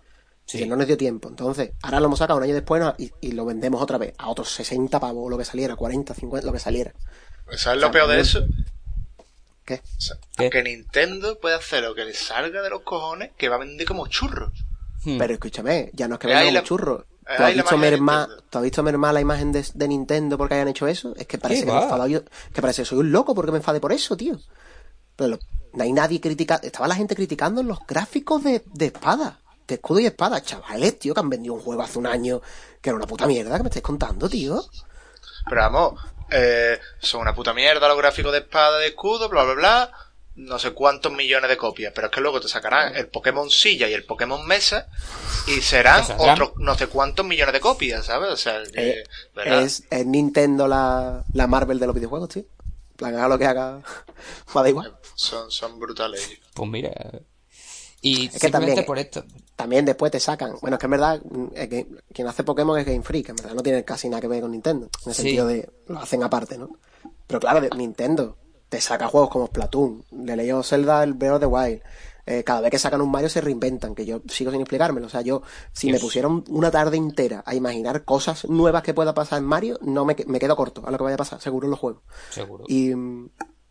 Sí. 0.45 0.59
Que 0.59 0.67
no 0.67 0.77
nos 0.77 0.87
dio 0.87 0.97
tiempo. 0.97 1.29
Entonces, 1.29 1.73
ahora 1.83 2.01
lo 2.01 2.07
hemos 2.07 2.19
sacado 2.19 2.39
un 2.39 2.45
año 2.45 2.55
después 2.55 2.81
¿no? 2.81 2.95
y, 2.99 3.13
y 3.21 3.33
lo 3.33 3.45
vendemos 3.45 3.83
otra 3.83 3.99
vez 3.99 4.15
a 4.19 4.29
otros 4.29 4.51
60 4.51 4.99
pavos, 5.01 5.27
o 5.27 5.31
lo 5.31 5.39
que 5.39 5.45
saliera, 5.45 5.77
40, 5.77 6.15
50, 6.15 6.47
lo 6.47 6.53
que 6.53 6.59
saliera. 6.59 6.95
¿Sabes 7.57 7.79
O 7.79 7.87
lo 7.87 7.91
peor 7.91 8.09
de 8.09 8.21
eso? 8.21 8.47
¿Qué? 9.67 9.83
O 9.85 10.01
sea, 10.01 10.17
¿Qué? 10.37 10.49
que 10.49 10.63
Nintendo 10.63 11.39
puede 11.39 11.57
hacer 11.57 11.83
lo 11.83 11.95
que 11.95 12.05
le 12.07 12.15
salga 12.15 12.63
de 12.63 12.71
los 12.71 12.81
cojones, 12.83 13.33
que 13.37 13.49
va 13.51 13.57
a 13.57 13.59
vender 13.59 13.87
como 13.87 14.07
churros. 14.07 14.53
Hmm. 15.05 15.19
Pero 15.19 15.35
escúchame, 15.35 15.91
ya 15.93 16.09
no 16.09 16.15
es 16.15 16.21
que 16.21 16.29
la- 16.29 16.45
como 16.45 16.61
churro. 16.63 17.05
¿Tú 17.27 17.33
has, 17.33 17.39
la 17.41 17.47
visto. 17.49 18.37
¿Tú 18.51 18.59
has 18.59 18.63
visto 18.65 18.83
mermar 18.85 19.13
la 19.13 19.21
imagen 19.21 19.51
de, 19.51 19.67
de 19.75 19.89
Nintendo 19.89 20.39
porque 20.39 20.55
hayan 20.55 20.69
hecho 20.69 20.87
eso? 20.87 21.13
Es 21.17 21.27
que 21.27 21.39
parece 21.39 21.63
¿Qué 21.63 21.67
que 21.67 21.73
me 21.73 21.77
he 21.77 21.81
va? 21.81 21.85
enfadado 21.87 22.09
yo. 22.09 22.21
Que 22.55 22.63
parece 22.63 22.83
que 22.83 22.87
soy 22.87 22.99
un 22.99 23.11
loco 23.11 23.35
porque 23.35 23.51
me 23.51 23.59
enfade 23.59 23.81
por 23.81 23.93
eso, 23.93 24.17
tío. 24.17 24.39
Pero 25.17 25.31
lo- 25.31 25.39
no 25.73 25.83
hay 25.83 25.93
nadie 25.93 26.21
criticando. 26.21 26.65
Estaba 26.65 26.87
la 26.87 26.95
gente 26.95 27.17
criticando 27.17 27.65
los 27.65 27.81
gráficos 27.85 28.45
de, 28.45 28.63
de 28.73 28.87
espada. 28.87 29.41
De 29.67 29.75
escudo 29.75 29.99
y 29.99 30.07
espada. 30.07 30.41
Chavales, 30.41 31.01
tío, 31.01 31.15
que 31.15 31.19
han 31.21 31.29
vendido 31.29 31.55
un 31.55 31.61
juego 31.63 31.83
hace 31.83 31.99
un 31.99 32.07
año 32.07 32.41
que 32.81 32.91
era 32.91 32.97
una 32.97 33.09
puta 33.09 33.27
mierda 33.27 33.57
que 33.57 33.65
me 33.65 33.69
estáis 33.71 33.83
contando, 33.83 34.29
tío. 34.29 34.63
Pero 35.49 35.61
vamos, 35.63 36.01
eh, 36.31 36.79
son 36.99 37.23
una 37.23 37.35
puta 37.35 37.53
mierda 37.53 37.89
los 37.89 37.99
gráficos 37.99 38.33
de 38.33 38.39
espada, 38.39 38.79
de 38.79 38.89
escudo, 38.89 39.29
bla, 39.29 39.45
bla, 39.45 39.55
bla. 39.55 39.93
No 40.37 40.59
sé 40.59 40.73
cuántos 40.73 41.13
millones 41.13 41.49
de 41.49 41.57
copias, 41.57 41.93
pero 41.95 42.09
es 42.09 42.13
que 42.13 42.21
luego 42.21 42.41
te 42.41 42.49
sacarán 42.49 42.95
el 42.95 43.09
Pokémon 43.09 43.49
Silla 43.49 43.89
y 43.89 43.95
el 43.95 44.05
Pokémon 44.05 44.47
Mesa 44.47 44.87
y 45.47 45.63
serán 45.63 46.05
otros 46.19 46.53
no 46.59 46.77
sé 46.77 46.89
cuántos 46.89 47.25
millones 47.25 47.55
de 47.55 47.61
copias, 47.61 48.05
¿sabes? 48.05 48.31
O 48.31 48.37
sea, 48.37 48.63
eh, 48.75 49.03
es, 49.47 49.85
es, 49.89 50.07
Nintendo 50.07 50.69
la, 50.69 51.25
la 51.33 51.47
Marvel 51.47 51.79
de 51.79 51.87
los 51.87 51.95
videojuegos, 51.95 52.29
tío. 52.29 52.45
plan, 52.97 53.15
haga 53.15 53.29
lo 53.29 53.39
que 53.39 53.47
haga, 53.47 53.81
me 54.55 54.63
da 54.63 54.69
igual. 54.69 54.99
Son, 55.15 55.51
son 55.51 55.81
brutales. 55.81 56.29
Pues 56.53 56.69
mira, 56.69 56.93
y 58.03 58.27
es 58.27 58.39
que 58.39 58.51
también, 58.51 58.85
por 58.85 58.99
esto. 58.99 59.25
También 59.57 59.87
después 59.87 60.13
te 60.13 60.21
sacan. 60.21 60.55
Bueno, 60.61 60.77
es 60.77 60.81
que 60.81 60.87
en 60.87 60.91
verdad, 60.91 61.21
que, 61.55 61.87
quien 62.13 62.29
hace 62.29 62.45
Pokémon 62.45 62.79
es 62.79 62.85
Game 62.85 63.03
Freak, 63.03 63.31
en 63.31 63.37
verdad 63.37 63.55
no 63.55 63.63
tiene 63.63 63.85
casi 63.85 64.09
nada 64.09 64.21
que 64.21 64.29
ver 64.29 64.43
con 64.43 64.53
Nintendo. 64.53 64.89
En 65.05 65.09
el 65.09 65.15
sentido 65.15 65.47
de 65.47 65.69
lo 65.87 65.99
hacen 65.99 66.23
aparte, 66.23 66.59
¿no? 66.59 66.79
Pero 67.27 67.41
claro, 67.41 67.67
Nintendo 67.75 68.37
te 68.69 68.81
saca 68.81 69.09
juegos 69.09 69.31
como 69.31 69.47
Splatoon, 69.47 70.05
le 70.25 70.37
leyó 70.37 70.63
Zelda, 70.63 71.03
el 71.03 71.15
Breath 71.15 71.35
of 71.35 71.41
the 71.41 71.47
Wild. 71.47 71.81
Eh, 72.29 72.43
cada 72.43 72.61
vez 72.61 72.73
que 72.73 72.79
sacan 72.79 73.01
un 73.01 73.11
Mario 73.11 73.29
se 73.29 73.41
reinventan, 73.41 73.95
que 73.95 74.05
yo 74.05 74.21
sigo 74.29 74.51
sin 74.51 74.61
explicármelo. 74.61 75.07
O 75.07 75.11
sea, 75.11 75.23
yo, 75.23 75.43
si 75.73 75.91
me 75.91 75.99
pusieron 76.01 76.45
una 76.49 76.71
tarde 76.73 76.97
entera 76.97 77.43
a 77.47 77.55
imaginar 77.55 78.05
cosas 78.05 78.49
nuevas 78.49 78.83
que 78.83 78.93
pueda 78.93 79.15
pasar 79.15 79.39
en 79.39 79.45
Mario, 79.45 79.79
no 79.81 80.05
me, 80.05 80.17
me 80.27 80.39
quedo 80.41 80.57
corto 80.57 80.83
a 80.85 80.91
lo 80.91 80.99
que 80.99 81.05
vaya 81.05 81.15
a 81.15 81.19
pasar, 81.19 81.41
seguro 81.41 81.67
en 81.67 81.71
los 81.71 81.79
juegos. 81.79 82.03
Seguro. 82.31 82.65
Y, 82.67 82.93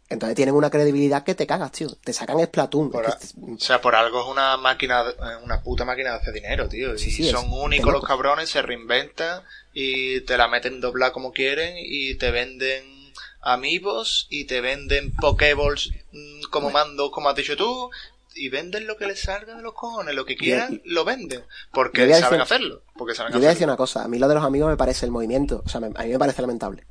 entonces 0.08 0.36
tienen 0.36 0.54
una 0.54 0.70
credibilidad 0.70 1.24
que 1.24 1.34
te 1.34 1.48
cagas, 1.48 1.72
tío. 1.72 1.90
Te 2.04 2.14
sacan 2.14 2.44
Splatoon. 2.44 2.92
O 2.94 3.60
sea, 3.60 3.82
por 3.82 3.96
algo 3.96 4.22
es 4.22 4.28
una 4.28 4.56
máquina, 4.58 5.04
una 5.44 5.62
puta 5.62 5.84
máquina 5.84 6.12
de 6.12 6.18
hacer 6.18 6.34
dinero, 6.34 6.70
tío. 6.70 6.94
y 6.96 7.24
son 7.24 7.52
únicos 7.52 7.92
los 7.92 8.04
cabrones, 8.04 8.50
se 8.50 8.62
reinventan 8.62 9.42
y 9.74 10.22
te 10.22 10.38
la 10.38 10.48
meten 10.48 10.80
doblar 10.80 11.12
como 11.12 11.34
quieren 11.34 11.76
y 11.78 12.16
te 12.16 12.32
venden 12.32 13.14
amigos 13.42 14.28
y 14.30 14.46
te 14.46 14.62
venden 14.62 15.12
Pokéballs 15.16 15.92
mm, 16.12 16.42
como 16.50 16.70
mando, 16.70 17.12
como 17.12 17.30
has 17.30 17.36
dicho 17.36 17.58
tú, 17.58 17.90
y 18.36 18.50
venden 18.50 18.86
lo 18.86 18.98
que 18.98 19.08
les 19.08 19.22
salga 19.22 19.56
de 19.56 19.62
los 19.62 19.74
cojones, 19.74 20.14
lo 20.14 20.26
que 20.26 20.36
quieran, 20.36 20.82
lo 20.86 21.04
venden. 21.04 21.44
Porque 21.72 22.14
saben 22.14 22.42
hacerlo. 22.42 22.82
Porque 22.96 23.16
saben 23.16 23.34
yo 23.34 23.40
voy 23.40 23.48
a 23.48 23.52
decir 23.52 23.66
una 23.66 23.78
cosa, 23.78 24.04
a 24.04 24.08
mí 24.08 24.20
lo 24.20 24.28
de 24.28 24.36
los 24.36 24.44
amigos 24.44 24.70
me 24.70 24.78
parece 24.78 25.06
el 25.06 25.12
movimiento, 25.12 25.64
o 25.66 25.70
sea, 25.70 25.80
a 25.80 26.04
mí 26.04 26.10
me 26.10 26.20
parece 26.20 26.42
lamentable. 26.42 26.86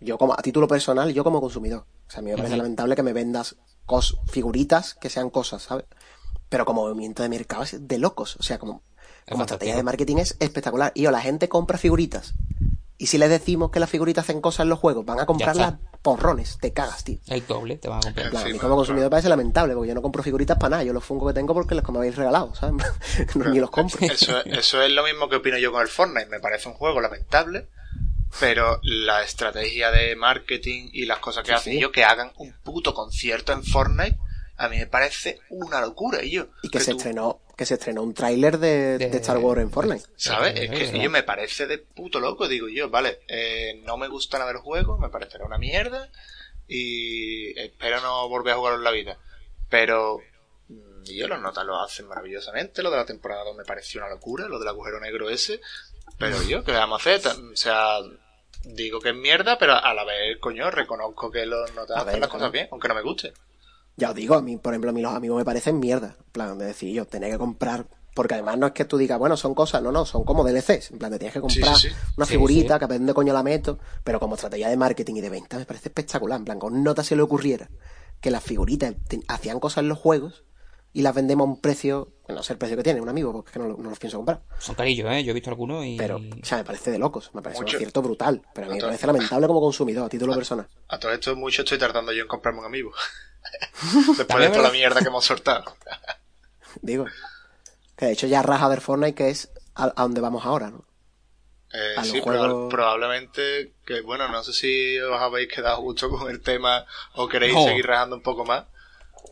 Yo 0.00 0.16
como, 0.18 0.34
a 0.34 0.42
título 0.42 0.68
personal, 0.68 1.12
yo 1.12 1.24
como 1.24 1.40
consumidor. 1.40 1.84
O 2.06 2.10
sea, 2.10 2.20
a 2.20 2.22
mí 2.22 2.30
me 2.30 2.36
parece 2.36 2.56
lamentable 2.56 2.94
que 2.94 3.02
me 3.02 3.12
vendas 3.12 3.56
cos 3.84 4.18
figuritas 4.30 4.94
que 4.94 5.10
sean 5.10 5.30
cosas, 5.30 5.62
¿sabes? 5.62 5.86
Pero 6.48 6.64
como 6.64 6.82
movimiento 6.82 7.22
de 7.22 7.28
mercado 7.28 7.64
es 7.64 7.88
de 7.88 7.98
locos. 7.98 8.36
O 8.36 8.42
sea, 8.42 8.58
como, 8.58 8.82
como 9.28 9.42
estrategia 9.42 9.76
de 9.76 9.82
marketing 9.82 10.18
es 10.18 10.36
espectacular. 10.38 10.92
Y 10.94 11.06
o 11.06 11.10
la 11.10 11.20
gente 11.20 11.48
compra 11.48 11.78
figuritas. 11.78 12.34
Y 12.96 13.06
si 13.06 13.18
les 13.18 13.30
decimos 13.30 13.70
que 13.70 13.78
las 13.78 13.90
figuritas 13.90 14.24
hacen 14.24 14.40
cosas 14.40 14.64
en 14.64 14.70
los 14.70 14.78
juegos, 14.80 15.04
van 15.04 15.20
a 15.20 15.26
comprarlas 15.26 15.74
porrones, 16.02 16.58
te 16.60 16.72
cagas, 16.72 17.04
tío. 17.04 17.18
El 17.28 17.46
doble 17.46 17.76
te 17.76 17.88
van 17.88 17.98
a 17.98 18.00
comprar. 18.02 18.36
a 18.36 18.44
mí 18.44 18.58
como 18.58 18.76
consumidor 18.76 19.06
me 19.06 19.10
parece 19.10 19.28
lamentable, 19.28 19.74
porque 19.74 19.88
yo 19.88 19.94
no 19.94 20.02
compro 20.02 20.22
figuritas 20.22 20.58
para 20.58 20.70
nada. 20.70 20.84
Yo 20.84 20.92
los 20.92 21.04
fungo 21.04 21.26
que 21.26 21.32
tengo 21.32 21.54
porque 21.54 21.76
los 21.76 21.84
que 21.84 21.92
me 21.92 21.98
habéis 21.98 22.16
regalado, 22.16 22.54
¿sabes? 22.54 22.84
Ni 23.34 23.60
los 23.60 23.70
compro. 23.70 24.00
Eso, 24.04 24.44
eso 24.44 24.82
es 24.82 24.90
lo 24.90 25.04
mismo 25.04 25.28
que 25.28 25.36
opino 25.36 25.58
yo 25.58 25.70
con 25.70 25.82
el 25.82 25.88
Fortnite. 25.88 26.26
Me 26.26 26.40
parece 26.40 26.68
un 26.68 26.74
juego 26.74 27.00
lamentable 27.00 27.68
pero 28.40 28.80
la 28.82 29.22
estrategia 29.22 29.90
de 29.90 30.16
marketing 30.16 30.90
y 30.92 31.06
las 31.06 31.18
cosas 31.18 31.44
que 31.44 31.52
hacen 31.52 31.74
ellos, 31.74 31.92
que 31.92 32.04
hagan 32.04 32.32
un 32.36 32.52
puto 32.62 32.94
concierto 32.94 33.52
en 33.52 33.64
Fortnite, 33.64 34.18
a 34.56 34.68
mí 34.68 34.76
me 34.76 34.86
parece 34.86 35.40
una 35.50 35.80
locura. 35.80 36.22
Y, 36.22 36.32
yo, 36.32 36.48
y 36.62 36.68
que, 36.68 36.80
se 36.80 36.90
estrenó 36.90 37.40
que 37.56 37.66
se 37.66 37.74
estrenó 37.74 38.02
un 38.02 38.14
tráiler 38.14 38.58
de, 38.58 38.96
Star 39.16 39.38
Wars 39.38 39.60
en 39.60 39.70
Fortnite. 39.70 40.04
¿Sabes? 40.16 40.54
Es 40.60 40.90
que 40.90 41.00
yo 41.00 41.10
me 41.10 41.22
parece 41.22 41.66
de 41.66 41.78
puto 41.78 42.20
loco. 42.20 42.46
Digo 42.46 42.68
yo, 42.68 42.90
vale, 42.90 43.20
eh, 43.28 43.80
no 43.84 43.96
me 43.96 44.08
gusta 44.08 44.38
nada 44.38 44.52
del 44.52 44.62
juego, 44.62 44.98
me 44.98 45.08
parecerá 45.08 45.44
una 45.44 45.58
mierda 45.58 46.08
y 46.68 47.58
espero 47.58 48.00
no 48.00 48.28
volver 48.28 48.52
a 48.52 48.56
jugarlo 48.56 48.78
en 48.78 48.84
la 48.84 48.90
vida. 48.90 49.18
Pero 49.68 50.20
mm, 50.68 51.04
yo 51.04 51.26
los 51.28 51.40
notas 51.40 51.64
lo 51.64 51.80
hacen 51.80 52.06
maravillosamente. 52.06 52.82
Lo 52.82 52.90
de 52.90 52.98
la 52.98 53.06
temporada 53.06 53.44
2 53.44 53.56
me 53.56 53.64
pareció 53.64 54.00
una 54.00 54.10
locura. 54.10 54.46
Lo 54.46 54.58
del 54.58 54.68
agujero 54.68 55.00
negro 55.00 55.30
ese. 55.30 55.60
Pero 56.16 56.42
yo, 56.42 56.64
¿qué 56.64 56.72
le 56.72 56.78
vamos 56.78 57.06
a 57.06 57.10
hacer? 57.10 57.32
O 57.52 57.56
sea, 57.56 57.98
digo 58.64 59.00
que 59.00 59.10
es 59.10 59.16
mierda, 59.16 59.58
pero 59.58 59.74
a 59.74 59.94
la 59.94 60.04
vez, 60.04 60.38
coño, 60.40 60.70
reconozco 60.70 61.30
que 61.30 61.46
los 61.46 61.74
notas 61.74 62.06
hacen 62.06 62.20
las 62.20 62.28
cosas 62.28 62.52
bien, 62.52 62.68
aunque 62.70 62.88
no 62.88 62.94
me 62.94 63.02
guste. 63.02 63.32
Ya 63.96 64.10
os 64.10 64.14
digo, 64.14 64.36
a 64.36 64.42
mí, 64.42 64.56
por 64.56 64.72
ejemplo, 64.72 64.90
a 64.90 64.92
mí 64.92 65.02
los 65.02 65.14
amigos 65.14 65.38
me 65.38 65.44
parecen 65.44 65.80
mierda. 65.80 66.16
En 66.18 66.32
plan, 66.32 66.58
de 66.58 66.66
decir, 66.66 66.94
yo 66.94 67.04
tenía 67.04 67.30
que 67.30 67.38
comprar. 67.38 67.86
Porque 68.14 68.34
además 68.34 68.58
no 68.58 68.66
es 68.66 68.72
que 68.72 68.84
tú 68.84 68.96
digas, 68.96 69.18
bueno, 69.18 69.36
son 69.36 69.54
cosas, 69.54 69.82
no, 69.82 69.92
no, 69.92 70.04
son 70.04 70.24
como 70.24 70.42
DLCs. 70.44 70.92
En 70.92 70.98
plan, 70.98 71.12
te 71.12 71.18
tienes 71.18 71.34
que 71.34 71.40
comprar 71.40 71.76
una 72.16 72.26
figurita, 72.26 72.78
que 72.78 72.84
a 72.84 72.88
dónde 72.88 73.14
coño 73.14 73.32
la 73.32 73.42
meto. 73.42 73.78
Pero 74.02 74.18
como 74.18 74.34
estrategia 74.34 74.68
de 74.68 74.76
marketing 74.76 75.16
y 75.16 75.20
de 75.20 75.30
venta 75.30 75.56
me 75.56 75.66
parece 75.66 75.88
espectacular. 75.88 76.38
En 76.38 76.44
plan, 76.44 76.58
con 76.58 76.82
nota 76.82 77.04
se 77.04 77.16
le 77.16 77.22
ocurriera 77.22 77.68
que 78.20 78.30
las 78.30 78.42
figuritas 78.42 78.94
hacían 79.28 79.60
cosas 79.60 79.82
en 79.82 79.88
los 79.88 79.98
juegos 79.98 80.44
y 80.92 81.02
las 81.02 81.14
vendemos 81.14 81.46
a 81.46 81.50
un 81.50 81.60
precio, 81.60 82.12
no 82.34 82.42
sé 82.42 82.52
el 82.52 82.58
precio 82.58 82.76
que 82.76 82.82
tiene, 82.82 83.00
un 83.00 83.08
amigo, 83.08 83.32
porque 83.32 83.48
es 83.48 83.52
que 83.52 83.58
no, 83.58 83.68
no 83.68 83.90
los 83.90 83.98
pienso 83.98 84.18
comprar. 84.18 84.42
Son 84.58 84.74
carillos, 84.74 85.10
¿eh? 85.10 85.24
Yo 85.24 85.30
he 85.30 85.34
visto 85.34 85.50
algunos 85.50 85.84
y... 85.84 85.96
Pero, 85.96 86.16
o 86.16 86.44
sea, 86.44 86.58
me 86.58 86.64
parece 86.64 86.90
de 86.90 86.98
locos, 86.98 87.30
me 87.32 87.40
parece 87.40 87.62
un 87.62 87.68
acierto 87.68 88.02
brutal, 88.02 88.42
pero 88.54 88.66
a 88.66 88.70
mí 88.70 88.76
me 88.76 88.82
parece 88.82 89.06
lamentable 89.06 89.46
como 89.46 89.60
consumidor, 89.60 90.06
a 90.06 90.08
título 90.08 90.34
personal. 90.34 90.66
A 90.88 90.98
todo 90.98 91.12
esto 91.12 91.34
mucho 91.36 91.62
estoy 91.62 91.78
tardando 91.78 92.12
yo 92.12 92.22
en 92.22 92.28
comprarme 92.28 92.60
un 92.60 92.66
amigo. 92.66 92.92
Después 94.16 94.40
de 94.40 94.48
toda 94.50 94.62
la 94.62 94.70
mierda 94.70 95.00
que 95.00 95.08
hemos 95.08 95.24
soltado. 95.24 95.74
Digo, 96.82 97.06
que 97.96 98.06
de 98.06 98.12
hecho 98.12 98.26
ya 98.26 98.42
raja 98.42 98.68
ver 98.68 98.80
Fortnite, 98.80 99.14
que 99.14 99.30
es 99.30 99.50
a, 99.74 99.88
donde 99.96 100.20
vamos 100.20 100.44
ahora, 100.44 100.70
¿no? 100.70 100.84
Eh, 101.72 101.96
sí, 102.02 102.22
probablemente 102.22 103.74
que, 103.84 104.00
bueno, 104.00 104.26
no 104.28 104.42
sé 104.42 104.52
si 104.54 104.98
os 104.98 105.20
habéis 105.20 105.48
quedado 105.48 105.82
mucho 105.82 106.08
con 106.08 106.30
el 106.30 106.40
tema 106.40 106.86
o 107.14 107.28
queréis 107.28 107.54
seguir 107.62 107.86
rajando 107.86 108.16
un 108.16 108.22
poco 108.22 108.44
más. 108.44 108.64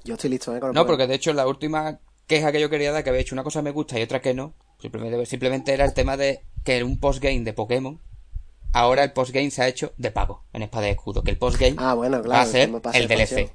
Yo 0.05 0.15
estoy 0.15 0.31
listo, 0.31 0.55
¿eh? 0.55 0.61
no, 0.73 0.87
porque 0.87 1.07
de 1.07 1.15
hecho 1.15 1.33
la 1.33 1.47
última 1.47 1.99
queja 2.27 2.53
que 2.53 2.61
yo 2.61 2.71
quería 2.71 2.93
dar, 2.93 3.05
que 3.05 3.11
había 3.11 3.23
hecho 3.23 3.35
una 3.35 3.45
cosa 3.45 3.63
me 3.63 3.71
gusta 3.71 3.99
y 3.99 4.03
otra 4.03 4.21
que 4.21 4.35
no, 4.35 4.55
simplemente, 4.81 5.27
simplemente 5.27 5.73
era 5.73 5.85
el 5.85 5.95
tema 5.95 6.17
de 6.17 6.43
que 6.65 6.83
un 6.83 6.99
postgame 6.99 7.41
de 7.41 7.53
Pokémon, 7.53 8.01
ahora 8.73 9.05
el 9.05 9.13
postgame 9.13 9.51
se 9.51 9.63
ha 9.63 9.69
hecho 9.69 9.93
de 9.97 10.11
pago 10.11 10.45
en 10.53 10.63
Espada 10.63 10.87
de 10.87 10.93
Escudo, 10.93 11.23
que 11.23 11.31
el 11.31 11.39
postgame 11.39 11.77
ah, 11.79 11.95
bueno, 11.95 12.23
claro, 12.23 12.39
va 12.39 12.43
a 12.43 12.47
ser 12.47 12.71
el 12.95 13.09
DLC. 13.09 13.51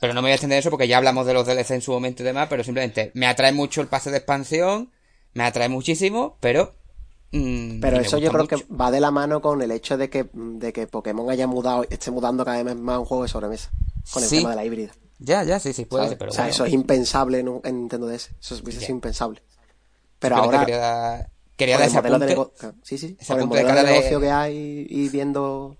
Pero 0.00 0.14
no 0.14 0.22
me 0.22 0.26
voy 0.26 0.32
a 0.32 0.34
extender 0.34 0.58
eso 0.58 0.70
porque 0.70 0.86
ya 0.86 0.96
hablamos 0.96 1.26
de 1.26 1.34
los 1.34 1.46
DLC 1.46 1.72
en 1.72 1.82
su 1.82 1.92
momento 1.92 2.22
y 2.22 2.26
demás, 2.26 2.46
pero 2.48 2.62
simplemente 2.62 3.10
me 3.14 3.26
atrae 3.26 3.52
mucho 3.52 3.80
el 3.80 3.88
pase 3.88 4.10
de 4.10 4.18
expansión, 4.18 4.90
me 5.34 5.44
atrae 5.44 5.68
muchísimo, 5.68 6.36
pero 6.40 6.74
mm, 7.32 7.80
pero 7.80 7.98
eso 7.98 8.18
yo 8.18 8.30
creo 8.30 8.46
que 8.46 8.56
va 8.72 8.90
de 8.90 9.00
la 9.00 9.10
mano 9.10 9.42
con 9.42 9.60
el 9.60 9.70
hecho 9.72 9.96
de 9.96 10.08
que, 10.08 10.28
de 10.32 10.72
que 10.72 10.86
Pokémon 10.86 11.30
haya 11.30 11.46
mudado, 11.46 11.84
esté 11.90 12.10
mudando 12.10 12.44
cada 12.44 12.62
vez 12.62 12.76
más 12.76 12.98
un 12.98 13.04
juego 13.04 13.24
de 13.24 13.28
sobremesa. 13.28 13.70
Con 14.12 14.22
el 14.22 14.30
tema 14.30 14.50
de 14.50 14.56
la 14.56 14.64
híbrida. 14.64 14.92
Ya, 15.18 15.42
ya, 15.42 15.58
sí, 15.58 15.72
sí, 15.72 15.84
puede 15.84 16.08
ser, 16.08 16.18
pero 16.18 16.30
O 16.30 16.34
sea, 16.34 16.48
eso 16.48 16.64
es 16.64 16.72
impensable 16.72 17.40
en, 17.40 17.62
Nintendo 17.62 18.06
DS. 18.06 18.30
Eso 18.40 18.54
es, 18.54 18.88
impensable. 18.88 19.42
Pero 20.18 20.36
ahora... 20.36 20.60
Quería 20.60 20.78
dar, 20.78 21.30
quería 21.56 21.78
dar 21.78 21.88
ese 21.88 21.98
apunte, 21.98 22.26
de 22.26 22.46
Sí, 22.82 22.98
sí. 22.98 23.16
Ese 23.18 23.32
por 23.32 23.40
el 23.40 23.48
modelo 23.48 23.74
de, 23.74 23.82
negocio 23.82 24.20
que 24.20 24.30
hay 24.30 24.86
y 24.88 25.08
viendo 25.08 25.76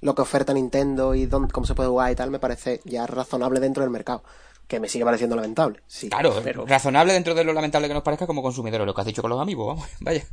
lo 0.00 0.14
que 0.14 0.22
oferta 0.22 0.52
Nintendo 0.52 1.14
y 1.14 1.26
dónde, 1.26 1.52
cómo 1.52 1.66
se 1.66 1.74
puede 1.74 1.88
jugar 1.88 2.12
y 2.12 2.16
tal, 2.16 2.30
me 2.30 2.38
parece 2.38 2.80
ya 2.84 3.06
razonable 3.06 3.60
dentro 3.60 3.82
del 3.82 3.90
mercado. 3.90 4.22
Que 4.66 4.80
me 4.80 4.88
sigue 4.88 5.04
pareciendo 5.04 5.36
lamentable. 5.36 5.80
Sí, 5.86 6.08
claro, 6.08 6.34
pero... 6.42 6.66
razonable 6.66 7.12
dentro 7.12 7.36
de 7.36 7.44
lo 7.44 7.52
lamentable 7.52 7.86
que 7.86 7.94
nos 7.94 8.02
parezca 8.02 8.26
como 8.26 8.42
consumidores, 8.42 8.84
lo 8.84 8.94
que 8.94 9.00
has 9.00 9.06
dicho 9.06 9.22
con 9.22 9.30
los 9.30 9.40
amigos, 9.40 9.68
vamos, 9.68 9.88
vaya. 10.00 10.24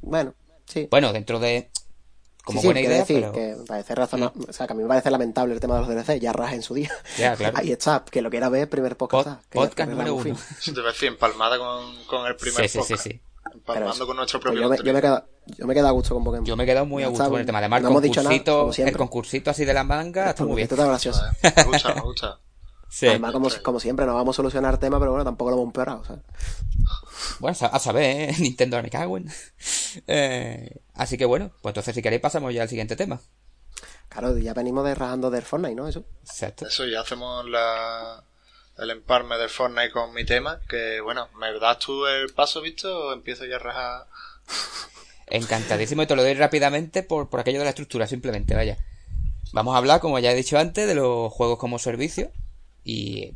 Bueno, 0.00 0.34
sí. 0.66 0.86
Bueno, 0.88 1.12
dentro 1.12 1.40
de 1.40 1.68
como 2.44 2.62
buena 2.62 2.80
idea, 2.80 2.98
decir 2.98 3.24
que 3.32 3.56
me 3.56 3.64
parece 3.64 3.94
razonable, 3.94 4.46
o 4.48 4.52
sea, 4.52 4.66
que 4.66 4.72
a 4.72 4.76
mí 4.76 4.82
me 4.82 4.88
parece 4.88 5.10
lamentable 5.10 5.54
el 5.54 5.60
tema 5.60 5.74
de 5.74 5.86
los 5.86 5.88
DLC, 5.88 6.20
ya 6.20 6.32
raja 6.32 6.54
en 6.54 6.62
su 6.62 6.74
día. 6.74 6.90
Ya, 7.16 7.36
claro. 7.36 7.56
Ahí 7.60 7.70
está, 7.70 8.04
que 8.10 8.20
lo 8.20 8.30
quiera 8.30 8.48
ver, 8.48 8.68
primer 8.68 8.96
podcast. 8.96 9.42
podcast 9.50 9.90
número 9.90 10.14
uno. 10.14 10.36
Te 10.64 10.70
voy 10.72 10.82
a 10.82 10.86
decir, 10.86 11.08
empalmada 11.08 11.58
con, 11.58 12.04
con 12.06 12.26
el 12.26 12.36
primer 12.36 12.68
sí, 12.68 12.78
podcast. 12.78 13.02
Sí, 13.02 13.10
sí, 13.10 13.20
sí. 13.20 13.22
Empalmando 13.54 14.06
con 14.06 14.16
nuestro 14.16 14.40
propio 14.40 14.62
yo 14.62 14.68
me, 14.68 14.78
yo 14.78 14.92
me, 14.92 15.00
quedo, 15.00 15.24
yo 15.58 15.66
me 15.66 15.72
he 15.72 15.74
quedado 15.74 15.88
a 15.88 15.92
gusto 15.92 16.14
con 16.14 16.24
Pokémon. 16.24 16.46
Yo 16.46 16.56
me 16.56 16.64
he 16.64 16.66
quedado 16.66 16.86
muy 16.86 17.02
a 17.02 17.08
gusto 17.08 17.28
con 17.28 17.40
el 17.40 17.46
tema. 17.46 17.58
Además, 17.58 17.82
no 17.82 17.88
el, 17.88 17.94
concursito, 17.94 18.70
el 18.76 18.96
concursito 18.96 19.50
así 19.50 19.64
de 19.64 19.74
la 19.74 19.84
manga 19.84 20.30
está 20.30 20.44
muy 20.44 20.56
bien. 20.56 20.68
Está 20.70 20.86
gracioso. 20.86 21.22
Me 21.42 21.64
gusta, 21.64 21.94
me 21.94 22.00
gusta. 22.00 22.40
Sí. 22.92 23.06
Además, 23.06 23.32
como, 23.32 23.48
como, 23.62 23.80
siempre, 23.80 24.04
no 24.04 24.14
vamos 24.14 24.34
a 24.34 24.36
solucionar 24.36 24.76
tema, 24.76 24.98
pero 24.98 25.12
bueno, 25.12 25.24
tampoco 25.24 25.50
lo 25.50 25.56
hemos 25.56 25.68
empeorado, 25.68 26.04
¿sabes? 26.04 26.22
Bueno, 27.38 27.56
a 27.72 27.78
saber, 27.78 28.28
¿eh? 28.28 28.34
Nintendo 28.38 28.82
me 28.82 28.90
cago 28.90 29.16
en. 29.16 29.32
Eh, 30.06 30.76
así 30.92 31.16
que 31.16 31.24
bueno, 31.24 31.52
pues 31.62 31.70
entonces 31.70 31.94
si 31.94 32.02
queréis 32.02 32.20
pasamos 32.20 32.52
ya 32.52 32.60
al 32.60 32.68
siguiente 32.68 32.94
tema. 32.94 33.18
Claro, 34.10 34.36
ya 34.36 34.52
venimos 34.52 34.84
de 34.84 34.94
rajando 34.94 35.30
del 35.30 35.40
Fortnite, 35.40 35.74
¿no? 35.74 35.88
Eso. 35.88 36.04
Exacto. 36.20 36.66
Eso, 36.66 36.84
ya 36.84 37.00
hacemos 37.00 37.48
la, 37.48 38.24
el 38.76 38.90
emparme 38.90 39.38
del 39.38 39.48
Fortnite 39.48 39.90
con 39.90 40.12
mi 40.12 40.26
tema, 40.26 40.60
que 40.68 41.00
bueno, 41.00 41.30
¿me 41.40 41.58
das 41.58 41.78
tú 41.78 42.06
el 42.06 42.34
paso, 42.34 42.60
visto? 42.60 43.06
O 43.06 43.12
empiezo 43.14 43.46
ya 43.46 43.56
a 43.56 43.58
rajar. 43.58 44.06
Encantadísimo 45.28 46.02
y 46.02 46.06
te 46.06 46.14
lo 46.14 46.22
doy 46.22 46.34
rápidamente 46.34 47.02
por, 47.02 47.30
por 47.30 47.40
aquello 47.40 47.60
de 47.60 47.64
la 47.64 47.70
estructura, 47.70 48.06
simplemente, 48.06 48.54
vaya. 48.54 48.76
Vamos 49.54 49.74
a 49.74 49.78
hablar, 49.78 50.00
como 50.00 50.18
ya 50.18 50.32
he 50.32 50.34
dicho 50.34 50.58
antes, 50.58 50.86
de 50.86 50.94
los 50.94 51.32
juegos 51.32 51.58
como 51.58 51.78
servicio 51.78 52.32
y 52.84 53.34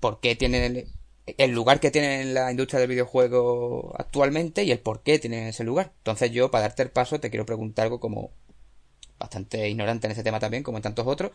por 0.00 0.20
qué 0.20 0.36
tienen 0.36 0.86
el 1.26 1.50
lugar 1.50 1.78
que 1.80 1.90
tienen 1.90 2.20
en 2.22 2.34
la 2.34 2.50
industria 2.50 2.80
del 2.80 2.88
videojuego 2.88 3.94
actualmente 3.98 4.64
y 4.64 4.70
el 4.70 4.78
por 4.80 5.02
qué 5.02 5.18
tienen 5.18 5.46
ese 5.48 5.64
lugar. 5.64 5.92
Entonces 5.98 6.30
yo, 6.30 6.50
para 6.50 6.62
darte 6.62 6.82
el 6.82 6.90
paso, 6.90 7.20
te 7.20 7.30
quiero 7.30 7.44
preguntar 7.46 7.84
algo 7.84 8.00
como 8.00 8.30
bastante 9.18 9.68
ignorante 9.68 10.06
en 10.06 10.12
ese 10.12 10.22
tema 10.22 10.40
también, 10.40 10.62
como 10.62 10.78
en 10.78 10.82
tantos 10.82 11.06
otros, 11.06 11.32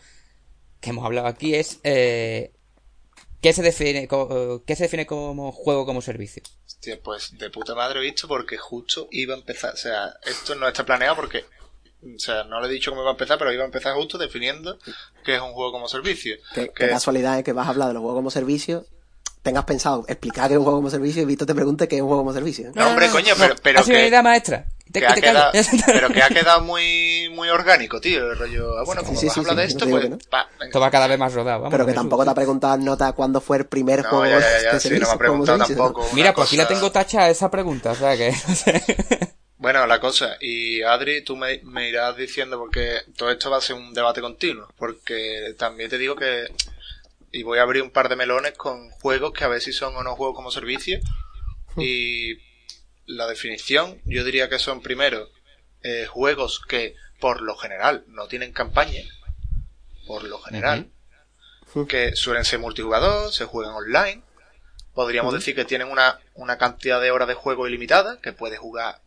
que 0.79 0.89
hemos 0.89 1.05
hablado 1.05 1.27
aquí, 1.27 1.53
es 1.55 1.79
eh, 1.83 2.53
¿qué, 3.41 3.53
se 3.53 3.61
define, 3.61 4.07
co- 4.07 4.63
¿qué 4.65 4.75
se 4.75 4.83
define 4.83 5.05
como 5.05 5.51
juego 5.51 5.85
como 5.85 6.01
servicio? 6.01 6.43
Hostia, 6.65 6.99
pues 7.01 7.37
de 7.37 7.49
puta 7.49 7.75
madre 7.75 7.99
he 7.99 8.03
visto 8.03 8.27
porque 8.27 8.57
justo 8.57 9.07
iba 9.11 9.35
a 9.35 9.37
empezar. 9.37 9.73
O 9.73 9.77
sea, 9.77 10.15
esto 10.25 10.55
no 10.55 10.67
está 10.67 10.85
planeado 10.85 11.15
porque. 11.15 11.45
O 12.15 12.19
sea, 12.19 12.43
no 12.43 12.59
le 12.61 12.67
he 12.67 12.71
dicho 12.71 12.91
cómo 12.91 13.01
iba 13.01 13.11
a 13.11 13.13
empezar, 13.13 13.37
pero 13.37 13.51
iba 13.51 13.63
a 13.63 13.65
empezar 13.65 13.93
justo 13.95 14.17
definiendo 14.17 14.77
qué 15.23 15.35
es 15.35 15.41
un 15.41 15.53
juego 15.53 15.71
como 15.71 15.87
servicio. 15.87 16.35
Qué, 16.53 16.67
Que- 16.67 16.73
qué 16.73 16.89
casualidad 16.89 17.37
es 17.37 17.43
que 17.43 17.53
vas 17.53 17.67
a 17.67 17.69
hablar 17.71 17.87
de 17.89 17.93
los 17.93 18.01
juegos 18.01 18.17
como 18.19 18.31
servicio, 18.31 18.85
tengas 19.41 19.65
pensado 19.65 20.05
explicar 20.07 20.47
qué 20.47 20.53
es 20.53 20.57
un 20.57 20.63
juego 20.63 20.79
como 20.79 20.89
servicio 20.89 21.21
y 21.21 21.25
Víctor 21.25 21.47
te 21.47 21.55
pregunte 21.55 21.87
qué 21.87 21.97
es 21.97 22.01
un 22.01 22.07
juego 22.07 22.21
como 22.23 22.33
servicio. 22.33 22.71
No, 22.75 22.87
hombre, 22.89 23.09
coño, 23.09 23.33
pero- 23.37 23.55
pero 23.61 23.79
ha 23.79 23.83
sido 23.83 23.95
que- 23.95 23.99
una 24.01 24.07
idea 24.09 24.21
maestra. 24.23 24.65
Te, 24.91 24.99
que 24.99 25.07
te 25.13 25.21
quedado, 25.21 25.51
pero 25.87 26.09
que 26.09 26.21
ha 26.21 26.29
quedado 26.29 26.61
muy 26.61 27.27
muy 27.33 27.49
orgánico, 27.49 27.99
tío. 27.99 28.31
El 28.31 28.37
rollo. 28.37 28.77
Ah, 28.77 28.83
bueno, 28.85 29.01
Sí, 29.01 29.07
como 29.07 29.19
sí, 29.19 29.25
vas 29.25 29.33
sí, 29.33 29.39
a 29.39 29.41
hablar 29.41 29.55
sí, 29.55 29.61
de 29.61 29.67
esto, 29.67 29.89
pues. 29.89 30.03
que 30.03 30.09
no. 30.09 30.17
pa. 30.29 30.49
Esto 30.61 30.79
va 30.79 30.91
cada 30.91 31.07
vez 31.07 31.17
más 31.17 31.33
rodado. 31.33 31.61
Vamos, 31.61 31.71
Pero 31.71 31.85
que 31.87 31.93
tampoco 31.93 32.23
te 32.25 32.29
ha 32.29 32.35
preguntado 32.35 32.77
nota 32.77 33.11
cuándo 33.13 33.41
fue 33.41 33.57
el 33.57 33.65
primer 33.65 34.03
No, 34.03 34.09
juego 34.09 34.25
ya, 34.25 34.39
ya, 34.39 34.61
ya, 34.65 34.73
de 34.73 34.79
sí, 34.79 34.89
servicio. 34.89 34.91
no 34.91 35.07
me 35.07 35.25
ha 35.25 35.27
como 35.27 35.43
preguntado 35.45 35.57
tampoco. 35.75 36.07
Mira, 36.13 36.33
pues 36.35 36.47
aquí 36.49 36.57
la 36.57 36.65
cosa- 36.67 36.75
tengo 36.75 36.91
tacha 36.91 37.29
esa 37.29 37.49
pregunta, 37.49 37.91
o 37.91 37.95
sea 37.95 38.15
que 38.15 38.31
no 38.47 38.55
sé. 38.55 39.32
Bueno, 39.63 39.87
la 39.87 40.01
cosa, 40.01 40.35
y 40.41 40.81
Adri, 40.81 41.21
tú 41.21 41.37
me, 41.37 41.61
me 41.63 41.87
irás 41.87 42.17
diciendo 42.17 42.59
porque 42.59 42.99
todo 43.15 43.31
esto 43.31 43.49
va 43.49 43.59
a 43.59 43.61
ser 43.61 43.77
un 43.77 43.93
debate 43.93 44.19
continuo, 44.19 44.67
porque 44.75 45.55
también 45.57 45.89
te 45.89 45.97
digo 45.97 46.17
que, 46.17 46.53
y 47.31 47.43
voy 47.43 47.59
a 47.59 47.61
abrir 47.61 47.81
un 47.81 47.89
par 47.89 48.09
de 48.09 48.17
melones 48.17 48.57
con 48.57 48.89
juegos 48.89 49.31
que 49.31 49.45
a 49.45 49.47
ver 49.47 49.61
si 49.61 49.71
son 49.71 49.95
o 49.95 50.03
no 50.03 50.17
juegos 50.17 50.35
como 50.35 50.51
servicio, 50.51 50.99
y 51.77 52.39
la 53.05 53.25
definición, 53.25 54.01
yo 54.03 54.25
diría 54.25 54.49
que 54.49 54.59
son 54.59 54.81
primero 54.81 55.29
eh, 55.81 56.07
juegos 56.07 56.59
que 56.67 56.95
por 57.21 57.41
lo 57.41 57.55
general 57.55 58.03
no 58.07 58.27
tienen 58.27 58.51
campaña, 58.51 59.01
por 60.05 60.25
lo 60.25 60.39
general, 60.39 60.91
que 61.87 62.17
suelen 62.17 62.43
ser 62.43 62.59
multijugador, 62.59 63.31
se 63.31 63.45
juegan 63.45 63.75
online, 63.75 64.23
podríamos 64.93 65.33
decir 65.33 65.55
que 65.55 65.63
tienen 65.63 65.87
una, 65.87 66.19
una 66.33 66.57
cantidad 66.57 66.99
de 66.99 67.11
horas 67.11 67.29
de 67.29 67.33
juego 67.33 67.65
ilimitada, 67.65 68.19
que 68.19 68.33
puedes 68.33 68.59
jugar, 68.59 69.02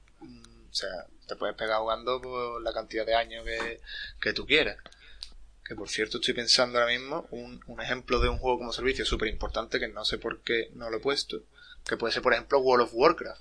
o 0.76 0.78
sea, 0.78 1.06
te 1.26 1.36
puedes 1.36 1.56
pegar 1.56 1.80
jugando 1.80 2.20
por 2.20 2.60
la 2.60 2.70
cantidad 2.70 3.06
de 3.06 3.14
años 3.14 3.46
que, 3.46 3.80
que 4.20 4.34
tú 4.34 4.44
quieras. 4.44 4.76
Que 5.64 5.74
por 5.74 5.88
cierto 5.88 6.18
estoy 6.18 6.34
pensando 6.34 6.78
ahora 6.78 6.92
mismo 6.92 7.26
un, 7.30 7.62
un 7.66 7.80
ejemplo 7.80 8.20
de 8.20 8.28
un 8.28 8.36
juego 8.36 8.58
como 8.58 8.74
servicio 8.74 9.06
súper 9.06 9.28
importante 9.28 9.80
que 9.80 9.88
no 9.88 10.04
sé 10.04 10.18
por 10.18 10.42
qué 10.42 10.70
no 10.74 10.90
lo 10.90 10.98
he 10.98 11.00
puesto, 11.00 11.44
que 11.82 11.96
puede 11.96 12.12
ser 12.12 12.22
por 12.22 12.34
ejemplo 12.34 12.58
World 12.58 12.84
of 12.84 12.90
Warcraft. 12.92 13.40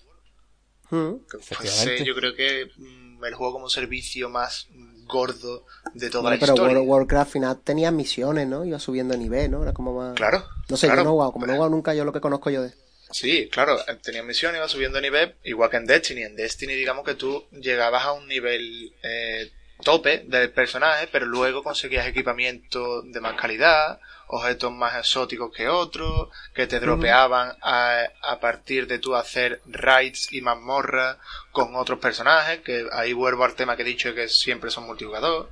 Mm. 0.92 1.14
Que 1.30 1.38
puede 1.56 1.70
ser 1.70 2.06
yo 2.06 2.16
creo 2.16 2.36
que 2.36 2.72
mm, 2.78 3.26
el 3.26 3.34
juego 3.34 3.52
como 3.52 3.68
servicio 3.68 4.30
más 4.30 4.70
gordo 5.06 5.66
de 5.94 6.10
toda 6.10 6.22
Bueno, 6.22 6.36
la 6.36 6.40
pero 6.40 6.54
historia. 6.54 6.74
World 6.78 6.90
of 6.90 6.90
Warcraft 6.90 7.28
al 7.28 7.32
final 7.34 7.60
tenía 7.60 7.92
misiones, 7.92 8.48
¿no? 8.48 8.64
Iba 8.64 8.80
subiendo 8.80 9.12
de 9.12 9.18
nivel, 9.18 9.52
¿no? 9.52 9.62
Era 9.62 9.74
como 9.74 9.94
más... 9.94 10.16
Claro. 10.16 10.46
No 10.70 10.78
sé, 10.78 10.88
claro. 10.88 11.02
yo 11.02 11.04
no 11.04 11.10
he 11.10 11.14
jugado, 11.14 11.32
como 11.34 11.46
no 11.48 11.52
he 11.52 11.56
jugado 11.58 11.70
nunca, 11.70 11.94
yo 11.94 12.06
lo 12.06 12.14
que 12.14 12.22
conozco 12.22 12.50
yo 12.50 12.62
de... 12.64 12.85
Sí, 13.18 13.48
claro, 13.50 13.78
tenía 14.04 14.24
misión, 14.24 14.56
iba 14.56 14.68
subiendo 14.68 15.00
nivel, 15.00 15.36
igual 15.44 15.70
que 15.70 15.78
en 15.78 15.86
Destiny. 15.86 16.24
En 16.24 16.36
Destiny, 16.36 16.74
digamos 16.74 17.06
que 17.06 17.16
tú 17.16 17.48
llegabas 17.52 18.04
a 18.04 18.12
un 18.12 18.28
nivel 18.28 18.94
eh, 19.04 19.52
tope 19.84 20.24
del 20.28 20.52
personaje, 20.52 21.08
pero 21.12 21.26
luego 21.26 21.64
conseguías 21.64 22.08
equipamiento 22.08 23.02
de 23.04 23.22
más 23.22 23.36
calidad, 23.40 24.00
objetos 24.28 24.72
más 24.74 24.96
exóticos 24.98 25.50
que 25.56 25.70
otros, 25.70 26.30
que 26.54 26.68
te 26.68 26.80
dropeaban 26.82 27.54
a, 27.62 28.04
a 28.22 28.40
partir 28.42 28.86
de 28.88 29.00
tú 29.00 29.16
hacer 29.16 29.62
raids 29.66 30.34
y 30.34 30.42
mazmorras 30.42 31.18
con 31.52 31.74
otros 31.76 32.00
personajes, 32.00 32.60
que 32.62 32.86
ahí 32.92 33.14
vuelvo 33.14 33.46
al 33.46 33.56
tema 33.56 33.78
que 33.78 33.84
he 33.84 33.86
dicho 33.86 34.14
que 34.14 34.28
siempre 34.28 34.70
son 34.72 34.86
multijugador. 34.88 35.50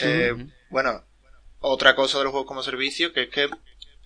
Eh, 0.00 0.34
Bueno, 0.70 1.04
otra 1.60 1.94
cosa 1.94 2.18
de 2.18 2.24
los 2.24 2.30
juegos 2.32 2.48
como 2.48 2.62
servicio, 2.62 3.12
que 3.12 3.22
es 3.24 3.30
que 3.30 3.48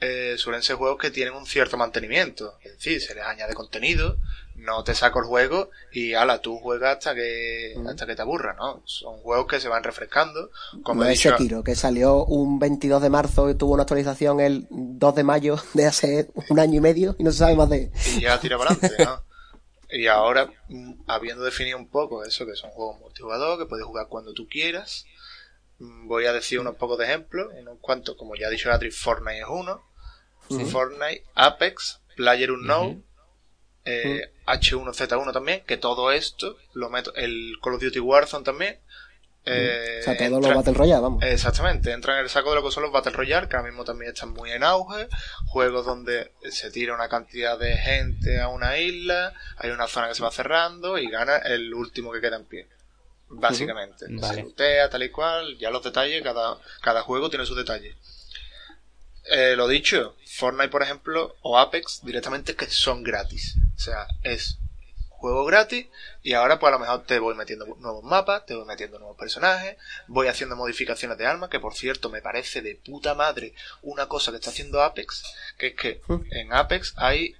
eh, 0.00 0.34
suelen 0.38 0.62
ser 0.62 0.76
juegos 0.76 0.98
que 0.98 1.10
tienen 1.10 1.34
un 1.34 1.46
cierto 1.46 1.76
mantenimiento. 1.76 2.58
Es 2.62 2.72
decir, 2.72 3.00
se 3.00 3.14
les 3.14 3.24
añade 3.24 3.54
contenido, 3.54 4.18
no 4.54 4.82
te 4.84 4.94
saco 4.94 5.20
el 5.20 5.26
juego 5.26 5.70
y 5.92 6.14
ala, 6.14 6.40
tú 6.40 6.58
juegas 6.58 6.98
hasta 6.98 7.14
que, 7.14 7.74
hasta 7.88 8.06
que 8.06 8.16
te 8.16 8.22
aburra, 8.22 8.54
¿no? 8.54 8.82
Son 8.84 9.18
juegos 9.18 9.46
que 9.46 9.60
se 9.60 9.68
van 9.68 9.84
refrescando. 9.84 10.50
Como 10.82 11.02
he 11.02 11.06
de 11.06 11.12
dicho, 11.12 11.30
Sekiro, 11.30 11.62
que 11.62 11.76
salió 11.76 12.24
un 12.24 12.58
22 12.58 13.02
de 13.02 13.10
marzo 13.10 13.50
y 13.50 13.54
tuvo 13.54 13.74
una 13.74 13.82
actualización 13.82 14.40
el 14.40 14.66
2 14.70 15.14
de 15.14 15.24
mayo 15.24 15.56
de 15.74 15.86
hace 15.86 16.30
un 16.48 16.58
año 16.58 16.76
y 16.76 16.80
medio 16.80 17.16
y 17.18 17.24
no 17.24 17.30
se 17.30 17.38
sabe 17.38 17.54
más 17.54 17.68
de... 17.68 17.90
y 18.16 18.22
ya 18.22 18.38
tira 18.40 18.58
para 18.58 18.72
adelante, 18.72 19.04
¿no? 19.04 19.28
Y 19.90 20.06
ahora, 20.06 20.52
mm, 20.68 21.04
habiendo 21.06 21.44
definido 21.44 21.78
un 21.78 21.88
poco 21.88 22.24
eso, 22.24 22.44
que 22.44 22.54
son 22.54 22.70
juegos 22.70 23.00
multijugador, 23.00 23.58
que 23.58 23.66
puedes 23.66 23.86
jugar 23.86 24.08
cuando 24.08 24.34
tú 24.34 24.46
quieras, 24.46 25.06
mm, 25.78 26.06
voy 26.06 26.26
a 26.26 26.32
decir 26.32 26.60
unos 26.60 26.76
pocos 26.76 26.98
de 26.98 27.06
ejemplos, 27.06 27.48
unos 27.58 27.78
cuantos, 27.80 28.16
como 28.16 28.36
ya 28.36 28.48
ha 28.48 28.50
dicho 28.50 28.70
Adri, 28.70 28.90
Fortnite 28.90 29.40
es 29.40 29.46
uno, 29.48 29.87
Fortnite, 30.48 31.24
Apex, 31.34 32.00
Player 32.16 32.50
Unknown, 32.50 33.04
eh, 33.84 34.32
H1Z1 34.46 35.32
también, 35.32 35.64
que 35.66 35.76
todo 35.76 36.12
esto 36.12 36.56
lo 36.74 36.90
meto, 36.90 37.14
el 37.14 37.54
Call 37.62 37.74
of 37.74 37.82
Duty 37.82 38.00
Warzone 38.00 38.44
también, 38.44 38.80
eh, 39.50 39.98
o 40.00 40.04
sea, 40.04 40.16
todos 40.16 40.42
los 40.42 40.54
Battle 40.54 40.74
Royale, 40.74 41.00
vamos. 41.00 41.22
Exactamente, 41.22 41.92
entra 41.92 42.18
en 42.18 42.24
el 42.24 42.28
saco 42.28 42.50
de 42.50 42.56
lo 42.56 42.64
que 42.64 42.70
son 42.70 42.82
los 42.82 42.92
Battle 42.92 43.12
Royale, 43.12 43.48
que 43.48 43.56
ahora 43.56 43.68
mismo 43.68 43.84
también 43.84 44.12
están 44.12 44.30
muy 44.32 44.50
en 44.50 44.62
auge, 44.62 45.08
juegos 45.46 45.86
donde 45.86 46.32
se 46.50 46.70
tira 46.70 46.94
una 46.94 47.08
cantidad 47.08 47.58
de 47.58 47.76
gente 47.76 48.40
a 48.40 48.48
una 48.48 48.78
isla, 48.78 49.32
hay 49.56 49.70
una 49.70 49.86
zona 49.86 50.08
que 50.08 50.14
se 50.14 50.22
va 50.22 50.30
cerrando 50.30 50.98
y 50.98 51.08
gana 51.08 51.38
el 51.38 51.72
último 51.72 52.12
que 52.12 52.20
queda 52.20 52.36
en 52.36 52.44
pie. 52.44 52.68
Básicamente. 53.30 54.06
Ujú. 54.06 54.20
Se 54.20 54.26
Vale. 54.26 54.42
lootea, 54.42 54.90
tal 54.90 55.02
y 55.02 55.10
cual, 55.10 55.56
ya 55.58 55.70
los 55.70 55.82
detalles, 55.82 56.22
cada, 56.22 56.58
cada 56.80 57.02
juego 57.02 57.30
tiene 57.30 57.46
sus 57.46 57.56
detalles. 57.56 57.94
Eh, 59.30 59.54
lo 59.56 59.68
dicho, 59.68 60.16
Fortnite, 60.26 60.68
por 60.68 60.82
ejemplo, 60.82 61.36
o 61.42 61.58
Apex, 61.58 62.00
directamente 62.02 62.54
que 62.56 62.66
son 62.66 63.02
gratis. 63.02 63.56
O 63.76 63.78
sea, 63.78 64.06
es 64.22 64.58
juego 65.10 65.44
gratis 65.44 65.86
y 66.22 66.34
ahora 66.34 66.60
pues 66.60 66.68
a 66.68 66.76
lo 66.76 66.78
mejor 66.78 67.02
te 67.02 67.18
voy 67.18 67.34
metiendo 67.34 67.66
nuevos 67.66 68.04
mapas, 68.04 68.46
te 68.46 68.54
voy 68.54 68.64
metiendo 68.64 69.00
nuevos 69.00 69.16
personajes, 69.18 69.76
voy 70.06 70.28
haciendo 70.28 70.54
modificaciones 70.54 71.18
de 71.18 71.26
armas, 71.26 71.50
que 71.50 71.58
por 71.58 71.74
cierto 71.74 72.08
me 72.08 72.22
parece 72.22 72.62
de 72.62 72.76
puta 72.76 73.14
madre 73.14 73.52
una 73.82 74.06
cosa 74.06 74.30
que 74.30 74.36
está 74.36 74.50
haciendo 74.50 74.80
Apex, 74.80 75.24
que 75.58 75.66
es 75.68 75.74
que 75.74 76.00
en 76.30 76.52
Apex 76.52 76.94
hay 76.96 77.34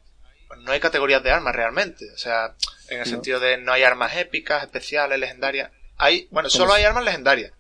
no 0.58 0.72
hay 0.72 0.80
categorías 0.80 1.22
de 1.22 1.30
armas 1.30 1.54
realmente, 1.54 2.10
o 2.12 2.18
sea, 2.18 2.56
en 2.88 2.98
el 3.00 3.04
No. 3.04 3.10
sentido 3.10 3.38
de 3.38 3.58
no 3.58 3.72
hay 3.72 3.84
armas 3.84 4.16
épicas, 4.16 4.64
especiales, 4.64 5.18
legendarias, 5.20 5.70
hay, 5.98 6.26
bueno, 6.32 6.48
¿Cómo 6.48 6.58
solo 6.58 6.72
hay 6.72 6.82
armas 6.84 7.04
legendarias. 7.04 7.52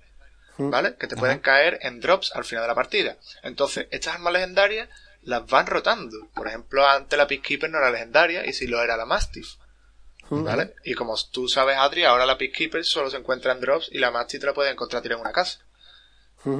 ¿Vale? 0.58 0.96
Que 0.96 1.06
te 1.06 1.16
pueden 1.16 1.38
caer 1.38 1.78
en 1.82 2.00
drops 2.00 2.34
al 2.34 2.44
final 2.44 2.64
de 2.64 2.68
la 2.68 2.74
partida. 2.74 3.16
Entonces, 3.42 3.86
estas 3.90 4.16
armas 4.16 4.32
legendarias 4.32 4.88
las 5.22 5.46
van 5.46 5.66
rotando. 5.66 6.28
Por 6.34 6.48
ejemplo, 6.48 6.86
antes 6.86 7.16
la 7.16 7.26
Peacekeeper 7.26 7.70
no 7.70 7.78
era 7.78 7.90
legendaria 7.90 8.46
y 8.46 8.52
si 8.52 8.66
lo 8.66 8.82
era 8.82 8.96
la 8.96 9.06
Mastiff. 9.06 9.56
¿vale? 10.30 10.74
Y 10.84 10.94
como 10.94 11.16
tú 11.30 11.48
sabes, 11.48 11.76
Adri, 11.76 12.04
ahora 12.04 12.26
la 12.26 12.36
Peacekeeper 12.38 12.84
solo 12.84 13.10
se 13.10 13.16
encuentra 13.16 13.52
en 13.52 13.60
drops 13.60 13.88
y 13.90 13.98
la 13.98 14.10
Mastiff 14.10 14.40
te 14.40 14.46
la 14.46 14.54
puedes 14.54 14.72
encontrar 14.72 15.02
tirada 15.02 15.20
en 15.20 15.26
una 15.26 15.32
casa. 15.32 15.60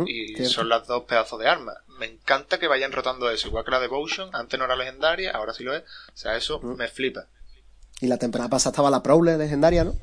Y 0.07 0.35
cierto. 0.35 0.53
son 0.53 0.69
las 0.69 0.87
dos 0.87 1.05
pedazos 1.05 1.39
de 1.39 1.49
armas. 1.49 1.77
Me 1.87 2.07
encanta 2.07 2.59
que 2.59 2.67
vayan 2.67 2.93
rotando 2.93 3.31
eso. 3.31 3.49
Igual 3.49 3.65
que 3.65 3.71
la 3.71 3.81
Devotion, 3.81 4.29
antes 4.35 4.59
no 4.59 4.67
era 4.67 4.77
legendaria, 4.77 5.31
ahora 5.31 5.55
sí 5.55 5.65
lo 5.65 5.75
es. 5.75 5.83
O 5.83 6.17
sea, 6.17 6.37
eso 6.37 6.61
me 6.61 6.89
flipa. 6.89 7.27
Y 8.01 8.07
la 8.07 8.19
temporada 8.19 8.51
pasada 8.51 8.73
estaba 8.73 8.91
la 8.91 9.03
Prowler 9.03 9.39
legendaria, 9.39 9.85
¿no? 9.85 9.99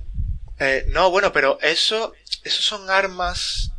Eh, 0.59 0.85
no, 0.89 1.11
bueno, 1.11 1.31
pero 1.33 1.59
eso, 1.61 2.13
eso 2.43 2.61
son 2.61 2.89
armas... 2.89 3.71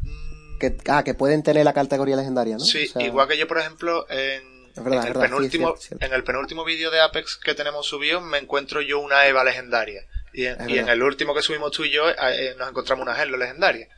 Que, 0.58 0.76
ah, 0.88 1.04
que 1.04 1.14
pueden 1.14 1.42
tener 1.42 1.64
la 1.64 1.72
categoría 1.72 2.16
legendaria, 2.16 2.56
¿no? 2.56 2.64
Sí, 2.64 2.86
O 2.86 2.92
sea, 2.92 3.02
igual 3.02 3.28
que 3.28 3.36
yo, 3.36 3.46
por 3.46 3.58
ejemplo, 3.58 4.06
en, 4.08 4.42
Es 4.74 4.82
verdad, 4.82 5.02
en 5.02 5.08
el, 5.08 5.12
sí, 5.14 5.20
penúltimo, 5.20 5.66
cierto, 5.68 5.80
cierto. 5.80 6.06
en 6.06 6.12
el 6.12 6.24
penúltimo 6.24 6.64
vídeo 6.64 6.90
de 6.90 7.00
Apex 7.00 7.36
que 7.36 7.54
tenemos 7.54 7.86
subido, 7.86 8.20
me 8.20 8.38
encuentro 8.38 8.80
yo 8.80 8.98
una 8.98 9.26
Eva 9.26 9.44
legendaria. 9.44 10.02
Y 10.32 10.46
en, 10.46 10.68
y 10.68 10.78
el 10.78 11.02
último 11.02 11.34
que 11.34 11.42
subimos 11.42 11.72
tú 11.72 11.84
y 11.84 11.90
yo, 11.90 12.08
eh, 12.10 12.54
nos 12.58 12.68
encontramos 12.68 13.06
una 13.06 13.20
Hello 13.20 13.36
legendaria. 13.36 13.88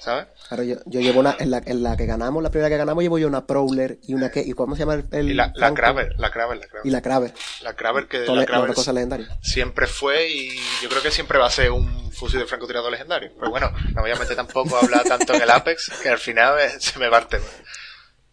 ¿Sabes? 0.00 0.26
Claro, 0.48 0.62
yo, 0.62 0.76
yo 0.86 1.00
llevo 1.00 1.20
una, 1.20 1.34
en 1.38 1.50
la, 1.50 1.60
en 1.64 1.82
la 1.82 1.96
que 1.96 2.06
ganamos, 2.06 2.42
la 2.42 2.50
primera 2.50 2.68
que 2.68 2.76
ganamos, 2.76 3.02
llevo 3.02 3.18
yo 3.18 3.26
una 3.26 3.46
Prowler 3.46 3.98
y 4.06 4.14
una 4.14 4.30
que, 4.30 4.40
¿y 4.40 4.52
cómo 4.52 4.74
se 4.76 4.80
llama 4.80 4.94
el, 4.94 5.06
el 5.10 5.30
Y 5.30 5.34
la, 5.34 5.52
la? 5.56 5.74
Kraber, 5.74 6.14
la 6.18 6.30
Kraber, 6.30 6.56
la 6.58 6.66
Kraber. 6.68 6.86
Y 6.86 6.90
la 6.90 7.02
Kraber. 7.02 7.34
La 7.62 7.74
Kraber 7.74 8.06
que 8.06 8.20
Todas 8.20 8.40
la 8.40 8.46
Kraber 8.46 8.62
otras 8.62 8.76
cosas 8.76 8.94
legendarias. 8.94 9.28
siempre 9.42 9.86
fue 9.86 10.28
y 10.28 10.56
yo 10.82 10.88
creo 10.88 11.02
que 11.02 11.10
siempre 11.10 11.38
va 11.38 11.46
a 11.46 11.50
ser 11.50 11.72
un 11.72 12.12
fusil 12.12 12.38
de 12.40 12.46
francotirador 12.46 12.90
legendario. 12.92 13.32
Pero 13.38 13.50
bueno, 13.50 13.72
no 13.94 14.00
voy 14.02 14.10
a 14.12 14.16
meter 14.16 14.36
tampoco 14.36 14.76
a 14.76 14.80
hablar 14.80 15.02
tanto 15.04 15.34
en 15.34 15.42
el 15.42 15.50
Apex, 15.50 15.90
que 16.02 16.08
al 16.08 16.18
final 16.18 16.56
se 16.78 16.98
me 16.98 17.08
va 17.08 17.18
el 17.18 17.26
tema. 17.26 17.44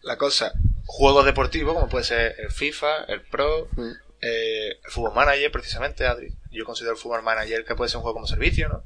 La 0.02 0.16
cosa, 0.16 0.52
juegos 0.84 1.24
deportivos 1.24 1.74
como 1.74 1.88
puede 1.88 2.04
ser 2.04 2.36
el 2.38 2.50
FIFA, 2.52 3.04
el 3.08 3.22
Pro, 3.22 3.68
Mm. 3.76 3.90
eh, 4.22 4.68
el 4.84 4.90
Fútbol 4.90 5.14
Manager 5.14 5.50
precisamente, 5.50 6.06
Adri. 6.06 6.32
Yo 6.52 6.64
considero 6.64 6.92
el 6.94 6.98
Fútbol 6.98 7.22
Manager 7.22 7.64
que 7.64 7.74
puede 7.74 7.88
ser 7.90 7.96
un 7.98 8.02
juego 8.02 8.14
como 8.14 8.26
servicio, 8.28 8.68
¿no? 8.68 8.82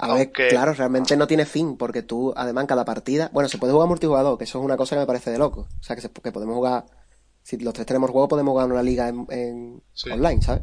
A 0.00 0.06
Aunque- 0.06 0.42
ver, 0.44 0.50
claro, 0.50 0.72
realmente 0.74 1.16
no 1.16 1.26
tiene 1.26 1.44
fin, 1.44 1.76
porque 1.76 2.02
tú, 2.02 2.32
además, 2.36 2.66
cada 2.66 2.84
partida, 2.84 3.30
bueno, 3.32 3.48
se 3.48 3.58
puede 3.58 3.72
jugar 3.72 3.88
multijugador, 3.88 4.38
que 4.38 4.44
eso 4.44 4.58
es 4.60 4.64
una 4.64 4.76
cosa 4.76 4.94
que 4.96 5.00
me 5.00 5.06
parece 5.06 5.30
de 5.30 5.38
loco. 5.38 5.62
O 5.80 5.82
sea, 5.82 5.96
que, 5.96 6.02
se- 6.02 6.10
que 6.10 6.30
podemos 6.32 6.54
jugar, 6.54 6.84
si 7.42 7.56
los 7.58 7.74
tres 7.74 7.86
tenemos 7.86 8.10
juego, 8.10 8.28
podemos 8.28 8.52
jugar 8.52 8.70
una 8.70 8.82
liga 8.82 9.08
en, 9.08 9.26
en 9.30 9.82
Sí. 9.92 10.10
online, 10.10 10.40
¿sabes? 10.42 10.62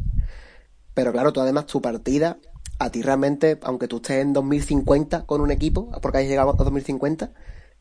Pero 0.94 1.12
claro, 1.12 1.34
tú 1.34 1.42
además 1.42 1.66
tu 1.66 1.82
partida, 1.82 2.38
a 2.80 2.90
ti 2.90 3.02
realmente, 3.02 3.60
aunque 3.64 3.88
tú 3.88 3.98
estés 3.98 4.22
en 4.22 4.32
2050 4.34 5.26
con 5.26 5.42
un 5.42 5.52
equipo, 5.52 5.92
porque 6.02 6.20
hayas 6.20 6.30
llegado 6.30 6.52
a 6.52 6.54
2050, 6.54 7.32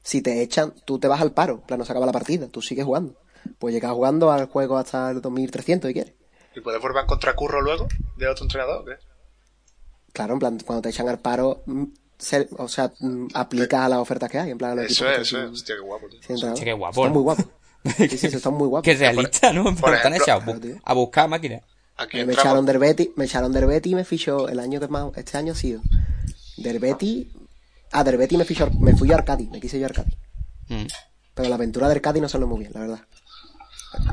si 0.02 0.20
te 0.22 0.42
echan, 0.42 0.74
tú 0.84 0.98
te 0.98 1.06
vas 1.08 1.20
al 1.20 1.32
paro, 1.32 1.54
en 1.54 1.60
plan, 1.60 1.78
no 1.78 1.84
se 1.84 1.92
acaba 1.92 2.06
la 2.06 2.12
partida, 2.12 2.48
tú 2.48 2.60
sigues 2.62 2.84
jugando. 2.84 3.16
Pues 3.58 3.72
llegas 3.74 3.92
jugando 3.92 4.32
al 4.32 4.46
juego 4.48 4.76
hasta 4.78 5.10
el 5.10 5.20
2300 5.20 5.88
si 5.88 5.94
quieres. 5.94 6.14
¿Y 6.56 6.60
puedes 6.60 6.80
volver 6.82 7.06
contra 7.06 7.34
curro 7.36 7.60
luego 7.60 7.86
de 8.16 8.28
otro 8.28 8.44
entrenador 8.44 8.84
qué? 8.84 8.96
Claro, 10.14 10.32
en 10.34 10.38
plan, 10.38 10.58
cuando 10.64 10.80
te 10.80 10.88
echan 10.88 11.08
al 11.10 11.18
paro, 11.18 11.62
mm, 11.66 11.84
se- 12.16 12.48
o 12.56 12.68
sea, 12.68 12.90
mm, 13.00 13.26
aplica 13.34 13.84
a 13.84 13.88
las 13.90 13.98
ofertas 13.98 14.30
que 14.30 14.38
hay, 14.38 14.50
en 14.50 14.56
plan, 14.56 14.70
a 14.70 14.74
los 14.76 14.86
Eso 14.90 15.06
es, 15.10 15.16
que 15.16 15.22
eso 15.22 15.42
es. 15.44 15.50
Hostia, 15.50 15.74
qué 15.74 15.80
guapo, 15.82 16.06
tío. 16.08 16.20
Hostia, 16.34 16.64
qué 16.64 16.72
guapo, 16.72 17.00
Están 17.02 17.08
¿no? 17.12 17.14
muy 17.14 17.22
guapos. 17.24 17.46
Sí, 17.98 18.08
sí, 18.08 18.16
sí, 18.18 18.26
están 18.36 18.54
muy 18.54 18.66
guapos. 18.68 18.84
Qué 18.90 18.94
realista, 18.96 19.52
¿no? 19.52 19.68
están 19.68 20.14
echados 20.14 20.44
a 20.84 20.94
buscar 20.94 21.28
máquinas. 21.28 21.60
Aquí 21.98 22.24
me 22.24 22.32
echaron 22.32 22.64
del 22.64 22.78
Betty, 22.78 23.12
me 23.16 23.26
echaron 23.26 23.52
del 23.52 23.66
Betty 23.66 23.90
y 23.90 23.94
me 23.94 24.04
fichó 24.06 24.48
el 24.48 24.58
año 24.58 24.80
que 24.80 24.88
más, 24.88 25.06
este 25.16 25.36
año 25.36 25.52
ha 25.52 25.56
sido. 25.56 25.82
Del 26.56 26.78
Betty, 26.78 27.30
ah, 27.92 28.02
del 28.02 28.16
Betty 28.16 28.36
me 28.38 28.44
fichó, 28.46 28.70
me 28.70 28.96
fui 28.96 29.08
yo 29.08 29.14
a 29.14 29.18
Arcadi, 29.18 29.48
me 29.48 29.60
quise 29.60 29.78
yo 29.78 29.84
a 29.84 29.88
Arcadi. 29.90 30.16
Mm. 30.68 30.86
Pero 31.34 31.48
la 31.50 31.56
aventura 31.56 31.86
de 31.88 31.94
Arcadi 31.96 32.20
no 32.22 32.28
salió 32.28 32.46
muy 32.46 32.60
bien, 32.60 32.72
la 32.72 32.80
verdad. 32.80 33.00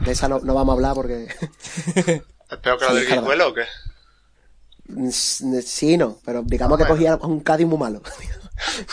De 0.03 0.11
esa 0.11 0.27
no, 0.27 0.39
no 0.39 0.53
vamos 0.53 0.73
a 0.73 0.75
hablar 0.75 0.93
porque, 0.95 1.27
¿Es 1.95 2.57
peor 2.57 2.77
que 2.77 2.85
la 2.85 2.91
Sí, 2.91 2.97
del. 2.97 3.07
Guijuelo 3.07 3.49
o 3.49 3.53
qué? 3.53 3.63
Sí, 5.11 5.97
no, 5.97 6.19
pero 6.25 6.41
digamos 6.43 6.77
que 6.77 6.83
Bueno. 6.83 6.95
cogía 6.95 7.15
un 7.27 7.39
Cádiz 7.41 7.67
muy 7.67 7.77
malo. 7.79 8.01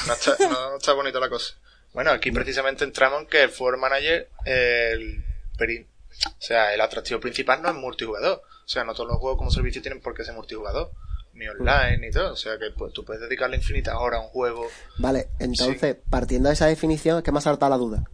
No 0.07 0.15
está, 0.15 0.35
no 0.49 0.77
está 0.79 0.93
bonita 0.95 1.20
la 1.20 1.29
cosa. 1.29 1.55
Bueno, 1.93 2.11
aquí 2.11 2.31
precisamente 2.31 2.85
entramos 2.85 3.20
en 3.20 3.27
que 3.27 3.43
el 3.43 3.51
Forward 3.51 3.79
Manager, 3.79 4.31
el, 4.47 5.23
peri- 5.59 5.85
o 6.27 6.31
sea, 6.41 6.73
el 6.73 6.81
atractivo 6.81 7.20
principal 7.20 7.61
no 7.61 7.69
es 7.69 7.75
multijugador. 7.75 8.43
O 8.65 8.69
sea, 8.69 8.85
no 8.85 8.95
todos 8.95 9.09
los 9.11 9.19
juegos 9.19 9.37
como 9.39 9.51
servicio 9.51 9.83
tienen 9.83 10.01
por 10.01 10.15
qué 10.15 10.25
ser 10.25 10.35
multijugador. 10.35 10.91
Ni 11.35 11.47
online, 11.49 11.99
ni 11.99 12.11
todo. 12.11 12.33
O 12.33 12.37
sea, 12.37 12.59
que 12.59 12.70
pues, 12.77 12.95
tú 12.95 13.05
puedes 13.05 13.20
dedicarle 13.20 13.57
infinitas 13.57 13.95
horas 13.97 14.20
a 14.20 14.25
un 14.25 14.29
juego. 14.31 14.66
Vale, 14.99 15.29
entonces, 15.39 15.97
partiendo 16.09 16.49
de 16.49 16.55
esa 16.55 16.66
definición, 16.66 17.19
es 17.19 17.25
que 17.25 17.31
me 17.33 17.39
ha 17.39 17.43
saltado 17.43 17.69
la 17.70 17.77
duda. 17.77 18.05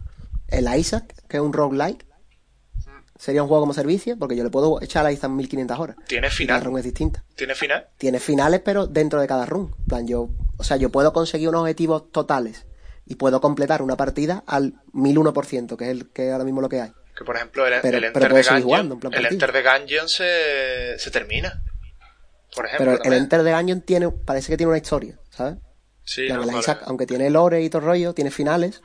El 0.49 0.67
Isaac, 0.77 1.13
que 1.29 1.37
es 1.37 1.41
un 1.43 1.53
roguelike, 1.53 2.05
sería 3.17 3.41
un 3.43 3.47
juego 3.47 3.61
como 3.61 3.73
servicio, 3.73 4.17
porque 4.17 4.35
yo 4.35 4.43
le 4.43 4.49
puedo 4.49 4.81
echar 4.81 5.05
al 5.05 5.13
Isaac 5.13 5.31
1500 5.31 5.79
horas. 5.79 5.95
Tiene 6.07 6.27
Y 6.27 6.29
cada 6.29 6.35
final. 6.35 6.61
run 6.63 6.77
es 6.79 6.83
distinta. 6.83 7.23
Tiene 7.35 7.55
final. 7.55 7.87
Tiene 7.97 8.19
finales, 8.19 8.61
pero 8.63 8.87
dentro 8.87 9.21
de 9.21 9.27
cada 9.27 9.45
run. 9.45 9.73
Plan, 9.87 10.07
yo, 10.07 10.29
o 10.57 10.63
sea, 10.63 10.77
yo 10.77 10.89
puedo 10.89 11.13
conseguir 11.13 11.49
unos 11.49 11.61
objetivos 11.61 12.11
totales 12.11 12.65
y 13.05 13.15
puedo 13.15 13.39
completar 13.41 13.81
una 13.81 13.95
partida 13.97 14.43
al 14.47 14.73
1001%, 14.93 15.77
que 15.77 15.85
es 15.85 15.91
el 15.91 16.09
que 16.09 16.31
ahora 16.31 16.43
mismo 16.43 16.61
lo 16.61 16.69
que 16.69 16.81
hay. 16.81 16.91
Que 17.17 17.23
por 17.23 17.35
ejemplo, 17.37 17.65
el, 17.65 17.73
Pero- 17.81 17.97
el 17.97 18.03
Enter 18.03 18.23
de 18.33 18.41
Gungeon, 18.41 18.61
jugando, 18.63 18.93
en 18.95 18.99
plan 18.99 19.13
el. 19.13 19.25
Enter 19.27 19.51
de 19.53 19.63
Gungeon 19.63 20.09
se, 20.09 20.99
se 20.99 21.11
termina. 21.11 21.63
Por 22.53 22.65
ejemplo, 22.65 22.97
Pero 23.01 23.03
el. 23.15 23.21
Enter 23.21 23.43
de 23.43 23.53
Gungeon 23.53 23.81
tiene, 23.81 24.09
parece 24.09 24.51
que 24.51 24.57
tiene 24.57 24.69
una 24.69 24.77
historia, 24.79 25.17
¿sabes? 25.29 25.55
Sí, 26.03 26.27
no, 26.27 26.35
el 26.41 26.47
vale. 26.47 26.59
Isaac, 26.59 26.81
aunque 26.85 27.05
tiene 27.07 27.29
lore 27.29 27.61
y 27.63 27.69
todo 27.69 27.79
el 27.79 27.85
rollo, 27.85 28.13
tiene 28.13 28.31
finales, 28.31 28.81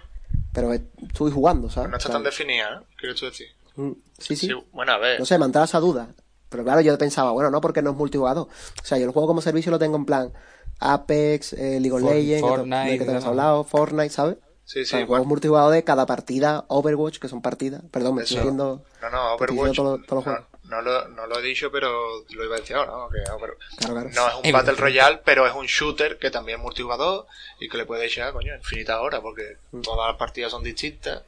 pero 0.52 0.72
es- 0.72 0.82
estoy 1.02 1.32
jugando, 1.32 1.68
¿sabes? 1.70 1.90
no 1.90 1.96
está 1.96 2.10
tan 2.10 2.22
definida, 2.22 2.70
¿no? 2.76 2.84
Quiero 2.96 3.14
decir. 3.14 3.48
Mm, 3.76 3.92
Sí, 4.18 4.36
sí. 4.36 4.46
Sí, 4.48 4.54
bueno, 4.72 4.92
a 4.92 4.98
ver. 4.98 5.18
No 5.18 5.26
sé, 5.26 5.38
me 5.38 5.44
ha 5.44 5.46
entrado 5.46 5.64
esa 5.64 5.80
duda. 5.80 6.08
Pero 6.48 6.64
claro, 6.64 6.80
yo 6.80 6.96
pensaba, 6.98 7.30
bueno, 7.30 7.50
no, 7.50 7.60
porque 7.60 7.80
no 7.82 7.90
es 7.90 7.96
multijugador. 7.96 8.48
O 8.48 8.84
sea, 8.84 8.98
yo 8.98 9.04
el 9.06 9.12
juego 9.12 9.28
como 9.28 9.40
servicio 9.40 9.70
lo 9.70 9.78
tengo 9.78 9.96
en 9.96 10.04
plan 10.04 10.32
Apex, 10.80 11.52
eh, 11.52 11.78
League 11.80 11.92
of 11.92 12.00
For- 12.02 12.12
Legends, 12.14 12.40
Fortnite, 12.40 12.90
de 12.90 12.98
que 12.98 13.04
te 13.04 13.14
has 13.16 13.24
¿no? 13.24 13.30
hablado, 13.30 13.64
Fortnite, 13.64 14.10
¿sabes? 14.10 14.36
Sí, 14.64 14.80
O 14.80 14.84
sí, 14.84 14.90
sea, 14.90 15.00
igual. 15.00 15.18
juegos 15.18 15.26
multijugador 15.28 15.72
de 15.72 15.84
cada 15.84 16.06
partida, 16.06 16.64
Overwatch, 16.68 17.18
que 17.18 17.28
son 17.28 17.42
partidas. 17.42 17.82
Perdón, 17.90 18.16
me 18.16 18.22
estoy 18.22 18.38
diciendo... 18.38 18.82
No, 19.02 19.10
no, 19.10 19.34
Overwatch. 19.34 19.76
todo- 19.76 19.98
no, 19.98 20.22
juegos. 20.22 20.44
no 20.64 20.80
lo, 20.82 21.08
no 21.08 21.26
lo 21.26 21.38
he 21.38 21.42
dicho, 21.42 21.70
pero 21.72 21.90
lo 22.30 22.44
iba 22.44 22.56
a 22.56 22.60
decir 22.60 22.76
ahora, 22.76 22.92
¿no? 22.92 23.08
Que 23.08 23.18
Over- 23.32 23.56
Claro, 23.78 23.94
claro. 23.94 24.10
No 24.14 24.28
es 24.40 24.46
un. 24.46 24.52
Battle 24.52 24.74
Royale, 24.74 25.20
pero 25.24 25.46
es 25.46 25.54
un 25.54 25.66
shooter 25.66 26.18
que 26.18 26.30
también 26.30 26.58
es 26.58 26.62
multijugador 26.64 27.26
y 27.58 27.68
que 27.68 27.76
le 27.78 27.84
puede 27.86 28.06
echar, 28.06 28.32
coño, 28.32 28.54
infinitas 28.54 28.98
horas 29.00 29.20
porque 29.20 29.56
todas 29.82 30.08
las 30.10 30.16
partidas 30.16 30.52
son 30.52 30.62
distintas. 30.62 31.22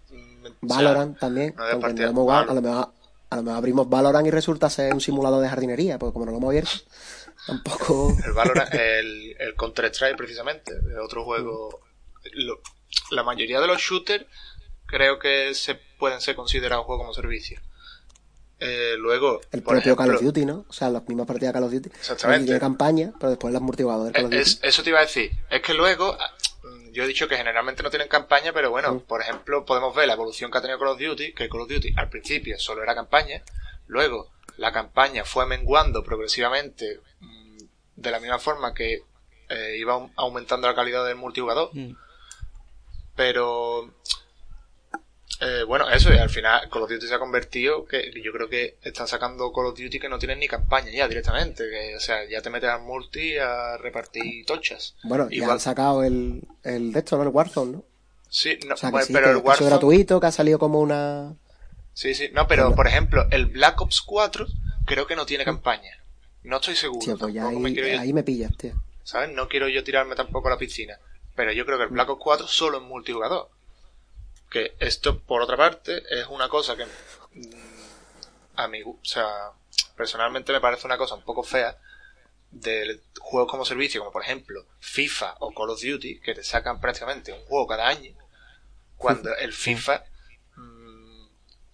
O 0.48 0.68
sea. 0.68 0.76
Valorant 0.76 1.18
también, 1.18 1.54
no 1.56 1.64
de 1.64 1.72
aunque 1.72 1.86
partida- 1.88 2.04
no 2.06 2.10
hemos 2.10 2.22
jugado, 2.22 2.46
Valorant. 2.46 2.66
a 2.66 2.70
lo 2.70 2.76
mejor, 2.76 2.94
a 3.30 3.36
lo 3.36 3.42
mejor 3.42 3.58
abrimos 3.58 3.88
Valorant 3.88 4.26
y 4.26 4.30
resulta 4.30 4.70
ser 4.70 4.92
un 4.94 5.00
simulador 5.00 5.42
de 5.42 5.48
jardinería, 5.48 5.98
porque 5.98 6.12
como 6.12 6.24
no 6.26 6.32
lo 6.32 6.36
hemos 6.38 6.48
abierto, 6.50 6.70
tampoco... 7.46 8.16
El 8.24 8.32
Valorant, 8.32 8.74
el, 8.74 9.36
el 9.38 9.54
Counter-Strike 9.56 10.16
precisamente, 10.16 10.72
otro 11.04 11.24
juego. 11.24 11.80
Lo- 12.34 12.60
la 13.10 13.22
mayoría 13.22 13.60
de 13.60 13.66
los 13.66 13.78
shooters 13.80 14.26
creo 14.86 15.18
que 15.18 15.54
se 15.54 15.74
pueden 15.98 16.20
ser 16.20 16.36
considerados 16.36 16.84
juegos 16.84 17.02
como 17.04 17.14
servicio. 17.14 17.60
Eh, 18.64 18.94
luego, 18.98 19.40
El 19.50 19.62
propio 19.62 19.96
Call 19.96 20.14
of 20.14 20.22
Duty, 20.22 20.44
¿no? 20.46 20.66
O 20.68 20.72
sea, 20.72 20.88
las 20.88 21.08
mismas 21.08 21.26
partidas 21.26 21.48
de 21.48 21.52
Call 21.54 21.64
of 21.64 21.72
Duty. 21.72 21.88
Exactamente. 21.88 22.44
Tiene 22.44 22.60
campaña, 22.60 23.12
pero 23.18 23.30
después 23.30 23.52
las 23.52 23.60
multijugador 23.62 24.06
de 24.06 24.12
Call 24.12 24.24
of 24.26 24.30
Duty. 24.30 24.40
Es- 24.42 24.60
eso 24.62 24.82
te 24.84 24.90
iba 24.90 24.98
a 25.00 25.02
decir. 25.02 25.32
Es 25.50 25.62
que 25.62 25.74
luego, 25.74 26.16
yo 26.92 27.04
he 27.04 27.06
dicho 27.06 27.26
que 27.28 27.36
generalmente 27.36 27.82
no 27.82 27.90
tienen 27.90 28.08
campaña, 28.08 28.52
pero 28.52 28.70
bueno, 28.70 29.00
por 29.00 29.20
ejemplo, 29.22 29.64
podemos 29.64 29.94
ver 29.94 30.06
la 30.06 30.12
evolución 30.14 30.50
que 30.50 30.58
ha 30.58 30.60
tenido 30.60 30.78
Call 30.78 30.88
of 30.88 30.98
Duty, 31.00 31.32
que 31.32 31.48
Call 31.48 31.62
of 31.62 31.68
Duty 31.68 31.94
al 31.96 32.08
principio 32.10 32.58
solo 32.58 32.82
era 32.82 32.94
campaña, 32.94 33.42
luego 33.86 34.30
la 34.58 34.70
campaña 34.72 35.24
fue 35.24 35.46
menguando 35.46 36.04
progresivamente 36.04 37.00
mm, 37.20 37.56
de 37.96 38.10
la 38.10 38.20
misma 38.20 38.38
forma 38.38 38.74
que 38.74 39.02
eh, 39.48 39.76
iba 39.78 39.94
aum- 39.94 40.12
aumentando 40.16 40.68
la 40.68 40.74
calidad 40.74 41.04
del 41.06 41.16
multijugador, 41.16 41.70
Mm. 41.72 41.96
pero 43.14 43.92
eh, 45.42 45.64
bueno, 45.64 45.90
eso, 45.90 46.12
y 46.14 46.18
al 46.18 46.30
final 46.30 46.68
Call 46.70 46.82
of 46.82 46.90
Duty 46.90 47.06
se 47.06 47.14
ha 47.14 47.18
convertido 47.18 47.84
que 47.84 48.12
yo 48.22 48.32
creo 48.32 48.48
que 48.48 48.76
están 48.82 49.08
sacando 49.08 49.52
Call 49.52 49.66
of 49.66 49.78
Duty 49.78 49.98
que 49.98 50.08
no 50.08 50.18
tienen 50.18 50.38
ni 50.38 50.48
campaña 50.48 50.90
ya 50.90 51.08
directamente, 51.08 51.64
que 51.68 51.96
o 51.96 52.00
sea, 52.00 52.24
ya 52.28 52.40
te 52.42 52.50
metes 52.50 52.70
al 52.70 52.82
multi 52.82 53.36
a 53.38 53.76
repartir 53.78 54.46
tochas. 54.46 54.94
Bueno, 55.04 55.28
ya 55.30 55.36
Igual- 55.36 55.50
han 55.52 55.60
sacado 55.60 56.04
el, 56.04 56.42
el 56.62 56.92
de 56.92 56.98
esto, 57.00 57.16
¿no? 57.16 57.22
El 57.24 57.28
Warzone, 57.30 57.72
¿no? 57.72 57.84
Sí, 58.28 58.58
no, 58.66 58.74
O 58.74 58.76
sea, 58.76 58.90
bueno, 58.90 59.06
sí, 59.06 59.12
pero 59.12 59.30
el 59.30 59.36
es 59.38 59.42
Warzone, 59.44 59.70
gratuito, 59.70 60.20
que 60.20 60.26
ha 60.26 60.32
salido 60.32 60.58
como 60.58 60.80
una... 60.80 61.34
sí, 61.92 62.14
sí, 62.14 62.30
no, 62.32 62.46
pero 62.46 62.62
Bueno. 62.64 62.76
por 62.76 62.86
ejemplo, 62.86 63.26
el 63.30 63.46
Black 63.46 63.80
Ops 63.80 64.00
4 64.02 64.46
creo 64.86 65.06
que 65.06 65.16
no 65.16 65.26
tiene 65.26 65.44
campaña. 65.44 65.98
No 66.44 66.56
estoy 66.56 66.74
seguro. 66.76 67.04
Tío, 67.04 67.18
pues 67.18 67.34
ya 67.34 67.48
me 67.50 67.68
ahí, 67.68 67.74
yo- 67.74 68.00
ahí 68.00 68.12
me 68.12 68.22
pillas, 68.22 68.56
tío. 68.56 68.72
¿sabes? 69.04 69.30
No 69.34 69.48
quiero 69.48 69.68
yo 69.68 69.84
tirarme 69.84 70.14
tampoco 70.14 70.48
a 70.48 70.52
la 70.52 70.58
piscina. 70.58 70.98
Pero 71.34 71.52
yo 71.52 71.64
creo 71.66 71.76
que 71.78 71.84
el 71.84 71.90
Black 71.90 72.08
Ops 72.10 72.22
4 72.22 72.46
solo 72.46 72.78
es 72.78 72.84
multijugador. 72.84 73.48
Que 74.52 74.76
esto, 74.80 75.18
por 75.20 75.40
otra 75.40 75.56
parte, 75.56 76.02
es 76.10 76.26
una 76.26 76.48
cosa 76.48 76.76
que 76.76 76.84
mm, 76.84 77.72
a 78.56 78.68
mí, 78.68 78.82
o 78.82 78.98
sea, 79.02 79.26
personalmente 79.96 80.52
me 80.52 80.60
parece 80.60 80.86
una 80.86 80.98
cosa 80.98 81.14
un 81.14 81.22
poco 81.22 81.42
fea 81.42 81.78
de 82.50 83.00
juegos 83.18 83.50
como 83.50 83.64
servicio, 83.64 84.02
como 84.02 84.12
por 84.12 84.22
ejemplo 84.22 84.66
FIFA 84.78 85.36
o 85.40 85.54
Call 85.54 85.70
of 85.70 85.80
Duty, 85.80 86.20
que 86.20 86.34
te 86.34 86.44
sacan 86.44 86.80
prácticamente 86.80 87.32
un 87.32 87.40
juego 87.46 87.66
cada 87.66 87.88
año, 87.88 88.14
cuando 88.96 89.34
el 89.38 89.54
FIFA, 89.54 90.04
mm, 90.56 91.26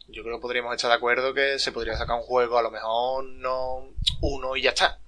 yo 0.09 0.23
creo 0.23 0.37
que 0.37 0.43
podríamos 0.43 0.75
estar 0.75 0.91
de 0.91 0.97
acuerdo 0.97 1.35
que 1.35 1.59
se 1.59 1.73
podría 1.73 1.97
sacar 1.99 2.17
un 2.17 2.23
juego, 2.23 2.59
a 2.59 2.63
lo 2.63 2.71
mejor 2.71 3.25
no 3.25 3.91
uno 4.23 4.57
y 4.57 4.63
ya 4.63 4.71
está. 4.71 5.01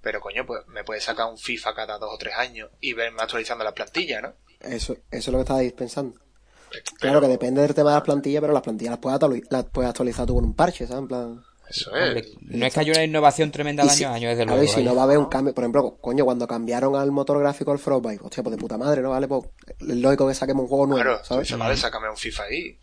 Pero 0.00 0.20
coño, 0.20 0.46
pues 0.46 0.64
me 0.68 0.84
puede 0.84 1.00
sacar 1.00 1.26
un 1.26 1.36
FIFA 1.36 1.74
cada 1.74 1.98
dos 1.98 2.14
o 2.14 2.18
tres 2.18 2.34
años 2.36 2.70
y 2.80 2.92
verme 2.92 3.20
actualizando 3.20 3.64
la 3.64 3.74
plantilla, 3.74 4.20
¿no? 4.20 4.34
Eso, 4.60 4.92
eso 4.92 5.02
es 5.10 5.28
lo 5.28 5.38
que 5.38 5.42
estabais 5.42 5.72
pensando. 5.72 6.27
Pero- 6.70 6.84
Claro 6.98 7.20
que 7.20 7.28
depende 7.28 7.60
del 7.62 7.74
tema 7.74 7.90
de 7.90 7.96
las 7.96 8.04
plantillas, 8.04 8.40
pero 8.40 8.52
las 8.52 8.62
plantillas 8.62 8.90
las 8.92 8.98
puedes, 9.00 9.18
actuali- 9.20 9.44
las 9.50 9.64
puedes 9.64 9.88
actualizar 9.90 10.26
tú 10.26 10.34
con 10.34 10.44
un 10.44 10.54
parche, 10.54 10.86
¿sabes? 10.86 11.02
En 11.02 11.08
plan... 11.08 11.44
Eso 11.68 11.94
es. 11.94 12.24
no 12.40 12.64
es 12.64 12.72
que 12.72 12.80
haya 12.80 12.92
una 12.92 13.04
innovación 13.04 13.50
tremenda 13.50 13.84
de 13.84 13.90
si- 13.90 14.02
año 14.04 14.12
a 14.12 14.16
año, 14.16 14.28
desde 14.30 14.46
luego. 14.46 14.62
y 14.62 14.68
si 14.68 14.82
no 14.82 14.94
va 14.94 15.02
a 15.02 15.04
haber 15.04 15.18
un 15.18 15.26
cambio, 15.26 15.52
por 15.52 15.64
ejemplo, 15.64 15.98
coño, 16.00 16.24
cuando 16.24 16.46
cambiaron 16.46 16.96
al 16.96 17.10
motor 17.12 17.38
gráfico 17.40 17.72
al 17.72 17.78
Frostbite, 17.78 18.24
hostia, 18.24 18.42
pues 18.42 18.56
de 18.56 18.60
puta 18.60 18.78
madre, 18.78 19.02
¿no? 19.02 19.10
Vale, 19.10 19.28
pues 19.28 19.44
es 19.80 19.96
lógico 19.96 20.26
que 20.26 20.34
saquemos 20.34 20.62
un 20.62 20.68
juego 20.68 20.86
nuevo, 20.86 21.02
Claro, 21.04 21.24
¿sabes? 21.24 21.58
vale, 21.58 21.76
sácame 21.76 22.08
un 22.08 22.16
FIFA 22.16 22.42
ahí. 22.44 22.78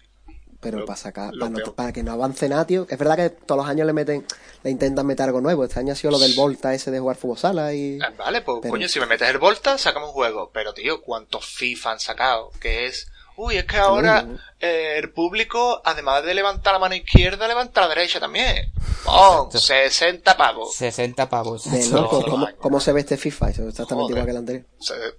Pero 0.62 0.80
Lo- 0.80 0.86
para 0.86 0.98
sacar, 0.98 1.32
para, 1.40 1.50
no- 1.50 1.58
peor. 1.58 1.74
para 1.76 1.94
que 1.94 2.04
no 2.04 2.12
avance 2.12 2.48
nada, 2.48 2.66
tío. 2.68 2.86
Es 2.88 2.98
verdad 3.00 3.16
que 3.18 3.30
todos 3.32 3.62
los 3.62 3.68
años 3.70 3.88
le 3.88 3.94
meten, 3.94 4.24
le 4.64 4.70
intentan 4.70 5.06
meter 5.08 5.26
algo 5.26 5.42
nuevo. 5.42 5.64
Este 5.64 5.80
año 5.80 5.94
ha 5.94 5.96
sido 5.96 6.12
lo 6.12 6.20
del 6.20 6.34
Volta 6.36 6.72
ese 6.74 6.92
de 6.92 7.00
jugar 7.00 7.16
fútbol 7.18 7.38
sala 7.40 7.74
y... 7.74 7.98
Ah, 8.04 8.12
Vale, 8.18 8.42
pues 8.42 8.60
Pero- 8.62 8.72
coño, 8.72 8.88
si 8.88 9.00
me 9.00 9.06
metes 9.08 9.28
el 9.30 9.40
Volta, 9.40 9.78
sacame 9.80 10.06
un 10.06 10.12
juego. 10.12 10.52
Pero 10.54 10.74
tío, 10.76 11.02
¿cuántos 11.02 11.46
FIFA 11.48 11.92
han 11.94 12.00
sacado? 12.00 12.52
Que 12.60 12.86
es, 12.88 13.08
uy, 13.38 13.58
es 13.58 13.66
que 13.66 13.78
ahora 13.78 14.26
eh, 14.60 14.96
el 14.98 15.12
público, 15.12 15.82
además 15.86 16.24
de 16.24 16.34
levantar 16.34 16.74
la 16.74 16.80
mano 16.80 16.96
izquierda, 16.96 17.48
levanta 17.48 17.82
la 17.82 17.88
derecha 17.90 18.20
también. 18.20 18.72
¡Oh! 19.08 19.50
60 19.52 20.36
pavos. 20.36 20.76
60 20.76 21.30
pavos. 21.30 21.70
De 21.70 21.88
loco, 21.90 22.24
¿cómo, 22.26 22.48
cómo 22.58 22.80
se 22.80 22.92
ve 22.92 23.02
este 23.02 23.18
FIFA? 23.18 23.50
Eso 23.50 23.62
es 23.64 23.70
exactamente 23.70 24.14
Joder. 24.14 24.18
igual 24.18 24.26
que 24.26 24.32
el 24.32 24.38
anterior. 24.38 24.66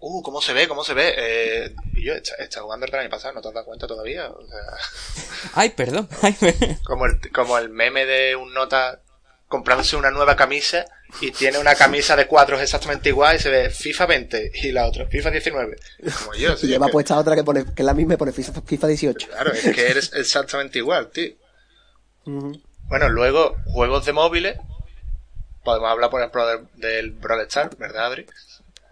Uh, 0.01 0.23
¿cómo 0.23 0.41
se 0.41 0.53
ve? 0.53 0.67
¿Cómo 0.67 0.83
se 0.83 0.95
ve? 0.95 1.15
Eh, 1.17 1.75
yo, 1.95 2.15
está, 2.15 2.35
está 2.37 2.63
jugando 2.63 2.87
el 2.87 2.95
año 2.95 3.11
pasado, 3.11 3.35
¿no 3.35 3.41
te 3.43 3.49
has 3.49 3.55
dado 3.55 3.67
cuenta 3.67 3.87
todavía? 3.87 4.29
O 4.29 4.47
sea, 4.47 4.59
Ay, 5.55 5.71
perdón. 5.71 6.09
Ay, 6.23 6.37
me- 6.41 6.79
como 6.85 7.07
el, 7.07 7.21
como 7.33 7.59
el 7.59 7.69
meme 7.69 8.07
de 8.07 8.35
un 8.35 8.53
nota 8.53 9.01
comprándose 9.49 9.97
una 9.97 10.11
nueva 10.11 10.35
camisa 10.37 10.85
y 11.21 11.31
tiene 11.31 11.59
una 11.59 11.75
camisa 11.75 12.17
de 12.17 12.27
cuadros 12.27 12.61
exactamente 12.61 13.09
igual 13.11 13.37
y 13.37 13.39
se 13.39 13.49
ve 13.49 13.71
FIFA 13.71 14.07
20 14.07 14.53
y 14.55 14.73
la 14.73 14.87
otra 14.87 15.07
FIFA 15.07 15.31
19. 15.31 15.77
Como 16.21 16.35
yo, 16.35 16.53
Y 16.55 16.57
sí, 16.57 16.67
lleva 16.67 16.87
es 16.87 16.91
que- 16.91 16.93
puesta 16.93 17.17
otra 17.19 17.35
que 17.37 17.45
pone, 17.45 17.65
que 17.65 17.83
es 17.83 17.87
la 17.87 17.95
misma 17.95 18.15
y 18.15 18.17
pone 18.17 18.33
FIFA, 18.33 18.61
FIFA 18.63 18.87
18. 18.89 19.29
Claro, 19.29 19.53
es 19.53 19.63
que 19.75 19.89
eres 19.89 20.13
exactamente 20.15 20.79
igual, 20.79 21.11
tío. 21.11 21.33
Ujú. 22.27 22.61
Bueno, 22.89 23.09
luego, 23.09 23.57
juegos 23.67 24.05
de 24.05 24.13
móviles. 24.13 24.59
Podemos 25.65 25.91
hablar, 25.91 26.11
por 26.11 26.21
ejemplo, 26.21 26.47
del, 26.47 26.67
del 26.75 27.11
Brawl 27.13 27.43
Stars, 27.43 27.77
¿verdad, 27.79 28.07
Adri? 28.07 28.27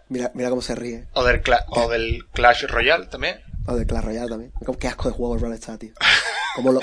Mira, 0.09 0.31
mira 0.35 0.49
cómo 0.49 0.61
se 0.61 0.75
ríe. 0.75 1.07
O 1.13 1.23
del, 1.23 1.41
Cla- 1.41 1.65
o 1.69 1.89
del 1.89 2.25
Clash 2.33 2.63
Royale 2.65 3.07
también. 3.07 3.41
O 3.67 3.75
de 3.75 3.85
Clash 3.85 4.03
Royale 4.03 4.29
también. 4.29 4.51
Como- 4.65 4.77
Qué 4.77 4.87
asco 4.87 5.09
de 5.09 5.15
juego 5.15 5.33
el 5.35 5.39
Brawl 5.41 5.55
Stars, 5.55 5.79
tío. 5.79 5.93
Como 6.55 6.71
lo, 6.71 6.79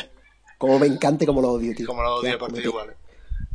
como 0.58 0.78
me 0.78 0.86
encanta 0.86 1.24
y 1.24 1.26
como 1.26 1.40
lo 1.42 1.50
odio, 1.52 1.74
tío. 1.74 1.86
Como 1.86 2.02
lo 2.02 2.16
odio 2.16 2.38
por 2.38 2.52
ti 2.52 2.60
igual. 2.60 2.96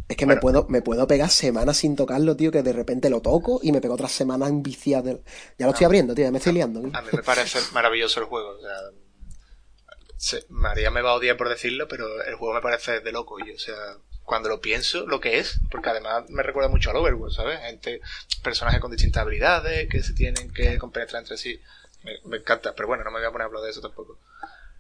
Es 0.08 0.16
que 0.16 0.26
Bueno. 0.26 0.38
me 0.38 0.42
puedo, 0.42 0.66
me 0.70 0.82
puedo 0.82 1.06
pegar 1.08 1.30
semanas 1.30 1.78
sin 1.78 1.96
tocarlo, 1.96 2.36
tío, 2.38 2.52
que 2.52 2.64
de 2.64 2.72
repente 2.74 3.10
lo 3.10 3.22
toco 3.22 3.60
y 3.62 3.72
me 3.74 3.82
pego 3.82 3.96
otras 3.96 4.12
semanas 4.12 4.50
enviciado. 4.50 5.04
del- 5.04 5.22
Ya 5.58 5.66
lo 5.66 5.72
estoy 5.74 5.86
abriendo, 5.86 6.16
tío, 6.16 6.24
ya 6.26 6.32
me 6.32 6.38
estoy 6.38 6.54
liando. 6.54 6.80
tío. 6.82 6.92
A 6.94 7.02
mí 7.02 7.10
me 7.12 7.24
parece 7.24 7.60
maravilloso 7.74 8.22
el 8.22 8.26
juego. 8.28 8.50
O 8.58 8.62
sea, 8.62 8.72
se- 10.18 10.46
María 10.50 10.92
me 10.92 11.02
va 11.02 11.12
a 11.12 11.16
odiar 11.16 11.36
por 11.38 11.50
decirlo, 11.50 11.88
pero 11.88 12.24
el 12.24 12.36
juego 12.36 12.54
me 12.56 12.62
parece 12.62 13.02
de 13.02 13.12
loco. 13.12 13.38
Y, 13.46 13.52
o 13.52 13.60
sea, 13.60 13.76
cuando 14.24 14.48
lo 14.50 14.62
pienso, 14.62 15.06
lo 15.06 15.20
que 15.20 15.40
es, 15.40 15.60
porque 15.70 15.90
además 15.90 16.24
me 16.30 16.42
recuerda 16.44 16.70
mucho 16.70 16.90
al 16.90 16.96
Overwatch, 16.98 17.36
¿sabes? 17.36 17.60
Gente, 17.62 18.00
personajes 18.44 18.80
con 18.80 18.92
distintas 18.92 19.22
habilidades 19.24 19.90
que 19.90 20.02
se 20.04 20.14
tienen 20.14 20.52
que 20.54 20.78
compenetrar 20.78 21.22
entre 21.22 21.38
sí. 21.38 21.60
Me, 22.04 22.14
me 22.26 22.38
encanta, 22.38 22.74
pero 22.76 22.88
bueno, 22.88 23.04
no 23.04 23.12
me 23.12 23.20
voy 23.20 23.28
a 23.28 23.32
poner 23.32 23.44
a 23.44 23.48
hablar 23.48 23.64
de 23.64 23.72
eso 23.72 23.82
tampoco. 23.82 24.18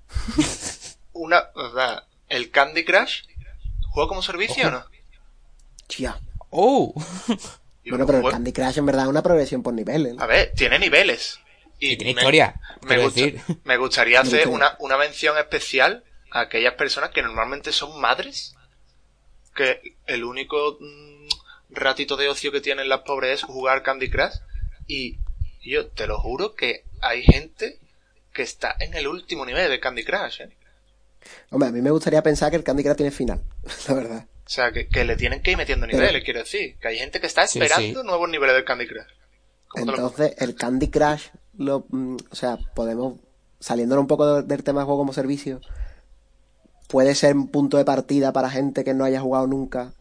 Una, 1.13 1.49
o 1.55 1.73
sea, 1.73 2.03
el 2.29 2.51
Candy 2.51 2.85
Crush, 2.85 3.23
¿juego 3.89 4.07
como 4.09 4.21
servicio 4.21 4.67
o 4.67 4.71
no? 4.71 4.85
Chía. 5.87 6.19
¡Oh! 6.49 6.93
Bueno, 7.89 8.05
pero 8.05 8.19
el 8.25 8.31
Candy 8.31 8.51
Crush 8.51 8.77
en 8.79 8.85
verdad 8.85 9.03
es 9.03 9.09
una 9.09 9.23
progresión 9.23 9.63
por 9.63 9.73
niveles, 9.73 10.15
¿no? 10.15 10.21
A 10.23 10.27
ver, 10.27 10.51
tiene 10.55 10.77
niveles. 10.79 11.39
Y, 11.79 11.91
Y 11.93 11.97
tiene 11.97 12.13
me- 12.15 12.21
historia, 12.21 12.59
Me, 12.81 12.87
quiero 12.87 13.03
gusta- 13.03 13.21
decir. 13.21 13.41
me 13.63 13.77
gustaría 13.77 14.19
hacer 14.21 14.47
una, 14.47 14.75
una 14.79 14.97
mención 14.97 15.37
especial 15.37 16.03
a 16.31 16.41
aquellas 16.41 16.73
personas 16.73 17.11
que 17.11 17.21
normalmente 17.21 17.71
son 17.71 17.99
madres, 18.01 18.55
que 19.55 19.95
el 20.05 20.23
único 20.23 20.77
mm, 20.79 21.27
ratito 21.69 22.17
de 22.17 22.29
ocio 22.29 22.51
que 22.51 22.61
tienen 22.61 22.89
las 22.89 23.01
pobres 23.01 23.39
es 23.39 23.43
jugar 23.45 23.83
Candy 23.83 24.09
Crush. 24.09 24.33
Y 24.87 25.17
yo 25.63 25.87
te 25.87 26.07
lo 26.07 26.19
juro 26.19 26.55
que 26.55 26.83
hay 27.01 27.23
gente 27.23 27.79
que 28.33 28.41
está 28.41 28.75
en 28.79 28.93
el 28.95 29.07
último 29.07 29.45
nivel 29.45 29.69
de 29.69 29.79
Candy 29.79 30.03
Crush. 30.03 30.41
¿eh? 30.41 30.49
Hombre, 31.51 31.69
a 31.69 31.71
mí 31.71 31.81
me 31.81 31.91
gustaría 31.91 32.21
pensar 32.23 32.49
que 32.49 32.57
el 32.57 32.63
Candy 32.63 32.83
Crush 32.83 32.97
tiene 32.97 33.11
final, 33.11 33.41
la 33.87 33.93
verdad. 33.93 34.25
O 34.47 34.49
sea, 34.49 34.71
que, 34.71 34.87
que 34.87 35.03
le 35.03 35.17
tienen 35.17 35.41
que 35.41 35.51
ir 35.51 35.57
metiendo 35.57 35.85
Pero- 35.85 35.97
niveles, 35.99 36.23
quiero 36.23 36.39
decir. 36.39 36.77
Que 36.79 36.87
hay 36.87 36.97
gente 36.97 37.19
que 37.19 37.27
está 37.27 37.45
Sí, 37.47 37.59
esperando 37.59 38.01
sí. 38.01 38.07
nuevos 38.07 38.29
niveles 38.29 38.55
del 38.55 38.63
Candy 38.63 38.87
Crush. 38.87 39.05
Entonces, 39.75 40.35
el 40.37 40.55
Candy 40.55 40.87
Crush, 40.87 41.27
lo, 41.57 41.85
mm, 41.89 42.15
o 42.31 42.35
sea, 42.35 42.57
podemos, 42.73 43.19
saliéndonos 43.59 44.03
un 44.03 44.07
poco 44.07 44.35
de- 44.35 44.43
del 44.43 44.63
tema 44.63 44.79
de 44.81 44.85
juego 44.85 44.99
como 45.01 45.11
servicio, 45.13 45.59
puede 46.87 47.13
ser 47.15 47.35
un 47.35 47.49
punto 47.49 47.77
de 47.77 47.83
partida 47.85 48.31
para 48.31 48.49
gente 48.49 48.83
que 48.83 48.93
no 48.93 49.03
haya 49.03 49.19
jugado 49.19 49.47
nunca 49.47 49.93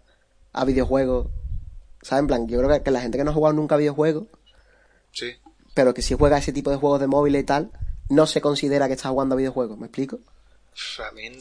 a 0.52 0.64
videojuegos. 0.64 1.28
¿Sabes? 2.02 2.20
En 2.20 2.27
plan, 2.28 2.47
yo 2.48 2.59
creo 2.59 2.70
que, 2.70 2.82
que 2.85 2.90
la 2.93 3.01
gente 3.01 3.18
que 3.18 3.24
no 3.24 3.32
ha 3.32 3.35
jugado 3.35 3.55
nunca 3.56 3.74
a 3.74 3.78
videojuegos, 3.78 4.28
Sí. 5.12 5.32
pero 5.74 5.93
que 5.93 6.02
sí 6.02 6.14
juega 6.16 6.39
ese 6.39 6.52
tipo 6.52 6.70
de 6.70 6.77
juegos 6.77 7.01
de 7.01 7.09
móvil 7.09 7.35
y 7.35 7.43
tal, 7.43 7.73
no 8.09 8.27
se 8.27 8.40
considera 8.40 8.86
que 8.86 8.94
está 8.94 9.09
jugando 9.09 9.35
a 9.35 9.39
videojuegos. 9.39 9.77
¿Me 9.77 9.86
explico? 9.86 10.20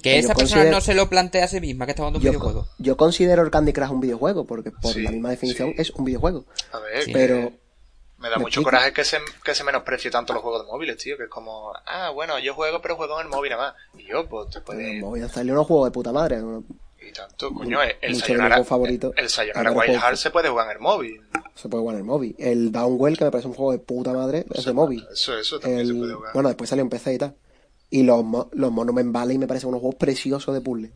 Que 0.02 0.14
Yo 0.14 0.20
esa 0.20 0.34
persona 0.34 0.62
considero- 0.62 0.72
no 0.72 0.82
se 0.82 0.94
lo 0.94 1.10
plantea 1.10 1.44
a 1.46 1.48
sí 1.48 1.60
misma 1.60 1.86
que 1.86 1.92
está 1.92 2.04
jugando 2.04 2.20
un 2.20 2.24
Yo, 2.26 2.32
videojuego. 2.32 2.68
yo 2.78 2.96
considero 2.98 3.42
el 3.44 3.52
Candy 3.52 3.74
Crush 3.74 3.90
un 3.92 4.00
videojuego, 4.02 4.46
porque 4.46 4.72
por 4.72 4.94
Sí, 4.94 5.02
la 5.04 5.12
misma 5.12 5.30
definición 5.32 5.70
sí. 5.70 5.76
es 5.82 5.90
un 5.92 6.06
videojuego. 6.06 6.46
a 6.72 6.80
ver, 6.80 7.04
Pero 7.12 7.52
Me 8.18 8.30
da 8.30 8.38
¿Me 8.38 8.44
mucho 8.44 8.62
explico? 8.62 8.70
coraje 8.72 8.94
que 8.94 9.04
se, 9.04 9.18
que 9.44 9.54
se 9.54 9.64
menosprecie 9.66 10.10
tanto 10.10 10.32
los 10.34 10.42
juegos 10.42 10.66
de 10.66 10.72
móviles, 10.72 10.96
tío. 10.98 11.18
Que 11.18 11.24
es 11.24 11.30
como, 11.30 11.74
ah, 11.86 12.10
bueno, 12.12 12.40
yo 12.40 12.54
juego, 12.56 12.82
pero 12.82 12.96
juego 12.96 13.20
en 13.20 13.28
el 13.28 13.32
móvil 13.32 13.52
nada 13.52 13.74
más. 13.94 14.02
Y 14.02 14.08
yo, 14.08 14.26
pues, 14.28 14.50
te 14.52 14.60
en 14.60 14.64
puede... 14.64 14.92
el 14.96 15.02
móvil 15.02 15.30
salido 15.30 15.54
unos 15.54 15.68
juegos 15.68 15.88
de 15.88 15.92
puta 15.92 16.14
madre. 16.14 16.40
Y 17.08 17.12
tanto, 17.12 17.54
coño, 17.54 17.84
el, 17.84 17.96
el 18.02 18.16
Sayonara, 18.16 18.64
favorito. 18.64 19.14
el 19.18 19.30
Sayonara 19.30 19.70
Ahora 19.70 19.80
Wild 19.82 19.86
juego- 19.92 20.02
Heart 20.08 20.18
se 20.18 20.32
puede 20.32 20.50
jugar 20.50 20.66
en 20.68 20.72
el 20.72 20.80
móvil. 20.80 21.22
Se 21.56 21.68
puede 21.70 21.82
jugar 21.82 21.96
en 21.96 22.00
el 22.00 22.06
móvil. 22.06 22.36
El 22.40 22.72
Downwell, 22.72 23.18
que 23.18 23.26
me 23.26 23.32
parece 23.32 23.48
un 23.50 23.54
juego 23.54 23.74
de 23.74 23.80
puta 23.80 24.14
madre, 24.14 24.46
es 24.52 24.64
de 24.66 24.74
móvil. 24.74 25.06
Eso, 25.12 25.38
eso 25.38 25.60
también 25.60 25.86
se 25.86 25.92
El- 25.92 26.00
puede 26.00 26.14
jugar. 26.14 26.34
bueno, 26.34 26.50
después 26.50 26.70
salió 26.70 26.82
en 26.84 26.90
PC 26.90 27.14
y 27.14 27.18
tal. 27.18 27.36
Y 27.96 28.04
los, 28.04 28.26
los 28.52 28.72
Monument 28.74 29.14
Valley 29.14 29.38
me 29.38 29.48
parecen 29.48 29.70
unos 29.70 29.80
juegos 29.80 29.96
preciosos 29.96 30.54
de 30.54 30.60
puzzle. 30.60 30.92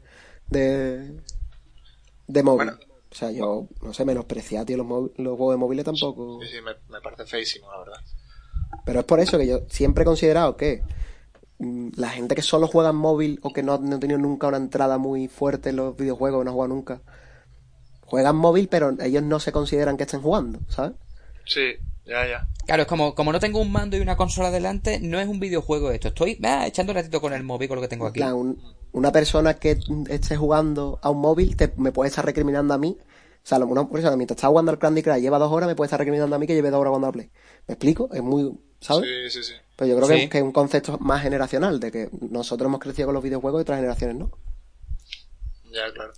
De, 0.49 1.15
de 2.27 2.43
móvil. 2.43 2.71
Bueno. 2.71 2.79
o 3.09 3.15
sea, 3.15 3.31
yo, 3.31 3.69
no 3.81 3.93
sé, 3.93 4.03
menospreciar, 4.03 4.65
tío, 4.65 4.75
los, 4.75 4.85
los 5.15 5.37
juegos 5.37 5.53
de 5.53 5.57
móviles 5.57 5.85
tampoco. 5.85 6.41
Sí, 6.41 6.49
sí, 6.57 6.61
me, 6.61 6.71
me 6.89 6.99
parece 6.99 7.25
feísimo, 7.25 7.71
la 7.71 7.79
verdad. 7.79 8.01
Pero 8.83 8.99
es 8.99 9.05
por 9.05 9.21
eso 9.21 9.37
que 9.37 9.47
yo 9.47 9.61
siempre 9.69 10.01
he 10.01 10.05
considerado 10.05 10.57
que 10.57 10.83
mm, 11.59 11.91
la 11.95 12.09
gente 12.09 12.35
que 12.35 12.41
solo 12.41 12.67
juega 12.67 12.89
en 12.89 12.97
móvil 12.97 13.39
o 13.43 13.53
que 13.53 13.63
no, 13.63 13.77
no 13.77 13.95
ha 13.95 13.99
tenido 14.01 14.19
nunca 14.19 14.49
una 14.49 14.57
entrada 14.57 14.97
muy 14.97 15.29
fuerte 15.29 15.69
en 15.69 15.77
los 15.77 15.95
videojuegos, 15.95 16.43
no 16.43 16.51
ha 16.51 16.53
jugado 16.53 16.75
nunca, 16.75 17.01
juegan 18.01 18.35
móvil, 18.35 18.67
pero 18.67 18.93
ellos 18.99 19.23
no 19.23 19.39
se 19.39 19.53
consideran 19.53 19.95
que 19.95 20.03
estén 20.03 20.21
jugando, 20.21 20.59
¿sabes? 20.67 20.91
Sí, 21.45 21.77
ya, 22.09 22.27
ya. 22.27 22.47
Claro, 22.65 22.81
es 22.83 22.87
como, 22.87 23.15
como 23.15 23.31
no 23.31 23.39
tengo 23.39 23.59
un 23.61 23.71
mando 23.71 23.97
y 23.97 23.99
una 24.01 24.17
consola 24.17 24.51
delante, 24.51 24.99
no 24.99 25.19
es 25.19 25.27
un 25.27 25.39
videojuego 25.39 25.91
esto. 25.91 26.09
Estoy 26.09 26.39
ah, 26.43 26.67
echando 26.67 26.91
un 26.91 26.97
ratito 26.97 27.21
con 27.21 27.33
el 27.33 27.43
móvil 27.43 27.67
con 27.67 27.75
lo 27.77 27.81
que 27.81 27.87
tengo 27.87 28.05
En 28.05 28.09
aquí. 28.11 28.19
plan, 28.19 28.33
un- 28.33 28.61
una 28.91 29.11
persona 29.11 29.53
que 29.55 29.79
esté 30.09 30.35
jugando 30.35 30.99
a 31.01 31.09
un 31.11 31.19
móvil 31.21 31.55
te, 31.55 31.71
me 31.77 31.91
puede 31.91 32.09
estar 32.09 32.25
recriminando 32.25 32.73
a 32.73 32.77
mí. 32.77 32.97
O 32.99 33.47
sea, 33.49 33.57
una 33.59 33.87
persona 33.89 34.15
mientras 34.15 34.35
está 34.37 34.47
jugando 34.49 34.71
al 34.71 34.79
Candy 34.79 35.01
Crush 35.01 35.19
lleva 35.21 35.39
dos 35.39 35.51
horas, 35.51 35.67
me 35.67 35.75
puede 35.75 35.87
estar 35.87 35.99
recriminando 35.99 36.35
a 36.35 36.39
mí 36.39 36.45
que 36.47 36.53
lleve 36.55 36.69
dos 36.71 36.79
horas 36.81 36.89
jugando 36.91 37.07
al 37.07 37.13
Play. 37.13 37.31
¿Me 37.67 37.73
explico? 37.73 38.09
Es 38.13 38.21
muy, 38.21 38.51
¿sabes? 38.81 39.07
Sí, 39.31 39.39
sí, 39.41 39.43
sí. 39.43 39.53
Pero 39.75 39.89
yo 39.89 39.95
creo 39.97 40.07
Sí. 40.09 40.23
que, 40.23 40.29
que 40.29 40.37
es 40.39 40.43
un 40.43 40.51
concepto 40.51 40.97
más 40.99 41.21
generacional, 41.23 41.79
de 41.79 41.91
que 41.91 42.09
nosotros 42.29 42.67
hemos 42.67 42.79
crecido 42.81 43.07
con 43.07 43.15
los 43.15 43.23
videojuegos 43.23 43.59
y 43.59 43.63
otras 43.63 43.77
generaciones 43.77 44.17
no. 44.17 44.31
Ya, 45.71 45.91
claro. 45.93 46.11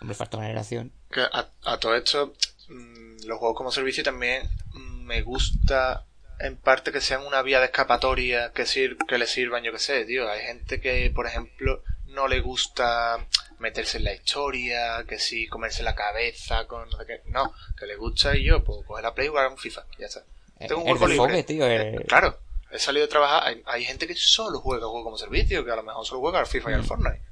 Hombre, 0.00 0.14
falta 0.14 0.36
una 0.36 0.46
generación. 0.46 0.92
Que 1.10 1.20
a, 1.22 1.50
a 1.64 1.78
todo 1.80 1.94
esto, 1.96 2.32
mm, 2.68 3.03
los 3.26 3.38
juegos 3.38 3.56
como 3.56 3.70
servicio 3.72 4.02
también 4.04 4.48
mm, 4.72 5.04
me 5.04 5.22
gusta 5.22 6.04
en 6.40 6.56
parte 6.56 6.90
que 6.92 7.00
sean 7.00 7.24
una 7.24 7.42
vía 7.42 7.60
de 7.60 7.66
escapatoria 7.66 8.52
que, 8.52 8.66
sir 8.66 8.96
que 9.08 9.18
le 9.18 9.26
sirvan, 9.26 9.62
yo 9.62 9.72
que 9.72 9.78
sé, 9.78 10.04
tío. 10.04 10.28
Hay 10.28 10.42
gente 10.42 10.80
que, 10.80 11.10
por 11.14 11.26
ejemplo, 11.26 11.82
no 12.06 12.26
le 12.28 12.40
gusta 12.40 13.24
meterse 13.60 13.98
en 13.98 14.04
la 14.04 14.14
historia, 14.14 15.04
que 15.08 15.18
sí, 15.18 15.46
comerse 15.46 15.82
la 15.82 15.94
cabeza 15.94 16.66
con 16.66 16.88
no 16.90 16.98
sé 16.98 17.06
qué. 17.06 17.22
No, 17.30 17.52
que 17.78 17.86
le 17.86 17.96
gusta 17.96 18.36
y 18.36 18.44
yo, 18.44 18.62
pues 18.64 18.84
coger 18.86 19.04
la 19.04 19.14
Play 19.14 19.26
y 19.26 19.30
jugar 19.30 19.48
un 19.48 19.58
FIFA, 19.58 19.84
ya 19.98 20.06
está. 20.06 20.24
Tengo 20.58 20.82
un 20.82 20.88
el 20.88 20.94
hueco 20.94 21.06
libre. 21.26 21.42
tío. 21.44 21.66
el- 21.66 21.94
Eh, 22.00 22.04
Claro, 22.08 22.38
he 22.70 22.78
salido 22.78 23.06
de 23.06 23.10
trabajar. 23.10 23.44
Hay, 23.48 23.62
hay 23.66 23.84
gente 23.84 24.06
que 24.06 24.14
solo 24.16 24.60
juega 24.60 24.86
juego 24.86 25.04
como 25.04 25.16
servicio, 25.18 25.64
que 25.64 25.70
a 25.70 25.76
lo 25.76 25.82
mejor 25.84 26.04
solo 26.04 26.20
juega 26.20 26.40
al 26.40 26.46
FIFA 26.46 26.70
y 26.70 26.74
al 26.74 26.84
Fortnite, 26.84 27.22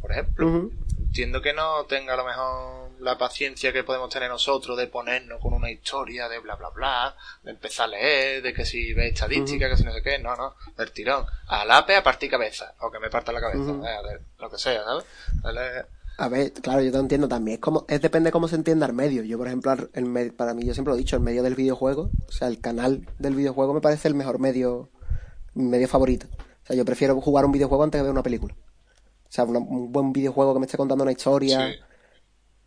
por 0.00 0.12
ejemplo. 0.12 0.46
Entiendo 1.12 1.42
que 1.42 1.52
no 1.52 1.84
tenga 1.84 2.14
a 2.14 2.16
lo 2.16 2.24
mejor 2.24 2.90
la 3.00 3.18
paciencia 3.18 3.70
que 3.70 3.84
podemos 3.84 4.08
tener 4.08 4.30
nosotros 4.30 4.78
de 4.78 4.86
ponernos 4.86 5.42
con 5.42 5.52
una 5.52 5.70
historia 5.70 6.26
de 6.26 6.38
bla 6.38 6.54
bla 6.54 6.70
bla, 6.70 7.14
de 7.42 7.50
empezar 7.50 7.84
a 7.84 7.88
leer, 7.88 8.42
de 8.42 8.54
que 8.54 8.64
si 8.64 8.94
ve 8.94 9.08
estadística, 9.08 9.68
que 9.68 9.76
si 9.76 9.84
no 9.84 9.92
sé 9.92 10.00
qué, 10.02 10.18
no, 10.18 10.34
no, 10.36 10.54
del 10.74 10.90
tirón. 10.90 11.26
Al 11.48 11.70
ape 11.70 11.96
a 11.96 12.02
partir 12.02 12.30
cabeza, 12.30 12.72
o 12.80 12.90
que 12.90 12.98
me 12.98 13.10
parta 13.10 13.30
la 13.30 13.42
cabeza, 13.42 13.72
eh, 13.72 14.08
de- 14.08 14.20
lo 14.38 14.48
que 14.50 14.56
sea, 14.56 14.82
¿sabes? 14.84 15.04
Dale- 15.42 15.84
A 16.16 16.28
ver, 16.28 16.50
claro, 16.54 16.80
yo 16.80 16.90
te 16.90 16.96
entiendo 16.98 17.28
también. 17.28 17.56
Es 17.56 17.60
como, 17.60 17.84
es 17.90 18.00
depende 18.00 18.28
de 18.28 18.32
cómo 18.32 18.48
se 18.48 18.56
entienda 18.56 18.86
el 18.86 18.94
medio. 18.94 19.22
Yo, 19.22 19.36
por 19.36 19.48
ejemplo, 19.48 19.76
el 19.92 20.32
para 20.32 20.54
mí, 20.54 20.64
yo 20.64 20.72
siempre 20.72 20.92
lo 20.92 20.96
he 20.96 20.98
dicho, 21.00 21.16
el 21.16 21.22
medio 21.22 21.42
del 21.42 21.54
videojuego, 21.56 22.08
o 22.26 22.32
sea, 22.32 22.48
el 22.48 22.58
canal 22.58 23.06
del 23.18 23.34
videojuego 23.34 23.74
me 23.74 23.82
parece 23.82 24.08
el 24.08 24.14
mejor 24.14 24.38
medio, 24.38 24.88
medio 25.52 25.88
favorito. 25.88 26.26
O 26.62 26.66
sea, 26.68 26.74
yo 26.74 26.86
prefiero 26.86 27.20
jugar 27.20 27.44
un 27.44 27.52
videojuego 27.52 27.84
antes 27.84 27.98
que 27.98 28.02
ver 28.02 28.12
una 28.12 28.22
película. 28.22 28.54
O 29.32 29.34
sea, 29.34 29.44
una- 29.44 29.60
un 29.60 29.90
buen 29.90 30.12
videojuego 30.12 30.52
que 30.52 30.60
me 30.60 30.66
esté 30.66 30.76
contando 30.76 31.04
una 31.04 31.12
historia 31.12 31.72
Sí. 31.72 31.78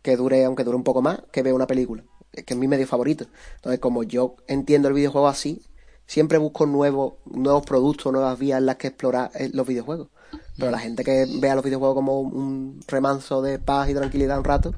que 0.02 0.16
dure, 0.16 0.44
aunque 0.44 0.64
dure 0.64 0.76
un 0.76 0.82
poco 0.82 1.00
más, 1.00 1.22
que 1.30 1.44
ver 1.44 1.54
una 1.54 1.68
película. 1.68 2.02
Que 2.32 2.54
es 2.54 2.56
mi 2.56 2.66
medio 2.66 2.88
favorito. 2.88 3.26
Entonces, 3.54 3.78
como 3.78 4.02
yo 4.02 4.34
entiendo 4.48 4.88
el 4.88 4.94
videojuego 4.94 5.28
así, 5.28 5.62
siempre 6.06 6.38
busco 6.38 6.66
nuevos, 6.66 7.14
nuevos 7.24 7.64
productos, 7.64 8.12
nuevas 8.12 8.36
vías 8.36 8.58
en 8.58 8.66
las 8.66 8.76
que 8.76 8.88
explorar 8.88 9.30
eh, 9.36 9.48
los 9.52 9.64
videojuegos. 9.64 10.08
Pero 10.58 10.72
la 10.72 10.80
gente 10.80 11.04
que 11.04 11.24
vea 11.40 11.54
los 11.54 11.62
videojuegos 11.64 11.94
como 11.94 12.18
un 12.20 12.80
remanso 12.88 13.42
de 13.42 13.60
paz 13.60 13.88
y 13.88 13.94
tranquilidad 13.94 14.36
un 14.38 14.44
rato, 14.44 14.74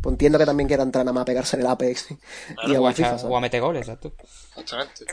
pues 0.00 0.12
entiendo 0.12 0.38
que 0.38 0.46
también 0.46 0.68
quiera 0.68 0.82
entrar 0.82 1.04
nada 1.04 1.12
más 1.12 1.22
a 1.22 1.26
pegarse 1.26 1.56
en 1.56 1.62
el 1.62 1.68
Apex 1.68 2.08
y 2.10 2.76
o, 2.76 2.78
a 2.78 2.80
o 2.80 2.88
a 2.88 2.92
¿sabes? 2.94 3.24
meter 3.40 3.60
goles, 3.60 3.82
exacto. 3.88 4.12
Exactamente. 4.56 5.06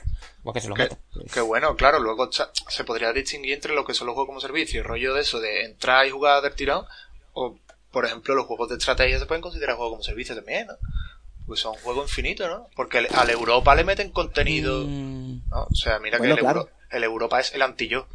O 0.44 0.52
a 0.52 0.54
que 0.54 0.62
se 0.62 0.68
lo 0.70 0.76
Que, 0.76 0.84
meta. 0.84 0.98
que 1.34 1.42
bueno, 1.42 1.76
claro, 1.76 2.00
luego 2.00 2.30
se 2.32 2.84
podría 2.84 3.12
distinguir 3.14 3.54
entre 3.54 3.74
lo 3.74 3.84
que 3.86 3.94
son 3.94 4.08
los 4.08 4.14
juegos 4.14 4.28
como 4.30 4.42
servicio, 4.42 4.82
el 4.82 4.88
rollo 4.88 5.14
de 5.14 5.22
eso 5.22 5.40
de 5.40 5.66
entrar 5.66 6.06
y 6.06 6.12
jugar 6.12 6.42
del 6.44 6.54
tirón, 6.56 6.86
o 7.34 7.58
por 7.92 8.06
ejemplo 8.06 8.36
los 8.36 8.46
juegos 8.46 8.70
de 8.70 8.76
estrategia 8.76 9.18
se 9.20 9.26
pueden 9.26 9.42
considerar 9.42 9.76
juegos 9.76 9.94
como 9.94 10.04
servicio 10.04 10.36
también, 10.36 10.68
¿no? 10.68 10.74
Pues 11.48 11.60
son 11.60 11.76
juegos 11.76 12.06
infinitos, 12.10 12.48
¿no? 12.50 12.68
Porque 12.76 13.08
al- 13.12 13.30
Europa 13.30 13.74
le 13.76 13.84
meten 13.84 14.10
contenido, 14.12 14.84
Mm, 14.86 15.50
¿no? 15.50 15.64
O 15.64 15.76
sea, 15.76 16.00
mira 16.00 16.18
Bueno, 16.18 16.36
que 16.36 16.40
el, 16.40 16.44
claro. 16.46 16.60
Euro- 16.62 16.72
el 16.92 17.04
Europa 17.04 17.40
es 17.40 17.54
el 17.54 17.62
antillo. 17.62 18.08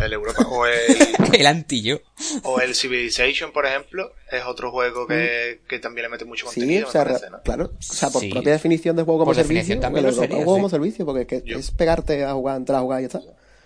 El 0.00 0.12
Europa, 0.14 0.46
o 0.48 0.66
el, 0.66 0.74
el 1.40 1.46
antillo. 1.46 2.00
o 2.44 2.60
el 2.60 2.74
Civilization, 2.74 3.52
por 3.52 3.66
ejemplo, 3.66 4.12
es 4.30 4.42
otro 4.44 4.70
juego 4.70 5.06
que, 5.06 5.60
que 5.68 5.78
también 5.78 6.04
le 6.04 6.08
mete 6.10 6.24
mucho 6.24 6.46
Mm. 6.46 6.50
Sí, 6.50 6.60
contenido, 6.60 6.88
o 6.88 6.90
sea, 6.90 7.04
me 7.04 7.10
parece, 7.12 7.30
¿no? 7.30 7.42
claro. 7.42 7.72
O 7.78 7.82
sea, 7.82 8.10
por 8.10 8.22
Sí. 8.22 8.30
propia 8.30 8.52
definición 8.52 8.96
de 8.96 9.02
juego 9.02 9.18
como 9.20 9.32
Por 9.32 9.36
servicio, 9.36 9.78
también 9.78 10.06
el 10.06 10.14
sería, 10.14 10.36
juego 10.36 10.54
sí. 10.54 10.58
como 10.58 10.68
servicio, 10.70 11.04
porque 11.06 11.20
es, 11.22 11.26
que 11.28 11.42
Yo- 11.44 11.58
es 11.58 11.70
pegarte 11.70 12.24
a 12.24 12.32
jugar, 12.32 12.56
entrar 12.56 12.78
a 12.78 12.82
jugar 12.82 13.00
y 13.00 13.02
ya 13.02 13.06
está. 13.18 13.20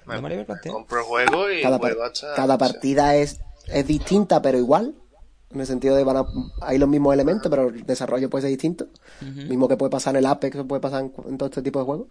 No 0.06 0.20
me. 0.20 0.44
Compro 0.70 0.98
el 0.98 1.05
juego 1.05 1.51
y 1.51 1.62
Cada, 1.62 1.78
par- 1.78 1.93
juego 1.93 2.05
hasta... 2.06 2.35
cada 2.35 2.56
o 2.56 2.59
sea, 2.59 2.69
partida 2.69 3.16
es, 3.16 3.40
es 3.69 3.86
distinta, 3.86 4.43
pero 4.43 4.59
igual. 4.59 4.94
En 5.51 5.61
el 5.61 5.66
sentido 5.69 5.94
de 5.94 6.02
van 6.02 6.16
a, 6.16 6.24
hay 6.62 6.78
los 6.78 6.89
mismos 6.89 7.15
elementos, 7.15 7.48
pero 7.48 7.69
el 7.69 7.86
desarrollo 7.86 8.28
puede 8.28 8.43
ser 8.43 8.51
distinto. 8.51 8.86
Mismo 9.20 9.69
que 9.69 9.77
puede 9.77 9.89
pasar 9.89 10.15
en 10.15 10.19
el 10.19 10.27
Apex, 10.27 10.56
puede 10.66 10.81
pasar 10.81 11.02
en, 11.02 11.12
en 11.28 11.39
todo 11.39 11.48
este 11.48 11.62
tipo 11.62 11.78
de 11.78 11.85
juegos. 11.85 12.09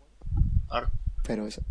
Claro. 0.69 0.89
Pero 1.27 1.45
eso. 1.45 1.61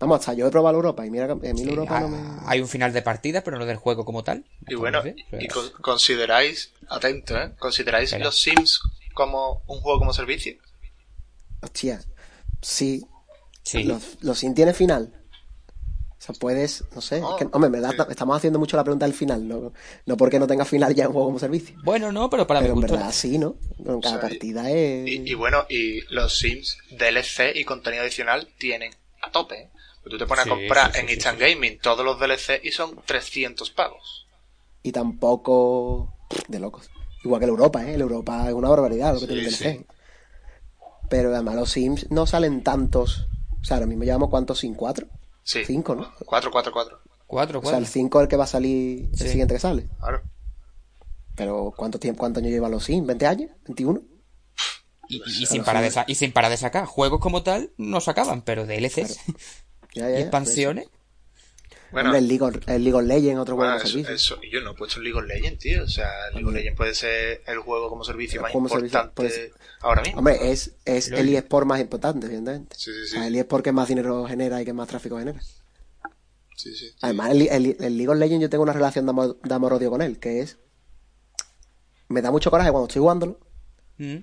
Vamos, 0.00 0.18
hasta 0.20 0.32
yo 0.32 0.46
he 0.46 0.50
probado 0.50 0.76
Europa 0.76 1.04
y 1.06 1.10
mira 1.10 1.26
que 1.26 1.32
a 1.50 1.52
mí 1.52 1.62
la 1.64 1.70
Europa 1.72 2.00
no 2.00 2.08
me... 2.08 2.18
Hay 2.46 2.60
un 2.60 2.68
final 2.68 2.92
de 2.92 3.02
partida, 3.02 3.42
pero 3.44 3.58
no 3.58 3.66
del 3.66 3.76
juego 3.76 4.04
como 4.06 4.24
tal. 4.24 4.44
Y 4.66 4.74
bueno, 4.74 5.02
y 5.06 5.14
pues, 5.30 5.48
con- 5.52 5.70
consideráis, 5.82 6.72
atento, 6.88 7.36
¿eh? 7.38 7.52
¿Consideráis 7.58 8.08
Espera. 8.08 8.24
los 8.24 8.40
Sims 8.40 8.80
como 9.14 9.62
un 9.66 9.80
juego 9.80 9.98
como 9.98 10.12
servicio? 10.14 10.54
Hostia, 11.62 12.00
sí, 12.62 13.04
sí. 13.62 13.84
los, 13.84 14.16
los 14.22 14.38
Sims 14.38 14.54
tiene 14.54 14.72
final. 14.72 15.12
O 16.12 16.22
sea, 16.22 16.34
puedes, 16.34 16.84
no 16.94 17.00
sé, 17.00 17.16
es 17.18 17.24
que, 17.38 17.44
hombre, 17.52 17.66
en 17.66 17.72
verdad 17.72 17.94
estamos 18.10 18.36
haciendo 18.36 18.58
mucho 18.58 18.76
la 18.76 18.84
pregunta 18.84 19.06
del 19.06 19.14
final, 19.14 19.46
no, 19.48 19.72
no 20.04 20.16
porque 20.18 20.38
no 20.38 20.46
tenga 20.46 20.66
final 20.66 20.94
ya 20.94 21.06
un 21.08 21.12
juego 21.14 21.28
como 21.28 21.38
servicio. 21.38 21.76
Bueno, 21.82 22.12
no, 22.12 22.28
pero 22.28 22.46
para 22.46 22.60
Pero 22.60 22.74
mi 22.76 22.82
en 22.82 22.88
verdad 22.90 23.10
sí, 23.12 23.38
¿no? 23.38 23.56
En 23.78 23.84
cada 23.84 24.16
O 24.16 24.20
sea, 24.20 24.20
partida 24.20 24.70
es... 24.70 25.08
Y, 25.08 25.30
y 25.30 25.34
bueno, 25.34 25.64
y 25.70 26.02
los 26.14 26.38
Sims 26.38 26.76
DLC 26.90 27.54
y 27.56 27.64
contenido 27.64 28.02
adicional 28.02 28.48
tienen 28.58 28.92
a 29.22 29.30
tope, 29.30 29.54
¿eh? 29.62 29.70
Tú 30.08 30.16
te 30.18 30.26
pones 30.26 30.44
Sí, 30.44 30.50
a 30.50 30.54
comprar 30.54 30.86
sí, 30.86 30.92
sí, 30.94 31.00
en 31.00 31.06
sí, 31.08 31.14
Instant 31.14 31.38
sí. 31.38 31.44
Gaming 31.44 31.78
todos 31.80 32.04
los 32.04 32.18
DLC 32.18 32.60
y 32.62 32.70
son 32.72 33.00
300 33.04 33.70
pavos. 33.70 34.26
y 34.82 34.92
tampoco 34.92 36.14
de 36.48 36.58
locos. 36.60 36.90
Igual 37.24 37.40
que 37.40 37.44
el 37.44 37.50
Europa, 37.50 37.84
¿eh? 37.86 37.94
El 37.94 38.00
Europa 38.00 38.48
es 38.48 38.54
una 38.54 38.68
barbaridad 38.70 39.12
lo 39.14 39.20
que 39.20 39.26
Sí, 39.26 39.32
tiene 39.32 39.48
el 39.48 39.54
sí. 39.54 39.64
DLC. 39.64 39.86
Pero 41.10 41.34
además 41.34 41.56
los 41.56 41.70
Sims 41.70 42.10
no 42.10 42.26
salen 42.26 42.62
tantos. 42.62 43.26
O 43.60 43.64
sea, 43.64 43.76
ahora 43.76 43.86
mismo 43.86 44.04
llevamos 44.04 44.30
cuántos 44.30 44.58
Sims, 44.60 44.76
cuatro. 44.78 45.06
Sí. 45.42 45.64
Cinco, 45.66 45.94
¿no? 45.94 46.12
4, 46.24 46.50
4, 46.50 46.72
4. 46.72 47.00
Cuatro, 47.26 47.58
O 47.58 47.62
sea, 47.62 47.70
cuatro. 47.72 47.78
el 47.80 47.86
5 47.86 48.18
es 48.18 48.22
el 48.22 48.28
que 48.28 48.36
va 48.36 48.44
a 48.44 48.46
salir 48.46 49.08
el 49.12 49.18
siguiente 49.28 49.54
que 49.54 49.60
sale. 49.60 49.88
Claro. 49.98 50.22
Pero 51.36 51.72
¿cuánto 51.76 51.98
tiempo, 51.98 52.20
cuántos 52.20 52.42
años 52.42 52.52
llevan 52.52 52.70
los 52.70 52.84
Sims? 52.84 53.06
¿20 53.06 53.26
años? 53.26 53.50
¿21? 53.66 54.02
Y, 55.08 55.22
y 55.42 55.46
sin 55.46 55.64
parar 55.64 55.82
de 55.82 55.90
sa- 55.90 56.04
y 56.06 56.14
sin 56.14 56.32
parar 56.32 56.50
de 56.50 56.56
sacar. 56.56 56.86
Juegos 56.86 57.20
como 57.20 57.42
tal 57.42 57.72
no 57.76 58.00
sacaban, 58.00 58.42
pero 58.42 58.64
DLCs 58.66 59.18
Ya, 59.94 60.02
ya, 60.04 60.10
y 60.10 60.12
ya, 60.14 60.20
expansiones. 60.20 60.88
Bueno, 61.92 62.10
Hombre, 62.10 62.20
el 62.20 62.28
League, 62.28 62.42
of, 62.44 62.68
el 62.68 62.84
League 62.84 62.96
of 62.96 63.02
Legends, 63.04 63.40
otro 63.40 63.56
bueno, 63.56 63.72
juego 63.72 63.82
de 63.82 63.88
eso, 63.88 63.98
servicio. 64.08 64.14
eso- 64.36 64.40
yo 64.52 64.60
no 64.60 64.70
he 64.70 64.74
puesto 64.74 64.98
el 64.98 65.04
League 65.04 65.18
of 65.18 65.24
Legends, 65.26 65.58
tío. 65.58 65.82
O 65.82 65.88
sea, 65.88 66.08
el 66.28 66.34
League 66.34 66.46
of 66.48 66.54
Legends 66.54 66.76
puede 66.76 66.94
ser 66.94 67.42
el 67.46 67.58
juego 67.58 67.88
como 67.88 68.04
servicio 68.04 68.38
El 68.38 68.42
más 68.42 68.52
como 68.52 68.68
importante 68.68 69.52
ahora 69.80 70.02
mismo. 70.02 70.18
Hombre, 70.18 70.52
es, 70.52 70.76
es 70.84 71.08
el 71.08 71.34
eSport 71.34 71.66
más 71.66 71.80
importante, 71.80 72.26
evidentemente. 72.26 72.76
Sí, 72.78 72.92
sí, 72.92 73.00
sí. 73.08 73.16
O 73.16 73.18
sea, 73.18 73.26
el 73.26 73.34
eSport 73.34 73.64
que 73.64 73.72
más 73.72 73.88
dinero 73.88 74.24
genera 74.26 74.62
y 74.62 74.64
que 74.64 74.72
más 74.72 74.86
tráfico 74.86 75.18
genera. 75.18 75.40
Sí, 76.54 76.74
sí. 76.76 76.94
Además, 77.00 77.30
el, 77.32 77.42
el- 77.48 77.76
el 77.80 77.96
League 77.96 78.08
of 78.08 78.18
Legends 78.18 78.42
yo 78.42 78.50
tengo 78.50 78.62
una 78.62 78.72
relación 78.72 79.06
de 79.06 79.10
amor, 79.10 79.40
de 79.40 79.54
amor-odio 79.54 79.90
con 79.90 80.02
él, 80.02 80.20
que 80.20 80.40
es... 80.42 80.58
Me 82.08 82.22
da 82.22 82.30
mucho 82.30 82.50
coraje 82.50 82.70
cuando 82.70 82.86
estoy 82.86 83.00
jugándolo, 83.00 83.38
Mm. 83.98 84.16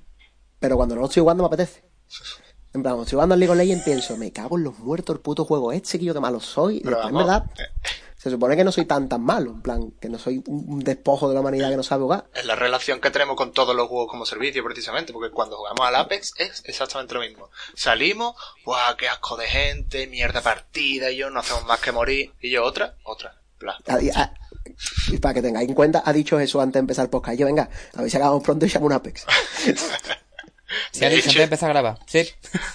pero 0.59 0.75
cuando 0.77 0.95
no 0.95 1.01
lo 1.01 1.07
estoy 1.07 1.21
jugando 1.21 1.43
me 1.43 1.47
apetece. 1.47 1.83
En 2.77 2.83
plan, 2.83 2.99
estoy 2.99 3.15
jugando 3.15 3.33
al 3.33 3.39
League 3.39 3.51
of 3.51 3.57
Legends 3.57 3.83
pienso, 3.83 4.15
me 4.17 4.31
cago 4.31 4.57
en 4.57 4.63
los 4.65 4.77
muertos 4.79 5.15
el 5.15 5.19
puto 5.21 5.45
juego 5.45 5.71
este, 5.71 5.97
que 5.97 6.05
yo 6.05 6.13
que 6.13 6.19
malo 6.19 6.39
soy. 6.39 6.77
Y 6.77 6.81
Pero 6.81 6.97
después, 6.97 7.11
en 7.11 7.17
verdad, 7.17 7.45
se 8.17 8.29
supone 8.29 8.55
que 8.55 8.63
no 8.63 8.71
soy 8.71 8.85
tan 8.85 9.09
tan 9.09 9.21
malo, 9.23 9.49
en 9.51 9.61
plan, 9.61 9.91
que 9.99 10.09
no 10.09 10.19
soy 10.19 10.43
un 10.47 10.79
despojo 10.79 11.27
de 11.27 11.33
la 11.35 11.41
humanidad 11.41 11.69
que 11.69 11.75
no 11.77 11.81
sabe 11.83 12.03
jugar. 12.03 12.25
Es 12.35 12.45
la 12.45 12.55
relación 12.55 12.99
que 13.01 13.09
tenemos 13.09 13.35
con 13.35 13.51
todos 13.51 13.75
los 13.75 13.87
juegos 13.87 14.09
como 14.11 14.25
servicio, 14.25 14.63
precisamente, 14.63 15.11
porque 15.13 15.31
cuando 15.31 15.57
jugamos 15.57 15.87
al 15.87 15.95
Apex 15.95 16.33
es 16.37 16.61
exactamente 16.65 17.15
lo 17.15 17.21
mismo. 17.21 17.49
Salimos, 17.75 18.35
¡guau, 18.63 18.95
qué 18.95 19.07
asco 19.09 19.37
de 19.37 19.47
gente! 19.47 20.05
Mierda 20.07 20.41
partida, 20.41 21.09
y 21.09 21.17
yo 21.17 21.29
no 21.31 21.39
hacemos 21.39 21.65
más 21.65 21.79
que 21.79 21.91
morir. 21.91 22.31
Y 22.41 22.51
yo, 22.51 22.63
otra, 22.63 22.95
otra. 23.05 23.35
Bla. 23.59 23.75
A- 23.87 24.21
a- 24.21 24.33
y 25.11 25.17
para 25.17 25.33
que 25.33 25.41
tengáis 25.41 25.67
en 25.67 25.73
cuenta, 25.73 26.03
ha 26.05 26.13
dicho 26.13 26.39
eso 26.39 26.61
antes 26.61 26.73
de 26.73 26.79
empezar 26.81 27.05
el 27.05 27.09
podcast. 27.09 27.39
Yo, 27.39 27.47
venga, 27.47 27.67
a 27.95 28.01
ver 28.01 28.11
si 28.11 28.17
acabamos 28.17 28.43
pronto 28.43 28.65
y 28.65 28.69
llamo 28.69 28.85
un 28.85 28.93
Apex. 28.93 29.25
Ha 30.67 30.99
De 30.99 31.09
dicho 31.09 31.29
antes 31.29 31.43
hecho- 31.43 31.55
de 31.57 31.65
a 31.65 31.69
grabar. 31.69 31.99
Sí. 32.05 32.29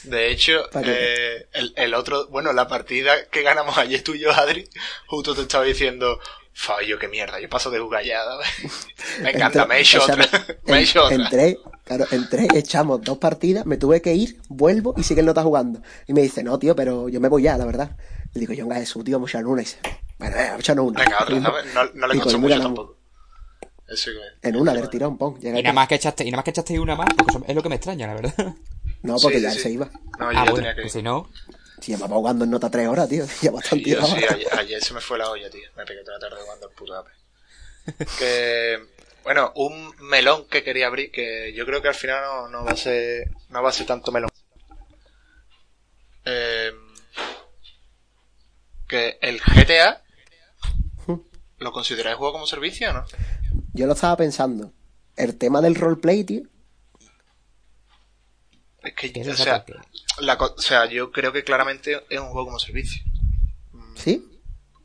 De 0.05 0.31
hecho, 0.31 0.69
eh, 0.85 1.47
el, 1.53 1.75
el 1.77 1.95
otro, 1.95 2.27
bueno, 2.29 2.53
la 2.53 2.67
partida 2.69 3.27
que 3.31 3.43
ganamos 3.43 3.77
ayer 3.79 4.03
tú 4.03 4.15
y 4.15 4.21
yo, 4.21 4.33
Adri, 4.33 4.69
justo 5.07 5.35
te 5.35 5.43
estaba 5.43 5.65
diciendo, 5.65 6.19
fallo, 6.55 6.99
qué 6.99 7.09
mierda, 7.09 7.41
yo 7.41 7.49
paso 7.49 7.71
de 7.71 7.79
jugar 7.81 8.05
ya, 8.05 8.23
¿sabes? 8.25 8.49
Me 9.21 9.31
encanta, 9.31 9.67
me 9.67 9.77
he 9.77 9.81
hecho 9.81 10.03
o 10.03 10.07
sea, 10.07 10.15
otra, 10.15 10.25
en- 10.25 10.57
me 10.73 10.79
he 10.79 10.83
hecho 10.83 11.05
otra. 11.05 11.17
Entré, 11.17 11.59
claro, 11.85 12.07
entré, 12.11 12.49
echamos 12.55 13.03
dos 13.03 13.19
partidas, 13.19 13.67
me 13.67 13.77
tuve 13.77 14.01
que 14.01 14.15
ir, 14.15 14.39
vuelvo 14.49 14.95
y 14.97 15.03
sigue 15.03 15.21
el 15.21 15.27
no 15.27 15.33
está 15.33 15.43
jugando. 15.43 15.83
Y 16.07 16.13
me 16.15 16.23
dice, 16.23 16.43
no, 16.43 16.59
tío, 16.59 16.75
pero 16.77 17.09
yo 17.11 17.21
me 17.21 17.29
voy 17.29 17.43
ya, 17.43 17.57
la 17.59 17.65
verdad. 17.67 17.97
Le 18.35 18.41
digo, 18.41 18.55
yo, 18.55 18.67
venga, 18.67 18.81
eso, 18.81 19.03
tío, 19.05 19.17
vamos 19.17 19.29
a 19.35 19.39
echar 19.39 19.47
una. 19.47 19.61
Y 19.61 19.65
dice, 19.67 19.79
bueno, 20.19 20.37
venga, 20.37 20.57
echarnos 20.59 20.87
una. 20.87 21.01
Venga, 21.05 21.23
otra. 21.23 21.39
No, 21.75 21.85
no 21.95 22.07
le 22.07 22.21
costó 22.21 22.39
mucho 22.39 22.59
tampoco. 22.61 22.97
Eso 23.93 24.11
que... 24.11 24.49
En 24.49 24.57
una 24.57 24.73
del 24.73 24.89
tirón, 24.89 25.19
pon. 25.19 25.39
llega 25.41 25.59
Y 25.59 25.63
nada 25.63 25.75
más 25.75 25.89
que 25.89 25.97
echaste, 25.97 26.25
y 26.25 26.31
nada 26.31 26.39
más 26.39 26.45
que 26.45 26.51
echaste 26.51 26.79
una 26.81 26.97
más, 26.97 27.09
es 27.47 27.55
lo 27.55 27.63
que 27.63 27.69
me 27.69 27.77
extraña, 27.77 28.07
la 28.07 28.15
verdad. 28.15 28.35
No, 29.03 29.17
porque 29.17 29.39
Sí, 29.39 29.43
ya 29.43 29.51
sí, 29.51 29.59
se 29.59 29.71
iba. 29.71 29.91
No, 30.21 30.31
yo 30.31 30.39
ah, 30.39 30.45
ya 30.45 30.51
bueno, 30.53 30.55
tenía 30.55 30.75
que 30.77 30.81
ir. 30.81 30.85
pues 30.85 30.93
si 30.93 31.03
no. 31.03 31.29
Si 31.81 31.91
llevaba 31.91 32.15
jugando 32.15 32.45
en 32.45 32.53
nota 32.53 32.71
tres 32.71 32.87
horas, 32.87 33.09
tío. 33.09 33.25
Ya 33.43 33.51
bastante 33.51 33.91
yo 33.91 34.07
sí, 34.07 34.25
ayer, 34.31 34.49
ayer 34.57 34.81
se 34.81 34.95
me 34.95 35.01
fue 35.01 35.19
la 35.19 35.29
olla, 35.29 35.51
tío. 35.51 35.69
Me 35.77 35.85
pegué 35.85 36.05
toda 36.05 36.19
la 36.19 36.29
tarde 36.29 36.41
jugando 36.45 36.69
al 36.69 36.73
puto 36.73 36.95
Apex. 36.95 37.17
Que, 38.17 38.79
bueno, 39.25 39.51
un 39.57 39.93
melón 39.99 40.47
que 40.47 40.63
quería 40.63 40.87
abrir, 40.87 41.11
que 41.11 41.53
yo 41.53 41.67
creo 41.67 41.83
que 41.83 41.89
al 41.89 41.97
final 41.97 42.23
no, 42.23 42.49
no 42.49 42.65
va 42.65 42.71
a 42.71 42.77
ser, 42.77 43.29
no 43.49 43.61
va 43.61 43.71
a 43.71 43.73
ser 43.73 43.87
tanto 43.87 44.13
melón. 44.13 44.31
Eh, 46.25 46.71
que 48.87 49.19
el 49.21 49.41
GTA, 49.41 50.03
¿lo 51.59 51.73
consideráis 51.73 52.17
juego 52.17 52.35
como 52.35 52.47
servicio 52.47 52.91
o 52.91 52.93
no? 52.93 53.05
Yo 53.73 53.87
lo 53.87 53.93
estaba 53.95 54.17
pensando. 54.17 54.73
El 55.17 55.37
tema 55.39 55.61
del 55.61 55.75
roleplay, 55.75 56.25
tío. 56.25 56.43
Es 58.83 58.95
que, 58.95 59.13
¿Qué 59.13 59.21
es 59.21 59.29
o 59.29 59.35
sea, 59.37 59.65
la 60.19 60.35
o 60.35 60.59
sea, 60.61 60.87
yo 60.87 61.13
creo 61.13 61.33
que 61.33 61.45
claramente 61.45 62.03
es 62.11 62.19
un 62.21 62.29
juego 62.31 62.47
como 62.47 62.59
servicio. 62.59 63.03
¿Sí? 63.95 64.41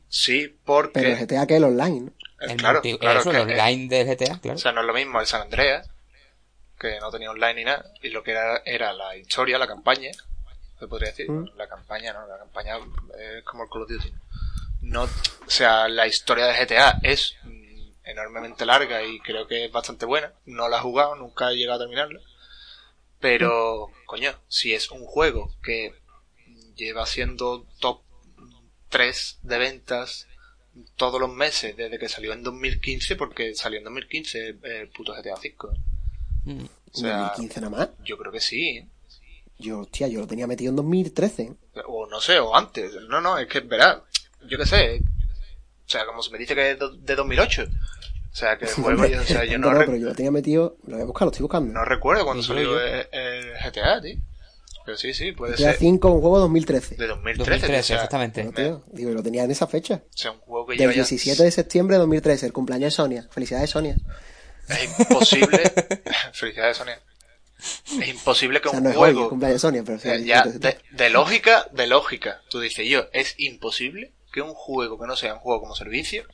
Sí, 0.08 0.56
porque... 0.64 0.92
Pero 0.94 1.08
el 1.10 1.16
GTA 1.26 1.46
que 1.46 1.54
es 1.54 1.58
el 1.58 1.64
online, 1.64 2.00
¿no? 2.00 2.06
eh, 2.10 2.52
El 2.52 2.56
claro, 2.56 2.80
multi- 2.80 2.98
claro 2.98 3.20
eso, 3.20 3.30
que- 3.30 3.36
el 3.38 3.42
online 3.50 3.88
del 3.88 4.06
GTA, 4.06 4.38
claro. 4.40 4.56
O 4.56 4.60
sea, 4.60 4.72
no 4.72 4.80
es 4.82 4.86
lo 4.86 4.94
mismo 4.94 5.20
el 5.20 5.26
San 5.26 5.42
Andreas, 5.42 5.90
que 6.78 7.00
no 7.00 7.10
tenía 7.10 7.30
online 7.30 7.54
ni 7.54 7.64
nada, 7.64 7.92
y 8.00 8.10
lo 8.10 8.22
que 8.22 8.30
era, 8.30 8.58
era 8.64 8.92
la 8.92 9.16
historia, 9.16 9.58
la 9.58 9.66
campaña, 9.66 10.10
se 10.78 10.86
podría 10.86 11.10
decir. 11.10 11.28
Mm. 11.28 11.56
La 11.56 11.68
campaña, 11.68 12.12
¿no? 12.12 12.26
La 12.28 12.38
campaña 12.38 12.76
es 12.76 13.42
como 13.44 13.64
el 13.64 13.68
Call 13.70 13.82
of 13.82 13.88
Duty. 13.90 14.12
No, 14.82 15.02
o 15.02 15.08
sea, 15.50 15.88
la 15.88 16.06
historia 16.06 16.46
de 16.46 16.54
GTA 16.64 17.00
es 17.02 17.34
enormemente 18.08 18.66
larga 18.66 19.02
y 19.02 19.20
creo 19.20 19.46
que 19.46 19.66
es 19.66 19.72
bastante 19.72 20.06
buena. 20.06 20.32
No 20.46 20.68
la 20.68 20.78
he 20.78 20.80
jugado, 20.80 21.14
nunca 21.16 21.50
he 21.50 21.56
llegado 21.56 21.76
a 21.76 21.82
terminarla. 21.82 22.20
Pero, 23.20 23.90
coño, 24.06 24.32
si 24.48 24.74
es 24.74 24.90
un 24.90 25.04
juego 25.04 25.52
que 25.62 25.94
lleva 26.76 27.06
siendo 27.06 27.66
top 27.80 28.00
3 28.88 29.40
de 29.42 29.58
ventas 29.58 30.26
todos 30.96 31.20
los 31.20 31.30
meses 31.30 31.76
desde 31.76 31.98
que 31.98 32.08
salió 32.08 32.32
en 32.32 32.42
2015, 32.42 33.16
porque 33.16 33.54
salió 33.54 33.78
en 33.78 33.84
2015 33.84 34.48
el, 34.48 34.60
el 34.64 34.88
puto 34.90 35.12
GTA 35.14 35.34
V. 35.34 35.54
Mm. 36.44 36.64
O 36.92 36.96
sea, 36.96 37.18
2015 37.18 37.60
nada 37.60 37.76
más. 37.76 37.88
yo 38.04 38.16
creo 38.16 38.32
que 38.32 38.40
sí. 38.40 38.86
Yo, 39.58 39.80
hostia, 39.80 40.06
yo 40.06 40.20
lo 40.20 40.26
tenía 40.26 40.46
metido 40.46 40.70
en 40.70 40.76
2013. 40.76 41.52
O 41.86 42.06
no 42.06 42.20
sé, 42.20 42.38
o 42.38 42.54
antes. 42.54 42.94
No, 43.08 43.20
no, 43.20 43.38
es 43.38 43.48
que, 43.48 43.60
verá, 43.60 44.04
yo 44.46 44.56
qué 44.56 44.66
sé. 44.66 45.00
O 45.00 45.90
sea, 45.90 46.06
como 46.06 46.22
se 46.22 46.30
me 46.30 46.38
dice 46.38 46.54
que 46.54 46.72
es 46.72 46.78
de 46.78 47.16
2008. 47.16 47.66
O 48.32 48.36
sea, 48.36 48.56
que 48.58 48.66
el 48.66 48.70
juego, 48.72 49.06
yo, 49.06 49.20
o 49.20 49.24
sea, 49.24 49.44
yo 49.44 49.58
no, 49.58 49.72
no, 49.72 49.78
pero 49.80 49.96
yo 49.96 50.08
lo 50.08 50.14
tenía 50.14 50.30
metido. 50.30 50.76
Lo 50.86 50.94
voy 50.94 51.02
a 51.02 51.06
buscar, 51.06 51.26
lo 51.26 51.30
estoy 51.32 51.42
buscando. 51.42 51.72
no 51.72 51.84
recuerdo 51.84 52.24
cuando 52.24 52.42
salió 52.42 52.64
yo. 52.64 52.80
el, 52.80 53.06
el 53.12 53.44
GTA, 53.64 54.00
tío. 54.00 54.16
Pero 54.84 54.96
sí, 54.96 55.12
sí, 55.12 55.32
puede 55.32 55.52
GTA 55.52 55.72
ser 55.72 55.76
5 55.76 56.10
un 56.10 56.20
juego 56.20 56.38
2013. 56.38 56.96
de 56.96 57.06
2013. 57.08 57.38
2013, 57.38 57.66
tío, 57.66 57.80
o 57.80 57.82
sea, 57.82 57.96
exactamente. 57.96 58.44
No, 58.44 58.52
tío, 58.52 58.84
digo, 58.92 59.10
lo 59.10 59.22
tenía 59.22 59.44
en 59.44 59.50
esa 59.50 59.66
fecha. 59.66 60.02
O 60.04 60.16
sea, 60.16 60.30
un 60.32 60.38
juego 60.38 60.66
que 60.66 60.72
Del 60.72 60.78
lleva 60.80 60.92
ya... 60.92 60.96
17 61.02 61.42
de 61.42 61.50
septiembre 61.50 61.96
de 61.96 62.00
2013, 62.00 62.46
el 62.46 62.52
cumpleaños 62.52 62.86
de 62.86 62.90
Sonia. 62.96 63.28
Felicidades, 63.30 63.70
Sonia. 63.70 63.96
Es 64.68 64.98
imposible... 64.98 65.60
Felicidades, 66.32 66.76
Sonia. 66.78 67.00
Es 68.00 68.08
imposible 68.08 68.60
que 68.62 68.68
O 68.68 68.70
sea, 68.70 68.78
un 68.78 68.84
no 68.84 68.90
es 68.90 68.96
hoy 68.96 69.12
juego... 69.12 69.28
cumpleaños 69.28 69.56
de 69.56 69.58
Sonia, 69.68 69.82
pero 69.84 69.98
sí, 69.98 70.08
Eh, 70.08 70.24
ya, 70.24 70.42
17 70.42 70.58
de 70.58 70.74
de, 70.90 71.04
de 71.04 71.10
lógica, 71.10 71.68
de 71.72 71.86
lógica. 71.86 72.40
Tú 72.48 72.60
dices, 72.60 72.88
yo, 72.88 73.08
es 73.12 73.34
imposible 73.38 74.12
que 74.32 74.40
un 74.40 74.54
juego 74.54 74.98
que 74.98 75.06
no 75.06 75.16
sea 75.16 75.34
un 75.34 75.40
juego 75.40 75.60
como 75.60 75.74
servicio 75.74 76.24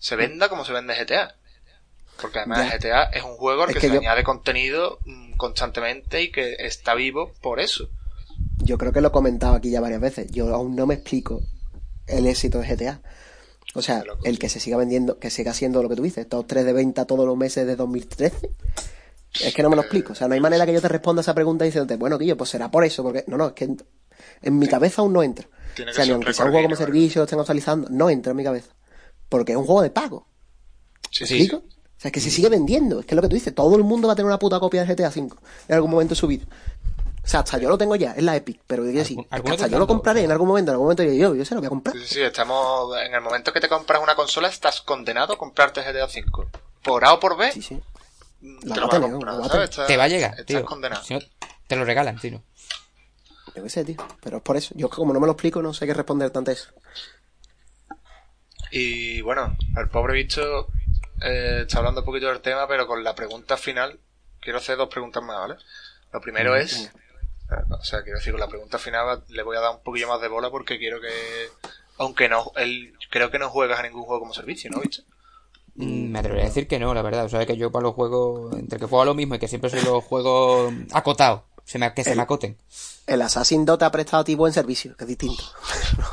se 0.00 0.16
venda 0.16 0.48
como 0.48 0.64
se 0.64 0.72
vende 0.72 0.94
GTA. 0.94 1.36
Porque 2.20 2.40
además 2.40 2.68
Ya. 2.68 2.76
GTA 2.76 3.02
es 3.04 3.22
un 3.22 3.36
juego 3.36 3.62
al 3.62 3.70
Es 3.70 3.74
que, 3.76 3.80
que 3.82 3.86
se 3.86 3.94
yo- 3.94 4.00
añade 4.00 4.24
contenido 4.24 4.98
mm, 5.04 5.36
constantemente 5.36 6.20
y 6.22 6.32
que 6.32 6.56
está 6.58 6.94
vivo 6.94 7.32
por 7.40 7.60
eso. 7.60 7.88
Yo 8.58 8.76
creo 8.76 8.92
que 8.92 9.00
lo 9.00 9.08
he 9.08 9.12
comentado 9.12 9.54
aquí 9.54 9.70
ya 9.70 9.80
varias 9.80 10.00
veces. 10.00 10.30
Yo 10.30 10.52
aún 10.54 10.74
no 10.76 10.86
me 10.86 10.94
explico 10.94 11.40
el 12.08 12.26
éxito 12.26 12.58
de 12.58 12.66
GTA. 12.68 13.00
O 13.74 13.82
sea, 13.82 14.02
el 14.24 14.38
que 14.40 14.48
se 14.48 14.58
siga 14.58 14.76
vendiendo, 14.76 15.18
que 15.18 15.30
siga 15.30 15.54
siendo 15.54 15.80
lo 15.82 15.88
que 15.88 15.94
tú 15.96 16.02
dices, 16.02 16.28
top 16.28 16.44
3 16.46 16.64
de 16.66 16.72
venta 16.72 17.04
todos 17.06 17.24
los 17.24 17.36
meses 17.36 17.66
de 17.66 17.76
2013. 17.76 18.50
Es 19.40 19.54
que 19.54 19.62
no 19.62 19.70
me 19.70 19.76
lo 19.76 19.82
explico. 19.82 20.12
O 20.12 20.16
sea, 20.16 20.26
no 20.26 20.34
hay 20.34 20.40
manera 20.40 20.66
que 20.66 20.72
yo 20.72 20.80
te 20.80 20.88
responda 20.88 21.22
esa 21.22 21.34
pregunta 21.34 21.64
diciéndote, 21.64 21.96
bueno, 21.96 22.18
Guillo, 22.18 22.36
pues 22.36 22.50
será 22.50 22.68
por 22.70 22.84
eso. 22.84 23.02
Porque, 23.04 23.24
no, 23.28 23.36
no, 23.36 23.46
es 23.48 23.52
que 23.54 23.68
en, 24.42 24.58
mi 24.58 24.66
cabeza 24.66 25.02
aún 25.02 25.12
no 25.12 25.22
entra. 25.22 25.46
Tiene 25.76 25.92
O 25.92 25.94
que 25.94 25.96
sea, 25.96 26.04
ni 26.06 26.10
aunque 26.12 26.34
sea 26.34 26.44
un 26.46 26.50
juego 26.50 26.64
como 26.66 26.76
servicio, 26.76 27.20
lo 27.20 27.24
estén 27.24 27.38
actualizando, 27.38 27.88
no 27.90 28.10
entra 28.10 28.32
en 28.32 28.36
mi 28.36 28.42
cabeza. 28.44 28.70
Porque 29.30 29.52
es 29.52 29.58
un 29.58 29.64
juego 29.64 29.80
de 29.80 29.90
pago. 29.90 30.26
Sí, 31.10 31.24
¿Me 31.24 31.28
sí. 31.28 31.50
O 31.52 31.62
sea, 31.96 32.08
es 32.08 32.12
que 32.12 32.20
se 32.20 32.30
sigue 32.30 32.50
vendiendo. 32.50 33.00
Es 33.00 33.06
que 33.06 33.14
es 33.14 33.16
lo 33.16 33.22
que 33.22 33.28
tú 33.28 33.34
dices, 33.34 33.54
todo 33.54 33.76
el 33.76 33.84
mundo 33.84 34.08
va 34.08 34.12
a 34.12 34.16
tener 34.16 34.26
una 34.26 34.38
puta 34.38 34.60
copia 34.60 34.84
de 34.84 34.94
GTA 34.94 35.08
V 35.08 35.30
en 35.68 35.74
algún 35.74 35.90
momento 35.90 36.14
de 36.14 36.20
su 36.20 36.26
vida. 36.26 36.44
O 37.22 37.28
sea, 37.28 37.40
hasta 37.40 37.58
yo 37.58 37.68
lo 37.68 37.76
tengo 37.76 37.94
ya, 37.96 38.12
es 38.12 38.22
la 38.22 38.34
Epic, 38.34 38.60
pero 38.66 38.82
digo 38.82 39.04
sí, 39.04 39.16
hasta 39.30 39.68
yo 39.68 39.78
lo 39.78 39.86
compraré 39.86 40.24
en 40.24 40.32
algún 40.32 40.48
momento, 40.48 40.70
en 40.70 40.74
algún 40.74 40.86
momento 40.86 41.02
yo, 41.02 41.34
yo 41.34 41.44
se 41.44 41.54
lo 41.54 41.60
voy 41.60 41.66
a 41.66 41.68
comprar. 41.68 41.94
Sí, 41.96 42.04
sí, 42.06 42.22
estamos, 42.22 42.96
en 43.04 43.14
el 43.14 43.20
momento 43.20 43.52
que 43.52 43.60
te 43.60 43.68
compras 43.68 44.02
una 44.02 44.14
consola 44.14 44.48
estás 44.48 44.80
condenado 44.80 45.34
a 45.34 45.38
comprarte 45.38 45.82
GTA 45.82 46.06
V. 46.06 46.48
Por 46.82 47.04
A 47.04 47.12
o 47.12 47.20
por 47.20 47.36
B. 47.36 47.52
Sí, 47.52 47.60
sí. 47.60 47.78
La 48.62 48.74
te, 48.88 48.98
lo 48.98 49.10
comprar, 49.10 49.48
¿sabes? 49.48 49.70
te 49.86 49.96
va 49.98 50.04
a 50.04 50.08
llegar, 50.08 50.30
estás 50.30 50.46
tío. 50.46 50.64
condenado. 50.64 51.04
Si 51.04 51.12
no, 51.12 51.20
te 51.66 51.76
lo 51.76 51.84
regalan, 51.84 52.18
tío. 52.18 52.42
Yo 53.54 53.62
qué 53.62 53.68
sé, 53.68 53.84
tío. 53.84 53.96
Pero 54.22 54.38
es 54.38 54.42
por 54.42 54.56
eso. 54.56 54.72
Yo 54.74 54.88
como 54.88 55.12
no 55.12 55.20
me 55.20 55.26
lo 55.26 55.32
explico, 55.32 55.60
no 55.60 55.74
sé 55.74 55.86
qué 55.86 55.92
responder 55.92 56.30
tanto 56.30 56.50
eso. 56.50 56.70
Y 58.70 59.20
bueno, 59.22 59.56
el 59.76 59.88
pobre 59.88 60.14
bicho 60.14 60.68
eh, 61.22 61.60
está 61.62 61.78
hablando 61.78 62.00
un 62.00 62.06
poquito 62.06 62.28
del 62.28 62.40
tema, 62.40 62.66
pero 62.68 62.86
con 62.86 63.02
la 63.02 63.14
pregunta 63.14 63.56
final, 63.56 63.98
quiero 64.40 64.58
hacer 64.58 64.76
dos 64.76 64.88
preguntas 64.88 65.22
más, 65.22 65.38
¿vale? 65.38 65.56
Lo 66.12 66.20
primero 66.20 66.56
es, 66.56 66.90
o 67.70 67.84
sea, 67.84 68.02
quiero 68.02 68.18
decir, 68.18 68.32
con 68.32 68.40
la 68.40 68.48
pregunta 68.48 68.78
final 68.78 69.22
le 69.28 69.42
voy 69.42 69.56
a 69.56 69.60
dar 69.60 69.76
un 69.76 69.82
poquillo 69.82 70.08
más 70.08 70.20
de 70.20 70.28
bola 70.28 70.50
porque 70.50 70.78
quiero 70.78 71.00
que, 71.00 71.08
aunque 71.98 72.28
no, 72.28 72.52
él, 72.56 72.94
creo 73.10 73.30
que 73.30 73.38
no 73.38 73.50
juegas 73.50 73.78
a 73.78 73.82
ningún 73.82 74.04
juego 74.04 74.20
como 74.20 74.34
servicio, 74.34 74.70
¿no, 74.70 74.80
bicho? 74.80 75.02
Mm, 75.74 76.10
me 76.10 76.18
atrevería 76.18 76.44
a 76.44 76.48
decir 76.48 76.66
que 76.66 76.78
no, 76.78 76.92
la 76.94 77.02
verdad. 77.02 77.24
O 77.24 77.28
sea, 77.28 77.46
que 77.46 77.56
yo 77.56 77.70
para 77.70 77.84
los 77.84 77.94
juegos, 77.94 78.54
entre 78.56 78.78
que 78.78 78.86
juego 78.86 79.02
a 79.02 79.06
lo 79.06 79.14
mismo 79.14 79.34
y 79.34 79.38
que 79.38 79.48
siempre 79.48 79.70
soy 79.70 79.82
los 79.82 80.04
juegos 80.04 80.72
acotados, 80.92 81.42
se 81.70 81.78
me, 81.78 81.94
que 81.94 82.02
se 82.02 82.16
me 82.16 82.22
acoten. 82.22 82.56
El 83.06 83.22
Assassin 83.22 83.64
2 83.64 83.78
te 83.78 83.84
ha 83.84 83.92
prestado 83.92 84.22
a 84.22 84.24
ti 84.24 84.34
buen 84.34 84.52
servicio, 84.52 84.96
que 84.96 85.04
es 85.04 85.08
distinto. 85.08 85.44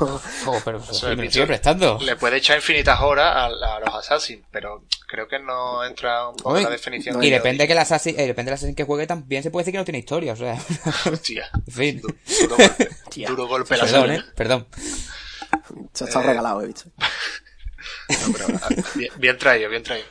oh, 0.00 0.60
pero 0.64 0.78
me 0.78 1.24
lo 1.24 1.30
sigue 1.32 1.46
prestando. 1.48 1.98
Le 2.00 2.14
puede 2.14 2.36
echar 2.36 2.58
infinitas 2.58 3.00
horas 3.00 3.34
a, 3.34 3.48
los 3.80 3.92
Assassin, 3.92 4.44
pero 4.52 4.84
creo 5.08 5.26
que 5.26 5.40
no 5.40 5.84
entra 5.84 6.28
un 6.28 6.36
poco 6.36 6.56
en 6.56 6.62
la 6.62 6.70
definición. 6.70 7.20
y 7.24 7.30
depende 7.30 7.66
que 7.66 7.72
el 7.72 7.78
Assassin, 7.80 8.14
eh, 8.16 8.26
depende 8.28 8.50
del 8.50 8.54
Assassin 8.54 8.76
que 8.76 8.84
juegue, 8.84 9.08
también 9.08 9.42
se 9.42 9.50
puede 9.50 9.62
decir 9.62 9.72
que 9.72 9.78
no 9.78 9.84
tiene 9.84 9.98
historia, 9.98 10.34
o 10.34 10.36
sea. 10.36 10.56
Hostia. 11.12 11.50
en 11.66 11.72
fin. 11.72 12.00
Duro, 12.00 12.56
golpe. 12.56 12.88
Duro 13.26 13.46
golpe 13.48 13.76
la 13.76 13.84
Perdón, 13.84 14.10
eh, 14.12 14.24
perdón. 14.36 14.66
Se 15.92 16.04
ha 16.04 16.06
estado 16.06 16.24
eh, 16.24 16.28
regalado, 16.28 16.62
he 16.62 16.68
dicho. 16.68 16.84
No, 16.96 18.32
pero, 18.32 18.46
ah, 18.62 18.68
bien, 19.16 19.36
traído, 19.38 19.68
bien 19.70 19.82
traído. 19.82 20.06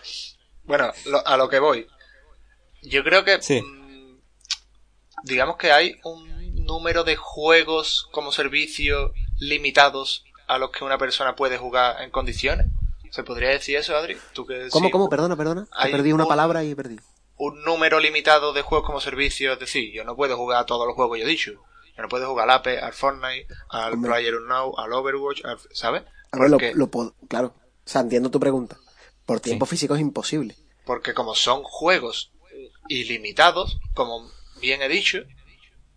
Bueno, 0.66 0.92
a 1.26 1.38
lo 1.38 1.48
que 1.48 1.60
voy. 1.60 1.88
Yo 2.82 3.02
creo 3.06 3.24
que 3.24 3.42
sí. 3.42 3.62
Digamos 5.28 5.58
que 5.58 5.72
hay 5.72 6.00
un 6.04 6.66
número 6.66 7.04
de 7.04 7.16
juegos 7.16 8.08
como 8.12 8.32
servicio 8.32 9.14
limitados 9.40 10.26
a 10.48 10.58
los 10.58 10.72
que 10.72 10.84
una 10.84 10.98
persona 10.98 11.36
puede 11.36 11.58
jugar 11.58 12.02
en 12.02 12.12
condiciones. 12.12 12.68
¿Se 13.12 13.24
podría 13.24 13.50
decir 13.50 13.78
eso, 13.78 13.96
Adri? 13.96 14.18
¿Tú 14.34 14.46
que 14.46 14.70
¿Cómo, 14.70 14.92
cómo? 14.92 15.10
Perdona, 15.10 15.36
perdona. 15.36 15.68
He 15.84 15.92
perdí 15.92 16.12
una 16.12 16.26
palabra 16.26 16.64
y 16.64 16.76
perdí. 16.76 16.98
Un 17.38 17.64
número 17.64 18.00
limitado 18.00 18.54
de 18.54 18.62
juegos 18.62 18.86
como 18.86 19.00
servicio, 19.00 19.54
es 19.54 19.60
decir, 19.60 19.94
yo 19.94 20.04
no 20.04 20.16
puedo 20.16 20.36
jugar 20.36 20.62
a 20.62 20.66
todos 20.66 20.88
los 20.88 20.96
juegos 20.96 21.16
que 21.16 21.22
yo 21.22 21.28
he 21.28 21.30
dicho. 21.30 21.52
Yo 21.52 22.04
no 22.04 22.10
puedo 22.10 22.28
jugar 22.28 22.50
al 22.50 22.58
Ape, 22.58 22.80
al 22.80 22.94
Fortnite, 22.94 23.48
al 23.70 24.00
Player 24.00 24.40
Now, 24.42 24.78
al 24.78 24.94
Overwatch, 24.94 25.42
¿sabes? 25.72 26.04
A 26.32 26.40
ver, 26.40 26.50
lo, 26.50 26.58
lo, 26.74 27.16
claro. 27.28 27.54
O 27.58 27.90
sea, 27.90 28.02
entiendo 28.02 28.30
tu 28.30 28.40
pregunta. 28.40 28.78
Por 29.26 29.40
tiempo 29.40 29.66
físico 29.66 29.96
es 29.96 30.02
imposible. 30.02 30.56
Porque 30.86 31.14
como 31.14 31.36
son 31.36 31.64
juegos 31.64 32.32
ilimitados, 32.88 33.80
como 33.94 34.30
bien 34.60 34.82
he 34.82 34.88
dicho, 34.88 35.20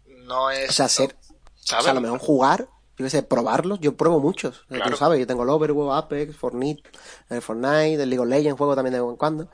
no 0.07 0.51
es... 0.51 0.71
O 0.71 0.73
sea, 0.73 0.89
ser... 0.89 1.17
¿sabes? 1.57 1.83
O 1.83 1.83
sea, 1.83 1.91
a 1.93 1.95
lo 1.95 2.01
mejor 2.01 2.19
jugar, 2.19 2.69
yo 2.97 3.05
qué 3.05 3.11
sé, 3.11 3.23
probarlos, 3.23 3.81
yo 3.81 3.97
pruebo 3.97 4.21
muchos. 4.21 4.65
Claro. 4.69 4.91
Tú 4.91 4.97
sabes, 4.97 5.19
yo 5.19 5.27
tengo 5.27 5.43
el 5.43 5.51
Overwatch, 5.51 6.05
Apex, 6.05 6.37
Fortnite, 6.37 6.83
el 7.31 7.43
Fortnite, 7.43 8.03
el 8.03 8.11
League 8.11 8.21
of 8.21 8.29
Legends, 8.29 8.59
juego 8.59 8.75
también 8.75 8.93
de 8.95 9.01
vez 9.01 9.11
en 9.11 9.17
cuando. 9.17 9.49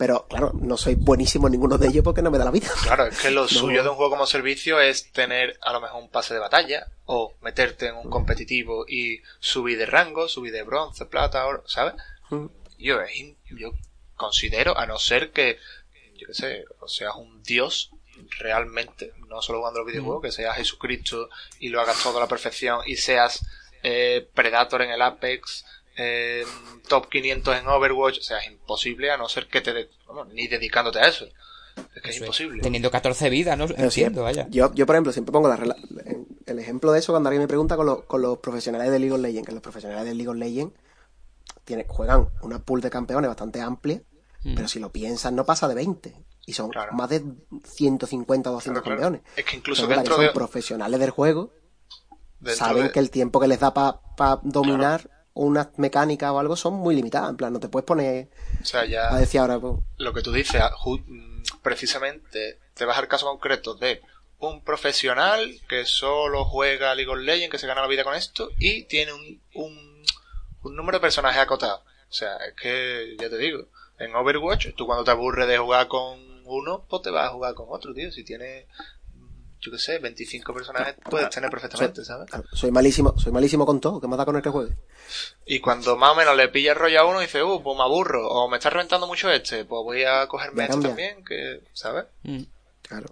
Pero 0.00 0.26
claro, 0.28 0.52
no 0.54 0.78
soy 0.78 0.94
buenísimo 0.94 1.46
en 1.46 1.52
ninguno 1.52 1.76
de 1.76 1.88
ellos 1.88 2.02
porque 2.02 2.22
no 2.22 2.30
me 2.30 2.38
da 2.38 2.46
la 2.46 2.50
vida. 2.50 2.68
Claro, 2.84 3.04
es 3.04 3.18
que 3.18 3.30
lo 3.30 3.46
suyo 3.48 3.82
de 3.82 3.90
un 3.90 3.96
juego 3.96 4.12
como 4.12 4.24
servicio 4.24 4.80
es 4.80 5.12
tener 5.12 5.58
a 5.60 5.74
lo 5.74 5.80
mejor 5.82 6.02
un 6.02 6.08
pase 6.08 6.32
de 6.32 6.40
batalla 6.40 6.86
o 7.04 7.34
meterte 7.42 7.88
en 7.88 7.96
un 7.96 8.08
competitivo 8.08 8.86
y 8.88 9.20
subir 9.40 9.76
de 9.76 9.84
rango, 9.84 10.26
subir 10.26 10.54
de 10.54 10.62
bronce, 10.62 11.04
plata, 11.04 11.46
oro, 11.46 11.64
¿sabes? 11.66 11.94
Mm. 12.30 12.46
Yo, 12.78 12.96
yo 13.50 13.72
considero, 14.16 14.78
a 14.78 14.86
no 14.86 14.98
ser 14.98 15.32
que, 15.32 15.58
yo 16.16 16.28
qué 16.28 16.34
sé, 16.34 16.64
o 16.78 16.88
seas 16.88 17.14
un 17.16 17.42
dios 17.42 17.90
realmente, 18.38 19.12
no 19.28 19.42
solo 19.42 19.58
jugando 19.58 19.80
los 19.80 19.88
videojuegos, 19.88 20.20
mm. 20.20 20.24
que 20.24 20.32
seas 20.32 20.56
Jesucristo 20.56 21.28
y 21.58 21.68
lo 21.68 21.80
hagas 21.80 22.02
todo 22.02 22.18
a 22.18 22.20
la 22.20 22.28
perfección 22.28 22.80
y 22.86 22.96
seas 22.96 23.44
eh, 23.82 24.28
Predator 24.34 24.82
en 24.82 24.90
el 24.90 25.02
Apex, 25.02 25.64
eh, 25.96 26.44
top 26.88 27.08
500 27.08 27.58
en 27.58 27.68
Overwatch, 27.68 28.18
o 28.18 28.22
sea, 28.22 28.38
es 28.38 28.46
imposible 28.46 29.10
a 29.10 29.16
no 29.16 29.28
ser 29.28 29.46
que 29.46 29.60
te, 29.60 29.90
ni 30.32 30.48
dedicándote 30.48 30.98
a 30.98 31.08
eso. 31.08 31.26
Es 31.94 32.02
que 32.02 32.10
es 32.10 32.18
imposible. 32.18 32.62
Teniendo 32.62 32.90
14 32.90 33.30
vidas, 33.30 33.56
¿no? 33.56 33.66
Entiendo, 33.76 34.22
vaya. 34.22 34.46
Yo, 34.50 34.72
yo, 34.74 34.86
por 34.86 34.96
ejemplo, 34.96 35.12
siempre 35.12 35.32
pongo 35.32 35.48
la, 35.48 35.76
el 36.46 36.58
ejemplo 36.58 36.92
de 36.92 36.98
eso 36.98 37.12
cuando 37.12 37.28
alguien 37.28 37.42
me 37.42 37.48
pregunta 37.48 37.76
con, 37.76 37.86
los, 37.86 38.02
con 38.04 38.22
los 38.22 38.38
profesionales 38.38 38.90
de 38.90 38.98
League 38.98 39.14
of 39.14 39.20
Legends, 39.20 39.46
que 39.46 39.52
los 39.52 39.62
profesionales 39.62 40.04
de 40.04 40.14
League 40.14 40.28
of 40.28 40.36
Legends 40.36 40.74
tienen, 41.64 41.86
juegan 41.88 42.28
una 42.42 42.58
pool 42.58 42.80
de 42.80 42.90
campeones 42.90 43.28
bastante 43.28 43.60
amplia, 43.60 44.02
mm. 44.42 44.54
pero 44.54 44.68
si 44.68 44.78
lo 44.78 44.90
piensan 44.90 45.36
no 45.36 45.44
pasa 45.44 45.68
de 45.68 45.74
20. 45.74 46.14
Y 46.50 46.52
son 46.52 46.72
más 46.90 47.08
de 47.08 47.22
150 47.62 48.50
o 48.50 48.54
200 48.54 48.82
campeones. 48.82 49.20
Es 49.36 49.44
que 49.44 49.56
incluso 49.56 49.86
dentro 49.86 50.16
son 50.16 50.32
profesionales 50.34 50.98
del 50.98 51.10
juego, 51.10 51.52
saben 52.44 52.90
que 52.90 52.98
el 52.98 53.12
tiempo 53.12 53.38
que 53.38 53.46
les 53.46 53.60
da 53.60 53.72
para 53.72 54.40
dominar 54.42 55.08
unas 55.32 55.68
mecánicas 55.78 56.32
o 56.32 56.40
algo 56.40 56.56
son 56.56 56.74
muy 56.74 56.96
limitadas. 56.96 57.30
En 57.30 57.36
plan, 57.36 57.52
no 57.52 57.60
te 57.60 57.68
puedes 57.68 57.86
poner 57.86 58.30
o 58.60 58.64
sea, 58.64 58.84
ya 58.84 59.14
a 59.14 59.20
decir 59.20 59.38
ahora. 59.38 59.60
Pues, 59.60 59.74
lo 59.98 60.12
que 60.12 60.22
tú 60.22 60.32
dices, 60.32 60.60
mm, 60.84 61.42
precisamente 61.62 62.58
te 62.74 62.84
vas 62.84 62.98
al 62.98 63.06
caso 63.06 63.26
concreto 63.26 63.74
de 63.76 64.02
un 64.40 64.64
profesional 64.64 65.54
que 65.68 65.86
solo 65.86 66.44
juega 66.44 66.96
League 66.96 67.12
of 67.12 67.18
Legends, 67.18 67.52
que 67.52 67.58
se 67.58 67.68
gana 67.68 67.82
la 67.82 67.86
vida 67.86 68.02
con 68.02 68.16
esto 68.16 68.50
y 68.58 68.86
tiene 68.86 69.12
un, 69.12 69.40
un, 69.54 70.04
un 70.62 70.74
número 70.74 70.98
de 70.98 71.02
personajes 71.02 71.40
acotado. 71.40 71.84
O 72.08 72.12
sea, 72.12 72.38
es 72.38 72.54
que, 72.60 73.16
ya 73.20 73.30
te 73.30 73.38
digo, 73.38 73.68
en 74.00 74.16
Overwatch, 74.16 74.74
tú 74.74 74.86
cuando 74.86 75.04
te 75.04 75.10
aburres 75.10 75.46
de 75.46 75.58
jugar 75.58 75.86
con 75.86 76.29
uno, 76.54 76.86
pues 76.88 77.02
te 77.02 77.10
vas 77.10 77.28
a 77.28 77.32
jugar 77.32 77.54
con 77.54 77.66
otro, 77.70 77.92
tío. 77.94 78.10
Si 78.10 78.24
tienes 78.24 78.66
yo 79.60 79.70
qué 79.70 79.78
sé, 79.78 79.98
25 79.98 80.54
personajes 80.54 80.94
puedes 81.08 81.28
tener 81.28 81.50
perfectamente, 81.50 82.02
¿sabes? 82.04 82.30
Soy 82.52 82.70
malísimo, 82.70 83.14
soy 83.18 83.30
malísimo 83.30 83.66
con 83.66 83.78
todo, 83.80 84.00
que 84.00 84.08
me 84.08 84.16
da 84.16 84.24
con 84.24 84.36
el 84.36 84.42
que 84.42 84.48
juegue. 84.48 84.74
Y 85.44 85.60
cuando 85.60 85.96
más 85.96 86.12
o 86.12 86.14
menos 86.14 86.34
le 86.36 86.48
pilla 86.48 86.72
el 86.72 86.78
rollo 86.78 87.00
a 87.00 87.04
uno 87.04 87.20
y 87.20 87.26
dice, 87.26 87.42
uh, 87.42 87.62
pues 87.62 87.76
me 87.76 87.82
aburro, 87.82 88.26
o 88.26 88.48
me 88.48 88.56
está 88.56 88.70
reventando 88.70 89.06
mucho 89.06 89.30
este, 89.30 89.66
pues 89.66 89.82
voy 89.84 90.04
a 90.04 90.26
cogerme 90.26 90.64
este 90.64 90.80
también, 90.80 91.22
que, 91.24 91.62
¿sabes? 91.74 92.06
Mm. 92.22 92.42
Claro. 92.82 93.08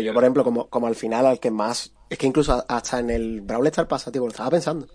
yo, 0.00 0.14
por 0.14 0.24
ejemplo, 0.24 0.44
como, 0.44 0.70
como 0.70 0.86
al 0.86 0.96
final, 0.96 1.26
al 1.26 1.38
que 1.38 1.50
más, 1.50 1.92
es 2.08 2.16
que 2.16 2.26
incluso 2.26 2.64
hasta 2.66 2.98
en 2.98 3.10
el 3.10 3.42
Brawl 3.42 3.66
Stars 3.66 3.88
pasa, 3.88 4.10
tío, 4.10 4.22
lo 4.22 4.28
estaba 4.28 4.50
pensando. 4.50 4.88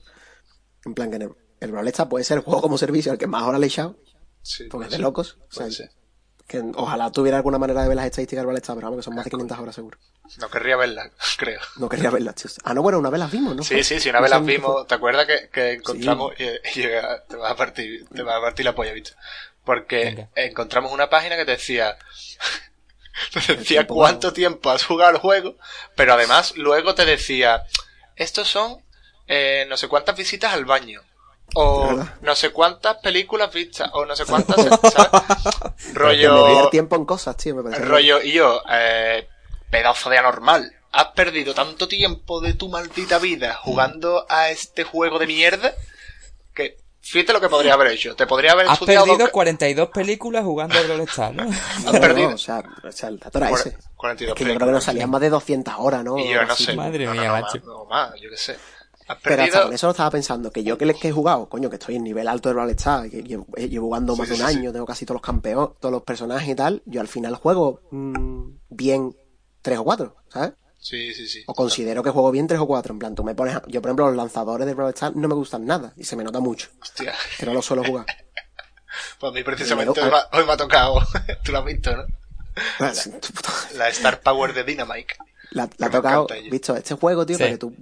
En 0.84 0.96
plan, 0.96 1.12
que 1.12 1.18
en 1.18 1.36
el, 1.60 1.72
Brawl 1.72 1.88
Stars 1.90 2.10
puede 2.10 2.24
ser 2.24 2.40
el 2.40 2.44
juego 2.44 2.62
como 2.62 2.78
servicio 2.78 3.12
al 3.12 3.20
que 3.20 3.28
más 3.28 3.44
ahora 3.44 3.60
le 3.60 3.68
he 3.68 3.70
echado. 3.70 3.98
Sí, 4.42 4.64
porque 4.64 4.88
es 4.88 4.92
de 4.94 5.00
locos. 5.00 5.38
O 5.52 5.70
sea, 5.70 5.90
que 6.50 6.64
ojalá 6.74 7.12
tuviera 7.12 7.38
alguna 7.38 7.60
manera 7.60 7.84
de 7.84 7.90
ver 7.90 7.96
las 7.96 8.08
estadísticas 8.08 8.40
del 8.40 8.48
Brawl 8.48 8.58
Stars, 8.58 8.76
pero 8.76 8.88
vamos, 8.88 8.98
que 8.98 9.04
son 9.04 9.16
más 9.16 9.24
de 9.24 9.30
500 9.30 9.60
horas 9.60 9.76
seguro. 9.76 10.00
No 10.40 10.50
querría 10.50 10.76
verlas, 10.78 11.12
creo. 11.38 11.62
No 11.78 11.88
querría 11.88 12.10
verlas, 12.10 12.36
tío. 12.36 12.50
Ah, 12.64 12.74
no, 12.74 12.82
bueno, 12.82 12.98
una 12.98 13.12
vez 13.12 13.20
las 13.20 13.32
vimos, 13.32 13.56
¿no? 13.56 13.62
Sí, 13.62 13.84
sí, 13.84 14.00
sí, 14.00 14.10
una 14.10 14.20
vez 14.20 14.32
las 14.32 14.44
vimos. 14.44 14.88
¿Te 14.88 14.96
acuerdas 14.96 15.28
que, 15.28 15.50
que 15.50 15.74
encontramos 15.74 16.34
y, 16.40 16.46
te 16.74 17.36
vas 17.36 17.52
a 17.52 17.56
partir, 17.56 18.08
te 18.10 18.24
vas 18.24 18.36
a 18.36 18.42
partir 18.42 18.66
la 18.66 18.74
polla, 18.74 18.94
bicho? 18.94 19.14
Porque 19.64 20.28
encontramos 20.34 20.92
una 20.92 21.08
página 21.08 21.38
que 21.38 21.46
te 21.46 21.52
decía, 21.52 22.00
te 23.46 23.56
decía 23.56 23.86
cuánto 23.86 24.34
tiempo 24.34 24.72
has 24.72 24.84
jugado 24.84 25.12
al 25.12 25.18
juego, 25.18 25.56
pero 25.96 26.14
además 26.14 26.58
luego 26.58 26.96
te 26.96 27.06
decía, 27.06 27.68
estos 28.16 28.48
son 28.48 28.84
eh, 29.28 29.68
no 29.70 29.78
sé 29.78 29.88
cuántas 29.88 30.18
visitas 30.18 30.52
al 30.52 30.66
baño 30.66 31.04
o 31.62 32.06
no 32.22 32.36
sé 32.36 32.52
cuántas 32.52 32.98
películas 32.98 33.52
vistas, 33.54 33.90
o 33.94 34.06
no 34.06 34.16
sé 34.16 34.26
cuántas, 34.30 34.56
¿sabes? 34.56 35.94
rollo... 35.94 36.70
tiempo 36.70 36.96
en 36.96 37.06
cosas, 37.06 37.36
tío, 37.36 37.56
me 37.56 37.64
parece. 37.64 37.84
Rollo, 37.84 38.22
y 38.22 38.32
yo, 38.32 38.62
eh, 38.72 39.28
pedazo 39.70 40.10
de 40.10 40.18
anormal. 40.18 40.74
Has 40.92 41.08
perdido 41.08 41.54
tanto 41.54 41.88
tiempo 41.88 42.42
de 42.42 42.54
tu 42.56 42.70
maldita 42.70 43.20
vida 43.20 43.56
jugando 43.62 44.26
a 44.28 44.50
este 44.50 44.84
juego 44.84 45.20
de 45.20 45.28
mierda 45.28 45.74
que 46.56 46.78
fíjate 47.00 47.34
lo 47.34 47.42
que 47.42 47.50
podría 47.50 47.74
haber 47.74 47.92
hecho. 47.92 48.16
Te 48.16 48.26
podría 48.26 48.54
haber 48.54 48.68
Has 48.68 48.80
perdido 48.80 49.30
42 49.30 49.90
películas 49.90 50.44
jugando 50.44 50.80
a 50.80 50.82
Brawl 50.82 51.02
Stars, 51.02 51.36
¿no? 51.36 51.44
Has 51.88 52.00
perdido. 52.00 52.30
o 52.30 52.38
sea, 52.38 52.64
o 52.84 52.92
sea, 52.92 53.10
el 53.10 53.20
dato 53.20 53.38
era 53.38 53.52
ese. 53.52 53.78
42 53.96 54.34
es 54.34 54.38
que 54.38 54.50
yo 54.50 54.56
creo 54.56 54.68
que 54.68 54.74
nos 54.74 54.84
salían 54.84 55.12
más 55.12 55.22
de 55.22 55.30
200 55.30 55.76
horas, 55.78 56.04
¿no? 56.04 56.18
Y 56.18 56.30
yo 56.30 56.44
no 56.44 56.56
sé. 56.56 56.74
Madre 56.74 57.08
mía, 57.08 57.32
macho. 57.32 57.60
No, 57.66 57.86
más, 57.86 58.14
yo 58.20 58.30
qué 58.32 58.38
sé. 58.38 58.58
Pero 59.24 59.44
hasta 59.44 59.64
con 59.64 59.74
eso 59.74 59.88
lo 59.88 59.92
estaba 59.92 60.12
pensando, 60.12 60.52
que 60.52 60.64
yo 60.64 60.78
que, 60.78 60.94
que 60.94 61.08
he 61.08 61.12
jugado, 61.12 61.50
coño, 61.50 61.70
que 61.70 61.78
estoy 61.78 61.96
en 61.96 62.04
nivel 62.04 62.28
alto 62.28 62.50
de 62.50 62.56
Brawl 62.56 62.70
Stars, 62.72 63.10
que 63.10 63.24
llevo, 63.24 63.48
jugando 63.48 64.16
más 64.16 64.30
de 64.30 64.36
un 64.36 64.42
año, 64.42 64.72
tengo 64.72 64.86
casi 64.86 65.06
todos 65.06 65.16
los 65.16 65.26
campeones, 65.26 65.78
todos 65.80 65.92
los 65.92 66.04
personajes 66.04 66.50
y 66.50 66.56
tal, 66.56 66.82
yo 66.86 67.02
al 67.02 67.08
final 67.08 67.36
juego 67.36 67.82
mmm, 67.92 68.50
bien 68.70 69.16
tres 69.62 69.80
o 69.80 69.84
cuatro, 69.84 70.16
¿sabes? 70.30 70.54
Sí, 70.78 71.14
sí, 71.14 71.28
sí. 71.28 71.44
O 71.48 71.54
considero 71.54 72.02
que 72.04 72.10
juego 72.10 72.32
bien 72.32 72.48
tres 72.48 72.60
o 72.60 72.66
cuatro. 72.66 72.94
En 72.94 73.00
plan, 73.00 73.14
tú 73.14 73.24
me 73.24 73.36
pones. 73.36 73.54
Yo, 73.68 73.82
por 73.82 73.90
ejemplo, 73.90 74.08
los 74.08 74.16
lanzadores 74.16 74.66
de 74.66 74.74
Brawl 74.74 74.94
Stars 74.94 75.16
no 75.16 75.28
me 75.28 75.36
gustan 75.36 75.66
nada 75.66 75.92
y 75.98 76.06
se 76.06 76.16
me 76.16 76.24
nota 76.24 76.40
mucho. 76.40 76.70
Hostia. 76.82 77.14
Que 77.38 77.46
no 77.46 77.54
los 77.54 77.66
suelo 77.66 77.84
jugar. 77.84 78.06
Pues 79.20 79.32
a 79.32 79.34
mí 79.34 79.44
precisamente 79.44 80.02
hoy, 80.02 80.10
me 80.10 80.18
ha, 80.18 80.30
hoy 80.32 80.46
me 80.46 80.52
ha 80.52 80.58
tocado, 80.58 81.00
tú 81.44 81.52
lo 81.52 81.60
has 81.60 81.66
visto, 81.66 81.96
¿no? 81.96 82.06
La, 82.80 82.94
La 83.76 83.90
Star 83.90 84.22
Power 84.22 84.54
de 84.54 84.64
Dynamite. 84.64 85.16
La- 85.52 85.70
la 85.78 85.88
ha 85.88 85.90
tocado, 85.90 86.28
visto, 86.52 86.76
este 86.76 86.96
juego, 86.96 87.26
tío, 87.26 87.38
Sí. 87.38 87.44
para 87.44 87.52
que 87.52 87.58
tú, 87.58 87.74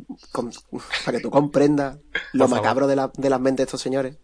para 1.05 1.17
que 1.17 1.21
tú 1.23 1.29
comprendas 1.29 1.97
lo 2.33 2.47
macabro 2.47 2.87
de, 2.87 2.95
la, 2.95 3.11
de 3.15 3.29
las 3.29 3.39
mentes 3.39 3.57
de 3.57 3.63
estos 3.67 3.81
señores. 3.81 4.17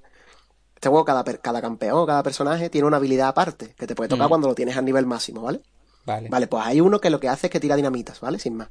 Este 0.75 0.89
juego, 0.89 1.05
cada, 1.05 1.23
per- 1.23 1.39
cada 1.39 1.61
campeón, 1.61 2.05
cada 2.05 2.23
personaje 2.23 2.69
tiene 2.69 2.87
una 2.87 2.97
habilidad 2.97 3.29
aparte, 3.29 3.73
que 3.77 3.87
te 3.87 3.95
puede 3.95 4.09
tocar 4.09 4.27
Mm. 4.27 4.29
cuando 4.29 4.47
lo 4.47 4.55
tienes 4.55 4.75
al 4.77 4.85
nivel 4.85 5.05
máximo, 5.05 5.41
¿vale? 5.41 5.61
Vale. 6.05 6.29
Vale, 6.29 6.47
pues 6.47 6.65
hay 6.65 6.81
uno 6.81 6.99
que 6.99 7.09
lo 7.09 7.19
que 7.19 7.29
hace 7.29 7.47
es 7.47 7.51
que 7.51 7.59
tira 7.61 7.75
dinamitas, 7.77 8.19
¿vale? 8.19 8.37
Sin 8.39 8.55
más. 8.57 8.69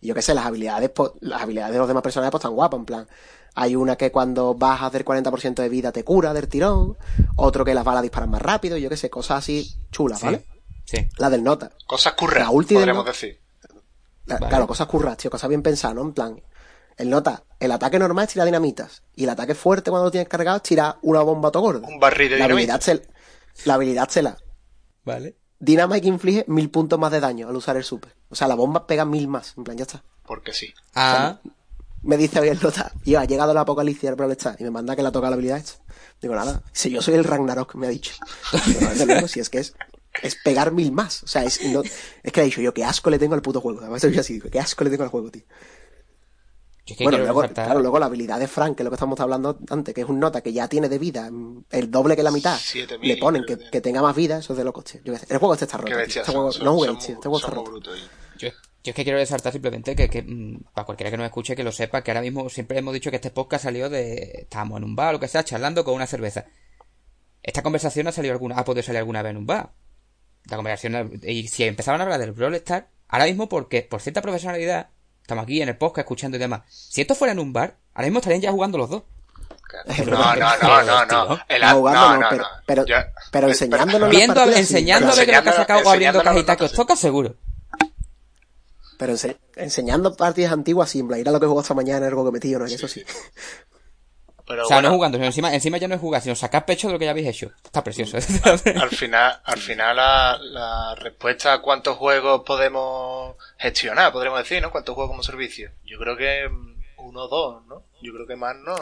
Y 0.00 0.06
yo 0.08 0.14
qué 0.14 0.22
sé, 0.22 0.32
las 0.34 0.46
habilidades, 0.46 0.90
pues, 0.90 1.10
las 1.20 1.42
habilidades 1.42 1.72
de 1.74 1.78
los 1.78 1.88
demás 1.88 2.02
personajes 2.02 2.30
pues 2.30 2.40
están 2.40 2.54
guapas, 2.54 2.78
en 2.78 2.86
plan. 2.86 3.08
Hay 3.54 3.74
una 3.76 3.96
que 3.96 4.12
cuando 4.12 4.54
bajas 4.54 4.92
del 4.92 5.04
40% 5.04 5.60
de 5.62 5.68
vida 5.68 5.90
te 5.92 6.04
cura 6.04 6.32
del 6.32 6.48
tirón, 6.48 6.96
otro 7.36 7.64
que 7.64 7.74
las 7.74 7.84
balas 7.84 8.02
disparan 8.02 8.30
más 8.30 8.40
rápido, 8.40 8.76
yo 8.76 8.88
qué 8.88 8.96
sé, 8.96 9.10
cosas 9.10 9.38
así 9.38 9.68
chulas, 9.90 10.20
Sí. 10.20 10.24
¿vale? 10.26 10.46
Sí. 10.84 11.08
La 11.18 11.28
del 11.28 11.42
nota. 11.42 11.72
Cosas 11.86 12.14
curras, 12.14 12.48
podríamos 12.48 13.04
decir. 13.04 13.40
Vale. 14.34 14.48
Claro, 14.48 14.66
cosas 14.66 14.86
curras, 14.86 15.16
tío, 15.16 15.30
cosas 15.30 15.48
bien 15.48 15.62
pensadas, 15.62 15.94
¿no? 15.96 16.02
En 16.02 16.12
plan, 16.12 16.42
el 16.96 17.10
nota, 17.10 17.44
el 17.60 17.70
ataque 17.72 17.98
normal 17.98 18.24
es 18.26 18.32
tirar 18.32 18.46
dinamitas, 18.46 19.02
y 19.14 19.24
el 19.24 19.30
ataque 19.30 19.54
fuerte 19.54 19.90
cuando 19.90 20.06
lo 20.06 20.10
tienes 20.10 20.28
cargado 20.28 20.56
es 20.56 20.62
tirar 20.62 20.96
una 21.02 21.20
bomba 21.22 21.50
gorda. 21.50 21.86
Un 21.88 21.98
barril 22.00 22.30
de 22.30 22.38
La 22.38 22.46
dinamita. 22.46 22.74
habilidad, 22.74 23.02
se, 23.54 23.66
la 23.66 23.74
habilidad 23.74 24.08
se 24.08 24.22
la. 24.22 24.36
Vale. 25.04 25.36
Dynamite 25.60 26.06
inflige 26.06 26.44
mil 26.48 26.70
puntos 26.70 26.98
más 26.98 27.10
de 27.10 27.18
daño 27.20 27.48
al 27.48 27.56
usar 27.56 27.76
el 27.76 27.82
super. 27.84 28.14
O 28.30 28.34
sea, 28.36 28.46
la 28.46 28.54
bomba 28.54 28.86
pega 28.86 29.04
mil 29.04 29.26
más, 29.28 29.54
en 29.56 29.64
plan, 29.64 29.76
ya 29.76 29.82
está. 29.82 30.04
Porque 30.24 30.52
sí. 30.52 30.72
Ah, 30.94 31.38
me 32.02 32.16
dice 32.16 32.38
hoy 32.38 32.48
el 32.48 32.60
nota, 32.62 32.92
tío, 33.02 33.18
ha 33.18 33.24
llegado 33.24 33.52
la 33.52 33.62
apocalipsis 33.62 34.14
Brawl 34.14 34.30
Stars", 34.32 34.60
y 34.60 34.64
me 34.64 34.70
manda 34.70 34.94
que 34.94 35.02
la 35.02 35.10
toca 35.10 35.28
la 35.28 35.34
habilidad 35.34 35.58
esta. 35.58 35.82
Digo, 36.20 36.34
nada, 36.36 36.62
si 36.72 36.90
yo 36.90 37.02
soy 37.02 37.14
el 37.14 37.24
Ragnarok, 37.24 37.74
me 37.74 37.86
ha 37.88 37.90
dicho. 37.90 38.12
Digo, 38.66 38.80
"No, 38.82 38.88
desde 38.90 39.06
luego, 39.06 39.26
si 39.28 39.40
es 39.40 39.50
que 39.50 39.58
es, 39.58 39.74
es 40.22 40.34
pegar 40.36 40.72
mil 40.72 40.92
más. 40.92 41.22
O 41.22 41.26
sea, 41.26 41.44
es, 41.44 41.62
no- 41.64 41.82
es 41.82 42.32
que 42.32 42.40
le 42.40 42.42
he 42.42 42.46
dicho 42.46 42.60
yo, 42.60 42.72
qué 42.74 42.84
asco 42.84 43.10
le 43.10 43.18
tengo 43.18 43.34
al 43.34 43.42
puto 43.42 43.60
juego. 43.60 43.80
Además, 43.80 44.00
soy 44.02 44.16
así, 44.18 44.34
digo, 44.34 44.48
qué 44.50 44.60
asco 44.60 44.84
le 44.84 44.90
tengo 44.90 45.02
al 45.04 45.08
juego, 45.10 45.30
tío. 45.30 45.42
yo 46.86 46.92
es 46.94 46.96
que 46.98 47.04
bueno, 47.04 47.18
luego, 47.18 47.42
resaltar- 47.42 47.64
claro, 47.66 47.80
luego 47.80 47.98
la 47.98 48.06
habilidad 48.06 48.38
de 48.40 48.48
Frank, 48.48 48.76
que 48.76 48.82
es 48.82 48.84
lo 48.84 48.90
que 48.90 48.94
estamos 48.96 49.20
hablando 49.20 49.58
antes, 49.68 49.94
que 49.94 50.00
es 50.00 50.08
un 50.08 50.18
nota 50.18 50.40
que 50.40 50.52
ya 50.52 50.68
tiene 50.68 50.88
de 50.88 50.98
vida, 50.98 51.30
el 51.70 51.90
doble 51.90 52.16
que 52.16 52.22
la 52.22 52.30
mitad, 52.30 52.56
7000, 52.58 53.06
le 53.08 53.16
ponen 53.18 53.44
que, 53.44 53.58
que- 53.58 53.80
tenga 53.82 54.00
más 54.02 54.16
vida, 54.16 54.38
eso 54.38 54.54
es 54.54 54.56
de 54.58 54.64
locos, 54.64 54.84
tío. 54.84 55.00
Yo 55.04 55.12
el 55.14 55.38
juego 55.38 55.52
este 55.54 55.66
está 55.66 55.76
roto. 55.76 55.94
Bestia. 55.94 56.22
Este 56.22 56.32
son- 56.32 56.34
juego, 56.40 56.52
son- 56.52 56.64
no 56.64 56.74
juguéis, 56.74 56.98
tío, 56.98 57.14
este 57.14 57.28
juego 57.28 57.38
son 57.40 57.50
está 57.50 57.60
muy 57.60 57.66
roto. 57.66 57.90
brutos. 57.90 58.10
Yo, 58.38 58.48
yo 58.48 58.90
es 58.90 58.94
que 58.94 59.04
quiero 59.04 59.18
resaltar 59.18 59.52
simplemente 59.52 59.94
que, 59.96 60.08
que, 60.08 60.22
mm, 60.22 60.60
para 60.72 60.86
cualquiera 60.86 61.10
que 61.10 61.16
nos 61.18 61.26
escuche 61.26 61.54
que 61.56 61.64
lo 61.64 61.72
sepa, 61.72 62.02
que 62.02 62.10
ahora 62.12 62.22
mismo 62.22 62.48
siempre 62.48 62.78
hemos 62.78 62.94
dicho 62.94 63.10
que 63.10 63.16
este 63.16 63.30
podcast 63.32 63.64
salió 63.64 63.90
de... 63.90 64.42
Estábamos 64.42 64.78
en 64.78 64.84
un 64.84 64.96
bar 64.96 65.10
o 65.10 65.12
lo 65.14 65.20
que 65.20 65.28
sea, 65.28 65.44
charlando 65.44 65.84
con 65.84 65.94
una 65.94 66.06
cerveza. 66.06 66.46
Esta 67.42 67.62
conversación 67.62 68.06
ha 68.08 68.12
salido 68.12 68.32
alguna, 68.32 68.56
ha 68.56 68.64
podido 68.64 68.82
salir 68.82 68.98
alguna 69.00 69.22
vez 69.22 69.30
en 69.30 69.36
un 69.38 69.46
bar. 69.46 69.72
La 70.48 70.56
conversación, 70.56 71.20
y 71.22 71.46
si 71.48 71.64
empezaban 71.64 72.00
a 72.00 72.04
hablar 72.04 72.20
del 72.20 72.32
Brawl 72.32 72.54
Stars, 72.56 72.86
ahora 73.08 73.26
mismo 73.26 73.48
porque, 73.48 73.82
por 73.82 74.00
cierta 74.00 74.22
profesionalidad, 74.22 74.88
estamos 75.20 75.44
aquí 75.44 75.60
en 75.60 75.68
el 75.68 75.76
podcast 75.76 76.04
escuchando 76.06 76.36
y 76.36 76.40
demás. 76.40 76.62
Si 76.68 77.00
esto 77.02 77.14
fuera 77.14 77.32
en 77.32 77.38
un 77.38 77.52
bar, 77.52 77.76
ahora 77.94 78.06
mismo 78.06 78.20
estarían 78.20 78.40
ya 78.40 78.50
jugando 78.52 78.78
los 78.78 78.88
dos. 78.90 79.02
No, 80.06 80.34
no, 80.36 80.56
no, 80.56 80.82
no, 80.82 81.04
no. 81.06 81.38
El 81.48 81.60
No, 81.60 81.66
a- 81.68 81.72
jugando 81.74 82.00
no, 82.00 82.14
no, 82.14 82.20
no, 82.22 82.28
pero- 82.30 82.42
no. 82.42 82.48
pero- 82.66 82.84
Las 84.08 84.10
Viendo, 84.10 84.34
partidas 84.34 84.54
sí, 84.56 84.60
enseñando 84.74 85.10
pero 85.10 85.12
a 85.12 85.16
ver 85.26 85.36
lo 85.36 85.42
que 85.42 85.48
ha 85.50 85.52
sacado 85.52 85.80
o 85.86 85.90
abriendo 85.90 86.22
cajitas 86.22 86.56
que 86.56 86.64
os 86.64 86.70
sí. 86.70 86.76
toca, 86.76 86.96
seguro. 86.96 87.36
Pero 88.98 89.12
ense- 89.12 89.36
enseñando 89.56 90.16
partidas 90.16 90.52
antiguas, 90.52 90.90
sin 90.90 91.08
ir 91.14 91.28
a 91.28 91.32
lo 91.32 91.38
que 91.38 91.46
jugó 91.46 91.60
esta 91.60 91.74
mañana, 91.74 92.06
algo 92.06 92.24
que 92.24 92.32
metido, 92.32 92.58
¿no? 92.58 92.66
Que 92.66 92.74
eso 92.74 92.88
sí. 92.88 93.04
Pero 94.48 94.64
o 94.64 94.66
sea, 94.66 94.76
bueno, 94.78 94.88
no 94.88 94.94
jugando, 94.94 95.18
sino 95.18 95.26
encima, 95.26 95.54
encima 95.54 95.76
ya 95.78 95.86
no 95.88 95.94
es 95.94 96.00
jugar, 96.00 96.22
sino 96.22 96.34
sacar 96.34 96.64
pecho 96.64 96.86
de 96.88 96.94
lo 96.94 96.98
que 96.98 97.04
ya 97.04 97.10
habéis 97.12 97.28
hecho. 97.28 97.52
Está 97.62 97.84
precioso. 97.84 98.16
al 98.80 98.88
final, 98.90 99.40
al 99.44 99.58
final 99.58 99.96
la, 99.96 100.38
la 100.40 100.94
respuesta 100.94 101.52
a 101.52 101.60
cuántos 101.62 101.96
juegos 101.98 102.42
podemos 102.46 103.36
gestionar, 103.58 104.10
podríamos 104.12 104.40
decir, 104.40 104.62
¿no? 104.62 104.70
¿Cuántos 104.70 104.94
juegos 104.94 105.10
como 105.10 105.22
servicio? 105.22 105.70
Yo 105.84 105.98
creo 105.98 106.16
que 106.16 106.48
mm, 106.48 106.76
uno 106.98 107.24
o 107.24 107.28
dos, 107.28 107.66
¿no? 107.66 107.82
Yo 108.00 108.12
creo 108.14 108.26
que 108.26 108.36
más 108.36 108.56
no. 108.56 108.74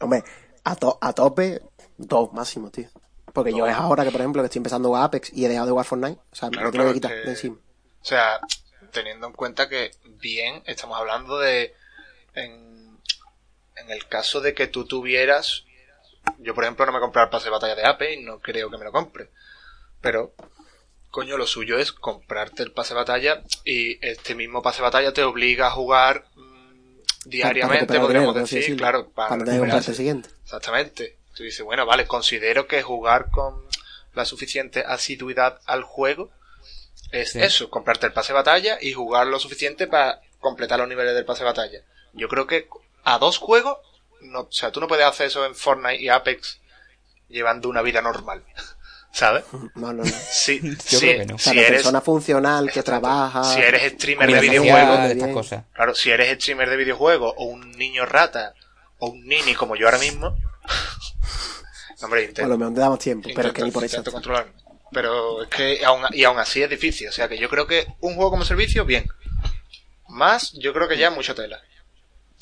Hombre, 0.00 0.22
a, 0.64 0.76
to- 0.76 0.98
a 1.00 1.12
tope, 1.12 1.62
dos 1.96 2.32
máximo, 2.32 2.70
tío. 2.70 2.88
Porque 3.32 3.52
yo 3.52 3.66
es 3.66 3.74
ahora 3.74 4.04
que, 4.04 4.10
por 4.10 4.20
ejemplo, 4.20 4.42
que 4.42 4.46
estoy 4.46 4.60
empezando 4.60 4.94
a 4.96 5.04
Apex 5.04 5.32
y 5.32 5.44
he 5.44 5.48
dejado 5.48 5.66
de 5.66 5.70
jugar 5.72 5.86
Fortnite. 5.86 6.20
O 6.32 6.34
sea, 6.36 6.50
me 6.50 6.62
lo 6.62 6.70
tengo 6.70 6.86
que 6.88 6.94
quitar 6.94 7.10
que- 7.10 7.16
de 7.18 7.30
encima. 7.30 7.56
O 8.00 8.04
sea, 8.04 8.40
teniendo 8.92 9.26
en 9.26 9.32
cuenta 9.32 9.68
que 9.68 9.90
bien 10.20 10.62
estamos 10.66 10.96
hablando 10.98 11.38
de 11.38 11.74
en, 12.34 12.67
en 13.82 13.90
el 13.90 14.06
caso 14.06 14.40
de 14.40 14.54
que 14.54 14.66
tú 14.66 14.84
tuvieras 14.86 15.64
yo 16.38 16.54
por 16.54 16.64
ejemplo 16.64 16.86
no 16.86 16.92
me 16.92 17.00
compré 17.00 17.22
el 17.22 17.28
pase 17.30 17.46
de 17.46 17.50
batalla 17.50 17.74
de 17.74 17.86
Ape 17.86 18.14
y 18.14 18.22
no 18.22 18.40
creo 18.40 18.70
que 18.70 18.78
me 18.78 18.84
lo 18.84 18.92
compre 18.92 19.30
pero 20.00 20.34
coño 21.10 21.36
lo 21.36 21.46
suyo 21.46 21.78
es 21.78 21.92
comprarte 21.92 22.62
el 22.62 22.72
pase 22.72 22.94
de 22.94 23.00
batalla 23.00 23.42
y 23.64 24.04
este 24.06 24.34
mismo 24.34 24.62
pase 24.62 24.78
de 24.78 24.82
batalla 24.84 25.12
te 25.12 25.22
obliga 25.22 25.68
a 25.68 25.70
jugar 25.70 26.26
mm, 26.34 27.00
diariamente 27.24 27.98
podríamos 27.98 28.34
dinero, 28.34 28.46
decir 28.46 28.76
claro 28.76 29.08
para, 29.10 29.36
Para 29.38 29.82
siguiente. 29.82 30.28
Exactamente. 30.44 31.16
Tú 31.34 31.44
dices, 31.44 31.64
bueno, 31.64 31.86
vale, 31.86 32.06
considero 32.06 32.66
que 32.66 32.82
jugar 32.82 33.30
con 33.30 33.64
la 34.14 34.24
suficiente 34.24 34.82
asiduidad 34.84 35.60
al 35.66 35.82
juego 35.84 36.30
es 37.12 37.30
Sí. 37.32 37.40
eso, 37.40 37.70
comprarte 37.70 38.06
el 38.06 38.12
pase 38.12 38.32
de 38.32 38.38
batalla 38.38 38.78
y 38.80 38.92
jugar 38.92 39.28
lo 39.28 39.38
suficiente 39.38 39.86
para 39.86 40.20
completar 40.40 40.78
los 40.80 40.88
niveles 40.88 41.14
del 41.14 41.24
pase 41.24 41.40
de 41.44 41.50
batalla. 41.50 41.80
Yo 42.12 42.28
creo 42.28 42.46
que 42.46 42.68
a 43.04 43.18
dos 43.18 43.38
juegos, 43.38 43.78
no, 44.20 44.40
o 44.40 44.52
sea, 44.52 44.72
tú 44.72 44.80
no 44.80 44.88
puedes 44.88 45.06
hacer 45.06 45.26
eso 45.28 45.44
en 45.46 45.54
Fortnite 45.54 46.02
y 46.02 46.08
Apex 46.08 46.60
llevando 47.28 47.68
una 47.68 47.82
vida 47.82 48.02
normal. 48.02 48.44
¿Sabes? 49.10 49.44
No, 49.74 49.92
no, 49.92 50.04
no. 50.04 50.04
Si, 50.04 50.60
Yo 50.60 50.76
si, 50.78 50.98
creo 50.98 51.18
que 51.20 51.26
no. 51.26 51.34
O 51.36 51.38
sea, 51.38 51.52
si 51.52 51.58
de 51.58 51.66
eres, 51.66 51.78
persona 51.78 52.00
funcional 52.02 52.70
que 52.70 52.82
trabaja. 52.82 53.42
si 53.42 53.60
eres 53.60 53.92
streamer 53.94 54.30
de 54.30 54.40
videojuegos, 54.40 55.00
estas 55.10 55.32
cosas. 55.32 55.64
Claro, 55.72 55.94
si 55.94 56.10
eres 56.10 56.36
streamer 56.40 56.68
de 56.68 56.76
videojuegos 56.76 57.32
o 57.36 57.44
un 57.46 57.72
niño 57.72 58.04
rata 58.04 58.54
o 58.98 59.08
un 59.08 59.26
nini 59.26 59.54
como 59.54 59.76
yo 59.76 59.86
ahora 59.86 59.98
mismo, 59.98 60.36
hombre, 62.02 62.20
A 62.20 62.24
intento, 62.24 62.48
lo 62.48 62.58
mejor 62.58 62.74
te 62.74 62.80
damos 62.80 62.98
tiempo, 62.98 63.30
pero 63.34 63.48
es 63.48 63.54
que 63.54 63.62
ni 63.62 63.70
por 63.70 63.82
eso. 63.84 64.04
controlarme. 64.04 64.52
Pero 64.92 65.42
es 65.42 65.48
que 65.48 65.84
aún, 65.84 66.04
y 66.12 66.24
aún 66.24 66.38
así 66.38 66.62
es 66.62 66.70
difícil, 66.70 67.08
o 67.08 67.12
sea 67.12 67.28
que 67.28 67.38
yo 67.38 67.48
creo 67.48 67.66
que 67.66 67.86
un 68.00 68.14
juego 68.14 68.30
como 68.30 68.44
servicio, 68.44 68.84
bien. 68.84 69.08
Más, 70.08 70.52
yo 70.52 70.72
creo 70.72 70.86
que 70.88 70.96
ya 70.98 71.10
mucha 71.10 71.34
tela. 71.34 71.60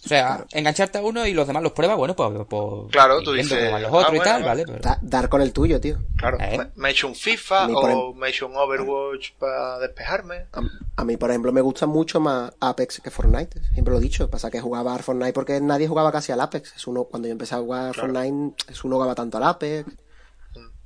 O 0.07 0.09
sea, 0.09 0.47
engancharte 0.53 0.99
a 0.99 1.03
uno 1.03 1.27
y 1.27 1.35
los 1.35 1.47
demás 1.49 1.63
los 1.65 1.73
pruebas, 1.73 1.97
bueno, 1.97 2.15
pues, 2.15 2.31
pues 2.49 2.93
Claro, 2.93 3.21
tú 3.23 3.33
dices, 3.33 3.73
ah. 3.73 4.07
Pero- 4.55 4.79
Da- 4.81 4.99
dar 5.03 5.29
con 5.29 5.43
el 5.43 5.53
tuyo, 5.53 5.81
tío. 5.81 5.99
Claro, 6.17 6.39
¿Eh? 6.41 6.71
me, 6.77 6.89
he 6.89 6.93
hecho 6.93 7.09
un 7.09 7.15
FIFA 7.17 7.67
o 7.69 8.15
me 8.15 8.29
he 8.29 8.31
hecho 8.31 8.47
un 8.47 8.57
Overwatch 8.57 9.33
para 9.39 9.81
despejarme. 9.81 10.47
A, 10.53 10.61
a 10.97 11.05
mí, 11.05 11.17
por 11.17 11.31
ejemplo, 11.31 11.53
me 11.53 11.61
gusta 11.61 11.87
mucho 11.87 12.21
más 12.21 12.53
Apex 12.61 13.01
que 13.01 13.11
Fortnite. 13.11 13.61
Siempre 13.73 13.93
lo 13.93 13.99
he 13.99 14.03
dicho. 14.03 14.31
Pasa 14.31 14.51
que 14.51 14.61
jugaba 14.61 14.95
al 14.95 15.03
Fortnite 15.03 15.33
porque 15.33 15.61
nadie 15.61 15.89
jugaba 15.89 16.13
casi 16.13 16.31
al 16.33 16.41
Apex. 16.41 16.75
Es 16.77 16.87
uno, 16.87 17.05
cuando 17.05 17.27
yo 17.29 17.33
empecé 17.33 17.57
a 17.57 17.59
jugar 17.59 17.93
Claro. 17.93 18.13
Fortnite, 18.15 18.63
es 18.73 18.85
uno 18.85 18.95
jugaba 18.97 19.15
tanto 19.17 19.37
al 19.39 19.43
Apex. 19.45 19.91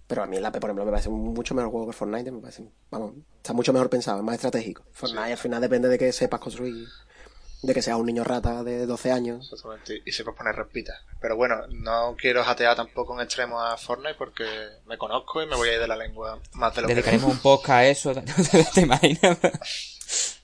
Pero 0.07 0.25
a 0.25 0.27
mí 0.27 0.37
el 0.39 0.45
Apex, 0.45 0.61
por 0.61 0.71
ejemplo, 0.71 0.85
me 0.85 0.91
parece 0.91 1.09
un 1.09 1.33
mucho 1.35 1.55
mejor 1.55 1.71
juego 1.71 1.87
que 1.89 1.93
Fortnite. 1.93 2.33
Me 2.33 2.41
parece, 2.41 2.65
vamos, 2.91 3.13
está 3.37 3.53
mucho 3.53 3.73
mejor 3.73 3.89
pensado, 3.89 4.19
es 4.19 4.25
más 4.25 4.35
estratégico. 4.37 4.83
Fortnite 4.93 5.33
al 5.33 5.39
final 5.39 5.61
depende 5.61 5.89
de 5.89 5.99
que 5.99 6.11
sepas 6.11 6.41
construir, 6.41 6.89
de 7.63 7.75
que 7.75 7.83
seas 7.83 7.99
un 7.99 8.07
niño 8.07 8.25
rata 8.25 8.63
de 8.65 8.87
12 8.87 9.13
años. 9.13 9.51
Exactamente, 9.53 10.03
y 10.05 10.13
se 10.13 10.25
puede 10.25 10.39
poner 10.39 10.55
respitas. 10.55 10.99
Pero 11.21 11.37
bueno, 11.37 11.57
no 11.69 12.17
quiero 12.19 12.43
jatear 12.43 12.77
tampoco 12.77 13.15
en 13.15 13.25
extremo 13.25 13.61
a 13.61 13.77
Fortnite 13.77 14.15
porque 14.15 14.45
me 14.87 14.97
conozco 14.97 15.43
y 15.43 15.47
me 15.47 15.57
voy 15.57 15.69
a 15.69 15.75
ir 15.75 15.81
de 15.81 15.89
la 15.89 15.97
lengua 15.97 16.41
más 16.55 16.75
de 16.75 16.83
lo 16.83 16.89
que 16.89 16.95
Dedicaremos 16.95 17.31
un 17.33 17.39
podcast 17.41 17.71
a 17.71 17.87
eso, 17.87 18.13
¿te 18.75 18.81
imaginas? 18.81 19.39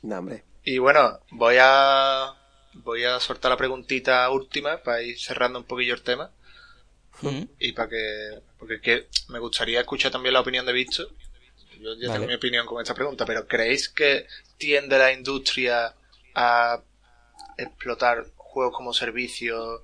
No, 0.03 0.19
hombre. 0.19 0.45
Y 0.65 0.79
bueno, 0.79 1.21
voy 1.31 1.57
a 1.61 2.35
voy 2.75 3.05
a 3.05 3.19
soltar 3.21 3.51
la 3.51 3.57
preguntita 3.57 4.29
última 4.31 4.77
para 4.83 5.01
ir 5.01 5.19
cerrando 5.19 5.59
un 5.59 5.65
poquillo 5.65 5.95
el 5.95 6.03
tema 6.03 6.31
Mm. 7.23 7.45
y 7.59 7.73
para 7.73 7.89
que 7.89 8.43
porque 8.59 8.79
que 8.81 9.09
me 9.29 9.39
gustaría 9.39 9.81
escuchar 9.81 10.13
también 10.13 10.35
la 10.35 10.41
opinión 10.41 10.67
de 10.67 10.73
Víctor. 10.75 11.09
Yo 11.81 11.95
ya 11.95 12.09
Vale. 12.09 12.13
tengo 12.13 12.27
mi 12.27 12.35
opinión 12.35 12.67
con 12.67 12.83
esta 12.83 12.95
pregunta, 12.95 13.25
pero 13.25 13.47
¿creéis 13.47 13.89
que 13.89 14.27
tiende 14.59 14.99
la 14.99 15.13
industria 15.13 15.95
a 16.35 16.83
explotar 17.57 18.27
juegos 18.37 18.75
como 18.75 18.93
servicio? 18.93 19.83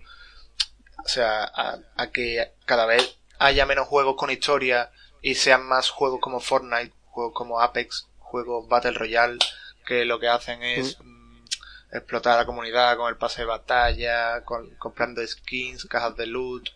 O 1.05 1.09
sea, 1.09 1.45
a, 1.45 1.79
a 1.97 2.11
que 2.11 2.53
cada 2.65 2.87
vez 2.87 3.17
haya 3.39 3.67
menos 3.67 3.89
juegos 3.89 4.17
con 4.17 4.31
historia 4.31 4.91
y 5.21 5.35
sean 5.35 5.67
más 5.67 5.91
juegos 5.91 6.21
como 6.21 6.41
Fortnite, 6.41 6.93
juegos 7.05 7.33
como 7.35 7.61
Apex, 7.61 8.09
juegos 8.19 8.69
Battle 8.69 8.93
Royale, 8.93 9.39
que 9.87 10.05
lo 10.05 10.19
que 10.19 10.29
hacen 10.29 10.63
es 10.63 10.99
mm, 11.01 11.45
explotar 11.93 12.35
a 12.35 12.41
la 12.43 12.47
comunidad 12.47 12.97
con 12.97 13.09
el 13.09 13.17
pase 13.17 13.43
de 13.43 13.47
batalla, 13.47 14.45
con, 14.45 14.71
comprando 14.77 15.27
skins, 15.27 15.85
cajas 15.87 16.17
de 16.17 16.27
loot. 16.27 16.69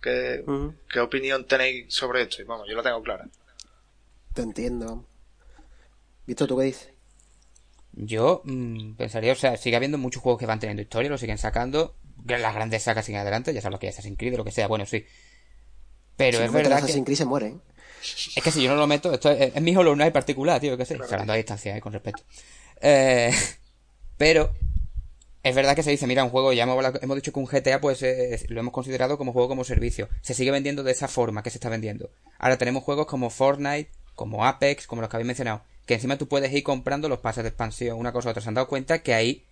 ¿Qué, 0.00 0.42
Ujú. 0.46 0.74
¿Qué 0.90 1.00
opinión 1.00 1.46
tenéis 1.46 1.94
sobre 1.94 2.22
esto? 2.22 2.42
Y 2.42 2.44
Vamos, 2.44 2.68
yo 2.68 2.76
la 2.76 2.82
tengo 2.82 3.02
clara. 3.02 3.26
Te 4.34 4.42
entiendo. 4.42 5.06
¿Visto 6.26 6.46
tú 6.46 6.58
qué 6.58 6.64
dices? 6.64 6.93
Yo 7.96 8.42
mm, 8.44 8.94
pensaría, 8.94 9.32
o 9.32 9.36
sea, 9.36 9.56
sigue 9.56 9.76
habiendo 9.76 9.98
muchos 9.98 10.22
juegos 10.22 10.40
que 10.40 10.46
van 10.46 10.58
teniendo 10.58 10.82
historia, 10.82 11.10
lo 11.10 11.18
siguen 11.18 11.38
sacando. 11.38 11.94
Las 12.26 12.54
grandes 12.54 12.82
sagas 12.82 13.04
siguen 13.04 13.20
adelante, 13.20 13.52
ya 13.52 13.60
sabes 13.60 13.74
lo 13.74 13.78
que 13.78 13.88
es 13.88 13.94
Assassin's 13.94 14.18
Creed 14.18 14.36
lo 14.36 14.44
que 14.44 14.50
sea, 14.50 14.66
bueno, 14.66 14.86
sí. 14.86 15.04
Pero 16.16 16.38
Si 16.38 16.44
es 16.44 16.50
no 16.50 16.56
verdad 16.56 16.78
Assassin's 16.78 17.00
que... 17.00 17.04
Creed 17.04 17.18
se 17.18 17.24
muere, 17.24 17.46
¿eh? 17.48 17.56
Es 18.36 18.42
que 18.42 18.50
si 18.50 18.62
yo 18.62 18.70
no 18.70 18.76
lo 18.76 18.86
meto, 18.86 19.12
esto 19.12 19.30
es, 19.30 19.54
es 19.54 19.62
mi 19.62 19.74
Hollow 19.74 19.94
Knight 19.94 20.12
particular, 20.12 20.60
tío, 20.60 20.76
que 20.76 20.84
sé. 20.84 20.94
Hablando 20.94 21.32
a 21.32 21.36
distancia, 21.36 21.76
eh, 21.76 21.80
con 21.80 21.92
respeto. 21.92 22.22
Eh, 22.80 23.32
pero 24.18 24.50
es 25.42 25.54
verdad 25.54 25.74
que 25.74 25.82
se 25.82 25.90
dice, 25.90 26.06
mira, 26.06 26.24
un 26.24 26.30
juego, 26.30 26.52
ya 26.52 26.64
hemos, 26.64 26.84
hemos 27.00 27.16
dicho 27.16 27.32
que 27.32 27.38
un 27.38 27.46
GTA, 27.46 27.80
pues 27.80 28.02
eh, 28.02 28.44
lo 28.48 28.60
hemos 28.60 28.72
considerado 28.72 29.16
como 29.16 29.32
juego 29.32 29.48
como 29.48 29.64
servicio. 29.64 30.08
Se 30.20 30.34
sigue 30.34 30.50
vendiendo 30.50 30.82
de 30.82 30.92
esa 30.92 31.08
forma 31.08 31.42
que 31.42 31.50
se 31.50 31.58
está 31.58 31.68
vendiendo. 31.68 32.10
Ahora 32.38 32.58
tenemos 32.58 32.82
juegos 32.82 33.06
como 33.06 33.30
Fortnite, 33.30 33.90
como 34.14 34.44
Apex, 34.44 34.86
como 34.86 35.00
los 35.00 35.10
que 35.10 35.16
habéis 35.16 35.26
mencionado, 35.26 35.62
que 35.86 35.94
encima 35.94 36.16
tú 36.18 36.28
puedes 36.28 36.52
ir 36.52 36.62
comprando 36.62 37.08
los 37.08 37.18
pases 37.18 37.44
de 37.44 37.48
expansión, 37.48 37.98
una 37.98 38.12
cosa 38.12 38.28
u 38.28 38.30
otra. 38.30 38.42
Se 38.42 38.48
han 38.48 38.54
dado 38.54 38.68
cuenta 38.68 39.02
que 39.02 39.14
ahí, 39.14 39.44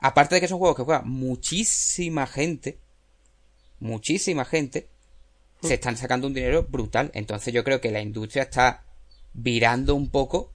aparte 0.00 0.34
de 0.34 0.40
que 0.40 0.48
son 0.48 0.58
juegos 0.58 0.76
que 0.76 0.82
juega 0.82 1.02
muchísima 1.02 2.26
gente, 2.26 2.78
muchísima 3.80 4.44
gente, 4.44 4.88
se 5.62 5.74
están 5.74 5.96
sacando 5.96 6.26
un 6.26 6.34
dinero 6.34 6.64
brutal. 6.68 7.10
Entonces 7.14 7.52
yo 7.52 7.64
creo 7.64 7.80
que 7.80 7.90
la 7.90 8.00
industria 8.00 8.44
está 8.44 8.84
virando 9.34 9.94
un 9.94 10.08
poco 10.10 10.52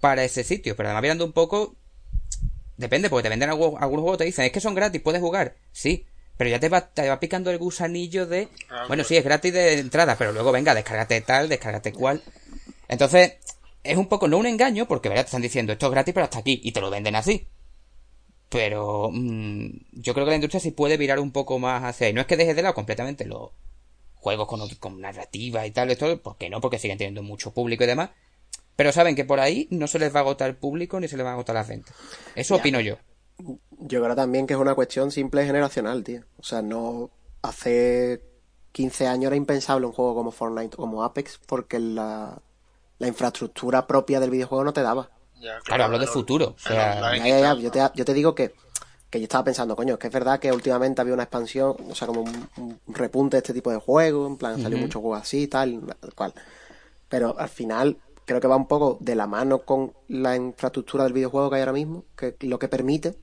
para 0.00 0.24
ese 0.24 0.44
sitio. 0.44 0.76
Pero 0.76 0.88
además 0.88 1.02
virando 1.02 1.24
un 1.24 1.32
poco... 1.32 1.74
Depende, 2.76 3.10
porque 3.10 3.24
te 3.24 3.28
venden 3.30 3.50
algo- 3.50 3.76
algunos 3.80 4.02
juegos, 4.02 4.18
te 4.18 4.24
dicen, 4.24 4.44
es 4.44 4.52
que 4.52 4.60
son 4.60 4.74
gratis, 4.74 5.00
puedes 5.02 5.20
jugar. 5.20 5.56
Sí, 5.72 6.06
pero 6.36 6.48
ya 6.48 6.60
te 6.60 6.68
va, 6.68 6.82
te 6.88 7.08
va 7.08 7.18
picando 7.18 7.50
el 7.50 7.58
gusanillo 7.58 8.24
de... 8.26 8.48
Ah, 8.70 8.84
Bueno, 8.86 9.02
sí, 9.02 9.16
es 9.16 9.24
gratis 9.24 9.52
de 9.52 9.78
entrada, 9.80 10.14
pero 10.16 10.32
luego 10.32 10.52
venga, 10.52 10.74
descárgate 10.74 11.20
tal, 11.22 11.48
descárgate 11.48 11.92
cual. 11.92 12.22
Entonces, 12.86 13.32
es 13.90 13.96
un 13.96 14.06
poco, 14.08 14.28
no 14.28 14.38
un 14.38 14.46
engaño, 14.46 14.86
porque 14.86 15.08
¿verdad? 15.08 15.24
te 15.24 15.28
están 15.28 15.42
diciendo, 15.42 15.72
esto 15.72 15.86
es 15.86 15.92
gratis, 15.92 16.14
pero 16.14 16.24
hasta 16.24 16.38
aquí, 16.38 16.60
y 16.62 16.72
te 16.72 16.80
lo 16.80 16.90
venden 16.90 17.16
así. 17.16 17.46
Pero 18.48 19.10
mm, 19.12 19.66
yo 19.92 20.14
creo 20.14 20.24
que 20.24 20.30
la 20.30 20.36
industria 20.36 20.60
sí 20.60 20.70
puede 20.70 20.96
virar 20.96 21.18
un 21.20 21.32
poco 21.32 21.58
más 21.58 21.84
hacia 21.84 22.06
ahí. 22.06 22.12
No 22.12 22.20
es 22.20 22.26
que 22.26 22.36
deje 22.36 22.54
de 22.54 22.62
lado 22.62 22.74
completamente 22.74 23.26
los 23.26 23.50
juegos 24.14 24.48
con, 24.48 24.66
con 24.80 25.00
narrativa 25.00 25.66
y 25.66 25.70
tal, 25.70 25.90
esto, 25.90 26.20
porque 26.22 26.48
no, 26.50 26.60
porque 26.60 26.78
siguen 26.78 26.98
teniendo 26.98 27.22
mucho 27.22 27.52
público 27.52 27.84
y 27.84 27.86
demás. 27.86 28.10
Pero 28.76 28.92
saben 28.92 29.16
que 29.16 29.24
por 29.24 29.40
ahí 29.40 29.66
no 29.70 29.86
se 29.86 29.98
les 29.98 30.14
va 30.14 30.20
a 30.20 30.22
agotar 30.22 30.48
el 30.48 30.56
público 30.56 30.98
ni 31.00 31.08
se 31.08 31.16
les 31.16 31.26
va 31.26 31.30
a 31.30 31.32
agotar 31.34 31.54
las 31.56 31.68
ventas. 31.68 31.94
Eso 32.34 32.54
Ya. 32.54 32.60
opino 32.60 32.80
yo. 32.80 32.96
Yo 33.70 34.02
creo 34.02 34.16
también 34.16 34.46
que 34.46 34.54
es 34.54 34.60
una 34.60 34.74
cuestión 34.74 35.10
simple 35.10 35.44
generacional, 35.44 36.02
tío. 36.04 36.22
O 36.38 36.42
sea, 36.42 36.62
no. 36.62 37.10
Hace 37.42 38.22
15 38.72 39.06
años 39.06 39.28
era 39.28 39.36
impensable 39.36 39.86
un 39.86 39.92
juego 39.92 40.14
como 40.14 40.30
Fortnite 40.32 40.74
o 40.76 40.80
como 40.82 41.04
Apex 41.04 41.38
porque 41.46 41.78
la, 41.78 42.40
la 42.98 43.08
infraestructura 43.08 43.86
propia 43.86 44.20
del 44.20 44.30
videojuego 44.30 44.64
no 44.64 44.72
te 44.72 44.82
daba. 44.82 45.10
Ya, 45.40 45.58
Claro, 45.60 45.84
hablo 45.84 45.98
de 45.98 46.06
futuro. 46.06 46.54
O 46.56 46.58
el 46.64 46.72
sea, 46.72 46.98
online 46.98 47.28
Ya, 47.28 47.28
y 47.28 47.30
ya, 47.30 47.40
ya. 47.40 47.54
tal, 47.54 47.62
Yo 47.62 47.70
te, 47.70 47.80
yo 47.94 48.04
te 48.04 48.14
digo 48.14 48.34
que, 48.34 48.54
que 49.10 49.18
yo 49.20 49.24
estaba 49.24 49.44
pensando, 49.44 49.76
coño, 49.76 49.94
es 49.94 49.98
que 50.00 50.08
es 50.08 50.12
verdad 50.12 50.38
que 50.40 50.52
últimamente 50.52 51.00
había 51.00 51.14
una 51.14 51.22
expansión, 51.24 51.76
o 51.90 51.94
sea, 51.94 52.06
como 52.08 52.22
un, 52.22 52.48
un 52.56 52.80
repunte 52.94 53.36
de 53.36 53.38
este 53.38 53.54
tipo 53.54 53.70
de 53.70 53.78
juegos, 53.78 54.28
en 54.28 54.36
plan, 54.36 54.58
salió 54.58 54.76
Ujú. 54.76 54.84
muchos 54.84 55.00
juegos 55.00 55.20
así, 55.22 55.46
tal, 55.48 55.80
tal 56.00 56.14
cual. 56.14 56.34
Pero 57.08 57.38
al 57.38 57.48
final 57.48 57.98
creo 58.26 58.40
que 58.40 58.48
va 58.48 58.56
un 58.56 58.68
poco 58.68 58.98
de 59.00 59.14
la 59.14 59.26
mano 59.26 59.60
con 59.60 59.92
la 60.08 60.36
infraestructura 60.36 61.04
del 61.04 61.12
videojuego 61.14 61.50
que 61.50 61.56
hay 61.56 61.62
ahora 61.62 61.72
mismo, 61.72 62.04
que 62.16 62.36
lo 62.42 62.58
que 62.58 62.68
permite 62.68 63.16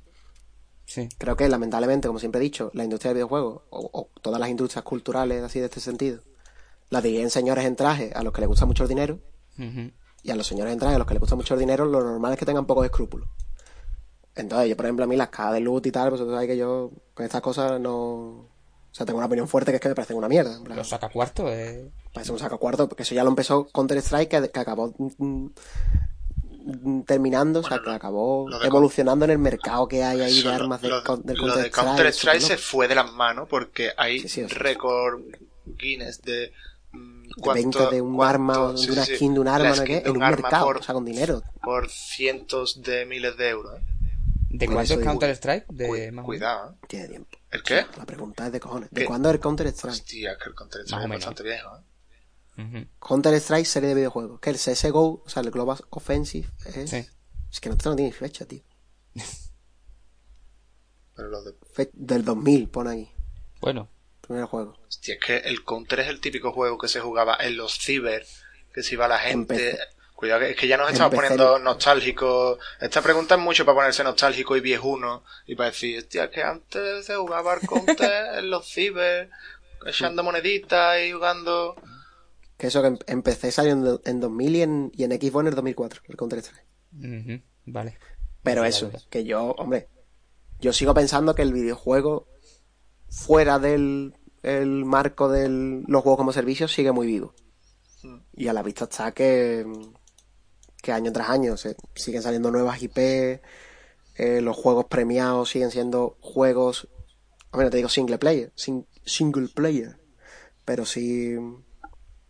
sí. 0.85 1.10
creo 1.18 1.35
que 1.35 1.47
lamentablemente, 1.49 2.07
como 2.07 2.19
siempre 2.19 2.39
he 2.39 2.43
dicho, 2.43 2.72
la 2.73 2.84
industria 2.84 3.10
del 3.10 3.18
videojuego, 3.18 3.64
o, 3.69 3.89
o 3.93 4.10
todas 4.22 4.39
las 4.39 4.49
industrias 4.49 4.84
culturales 4.84 5.43
así 5.43 5.60
de 5.60 5.65
este 5.65 5.80
sentido, 5.80 6.22
las 6.89 7.03
dividen 7.03 7.30
señores 7.30 7.65
en 7.65 7.76
traje 7.76 8.11
a 8.15 8.23
los 8.23 8.34
que 8.34 8.41
les 8.41 8.49
gusta 8.49 8.65
mucho 8.65 8.84
el 8.84 8.89
dinero, 8.89 9.19
Y 9.57 10.32
a 10.32 10.36
los 10.36 10.48
señores 10.48 10.73
en 10.73 10.80
traje 10.80 10.95
a 10.95 10.98
los 10.98 11.07
que 11.07 11.14
les 11.14 11.22
gusta 11.22 11.36
mucho 11.36 11.53
el 11.53 11.60
dinero, 11.60 11.86
lo 11.86 12.02
normal 12.03 12.34
es 12.34 12.40
que 12.40 12.45
tengan 12.45 12.65
pocos 12.65 12.86
escrúpulos. 12.86 13.30
Entonces, 14.36 14.69
yo, 14.69 14.76
por 14.76 14.86
ejemplo, 14.86 15.06
a 15.06 15.07
mí 15.07 15.15
las 15.15 15.30
cajas 15.30 15.53
de 15.53 15.60
loot 15.61 15.86
y 15.86 15.91
tal, 15.91 16.10
pues 16.10 16.19
tú 16.22 16.30
sabes 16.30 16.48
que 16.48 16.57
yo 16.57 16.91
con 17.14 17.26
estas 17.26 17.41
cosas 17.41 17.80
no... 17.80 17.94
O 17.95 18.98
sea, 18.98 19.06
tengo 19.06 19.18
una 19.18 19.27
opinión 19.27 19.48
fuerte 19.48 19.72
que 19.72 19.76
es 19.76 19.82
que 19.82 19.90
me 19.90 19.95
parecen 19.95 20.18
una 20.18 20.27
mierda. 20.30 20.57
Los 20.73 20.90
saca 20.90 21.10
cuarto, 21.10 21.52
eh. 21.52 21.91
Parece 22.14 22.32
un 22.32 22.40
saco 22.40 22.57
cuarto, 22.57 22.88
porque 22.88 23.03
eso 23.03 23.14
ya 23.14 23.23
lo 23.23 23.30
empezó 23.30 23.68
Counter-Strike, 23.68 24.30
que, 24.30 24.49
que 24.52 24.60
acabó 24.60 24.94
mm, 24.98 25.48
mm, 26.65 27.02
terminando, 27.03 27.60
o 27.60 27.64
sea, 27.64 27.80
que 27.84 27.90
acabó 27.91 28.48
evolucionando 28.64 29.26
en 29.26 29.32
el 29.32 29.38
mercado 29.40 29.88
que 29.88 30.03
hay 30.03 30.22
ahí 30.22 30.40
Eso, 30.40 30.49
de 30.49 30.56
armas 30.56 30.82
de, 30.82 30.90
lo, 30.90 31.03
con- 31.03 31.22
del 31.23 31.36
de 31.36 31.41
Counter-Strike. 31.41 31.73
Counter-Strike 31.73 32.41
se 32.41 32.57
fue 32.57 32.88
de 32.88 32.95
las 32.95 33.11
manos 33.11 33.48
porque 33.49 33.91
hay 33.98 34.19
Sí, 34.22 34.30
sí, 34.30 34.45
récord 34.48 35.22
Guinness 35.65 36.22
de 36.22 36.52
venta 37.53 37.89
de 37.89 38.02
un 38.02 38.15
cuánto- 38.15 38.23
arma 38.23 38.61
o 38.61 38.72
de 38.73 38.77
sí, 38.80 38.91
una 38.91 39.06
sí, 39.06 39.15
skin 39.15 39.34
de 39.34 39.39
un 39.39 39.47
arma, 39.47 39.69
¿no? 39.76 39.81
de 39.84 39.97
en 39.97 40.10
un 40.15 40.23
arma 40.23 40.41
mercado, 40.41 40.65
por, 40.65 40.77
o 40.77 40.84
sea, 40.84 40.93
con 40.93 41.06
dinero. 41.06 41.43
por 41.64 41.89
cientos 41.89 42.81
de 42.81 43.06
miles 43.06 43.35
de 43.38 43.49
euros. 43.49 43.80
¿eh? 43.80 43.84
¿De 44.49 44.65
eso 44.65 44.93
es 44.93 44.99
Counter-Strike? 45.06 45.65
De 45.68 46.11
Cu- 46.14 46.23
cuidado. 46.23 46.72
¿eh? 46.72 46.85
Tiene 46.88 47.07
tiempo. 47.10 47.38
¿El 47.52 47.61
qué? 47.64 47.85
La 47.97 48.06
pregunta 48.06 48.45
es 48.47 48.53
de 48.53 48.60
cojones. 48.60 48.89
¿De 48.89 49.02
¿Qué? 49.02 49.07
cuándo 49.07 49.30
es 49.30 49.35
el 49.35 49.41
Counter-Strike? 49.41 49.93
Hostia, 49.93 50.38
que 50.41 50.49
el 50.49 50.56
Counter-Strike 50.56 51.03
es 51.03 51.10
bastante 51.10 51.43
viejo. 51.43 51.69
¿eh? 51.77 52.61
Ujú. 52.64 52.88
Counter-Strike 52.99 53.65
serie 53.65 53.89
de 53.89 53.95
videojuegos. 53.95 54.39
Que 54.39 54.49
el 54.52 54.56
CSGO, 54.57 55.23
o 55.26 55.30
sea, 55.30 55.41
el 55.43 55.52
Global 55.52 55.77
Offensive, 55.89 56.47
es, 56.73 56.89
Sí. 56.89 57.06
es 57.52 57.60
que 57.60 57.69
no, 57.69 57.76
no 57.84 57.95
tiene 57.97 58.11
fecha, 58.14 58.45
tío. 58.45 58.61
Pero 61.15 61.30
lo 61.30 61.43
de... 61.43 61.53
Fe- 61.73 61.91
del 61.93 62.23
2000, 62.26 62.69
pone 62.69 62.91
aquí. 62.91 63.11
Bueno, 63.61 63.89
Primer 64.27 64.45
juego. 64.45 64.77
Hostia, 64.88 65.15
es 65.15 65.19
que 65.19 65.38
el 65.38 65.64
Counter 65.64 65.99
es 66.02 66.07
el 66.07 66.19
típico 66.22 66.52
juego 66.52 66.77
que 66.77 66.88
se 66.88 66.99
jugaba 66.99 67.38
en 67.39 67.57
los 67.57 67.77
ciber, 67.80 68.26
que 68.73 68.84
se 68.84 68.95
iba 68.95 69.07
la 69.07 69.19
gente... 69.19 69.72
Empecé- 69.72 69.80
Cuidado, 70.15 70.39
que 70.39 70.52
es 70.52 70.56
que 70.56 70.68
ya 70.69 70.77
nos 70.77 70.89
estamos 70.89 71.14
Empecé- 71.14 71.35
poniendo 71.35 71.60
nostálgicos. 71.60 72.57
Esta 72.80 73.02
pregunta 73.02 73.35
es 73.35 73.41
mucho 73.41 73.65
para 73.65 73.76
ponerse 73.76 74.02
nostálgico 74.02 74.56
y 74.56 74.61
viejuno 74.61 75.26
y 75.45 75.56
para 75.56 75.72
decir, 75.72 75.97
hostia, 75.99 76.31
que 76.31 76.41
antes 76.41 77.06
se 77.06 77.15
jugaba 77.18 77.52
al 77.52 77.60
Counter 77.68 78.35
en 78.39 78.49
los 78.49 78.65
ciber, 78.65 79.30
echando 79.85 80.23
moneditas 80.23 81.02
y 81.02 81.11
jugando... 81.11 81.76
Que 82.57 82.68
eso 82.68 82.81
que 82.81 82.88
em- 82.88 82.97
empecé 83.07 83.52
saliendo 83.52 84.02
en 84.06 84.22
2000 84.22 84.56
y 84.56 84.61
en, 84.61 84.91
y 84.95 85.03
en 85.03 85.11
Xbox 85.11 85.41
en 85.41 85.47
el 85.47 85.56
2004, 85.56 86.02
el 86.07 86.15
Counter-Strike. 86.15 86.65
ujú, 86.93 87.41
vale. 87.65 87.97
Pero 88.41 88.61
No 88.61 88.64
sé, 88.64 88.69
eso, 88.69 88.85
verdad. 88.88 89.02
que 89.10 89.26
yo, 89.26 89.43
hombre, 89.57 89.89
yo 90.61 90.72
sigo 90.72 90.93
pensando 90.93 91.35
que 91.35 91.41
el 91.41 91.52
videojuego 91.52 92.30
fuera 93.16 93.60
del 93.60 94.14
el 94.44 94.86
marco 94.86 95.28
de 95.30 95.50
los 95.50 96.04
juegos 96.04 96.18
como 96.18 96.32
servicio 96.34 96.68
sigue 96.68 96.92
muy 96.92 97.08
vivo. 97.08 97.34
Mm. 98.04 98.18
Y 98.34 98.48
a 98.48 98.54
la 98.54 98.62
vista 98.62 98.84
está 98.84 99.12
que, 99.12 99.66
que 100.84 100.92
año 100.92 101.12
tras 101.12 101.30
año 101.30 101.58
se 101.58 101.76
siguen 101.96 102.22
saliendo 102.22 102.52
nuevas 102.52 102.82
IP, 102.84 102.98
eh, 102.98 103.42
los 104.42 104.56
juegos 104.56 104.86
premiados 104.86 105.50
siguen 105.50 105.72
siendo 105.72 106.18
juegos, 106.22 106.88
a 107.52 107.58
ver, 107.58 107.66
no 107.68 107.72
te 107.72 107.78
digo 107.78 107.90
single 107.90 108.18
player, 108.20 108.52
sin- 108.56 108.86
single 109.04 109.48
player, 109.48 109.98
pero 110.64 110.86
sí, 110.86 111.36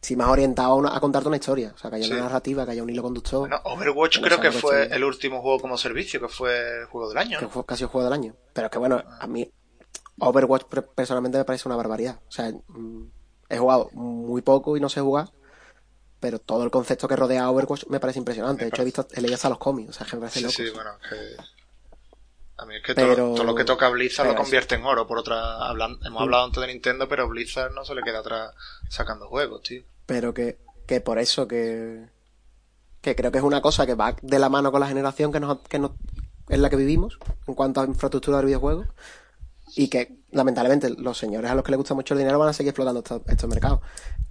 sí 0.02 0.16
más 0.16 0.30
orientado 0.30 0.72
a, 0.72 0.76
una- 0.76 0.96
a 0.96 1.00
contarte 1.02 1.28
una 1.28 1.38
historia, 1.38 1.74
o 1.76 1.78
sea, 1.78 1.90
que 1.90 1.98
haya 1.98 2.06
Sí. 2.06 2.14
una 2.14 2.22
narrativa, 2.22 2.64
que 2.66 2.72
haya 2.72 2.84
un 2.84 2.90
hilo 2.90 3.04
conductor, 3.04 3.42
Bueno, 3.42 3.60
Overwatch 3.66 4.20
creo 4.22 4.40
que 4.40 4.52
fue 4.52 4.86
el 4.88 5.04
último 5.04 5.42
juego 5.42 5.60
como 5.60 5.78
servicio, 5.78 6.22
que 6.22 6.30
fue 6.30 6.80
el 6.82 6.86
juego 6.86 7.10
del 7.10 7.18
año, 7.18 7.40
que 7.40 7.48
fue 7.50 7.66
casi 7.66 7.84
el 7.84 7.90
juego 7.90 8.06
del 8.06 8.14
año. 8.14 8.36
Pero 8.54 8.68
es 8.68 8.72
que 8.72 8.80
bueno, 8.80 9.04
a 9.20 9.28
mí 9.28 9.52
Overwatch 10.20 10.64
personalmente 10.96 11.38
me 11.38 11.46
parece 11.46 11.68
una 11.68 11.76
barbaridad. 11.76 12.20
O 12.28 12.32
sea, 12.32 12.52
mm, 12.52 13.04
he 13.50 13.58
jugado 13.58 13.90
muy 13.94 14.42
poco 14.42 14.78
y 14.78 14.80
no 14.80 14.90
sé 14.90 15.02
jugar, 15.02 15.30
pero 16.20 16.40
todo 16.40 16.64
el 16.64 16.72
concepto 16.72 17.08
que 17.08 17.16
rodea 17.16 17.44
a 17.44 17.52
Overwatch 17.52 17.86
me 17.88 18.00
parece 18.00 18.20
impresionante. 18.20 18.64
De 18.66 18.70
hecho, 18.70 18.82
he 18.82 18.86
visto, 18.86 19.08
he 19.14 19.22
leído 19.22 19.36
hasta 19.36 19.50
los 19.50 19.58
cómics, 19.58 19.90
o 19.90 19.94
sea, 19.94 20.08
que 20.08 20.16
me 20.16 20.22
parece 20.22 20.40
Sí, 20.40 20.44
loco. 20.46 20.56
sí, 20.56 20.70
bueno, 20.76 20.92
que... 21.10 21.36
A 22.58 22.66
mí 22.66 22.78
es 22.78 22.84
que 22.84 22.96
Pero- 22.96 23.16
todo, 23.16 23.34
todo 23.36 23.44
lo 23.44 23.54
que 23.56 23.66
toca 23.66 23.90
Blizzard 23.90 24.28
lo 24.30 24.36
convierte 24.36 24.76
en 24.76 24.86
oro. 24.86 25.06
Por 25.06 25.18
otra, 25.18 25.58
hablan- 25.70 26.00
hemos 26.06 26.22
Mm. 26.22 26.24
hablado 26.24 26.46
antes 26.46 26.62
de 26.62 26.68
Nintendo, 26.68 27.10
pero 27.10 27.28
Blizzard 27.28 27.74
no 27.74 27.84
se 27.84 27.94
le 27.96 28.02
queda 28.02 28.20
atrás 28.20 28.54
sacando 28.90 29.28
juegos, 29.28 29.62
tío. 29.64 29.84
Pero 30.06 30.34
que, 30.34 30.58
que 30.88 31.02
por 31.02 31.20
eso 31.20 31.50
que, 31.50 32.08
que 33.02 33.14
creo 33.14 33.30
que 33.34 33.40
es 33.40 33.44
una 33.44 33.62
cosa 33.62 33.86
que 33.86 33.96
va 33.96 34.16
de 34.22 34.40
la 34.40 34.48
mano 34.48 34.72
con 34.72 34.80
la 34.80 34.88
generación 34.88 35.34
que 35.34 35.42
nos, 35.42 35.60
que 35.68 35.80
nos, 35.80 35.92
en 36.48 36.62
la 36.62 36.70
que 36.70 36.78
vivimos 36.78 37.20
en 37.46 37.56
cuanto 37.56 37.82
a 37.82 37.86
infraestructura 37.86 38.38
del 38.38 38.46
videojuego 38.46 38.86
y 39.76 39.88
que 39.88 40.18
lamentablemente 40.32 40.90
los 40.90 41.18
señores 41.18 41.50
a 41.50 41.56
los 41.56 41.64
que 41.64 41.72
les 41.72 41.78
gusta 41.78 41.94
mucho 41.94 42.14
el 42.14 42.20
dinero 42.20 42.38
van 42.40 42.50
a 42.50 42.54
seguir 42.54 42.70
explotando 42.70 43.00
estos, 43.00 43.22
estos 43.28 43.50
mercados 43.50 43.80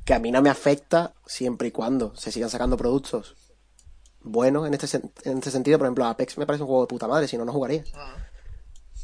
que 0.04 0.14
a 0.14 0.18
mí 0.18 0.30
no 0.30 0.42
me 0.42 0.50
afecta 0.50 1.14
siempre 1.26 1.68
y 1.68 1.70
cuando 1.70 2.14
se 2.14 2.30
sigan 2.30 2.50
sacando 2.50 2.76
productos 2.76 3.34
buenos 4.20 4.66
en 4.66 4.74
este, 4.74 5.00
en 5.24 5.38
este 5.38 5.50
sentido 5.50 5.78
por 5.78 5.86
ejemplo 5.86 6.04
Apex 6.06 6.38
me 6.38 6.46
parece 6.46 6.62
un 6.62 6.68
juego 6.68 6.82
de 6.82 6.88
puta 6.88 7.08
madre 7.08 7.26
si 7.28 7.36
no 7.36 7.44
no 7.44 7.52
jugaría 7.52 7.84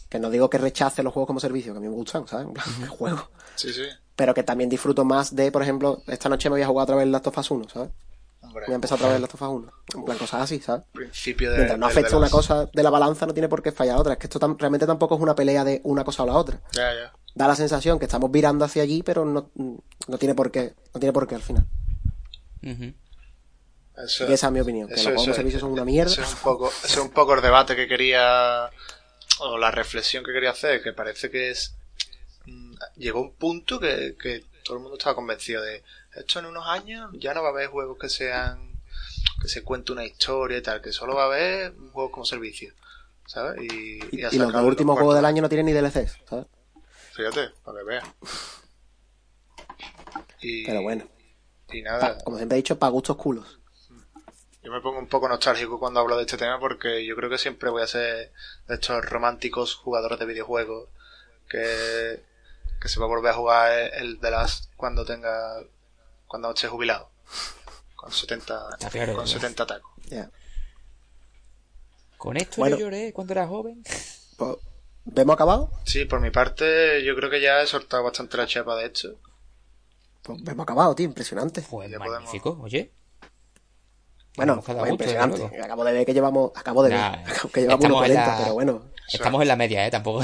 que 0.09 0.19
no 0.19 0.31
digo 0.31 0.49
que 0.51 0.59
rechace 0.59 1.03
los 1.03 1.13
juegos 1.13 1.27
como 1.27 1.41
servicio 1.41 1.73
que 1.73 1.79
a 1.79 1.81
mí 1.81 1.89
me 1.89 1.95
gustan 1.95 2.27
¿sabes? 2.29 2.47
Que 2.81 2.87
juego 2.87 3.31
Sí, 3.57 3.73
sí. 3.73 3.83
pero 4.17 4.33
que 4.35 4.43
también 4.43 4.71
disfruto 4.71 5.05
más 5.05 5.35
de, 5.35 5.51
por 5.53 5.63
ejemplo, 5.63 6.03
esta 6.07 6.29
noche 6.29 6.49
me 6.49 6.55
voy 6.55 6.63
a 6.63 6.67
jugar 6.67 6.85
otra 6.85 6.97
vez 6.97 7.09
Last 7.09 7.27
of 7.27 7.37
Us 7.39 7.51
1, 7.51 7.69
¿sabes? 7.69 7.91
Hombre, 8.51 8.67
Voy 8.67 8.73
a 8.73 8.75
empezar 8.75 8.97
otra 8.99 9.09
vez 9.11 9.21
Last 9.21 9.35
of 9.35 9.43
Us 9.43 9.49
1. 9.49 9.73
En 9.95 10.05
plan, 10.05 10.19
cosas 10.19 10.43
así, 10.43 10.59
¿sabes? 10.61 10.85
principio 10.93 11.51
de... 11.53 11.57
Mientras 11.59 11.79
no 11.79 11.89
de 11.89 12.01
una 12.17 12.19
las- 12.21 12.31
cosa 12.31 12.67
de 12.73 12.83
la 12.83 12.91
balanza, 12.91 13.25
no 13.27 13.33
tiene 13.33 13.49
por 13.49 13.63
qué 13.63 13.71
fallar 13.71 13.97
otra. 13.97 14.15
Es 14.15 14.19
que 14.19 14.27
esto 14.27 14.41
tam- 14.41 14.57
realmente 14.59 14.87
tampoco 14.87 15.15
es 15.15 15.21
una 15.21 15.35
pelea 15.37 15.63
de 15.63 15.81
una 15.85 16.03
cosa 16.03 16.25
o 16.25 16.27
la 16.27 16.35
otra. 16.35 16.61
Ya, 16.73 16.93
ya. 16.93 17.13
Da 17.35 17.47
la 17.47 17.55
sensación 17.55 18.01
que 18.01 18.07
estamos 18.07 18.29
virando 18.33 18.65
hacia 18.65 18.83
allí, 18.83 19.05
pero 19.05 19.25
no, 19.25 19.51
no 19.55 20.19
tiene 20.19 20.35
por 20.35 20.51
qué. 20.51 20.75
No 20.93 20.99
tiene 20.99 21.13
por 21.13 21.29
qué 21.29 21.37
al 21.37 21.43
final. 21.43 21.65
Eso, 23.97 24.29
Y 24.29 24.33
esa 24.33 24.47
es 24.47 24.53
mi 24.53 24.61
opinión, 24.61 24.89
que 24.89 24.95
los 24.95 25.01
eso- 25.01 25.11
juegos 25.11 25.27
de 25.27 25.31
eso- 25.33 25.37
servicio 25.37 25.61
son 25.61 25.73
una 25.73 25.85
mierda. 25.85 26.11
Ese 26.13 26.23
es 26.23 26.33
un 26.33 26.39
poco, 26.41 26.69
ese 26.85 26.87
es 26.87 26.97
un 26.99 27.11
poco 27.11 27.35
el 27.35 27.43
debate 27.43 27.77
que 27.77 27.87
quería, 27.87 28.71
o 29.41 29.59
la 29.59 29.71
reflexión 29.71 30.25
que 30.25 30.33
quería 30.33 30.51
hacer, 30.51 30.83
que 30.83 30.93
parece 30.93 31.31
que 31.31 31.51
es, 31.51 31.75
mm, 32.47 32.75
llegó 32.97 33.21
un 33.21 33.33
punto 33.35 33.79
que, 33.79 34.17
que 34.21 34.45
todo 34.65 34.77
el 34.79 34.83
mundo 34.83 34.97
estaba 34.97 35.15
convencido 35.15 35.63
de 35.63 35.83
esto 36.17 36.39
en 36.41 36.47
unos 36.47 36.67
años 36.67 37.11
ya 37.15 37.35
no 37.35 37.43
va 37.43 37.49
a 37.49 37.53
haber 37.53 37.69
juegos 37.69 37.99
que 37.99 38.09
sean 38.09 38.71
que 39.41 39.49
se 39.49 39.63
cuente 39.65 39.93
una 39.93 40.05
historia 40.05 40.59
y 40.59 40.63
tal, 40.63 40.83
que 40.83 40.93
solo 40.93 41.15
va 41.15 41.23
a 41.23 41.27
haber 41.27 41.73
un 41.73 41.91
juego 41.93 42.11
como 42.11 42.27
servicio, 42.27 42.75
¿sabes? 43.27 43.63
Y, 43.63 43.99
Y, 44.17 44.27
y 44.27 44.39
los 44.39 44.53
dos 44.53 44.63
últimos 44.65 44.97
juegos 44.97 45.15
del 45.15 45.23
de- 45.23 45.29
año 45.29 45.43
no 45.43 45.49
tienen 45.49 45.67
ni 45.67 45.73
DLCs, 45.73 46.19
¿sabes? 46.29 46.47
Fíjate, 47.15 47.49
para 47.65 47.79
que 47.79 47.85
veas. 47.85 48.05
Y, 50.41 50.67
Pero 50.67 50.83
bueno, 50.83 51.05
Y 51.71 51.83
pa- 51.83 51.91
nada, 51.91 52.19
como 52.25 52.37
siempre 52.37 52.57
he 52.57 52.63
dicho, 52.63 52.79
para 52.79 52.91
gustos 52.91 53.17
culos. 53.17 53.59
yo 54.63 54.71
me 54.73 54.81
pongo 54.81 54.99
un 54.99 55.07
poco 55.09 55.29
nostálgico 55.29 55.79
cuando 55.79 56.01
hablo 56.01 56.17
de 56.17 56.23
este 56.23 56.37
tema 56.37 56.59
porque 56.61 57.05
yo 57.07 57.17
creo 57.17 57.31
que 57.31 57.39
siempre 57.39 57.71
voy 57.71 57.83
a 57.83 57.87
ser 57.87 58.33
de 58.69 58.75
estos 58.75 59.05
románticos 59.05 59.75
jugadores 59.75 60.19
de 60.19 60.27
videojuegos 60.27 60.89
que, 61.49 62.23
que 62.81 62.89
se 62.89 63.01
va 63.01 63.07
a 63.07 63.09
volver 63.09 63.33
a 63.33 63.35
jugar 63.37 63.73
el 63.95 64.19
The 64.21 64.31
Last 64.31 64.71
cuando 64.77 65.05
tenga 65.05 65.61
cuando 66.31 66.51
esté 66.53 66.69
jubilado 66.69 67.11
con 67.97 68.13
70 68.13 68.69
Está 68.75 68.89
claro, 68.89 69.15
con 69.17 69.27
ya. 69.27 69.33
70 69.33 69.67
tacos. 69.67 69.91
Con 72.17 72.37
esto 72.37 72.57
Bueno. 72.59 72.77
yo 72.77 72.85
lloré 72.87 73.13
cuando 73.13 73.33
era 73.33 73.47
joven. 73.49 73.83
Pues, 74.37 74.57
¿Vemos 75.05 75.35
acabado? 75.35 75.71
sí 75.85 76.05
por 76.05 76.21
mi 76.21 76.31
parte 76.31 77.03
yo 77.05 77.17
creo 77.17 77.31
que 77.31 77.41
ya 77.41 77.61
he 77.63 77.67
soltado 77.67 78.05
bastante 78.05 78.37
la 78.37 78.47
chapa 78.47 78.77
de 78.77 78.87
hecho 78.87 79.19
Pues 80.23 80.43
vemos 80.45 80.63
acabado, 80.65 80.95
tío, 80.95 81.07
impresionante. 81.07 81.63
Pues 81.63 81.91
Ya 81.91 81.99
podemos- 81.99 82.17
magnífico, 82.23 82.59
oye. 82.63 82.93
Bueno, 84.37 84.63
pues 84.65 84.77
gusto, 84.79 84.89
impresionante. 84.93 85.61
Acabo 85.61 85.85
de 85.85 85.93
ver 85.93 86.07
que 86.07 86.15
llevamos, 86.15 86.53
acabo 86.55 86.83
de 86.85 86.91
ver 86.91 87.01
que 87.53 87.61
llevamos 87.63 87.85
1.40, 87.87 88.15
la- 88.15 88.39
pero 88.39 88.55
bueno, 88.55 88.83
Estamos 89.13 89.43
en 89.43 89.49
la 89.49 89.57
media, 89.57 89.85
¿eh? 89.87 89.91
Tampoco. 89.91 90.21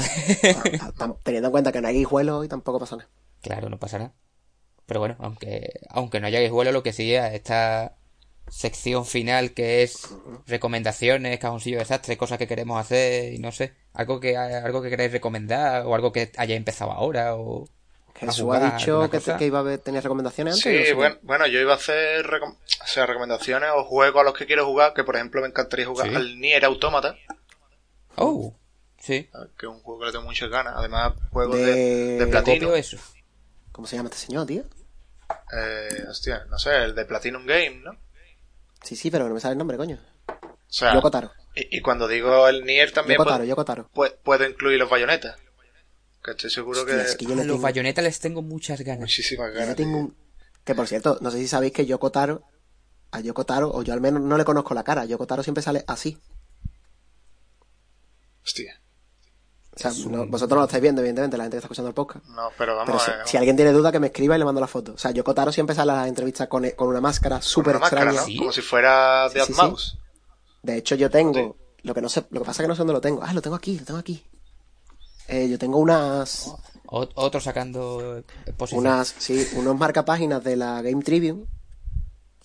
tam- 0.97 1.17
teniendo 1.23 1.47
en 1.49 1.51
cuenta 1.51 1.73
que 1.73 1.81
no 1.81 1.89
hay 1.89 1.95
guijuelos 1.95 2.45
y 2.45 2.47
tampoco 2.47 2.79
pasa 2.79 2.95
nada. 2.95 3.09
claro, 3.41 3.69
no 3.69 3.77
pasará. 3.77 4.13
Pero 4.87 4.99
bueno, 5.01 5.15
aunque, 5.19 5.79
aunque 5.89 6.19
no 6.19 6.25
haya 6.27 6.39
guijuelo, 6.39 6.71
lo 6.71 6.81
que 6.81 6.93
sí 6.93 7.13
es 7.13 7.33
esta 7.33 7.93
sección 8.49 9.05
final 9.05 9.51
que 9.51 9.83
es 9.83 10.07
recomendaciones, 10.47 11.37
cajoncillo 11.39 11.75
de 11.77 11.83
desastre, 11.83 12.17
cosas 12.17 12.37
que 12.37 12.47
queremos 12.47 12.79
hacer 12.79 13.33
y 13.33 13.37
no 13.39 13.51
sé. 13.51 13.73
Algo 13.93 14.19
que, 14.19 14.37
algo 14.37 14.81
que 14.81 14.89
queréis 14.89 15.11
recomendar 15.11 15.85
o 15.85 15.93
algo 15.93 16.11
que 16.11 16.31
haya 16.37 16.55
empezado 16.55 16.91
ahora 16.91 17.35
o. 17.35 17.67
Jesús 18.15 18.41
jugar, 18.41 18.63
ha 18.63 18.71
dicho 18.77 19.07
que, 19.37 19.45
iba 19.45 19.59
a 19.59 19.77
tenía 19.77 20.01
recomendaciones 20.01 20.55
antes. 20.55 20.73
no 20.73 20.79
Sí, 20.79 20.85
sé 20.87 20.93
bueno, 20.95 21.17
bueno, 21.21 21.45
yo 21.45 21.59
iba 21.59 21.73
a 21.73 21.75
hacer 21.75 22.25
recom- 22.25 22.55
o 22.55 22.87
sea, 22.87 23.05
recomendaciones 23.05 23.69
o 23.75 23.83
juegos 23.83 24.21
a 24.21 24.23
los 24.23 24.33
que 24.33 24.47
quiero 24.47 24.65
jugar, 24.65 24.93
que 24.95 25.03
por 25.03 25.15
ejemplo 25.17 25.41
me 25.41 25.47
encantaría 25.47 25.85
jugar 25.85 26.09
Sí. 26.09 26.15
al 26.15 26.39
Nier 26.39 26.65
Automata, 26.65 27.15
Oh, 28.15 28.55
sí. 28.99 29.29
que 29.59 29.65
es 29.67 29.71
un 29.71 29.81
juego 29.81 29.99
que 29.99 30.05
le 30.07 30.11
tengo 30.13 30.25
muchas 30.25 30.49
ganas. 30.49 30.73
Además, 30.77 31.13
juegos 31.31 31.57
De- 31.57 31.65
de, 31.65 32.17
de 32.17 32.27
platino. 32.27 32.55
Copio 32.55 32.75
eso. 32.75 32.97
¿Cómo 33.77 33.87
se 33.87 33.95
llama 33.95 34.09
este 34.09 34.25
señor, 34.25 34.47
tío? 34.47 34.63
Eh, 35.53 36.03
hostia, 36.09 36.45
no 36.49 36.57
sé, 36.57 36.75
el 36.83 36.95
de 36.95 37.05
Platinum 37.05 37.45
Game, 37.45 37.81
¿no? 37.83 37.91
Sí, 38.81 38.95
sí, 38.95 39.11
pero 39.11 39.27
no 39.27 39.35
me 39.35 39.39
sale 39.39 39.51
el 39.51 39.59
nombre, 39.59 39.77
coño. 39.77 39.99
O 40.27 40.49
sea, 40.67 40.95
Yoko 40.95 41.11
Taro. 41.11 41.31
y, 41.55 41.77
y 41.77 41.81
cuando 41.81 42.07
digo 42.07 42.47
el 42.47 42.65
Nier 42.65 42.91
también 42.91 43.17
Yoko 43.17 43.25
puedo, 43.25 43.35
Taro, 43.35 43.43
Yoko 43.47 43.65
Taro. 43.65 43.89
pu- 43.93 44.15
puedo 44.23 44.45
incluir 44.49 44.79
los 44.79 44.89
bayonetas. 44.89 45.37
Que 46.23 46.31
estoy 46.31 46.49
seguro 46.49 46.81
Hostia, 46.81 46.95
que... 46.95 47.01
es 47.03 47.15
que 47.17 47.25
yo 47.25 47.35
los 47.35 47.45
tengo, 47.45 47.59
bayonetas 47.59 48.03
les 48.03 48.19
tengo 48.19 48.41
muchas 48.41 48.81
ganas. 48.81 49.01
Muchísimas 49.01 49.53
yo 49.53 49.59
ganas. 49.59 49.75
tengo 49.75 49.97
tío. 49.97 50.05
un... 50.07 50.17
Que 50.65 50.73
por 50.73 50.87
cierto, 50.87 51.19
no 51.21 51.29
sé 51.29 51.37
si 51.37 51.47
sabéis 51.47 51.71
que 51.71 51.85
Yoko 51.85 52.11
Taro, 52.11 52.41
a 53.11 53.19
Yoko 53.19 53.45
Taro, 53.45 53.69
o 53.71 53.83
yo 53.83 53.93
al 53.93 54.01
menos 54.01 54.21
no 54.23 54.37
le 54.39 54.43
conozco 54.43 54.73
la 54.73 54.83
cara, 54.83 55.05
Yoko 55.05 55.27
Taro 55.27 55.43
siempre 55.43 55.61
sale 55.61 55.83
así. 55.85 56.17
Hostia. 58.43 58.81
O 59.77 59.79
sea, 59.79 59.91
Es 59.91 60.05
un- 60.05 60.11
no- 60.11 60.25
vosotros 60.27 60.55
no 60.55 60.61
lo 60.61 60.65
estáis 60.65 60.81
viendo, 60.81 61.01
evidentemente, 61.01 61.37
la 61.37 61.43
gente 61.43 61.55
que 61.55 61.57
está 61.59 61.65
escuchando 61.67 61.89
el 61.89 61.93
podcast. 61.95 62.25
No, 62.27 62.49
pero 62.57 62.73
Pero 62.73 62.75
vamos 62.77 63.03
si, 63.03 63.11
eh, 63.11 63.13
si 63.25 63.37
alguien 63.37 63.55
tiene 63.55 63.71
duda, 63.71 63.91
que 63.91 63.99
me 63.99 64.07
escriba 64.07 64.35
y 64.35 64.39
le 64.39 64.45
mando 64.45 64.59
la 64.61 64.67
foto. 64.67 64.93
O 64.93 64.97
sea, 64.97 65.11
Yoko 65.11 65.33
Taro 65.33 65.51
siempre 65.51 65.75
sale 65.75 65.91
a 65.91 65.95
las 65.95 66.07
entrevistas 66.07 66.47
con, 66.47 66.69
con 66.71 66.87
una 66.89 66.99
máscara 67.01 67.41
súper 67.41 67.75
una 67.75 67.81
máscara, 67.81 68.11
extraña. 68.11 68.21
¿no? 68.21 68.25
¿Sí? 68.27 68.37
Como 68.37 68.51
si 68.51 68.61
fuera 68.61 69.29
de 69.29 69.39
Sí, 69.41 69.45
sí, 69.47 69.53
sí. 69.53 69.61
Mouse. 69.61 69.97
De 70.63 70.77
hecho, 70.77 70.95
yo 70.95 71.09
tengo. 71.09 71.55
Lo 71.83 71.93
que 71.93 72.01
no 72.01 72.09
sé, 72.09 72.25
lo 72.31 72.41
que 72.41 72.45
pasa 72.45 72.61
es 72.61 72.65
que 72.65 72.67
no 72.69 72.75
sé 72.75 72.79
dónde 72.79 72.93
lo 72.93 73.01
tengo. 73.01 73.21
Ah, 73.23 73.31
lo 73.33 73.41
tengo 73.41 73.55
aquí, 73.55 73.77
lo 73.79 73.85
tengo 73.85 73.99
aquí. 73.99 74.25
Eh, 75.27 75.47
yo 75.49 75.57
tengo 75.59 75.77
unas. 75.77 76.53
O- 76.87 77.07
otro 77.15 77.39
sacando 77.41 78.23
posición. 78.57 78.81
Unas. 78.85 79.13
Sí, 79.17 79.47
unos 79.55 79.77
marcapáginas 79.77 80.43
de 80.43 80.55
la 80.55 80.81
Game 80.81 81.03
Tribune. 81.03 81.45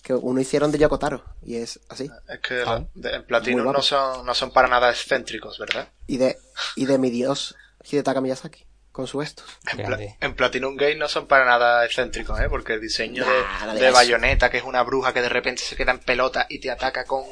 Que 0.03 0.13
uno 0.13 0.39
hicieron 0.41 0.71
de 0.71 0.77
Yoko 0.77 0.99
Taro. 0.99 1.23
Y 1.41 1.55
es 1.55 1.79
así. 1.89 2.11
Es 2.27 2.39
que 2.41 2.61
Ah. 2.65 2.83
de- 2.93 3.15
en 3.15 3.23
guapo. 3.63 3.73
no 3.73 3.81
son, 3.81 4.25
no 4.25 4.35
son 4.35 4.51
para 4.51 4.67
nada 4.67 4.89
excéntricos, 4.91 5.57
¿verdad? 5.57 5.87
Y 6.07 6.17
de. 6.17 6.37
Y 6.75 6.85
de 6.85 6.97
mi 6.97 7.09
dios, 7.09 7.55
Hidetaka 7.89 8.19
Miyazaki. 8.21 8.65
Con 8.91 9.07
su 9.07 9.23
estos. 9.23 9.47
En, 9.71 9.83
Pla- 9.87 9.97
en 10.21 10.35
Platinum 10.35 10.75
Game 10.75 10.97
no 10.97 11.07
son 11.07 11.25
para 11.25 11.45
nada 11.45 11.83
excéntricos, 11.83 12.39
¿eh? 12.39 12.47
Porque 12.47 12.73
el 12.73 12.81
diseño 12.81 13.25
Nah, 13.25 13.73
de, 13.73 13.79
de. 13.79 13.89
Bayonetta, 13.91 14.51
que 14.51 14.57
es 14.59 14.63
una 14.63 14.83
bruja 14.83 15.13
que 15.13 15.21
de 15.23 15.29
repente 15.29 15.63
se 15.63 15.75
queda 15.75 15.93
en 15.93 15.99
pelota 15.99 16.45
y 16.47 16.59
te 16.59 16.69
ataca 16.69 17.03
con, 17.05 17.23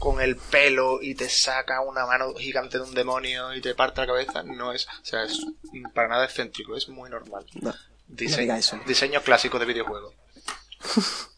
con 0.00 0.20
el 0.20 0.34
pelo 0.34 1.00
y 1.00 1.14
te 1.14 1.28
saca 1.28 1.80
una 1.82 2.06
mano 2.06 2.34
gigante 2.34 2.78
de 2.78 2.84
un 2.84 2.92
demonio 2.94 3.54
y 3.54 3.60
te 3.60 3.76
parte 3.76 4.00
la 4.00 4.08
cabeza, 4.08 4.42
no 4.42 4.72
es, 4.72 4.88
o 4.88 5.04
sea, 5.04 5.22
es 5.22 5.38
para 5.94 6.08
nada 6.08 6.24
excéntrico, 6.24 6.74
es 6.76 6.88
muy 6.88 7.08
normal. 7.08 7.46
No. 7.60 7.72
Diseño, 8.08 8.40
diga 8.42 8.58
eso. 8.58 8.80
diseño 8.84 9.20
clásico 9.22 9.60
de 9.60 9.66
videojuego. 9.66 10.12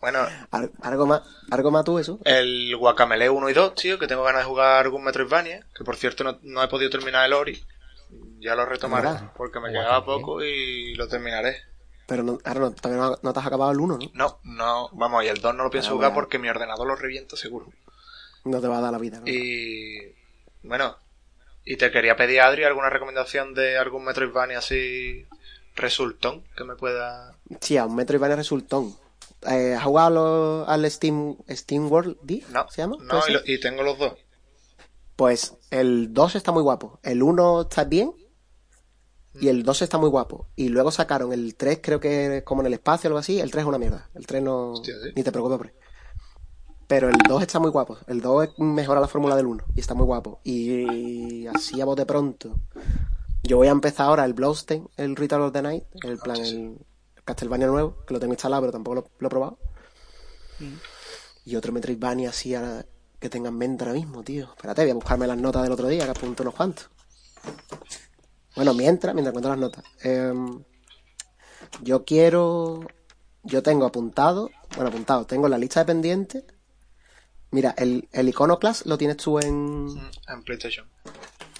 Bueno, 0.01 0.21
Al- 0.51 0.73
algo 0.83 1.07
más. 1.07 1.23
Algo 1.51 1.71
más 1.71 1.85
tú, 1.85 1.99
eso. 1.99 2.19
el 2.25 2.77
Guacamele 2.77 3.31
1 3.31 3.51
y 3.51 3.53
2, 3.55 3.75
tío, 3.75 3.99
que 3.99 4.07
tengo 4.07 4.23
ganas 4.23 4.43
de 4.43 4.49
jugar 4.49 4.85
algún 4.85 5.05
Metroidvania, 5.05 5.67
que 5.77 5.85
por 5.85 5.97
cierto 5.97 6.25
no, 6.25 6.39
no 6.43 6.63
he 6.63 6.69
podido 6.69 6.91
terminar 6.91 7.25
el 7.27 7.33
Ori. 7.33 7.65
Ya 8.41 8.55
lo 8.55 8.65
retomaré, 8.67 9.09
¿Verdad? 9.09 9.33
porque 9.37 9.59
me 9.61 9.69
Guacamele. 9.71 9.79
quedaba 9.85 10.05
poco 10.05 10.43
y 10.43 10.95
lo 10.95 11.09
terminaré. 11.09 11.57
Pero 12.07 12.23
no, 12.23 12.39
ahora 12.45 12.61
no, 12.61 12.71
todavía 12.73 13.03
no, 13.05 13.19
no 13.23 13.33
te 13.33 13.41
has 13.41 13.47
acabado 13.47 13.71
el 13.71 13.81
1, 13.81 13.99
¿no? 13.99 14.11
No, 14.15 14.41
no, 14.45 14.89
vamos, 14.93 15.25
y 15.25 15.29
el 15.29 15.41
2 15.41 15.55
no 15.55 15.65
lo 15.65 15.71
pienso 15.71 15.91
Ah, 15.91 15.93
jugar 15.95 16.11
bueno. 16.11 16.23
porque 16.23 16.39
mi 16.39 16.49
ordenador 16.49 16.87
lo 16.87 16.97
reviento 16.97 17.37
seguro. 17.37 17.71
No 18.45 18.61
te 18.61 18.69
va 18.69 18.79
a 18.79 18.81
dar 18.81 18.93
la 18.93 18.99
vida, 18.99 19.21
¿no? 19.21 19.27
Y 19.29 20.15
bueno, 20.63 20.97
y 21.65 21.77
te 21.77 21.91
quería 21.91 22.17
pedir, 22.17 22.41
Adri, 22.41 22.65
alguna 22.65 22.89
recomendación 22.89 23.53
de 23.53 23.77
algún 23.77 24.05
Metroidvania 24.05 24.59
así 24.59 25.27
resultón 25.77 26.45
que 26.57 26.65
me 26.65 26.77
pueda... 26.77 27.37
Sí, 27.61 27.77
a 27.77 27.85
un 27.85 27.95
Metroidvania 27.95 28.37
resultón. 28.37 28.97
Eh, 29.47 29.75
¿Has 29.75 29.85
jugado 29.85 30.69
al 30.69 30.91
Steam, 30.91 31.37
Steam 31.49 31.91
World 31.91 32.17
D? 32.23 32.43
No, 32.53 32.67
¿Se 32.71 32.83
llama? 32.83 32.97
no, 33.01 33.09
¿Puede 33.21 33.31
y, 33.31 33.33
lo- 33.35 33.41
y 33.45 33.61
tengo 33.61 33.83
los 33.83 33.99
dos. 33.99 34.13
Pues 35.17 35.55
el 35.71 36.13
2 36.13 36.37
está 36.37 36.53
muy 36.53 36.63
guapo. 36.63 37.01
El 37.03 37.23
1 37.23 37.63
está 37.63 37.85
bien. 37.85 38.13
Y 39.41 39.49
el 39.49 39.63
2 39.63 39.83
está 39.83 39.99
muy 39.99 40.09
guapo. 40.09 40.49
Y 40.57 40.69
luego 40.69 40.91
sacaron 40.91 41.33
el 41.33 41.55
3, 41.55 41.79
creo 41.83 42.01
que 42.01 42.43
como 42.45 42.63
en 42.63 42.67
el 42.67 42.75
espacio 42.75 43.09
o 43.09 43.11
algo 43.11 43.19
así. 43.19 43.39
El 43.41 43.51
3 43.51 43.63
es 43.63 43.69
una 43.69 43.79
mierda. 43.79 44.11
El 44.15 44.27
3 44.27 44.43
no. 44.43 44.73
Hostia, 44.73 44.95
¿sí? 45.03 45.11
Ni 45.15 45.23
te 45.23 45.31
preocupes 45.33 45.59
por 45.59 45.67
él. 45.69 45.73
Pero 46.89 47.09
el 47.09 47.19
2 47.29 47.43
está 47.43 47.59
muy 47.61 47.71
guapo. 47.71 47.99
El 48.07 48.21
2 48.21 48.45
es- 48.45 48.59
mejora 48.59 49.01
la 49.01 49.09
fórmula 49.09 49.37
del 49.37 49.47
1. 49.47 49.65
Y 49.77 49.81
está 49.81 49.95
muy 49.95 50.07
guapo. 50.07 50.41
Y 50.45 51.47
así 51.47 51.81
a 51.81 51.85
bote 51.85 52.07
pronto. 52.07 52.57
Yo 53.45 53.57
voy 53.59 53.69
a 53.69 53.73
empezar 53.73 54.07
ahora 54.07 54.25
el 54.25 54.35
Bloodstain, 54.35 54.89
el 54.97 55.15
Ritual 55.15 55.43
of 55.43 55.53
the 55.53 55.63
Night. 55.63 55.85
El 56.03 56.19
plan, 56.19 56.37
el 56.39 56.79
Castlevania 57.35 57.67
nuevo. 57.67 58.05
Que 58.07 58.15
lo 58.15 58.21
tengo 58.21 58.33
instalado, 58.35 58.63
pero 58.63 58.73
tampoco 58.73 58.95
lo, 58.97 59.11
lo 59.19 59.27
he 59.27 59.31
probado. 59.31 59.59
Y 61.45 61.57
otro 61.57 61.73
Metroidvania 61.73 62.31
así 62.31 62.55
a 62.55 62.61
la- 62.61 62.87
que 63.21 63.29
tenga 63.29 63.49
en 63.49 63.57
mente 63.57 63.85
ahora 63.85 63.95
mismo, 63.95 64.23
tío. 64.23 64.45
Espérate, 64.55 64.83
voy 64.83 64.91
a 64.91 64.95
buscarme 64.95 65.27
las 65.27 65.39
notas 65.39 65.63
del 65.63 65.73
otro 65.73 65.89
día, 65.89 66.05
que 66.05 66.11
apunto 66.11 66.43
unos 66.43 66.55
cuantos. 66.55 66.89
Bueno, 68.57 68.75
mientras, 68.75 69.15
mientras 69.15 69.33
encuentro 69.33 69.51
las 69.51 69.59
notas. 69.61 69.85
Em, 70.03 70.63
yo 71.83 72.05
quiero. 72.05 72.81
Yo 73.43 73.63
tengo 73.63 73.87
apuntado. 73.87 74.51
Bueno, 74.75 74.89
apuntado. 74.89 75.27
Tengo 75.27 75.49
la 75.49 75.59
lista 75.59 75.81
de 75.81 75.87
pendientes. 75.87 76.45
Mira, 77.51 77.75
el, 77.79 78.09
el 78.13 78.29
Iconoclast 78.29 78.87
lo 78.87 78.99
tienes 78.99 79.17
tú 79.17 79.39
en. 79.39 79.85
Mm, 79.87 80.11
En 80.29 80.43
PlayStation. 80.43 80.87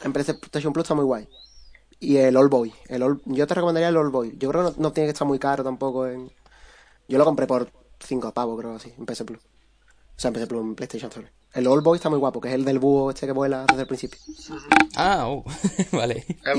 En 0.05 0.13
PlayStation 0.13 0.73
Plus 0.73 0.85
está 0.85 0.95
muy 0.95 1.05
guay. 1.05 1.29
Y 2.01 2.17
el 2.19 2.37
All 2.37 2.49
Boy. 2.49 2.73
El 2.89 3.03
All- 3.03 3.21
yo 3.27 3.47
te 3.47 3.55
recomendaría 3.55 3.89
el 3.89 3.97
All 3.97 4.11
Boy. 4.11 4.35
Yo 4.39 4.49
creo 4.51 4.65
que 4.73 4.77
no, 4.79 4.83
no 4.89 4.93
tiene 4.93 5.09
que 5.09 5.13
estar 5.13 5.27
muy 5.27 5.39
caro 5.39 5.65
tampoco 5.65 6.07
en. 6.07 6.31
Yo 7.09 7.19
lo 7.19 7.25
compré 7.25 7.47
por 7.47 7.71
5 8.01 8.33
pavos, 8.33 8.59
creo 8.61 8.75
así, 8.77 8.93
en 8.97 9.07
PS 9.07 9.25
Plus. 9.25 9.41
O 9.41 10.21
sea, 10.21 10.29
en 10.29 10.35
PS 10.35 10.47
Plus, 10.47 10.61
en 10.61 10.75
PlayStation 10.75 11.09
Store. 11.11 11.33
El 11.55 11.67
All 11.67 11.81
Boy 11.81 11.97
está 11.97 12.11
muy 12.11 12.19
guapo, 12.19 12.41
que 12.41 12.49
es 12.49 12.55
el 12.55 12.65
del 12.65 12.79
búho 12.79 13.11
este 13.11 13.27
que 13.27 13.33
vuela 13.33 13.65
desde 13.67 13.81
el 13.83 13.87
principio. 13.89 14.19
Ah, 14.97 15.27
oh, 15.29 15.45
vale. 15.93 16.25
Eh, 16.29 16.53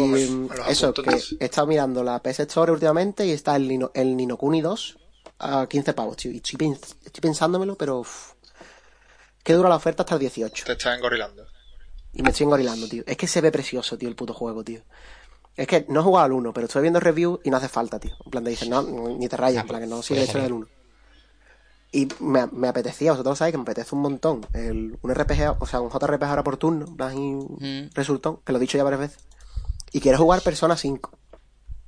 Y 0.67 0.71
eso, 0.71 0.93
que 0.93 1.09
he 1.39 1.45
estado 1.45 1.67
mirando 1.67 2.03
la 2.03 2.21
PS 2.21 2.41
Store 2.41 2.71
últimamente 2.71 3.25
y 3.25 3.31
está 3.31 3.55
el, 3.55 3.67
Nino, 3.67 3.91
el 3.93 4.17
Ninokuni 4.17 4.61
2 4.61 4.97
a 5.39 5.67
15 5.67 5.93
pavos, 5.93 6.17
tío. 6.17 6.31
Y 6.31 6.37
estoy, 6.37 6.57
pens- 6.57 6.95
estoy 7.05 7.21
pensándomelo, 7.21 7.75
pero. 7.75 7.99
uf, 7.99 8.33
que 9.43 9.53
dura 9.53 9.69
la 9.69 9.75
oferta 9.75 10.03
hasta 10.03 10.15
el 10.15 10.19
18. 10.21 10.65
Te 10.65 10.71
está 10.73 10.95
engorilando. 10.95 11.45
Y 12.13 12.23
me 12.23 12.31
estoy 12.31 12.45
engorilando, 12.45 12.87
tío. 12.87 13.03
Es 13.05 13.17
que 13.17 13.27
se 13.27 13.41
ve 13.41 13.51
precioso, 13.51 13.97
tío, 13.97 14.09
el 14.09 14.15
puto 14.15 14.33
juego, 14.33 14.63
tío. 14.63 14.81
Es 15.55 15.67
que 15.67 15.85
no 15.89 15.99
he 15.99 16.03
jugado 16.03 16.25
al 16.25 16.31
1, 16.33 16.53
pero 16.53 16.67
estoy 16.67 16.81
viendo 16.83 16.99
reviews 16.99 17.39
y 17.43 17.49
no 17.49 17.57
hace 17.57 17.67
falta, 17.67 17.99
tío. 17.99 18.15
En 18.23 18.31
plan, 18.31 18.43
te 18.43 18.49
dicen, 18.51 18.69
no, 18.69 18.81
ni 18.83 19.27
te 19.27 19.35
rayes, 19.37 19.57
Ah, 19.59 19.61
en 19.61 19.67
plan, 19.67 19.81
que 19.81 19.87
no 19.87 20.01
sigue 20.01 20.19
pues 20.21 20.27
historia 20.29 20.43
del 20.43 20.53
1. 20.53 20.67
Y 21.91 22.07
me, 22.19 22.45
me 22.47 22.67
apetecía, 22.67 23.11
vosotros 23.11 23.37
sabéis 23.37 23.53
que 23.53 23.57
me 23.57 23.63
apetece 23.63 23.95
un 23.95 24.01
montón. 24.01 24.45
El, 24.53 24.97
un 25.01 25.13
RPG, 25.13 25.57
o 25.59 25.65
sea, 25.65 25.81
un 25.81 25.89
JRPG 25.89 26.23
ahora 26.23 26.43
por 26.43 26.57
turno, 26.57 26.85
Mm. 26.87 27.89
resultón, 27.93 28.37
que 28.45 28.51
lo 28.53 28.57
he 28.57 28.61
dicho 28.61 28.77
ya 28.77 28.83
varias 28.83 28.99
veces. 29.01 29.17
Y 29.91 29.99
quiero 29.99 30.17
jugar 30.19 30.41
Persona 30.41 30.77
5. 30.77 31.11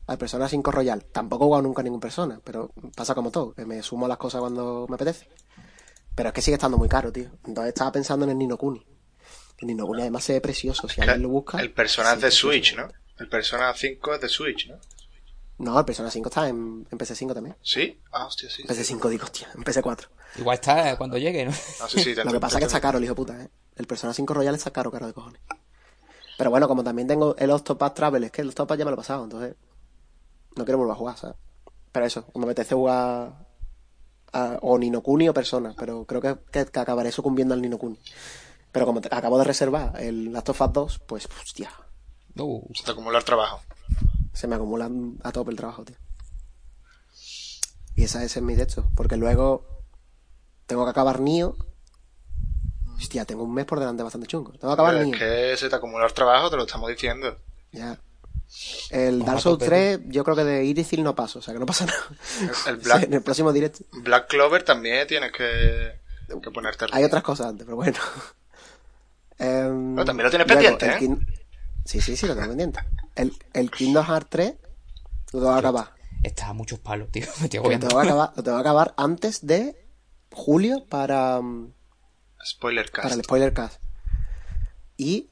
al 0.07 0.17
Persona 0.17 0.49
5 0.49 0.71
Royal. 0.71 1.05
Tampoco 1.05 1.45
he 1.45 1.47
jugado 1.47 1.61
nunca 1.63 1.79
a 1.81 1.83
ningún 1.83 1.99
Persona, 2.01 2.41
pero 2.43 2.71
pasa 2.97 3.15
como 3.15 3.31
todo, 3.31 3.53
que 3.53 3.65
me 3.65 3.81
sumo 3.83 4.07
a 4.07 4.09
las 4.09 4.17
cosas 4.17 4.41
cuando 4.41 4.85
me 4.89 4.95
apetece. 4.95 5.29
Pero 6.15 6.29
es 6.29 6.33
que 6.33 6.41
sigue 6.41 6.55
estando 6.55 6.77
muy 6.77 6.89
caro, 6.89 7.11
tío. 7.13 7.29
Entonces 7.45 7.69
estaba 7.69 7.91
pensando 7.93 8.25
en 8.25 8.31
el 8.31 8.37
Nino 8.37 8.57
Kuni. 8.57 8.85
El 9.59 9.67
Nino 9.67 9.85
Kuni 9.85 10.01
además 10.01 10.23
se 10.25 10.33
ve 10.33 10.41
precioso, 10.41 10.89
si 10.89 10.99
alguien 10.99 11.21
lo 11.21 11.29
busca. 11.29 11.59
El 11.61 11.71
Persona 11.71 12.09
de 12.15 12.17
precioso. 12.21 12.47
Switch, 12.49 12.75
¿no? 12.75 12.87
El 13.21 13.29
Persona 13.29 13.73
5 13.73 14.13
es 14.15 14.21
de 14.21 14.29
Switch, 14.29 14.67
¿no? 14.69 14.77
No, 15.59 15.77
el 15.79 15.85
Persona 15.85 16.09
5 16.09 16.29
está 16.29 16.49
en, 16.49 16.87
en 16.89 16.97
PC5 16.97 17.33
también. 17.35 17.55
¿Sí? 17.61 17.99
Ah, 18.11 18.25
hostia, 18.25 18.49
sí. 18.49 18.63
En 18.63 18.67
PC5 18.67 19.09
digo, 19.09 19.23
hostia, 19.25 19.47
en 19.55 19.63
PC4. 19.63 20.07
Igual 20.37 20.55
está 20.55 20.97
cuando 20.97 21.17
llegue, 21.17 21.45
¿no? 21.45 21.51
Ah, 21.81 21.87
sí, 21.87 21.99
sí, 22.03 22.15
te 22.15 22.23
Lo 22.25 22.31
que 22.31 22.39
pasa 22.39 22.57
es 22.57 22.61
que 22.61 22.65
está 22.65 22.81
caro 22.81 22.97
el 22.97 23.03
hijo 23.03 23.13
puta, 23.15 23.39
¿eh? 23.43 23.49
El 23.75 23.85
Persona 23.85 24.13
5 24.13 24.33
Royal 24.33 24.55
está 24.55 24.71
caro, 24.71 24.91
caro 24.91 25.05
de 25.07 25.13
cojones. 25.13 25.41
Pero 26.37 26.49
bueno, 26.49 26.67
como 26.67 26.83
también 26.83 27.07
tengo 27.07 27.35
el 27.37 27.51
Octopath 27.51 27.93
Travel, 27.93 28.23
es 28.23 28.31
que 28.31 28.41
el 28.41 28.49
Octopath 28.49 28.77
ya 28.79 28.85
me 28.85 28.91
lo 28.91 28.95
he 28.95 28.97
pasado, 28.97 29.23
entonces 29.23 29.55
no 30.55 30.65
quiero 30.65 30.79
volver 30.79 30.93
a 30.93 30.97
jugar, 30.97 31.17
¿sabes? 31.17 31.35
Pero 31.91 32.05
eso, 32.05 32.25
me 32.33 32.45
apetece 32.45 32.73
jugar 32.73 33.45
a, 34.33 34.57
o 34.61 34.77
Nino 34.79 35.01
Kuni 35.01 35.29
o 35.29 35.33
Persona, 35.33 35.75
pero 35.77 36.05
creo 36.05 36.21
que, 36.21 36.35
que, 36.51 36.65
que 36.65 36.79
acabaré 36.79 37.11
sucumbiendo 37.11 37.53
al 37.53 37.61
Nino 37.61 37.77
Kuni. 37.77 37.99
Pero 38.71 38.85
como 38.87 39.01
te- 39.01 39.13
acabo 39.13 39.37
de 39.37 39.43
reservar 39.43 39.93
el 40.01 40.31
Last 40.33 40.49
of 40.49 40.61
Us 40.61 40.73
2, 40.73 40.99
pues, 41.05 41.27
hostia, 41.43 41.71
Uh, 42.37 42.67
Se 42.73 42.83
te 42.83 42.91
acumula 42.91 43.17
el 43.19 43.23
trabajo. 43.25 43.61
se 44.33 44.47
me 44.47 44.55
acumula 44.55 44.89
a 45.23 45.31
tope 45.31 45.51
el 45.51 45.57
trabajo, 45.57 45.83
tío. 45.83 45.95
Y 47.95 48.03
esa 48.03 48.23
ese 48.23 48.39
es 48.39 48.45
mi 48.45 48.55
texto, 48.55 48.85
porque 48.95 49.17
luego 49.17 49.83
tengo 50.65 50.85
que 50.85 50.91
acabar 50.91 51.19
Nio. 51.19 51.55
Hostia, 52.97 53.25
tengo 53.25 53.43
un 53.43 53.53
mes 53.53 53.65
por 53.65 53.79
delante 53.79 54.03
bastante 54.03 54.27
chungo. 54.27 54.51
Tengo 54.53 54.67
que 54.69 54.73
acabar 54.73 54.93
Pero 54.93 55.05
Nio. 55.05 55.13
es 55.15 55.19
que 55.19 55.57
se 55.57 55.69
te 55.69 55.75
acumula 55.75 56.05
el 56.05 56.13
trabajo, 56.13 56.49
te 56.49 56.55
lo 56.55 56.63
estamos 56.63 56.89
diciendo. 56.89 57.37
Ya. 57.71 57.99
El 58.89 59.23
Dark 59.23 59.39
Souls 59.41 59.59
tope, 59.59 59.65
3, 59.65 59.99
yo 60.07 60.23
creo 60.25 60.35
que 60.35 60.43
de 60.43 60.65
Irithil 60.65 61.03
no 61.03 61.15
paso, 61.15 61.39
o 61.39 61.41
sea 61.41 61.53
que 61.53 61.59
no 61.59 61.65
pasa 61.65 61.85
nada. 61.87 61.99
El, 62.67 62.73
el 62.73 62.77
Black, 62.81 63.03
en 63.03 63.13
el 63.13 63.21
próximo 63.23 63.53
directo 63.53 63.85
Black 63.93 64.27
Clover 64.27 64.63
también 64.63 65.07
tienes 65.07 65.31
que, 65.31 65.99
que 66.41 66.51
ponerte 66.51 66.85
hay 66.91 67.03
otras 67.05 67.23
cosas 67.23 67.47
antes, 67.47 67.65
pero 67.65 67.77
bueno. 67.77 67.97
Em, 69.39 69.95
Pero 69.95 70.05
también 70.05 70.25
lo 70.25 70.29
tienes 70.29 70.47
luego, 70.47 70.77
pendiente, 70.77 71.05
¿eh? 71.05 71.37
Sí, 71.85 71.99
sí, 72.01 72.15
sí, 72.15 72.27
lo 72.27 72.35
tengo 72.35 72.49
pendiente. 72.49 72.79
El, 73.15 73.33
el 73.53 73.71
Kingdom 73.71 74.05
Hearts 74.05 74.29
3 74.29 74.55
lo 75.33 75.39
tengo 75.39 75.53
que 75.53 75.59
acabar. 75.59 75.93
está 76.23 76.47
a 76.49 76.53
muchos 76.53 76.79
palos, 76.79 77.09
tío. 77.11 77.25
Me 77.39 77.45
estoy 77.45 77.59
Lo 77.59 77.79
tengo 77.79 77.99
que 78.01 78.07
acabar, 78.07 78.33
lo 78.35 78.43
tengo 78.43 78.57
que 78.57 78.61
acabar 78.61 78.93
antes 78.97 79.45
de 79.45 79.87
julio 80.31 80.85
para, 80.87 81.41
mm, 81.41 81.73
Spoiler 82.45 82.89
para 82.91 83.03
cast. 83.03 83.15
el 83.15 83.23
spoiler 83.23 83.53
cast. 83.53 83.81
Y, 84.97 85.29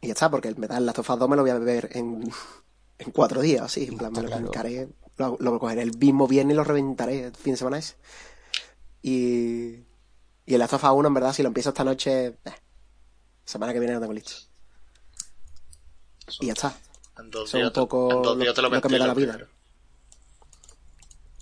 y 0.00 0.06
ya 0.08 0.12
está, 0.12 0.30
porque 0.30 0.48
el 0.48 0.56
Metal 0.56 0.84
Last 0.84 0.98
of 0.98 1.10
Us 1.10 1.18
2 1.18 1.28
me 1.28 1.36
lo 1.36 1.42
voy 1.42 1.50
a 1.50 1.58
beber 1.58 1.90
en, 1.92 2.22
en 2.98 3.10
cuatro 3.12 3.40
días, 3.40 3.62
así. 3.62 3.84
En 3.86 3.96
plan, 3.98 4.12
me 4.12 4.22
lo 4.22 4.28
Claro. 4.28 4.44
pincaré, 4.44 4.88
lo, 5.16 5.36
lo 5.40 5.58
cogeré 5.60 5.82
el 5.82 5.96
mismo 5.96 6.26
viernes 6.28 6.54
y 6.54 6.56
lo 6.56 6.64
reventaré 6.64 7.24
el 7.26 7.34
fin 7.36 7.52
de 7.54 7.56
semana 7.58 7.78
ese. 7.78 7.94
Y, 9.02 9.84
y 10.46 10.54
el 10.54 10.58
Last 10.58 10.74
of 10.74 10.84
Us 10.84 10.90
1, 10.92 11.08
en 11.08 11.14
verdad, 11.14 11.32
si 11.32 11.42
lo 11.42 11.48
empiezo 11.48 11.70
esta 11.70 11.84
noche, 11.84 12.26
eh, 12.26 12.36
semana 13.44 13.72
que 13.72 13.78
viene 13.80 13.94
lo 13.94 14.00
tengo 14.00 14.12
listo. 14.12 14.32
Y 16.40 16.46
ya 16.46 16.52
está. 16.54 16.76
En 17.18 17.30
dos 17.30 17.50
Son 17.50 17.58
días, 17.60 17.68
un 17.68 17.72
te- 17.74 17.80
poco 17.80 18.10
en 18.10 18.22
dos 18.22 18.36
lo- 18.36 18.42
días 18.42 18.54
te 18.54 18.62
lo, 18.62 18.68
lo 18.70 18.80
que 18.80 18.88
me 18.88 18.98
da 18.98 19.06
la 19.06 19.14
vida. 19.14 19.32
primero. 19.34 19.52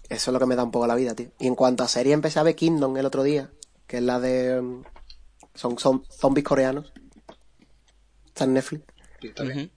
Eso 0.09 0.31
es 0.31 0.33
lo 0.33 0.39
que 0.39 0.47
me 0.47 0.57
da 0.57 0.65
un 0.65 0.71
poco 0.71 0.87
la 0.87 0.95
vida, 0.95 1.15
tío. 1.15 1.31
Y 1.39 1.47
en 1.47 1.55
cuanto 1.55 1.83
a 1.85 1.89
serie, 1.89 2.13
empecé 2.13 2.39
a 2.39 2.43
ver 2.43 2.55
Kingdom 2.55 2.97
el 2.99 3.07
otro 3.07 3.23
día, 3.23 3.51
que 3.87 3.97
es 3.99 4.03
la 4.03 4.21
de... 4.21 4.61
mm, 4.61 4.83
Son, 5.55 5.79
son 5.79 6.05
zombies 6.11 6.45
coreanos. 6.47 6.93
Está 8.27 8.45
en 8.45 8.55
Netflix. 8.55 8.85
Bien. 9.21 9.71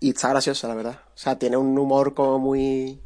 Y 0.00 0.10
está 0.10 0.30
graciosa, 0.30 0.66
la 0.68 0.74
verdad. 0.74 1.00
O 1.14 1.18
sea, 1.18 1.38
tiene 1.38 1.56
un 1.58 1.78
humor 1.78 2.14
como 2.14 2.38
muy... 2.38 3.00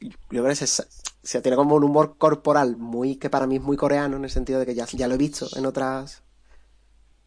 Yo 0.00 0.10
creo 0.42 0.46
que 0.48 0.56
se... 0.56 0.82
O 0.82 0.86
sea, 1.26 1.40
tiene 1.40 1.56
como 1.56 1.76
un 1.76 1.84
humor 1.84 2.18
corporal 2.18 2.76
muy... 2.76 3.16
que 3.16 3.30
para 3.30 3.46
mí 3.46 3.56
es 3.56 3.62
muy 3.62 3.76
coreano, 3.76 4.16
en 4.16 4.24
el 4.24 4.30
sentido 4.30 4.58
de 4.58 4.66
que 4.66 4.74
ya, 4.74 4.86
ya 4.92 5.06
lo 5.06 5.14
he 5.14 5.18
visto 5.18 5.46
en 5.56 5.64
otras... 5.66 6.23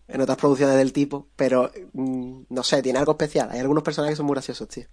en 0.07 0.21
otras 0.21 0.38
producciones 0.38 0.75
del 0.77 0.93
tipo, 0.93 1.27
pero 1.35 1.71
mm, 1.93 2.43
no 2.49 2.63
sé, 2.63 2.81
tiene 2.81 2.99
algo 2.99 3.13
especial. 3.13 3.49
Hay 3.51 3.59
algunos 3.59 3.84
personajes 3.84 4.13
que 4.13 4.17
son 4.17 4.25
muy 4.25 4.35
graciosos, 4.35 4.67
tío. 4.67 4.85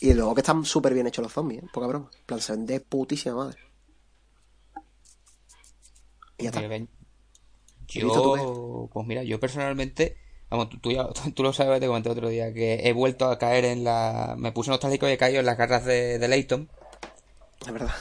Y 0.00 0.14
luego 0.14 0.34
que 0.34 0.40
están 0.40 0.64
súper 0.64 0.94
bien 0.94 1.06
hechos 1.06 1.22
los 1.22 1.32
zombies, 1.32 1.62
¿eh? 1.62 1.66
Poca 1.72 1.86
broma. 1.86 2.10
En 2.12 2.24
plan, 2.26 2.40
se 2.40 2.52
ven 2.52 2.66
de 2.66 2.80
putísima 2.80 3.36
madre. 3.36 3.58
Y 6.38 6.44
ya 6.44 6.48
está. 6.48 6.60
Mira, 6.60 6.68
ven, 6.70 6.88
Benito, 7.94 8.22
¿tú 8.22 8.36
Yo, 8.36 8.90
pues 8.92 9.06
mira, 9.06 9.22
yo 9.22 9.38
personalmente, 9.38 10.16
vamos, 10.48 10.70
tú, 10.70 10.78
tú 10.78 10.90
ya, 10.90 11.06
tú 11.34 11.42
lo 11.42 11.52
sabes, 11.52 11.78
te 11.78 11.86
comenté 11.86 12.10
otro 12.10 12.28
día, 12.28 12.52
que 12.52 12.88
he 12.88 12.92
vuelto 12.92 13.26
a 13.26 13.38
caer 13.38 13.66
en 13.66 13.84
la, 13.84 14.34
me 14.38 14.52
puse 14.52 14.70
nostálgico 14.70 15.08
y 15.08 15.12
he 15.12 15.18
caído 15.18 15.40
en 15.40 15.46
las 15.46 15.58
garras 15.58 15.84
de, 15.84 16.18
de 16.18 16.28
Leighton. 16.28 16.68
Es 17.60 17.72
verdad. 17.72 17.94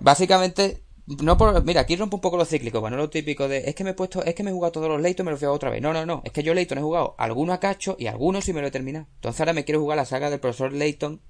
Básicamente, 0.00 0.83
no 1.06 1.36
por, 1.36 1.64
mira, 1.64 1.82
aquí 1.82 1.96
rompo 1.96 2.16
un 2.16 2.20
poco 2.20 2.36
lo 2.36 2.44
cíclico, 2.44 2.80
bueno, 2.80 2.96
lo 2.96 3.10
típico 3.10 3.46
de, 3.46 3.68
es 3.68 3.74
que 3.74 3.84
me 3.84 3.90
he 3.90 3.94
puesto, 3.94 4.24
es 4.24 4.34
que 4.34 4.42
me 4.42 4.50
he 4.50 4.52
jugado 4.54 4.72
todos 4.72 4.88
los 4.88 5.00
Leighton 5.00 5.24
y 5.24 5.26
me 5.26 5.30
los 5.32 5.42
a 5.42 5.46
jugar 5.46 5.56
otra 5.56 5.70
vez. 5.70 5.82
No, 5.82 5.92
no, 5.92 6.06
no, 6.06 6.22
es 6.24 6.32
que 6.32 6.42
yo 6.42 6.54
Leighton 6.54 6.78
he 6.78 6.82
jugado 6.82 7.14
algunos 7.18 7.54
a 7.54 7.60
cacho 7.60 7.96
y 7.98 8.06
algunos 8.06 8.44
sí 8.44 8.52
me 8.52 8.60
lo 8.60 8.68
he 8.68 8.70
terminado. 8.70 9.06
Entonces 9.16 9.40
ahora 9.40 9.52
me 9.52 9.64
quiero 9.64 9.80
jugar 9.80 9.96
la 9.96 10.06
saga 10.06 10.30
del 10.30 10.40
profesor 10.40 10.72
Leighton 10.72 11.20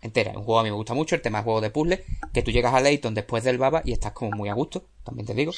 entera. 0.00 0.32
Un 0.32 0.44
juego 0.44 0.60
a 0.60 0.62
mí 0.62 0.70
me 0.70 0.76
gusta 0.76 0.94
mucho, 0.94 1.14
el 1.14 1.22
tema 1.22 1.38
es 1.38 1.44
juego 1.44 1.60
de 1.60 1.70
puzzle, 1.70 2.04
que 2.32 2.42
tú 2.42 2.50
llegas 2.50 2.74
a 2.74 2.80
Leighton 2.80 3.14
después 3.14 3.44
del 3.44 3.58
Baba 3.58 3.82
y 3.84 3.92
estás 3.92 4.12
como 4.12 4.30
muy 4.32 4.48
a 4.48 4.54
gusto, 4.54 4.86
también 5.04 5.26
te 5.26 5.34
digo. 5.34 5.52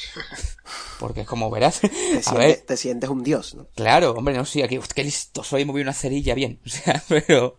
Porque 0.98 1.22
es 1.22 1.26
como 1.26 1.50
verás. 1.50 1.80
Te, 1.80 1.86
A 1.90 1.90
sientes, 1.90 2.34
ver, 2.34 2.56
te 2.60 2.76
sientes 2.76 3.10
un 3.10 3.22
dios, 3.22 3.54
¿no? 3.54 3.68
Claro, 3.74 4.12
hombre, 4.12 4.34
no, 4.34 4.44
sí, 4.44 4.62
aquí, 4.62 4.78
uf, 4.78 4.88
qué 4.88 5.04
listo 5.04 5.44
soy, 5.44 5.64
moví 5.64 5.82
una 5.82 5.92
cerilla 5.92 6.34
bien. 6.34 6.60
O 6.66 6.68
sea, 6.68 7.02
pero. 7.08 7.58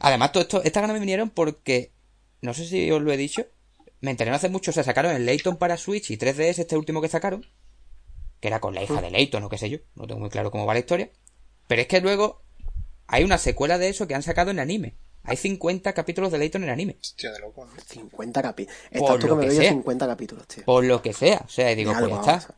Además, 0.00 0.32
todo 0.32 0.42
esto, 0.42 0.62
estas 0.62 0.80
ganas 0.80 0.94
me 0.94 1.00
vinieron 1.00 1.30
porque, 1.30 1.92
no 2.40 2.54
sé 2.54 2.66
si 2.66 2.90
os 2.90 3.00
lo 3.00 3.12
he 3.12 3.16
dicho, 3.16 3.46
me 4.02 4.10
enteré 4.10 4.30
no 4.30 4.36
hace 4.36 4.48
mucho, 4.48 4.72
o 4.72 4.74
sea, 4.74 4.82
sacaron 4.82 5.12
el 5.12 5.24
Layton 5.24 5.56
para 5.56 5.76
Switch 5.76 6.10
y 6.10 6.18
3DS, 6.18 6.58
este 6.58 6.76
último 6.76 7.00
que 7.00 7.08
sacaron, 7.08 7.46
que 8.40 8.48
era 8.48 8.60
con 8.60 8.74
la 8.74 8.82
hija 8.82 9.00
de 9.00 9.10
Layton 9.10 9.44
o 9.44 9.48
qué 9.48 9.58
sé 9.58 9.70
yo, 9.70 9.78
no 9.94 10.06
tengo 10.06 10.20
muy 10.20 10.28
claro 10.28 10.50
cómo 10.50 10.66
va 10.66 10.74
la 10.74 10.80
historia. 10.80 11.10
Pero 11.68 11.82
es 11.82 11.88
que 11.88 12.00
luego 12.00 12.42
hay 13.06 13.22
una 13.22 13.38
secuela 13.38 13.78
de 13.78 13.88
eso 13.88 14.08
que 14.08 14.16
han 14.16 14.24
sacado 14.24 14.50
en 14.50 14.58
anime. 14.58 14.96
Hay 15.22 15.36
50 15.36 15.92
capítulos 15.92 16.32
de 16.32 16.38
Layton 16.38 16.64
en 16.64 16.70
anime. 16.70 16.96
Hostia, 17.00 17.30
de 17.30 17.38
loco, 17.38 17.64
¿no? 17.64 17.72
50 17.80 18.42
capítulos. 18.42 18.80
Por 18.90 19.02
Estás 19.02 19.18
tú 19.20 19.26
lo 19.28 19.34
que 19.36 19.38
me 19.38 19.42
que 19.42 19.48
veo 19.50 19.56
yo 19.56 19.62
sea. 19.62 19.70
50 19.70 20.06
capítulos, 20.08 20.46
tío. 20.48 20.64
Por 20.64 20.84
lo 20.84 21.00
que 21.00 21.12
sea. 21.12 21.42
O 21.44 21.48
sea, 21.48 21.70
y 21.70 21.76
digo, 21.76 21.92
pues 21.96 22.10
ya 22.10 22.16
está. 22.18 22.54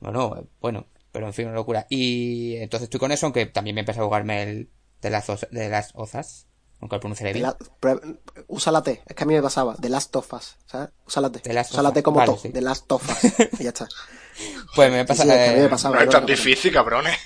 No, 0.00 0.10
no, 0.10 0.36
eh, 0.36 0.44
bueno, 0.60 0.86
pero 1.12 1.26
en 1.26 1.32
fin, 1.32 1.46
una 1.46 1.54
locura. 1.54 1.86
Y 1.88 2.56
entonces 2.56 2.86
estoy 2.86 2.98
con 2.98 3.12
eso, 3.12 3.26
aunque 3.26 3.46
también 3.46 3.74
me 3.74 3.80
empecé 3.80 4.00
a 4.00 4.04
jugarme 4.04 4.42
el 4.42 4.70
de 5.00 5.10
las, 5.10 5.26
de 5.48 5.68
las 5.68 5.92
ozas, 5.94 6.47
aunque 6.80 6.96
lo 6.96 7.00
pronunciaré 7.00 7.30
De 7.32 7.40
bien. 7.40 7.42
la- 7.44 7.56
pre- 7.80 8.00
usa 8.48 8.70
la 8.72 8.82
T, 8.82 9.02
es 9.06 9.14
que 9.16 9.24
a 9.24 9.26
mí 9.26 9.34
me 9.34 9.42
pasaba. 9.42 9.74
The 9.80 9.88
Last 9.88 10.14
of 10.16 10.32
Us, 10.32 10.56
¿sabes? 10.66 10.90
Usa 11.06 11.20
la 11.22 11.30
T. 11.30 11.40
The 11.40 11.52
Last 11.52 11.72
usa 11.72 11.82
la 11.82 11.92
T 11.92 12.02
como 12.02 12.18
vale, 12.18 12.32
to. 12.32 12.38
sí. 12.38 12.50
The 12.50 12.60
Last 12.60 12.90
of 12.92 13.02
Us. 13.08 13.60
y 13.60 13.64
ya 13.64 13.70
está. 13.70 13.88
Pues 14.76 14.92
me 14.92 15.04
pasa, 15.04 15.24
Sí, 15.24 15.28
sí, 15.30 15.34
es 15.34 15.40
que 15.42 15.48
a 15.48 15.52
mí 15.54 15.58
me 15.58 15.64
eh, 15.64 15.68
pasaba. 15.68 15.96
No 15.96 16.02
es 16.02 16.10
tan 16.10 16.24
difícil, 16.24 16.72
cabrones. 16.72 17.16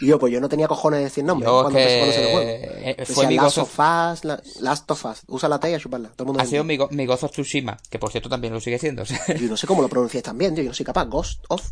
Y 0.00 0.06
yo, 0.06 0.18
pues 0.18 0.32
yo 0.32 0.40
no 0.40 0.48
tenía 0.48 0.68
cojones 0.68 0.98
de 1.00 1.04
decir 1.04 1.24
nombre 1.24 1.46
Yo 1.46 1.62
cuando, 1.62 1.78
que- 1.78 1.98
cuando 1.98 2.14
se 2.14 2.22
juego. 2.32 2.40
eh, 2.42 3.04
fue 3.06 3.26
mi 3.26 3.34
Last 3.36 3.58
gozo- 3.58 3.62
of 3.62 3.78
Us, 4.18 4.24
la- 4.24 4.42
Last 4.60 4.90
of 4.90 5.04
Us. 5.04 5.22
Usa 5.26 5.48
la 5.48 5.58
T 5.58 5.70
y 5.70 5.74
a 5.74 5.80
chuparla. 5.80 6.08
Todo 6.10 6.22
el 6.22 6.26
mundo 6.28 6.42
ha 6.42 6.46
sido 6.46 6.62
mi, 6.64 6.76
go- 6.76 6.88
mi 6.92 7.04
Gozo 7.06 7.28
Tsushima, 7.28 7.76
que 7.90 7.98
por 7.98 8.10
cierto 8.12 8.28
también 8.28 8.52
lo 8.54 8.60
sigue 8.60 8.78
siendo. 8.78 9.02
o 9.02 9.04
sea, 9.06 9.20
Yo 9.34 9.48
no 9.48 9.56
sé 9.56 9.66
cómo 9.66 9.82
lo 9.82 9.88
pronunciáis 9.88 10.22
también, 10.22 10.54
tío. 10.54 10.62
Yo 10.64 10.70
no 10.70 10.74
soy 10.74 10.86
capaz. 10.86 11.04
Ghost 11.06 11.44
of... 11.48 11.62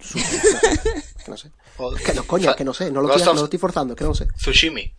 No 1.28 1.36
sé. 1.36 1.50
Es 1.96 2.02
que 2.04 2.14
no, 2.14 2.24
coño, 2.26 2.50
es 2.50 2.56
que 2.56 2.64
no 2.64 2.72
sé. 2.74 2.90
No 2.90 3.00
lo, 3.00 3.08
estoy, 3.08 3.22
of- 3.22 3.34
no 3.34 3.40
lo 3.40 3.44
estoy 3.44 3.58
forzando, 3.58 3.94
que 3.96 4.04
no 4.04 4.14
sé. 4.14 4.26
Tsushimi. 4.36 4.94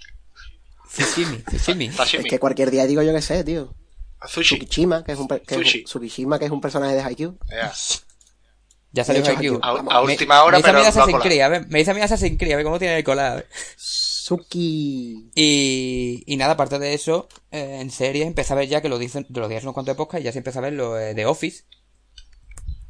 Tsushimi, 0.92 1.38
Tsushimi. 1.44 1.92
Sashimi. 1.92 2.24
Es 2.26 2.30
que 2.30 2.40
cualquier 2.40 2.72
día 2.72 2.86
digo 2.86 3.02
yo 3.02 3.14
que 3.14 3.22
sé, 3.22 3.44
tío. 3.44 3.74
Sushi. 4.28 4.56
Tsukishima, 4.58 5.04
que 5.04 5.12
es 5.12 5.20
un, 5.20 5.28
que 5.28 5.36
es 5.46 5.52
un- 5.58 5.64
Sushi. 5.64 5.84
Tsukishima, 5.84 6.40
que 6.40 6.46
es 6.46 6.52
un 6.52 6.62
personaje 6.62 6.96
de 6.96 7.02
Haikyuu. 7.02 7.38
Ya. 7.50 7.72
Ya 8.94 9.04
salió 9.04 9.24
Haikyuu. 9.26 9.60
A, 9.62 10.02
última 10.02 10.44
hora, 10.44 10.58
me 10.58 10.64
dice 10.64 11.00
a 11.00 11.06
mí 11.06 11.14
no. 11.14 11.20
Creed, 11.20 11.42
a 11.42 11.50
ver, 11.50 11.68
me 11.68 11.80
dice 11.80 11.92
a 11.92 11.94
mí 11.94 12.02
Assassin's 12.02 12.40
Creed, 12.40 12.54
a 12.54 12.56
ver 12.56 12.66
cómo 12.66 12.80
tiene 12.80 12.98
el 12.98 13.04
colado. 13.04 13.44
Suki. 13.76 15.30
Y, 15.36 16.24
y 16.26 16.38
nada, 16.38 16.54
aparte 16.54 16.80
de 16.80 16.94
eso, 16.94 17.28
eh, 17.52 17.78
en 17.80 17.92
series 17.92 18.26
empecé 18.26 18.54
a 18.54 18.56
ver 18.56 18.68
ya 18.68 18.82
que 18.82 18.90
lo 18.90 18.98
dicen, 18.98 19.26
de 19.30 19.40
los 19.40 19.50
días 19.50 19.64
unos 19.64 19.74
cuantos 19.74 19.94
de 19.94 19.98
podcast 19.98 20.22
y 20.22 20.26
ya 20.26 20.32
se 20.32 20.40
empieza 20.40 20.60
a 20.60 20.64
ver 20.64 20.74
lo 20.74 20.94
de 20.96 21.14
The 21.14 21.26
Office. 21.26 21.64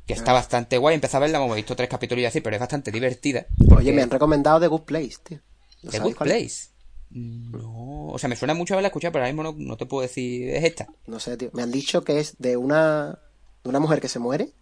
Que 0.05 0.13
está 0.13 0.31
bastante 0.31 0.77
guay, 0.77 0.95
empecé 0.95 1.17
a 1.17 1.19
verla, 1.19 1.39
hemos 1.39 1.53
visto 1.53 1.75
tres 1.75 1.89
capítulos 1.89 2.21
y 2.21 2.25
así, 2.25 2.39
pero 2.39 2.55
es 2.55 2.59
bastante 2.61 2.91
divertida. 2.91 3.45
Oye, 3.75 3.91
me 3.91 4.01
han 4.01 4.09
recomendado 4.09 4.61
The 4.61 4.67
Good 4.67 4.83
Place, 4.83 5.15
tío. 5.21 5.39
¿No 5.83 5.91
The 5.91 5.99
Good 5.99 6.15
cuál? 6.15 6.29
Place. 6.29 6.69
No, 7.09 8.07
o 8.07 8.17
sea, 8.19 8.29
me 8.29 8.35
suena 8.35 8.53
mucho 8.53 8.73
haberla 8.73 8.87
escuchado, 8.87 9.11
pero 9.13 9.23
ahora 9.25 9.33
mismo 9.33 9.43
no, 9.43 9.55
no 9.57 9.77
te 9.77 9.85
puedo 9.85 10.01
decir, 10.01 10.49
es 10.49 10.63
esta. 10.63 10.87
No 11.05 11.19
sé, 11.19 11.37
tío. 11.37 11.49
Me 11.53 11.63
han 11.63 11.71
dicho 11.71 12.03
que 12.03 12.19
es 12.19 12.35
de 12.39 12.57
una, 12.57 13.19
de 13.63 13.69
una 13.69 13.79
mujer 13.79 14.01
que 14.01 14.09
se 14.09 14.19
muere 14.19 14.53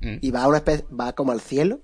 Mm, 0.00 0.18
y 0.20 0.30
va 0.30 0.44
a 0.44 0.46
una 0.48 0.58
especie, 0.58 0.86
va 0.94 1.12
como 1.14 1.32
al 1.32 1.40
cielo, 1.40 1.80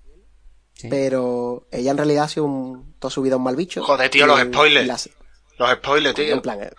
sí. 0.74 0.86
pero 0.88 1.66
ella 1.72 1.90
en 1.90 1.96
realidad 1.96 2.24
ha 2.24 2.28
sido 2.28 2.44
un, 2.46 2.94
toda 3.00 3.10
su 3.10 3.22
vida 3.22 3.36
un 3.36 3.42
mal 3.42 3.56
bicho. 3.56 3.82
Joder, 3.82 4.08
tío, 4.08 4.24
Y- 4.24 4.28
los 4.28 4.40
spoilers. 4.40 5.10
Los 5.58 5.72
spoilers, 5.72 6.14
tío. 6.14 6.34
en 6.34 6.40
plan, 6.40 6.62
eh, 6.62 6.70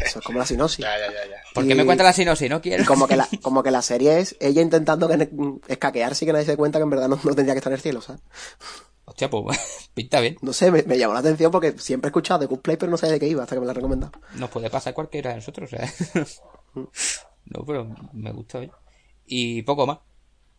eso 0.00 0.18
es 0.20 0.24
como 0.24 0.38
la 0.38 0.46
sinopsis. 0.46 0.78
Ya, 0.86 0.98
ya, 0.98 1.06
ya, 1.12 1.26
ya. 1.28 1.36
¿Por 1.52 1.66
qué 1.68 1.74
me 1.74 1.84
cuenta 1.84 2.04
la 2.04 2.14
sinopsis? 2.14 2.48
No 2.48 2.62
quiero. 2.62 2.82
Y 2.82 2.86
como 2.86 3.06
que 3.06 3.16
la, 3.16 3.28
como 3.42 3.62
que 3.62 3.70
la 3.70 3.82
serie 3.82 4.18
es 4.18 4.34
ella 4.40 4.62
intentando 4.62 5.08
que, 5.08 5.28
escaquearse 5.68 6.24
y 6.24 6.26
que 6.26 6.32
nadie 6.32 6.46
se 6.46 6.52
dé 6.52 6.56
cuenta 6.56 6.78
que 6.78 6.84
en 6.84 6.90
verdad 6.90 7.08
no, 7.08 7.20
no 7.22 7.34
tendría 7.34 7.52
que 7.52 7.58
estar 7.58 7.70
en 7.72 7.76
el 7.76 7.82
cielo, 7.82 8.00
¿sabes? 8.00 8.22
Hostia, 9.18 9.30
pues 9.30 9.90
pinta 9.94 10.20
bien. 10.20 10.38
No 10.42 10.52
sé, 10.52 10.70
me, 10.70 10.84
me 10.84 10.96
llamó 10.96 11.12
la 11.12 11.18
atención 11.18 11.50
porque 11.50 11.76
siempre 11.78 12.06
he 12.06 12.10
escuchado 12.10 12.38
de 12.38 12.46
Cookplay, 12.46 12.76
pero 12.76 12.88
no 12.88 12.96
sabía 12.96 13.14
de 13.14 13.20
qué 13.20 13.26
iba 13.26 13.42
hasta 13.42 13.56
que 13.56 13.60
me 13.60 13.66
la 13.66 13.72
he 13.72 13.74
recomendado. 13.74 14.12
Nos 14.34 14.48
puede 14.48 14.70
pasar 14.70 14.94
cualquiera 14.94 15.30
de 15.30 15.36
nosotros, 15.36 15.72
o 15.72 15.76
sea. 15.76 15.92
no, 17.46 17.64
pero 17.66 17.92
me 18.12 18.30
gusta 18.30 18.60
bien. 18.60 18.70
Y 19.26 19.62
poco 19.62 19.88
más. 19.88 19.98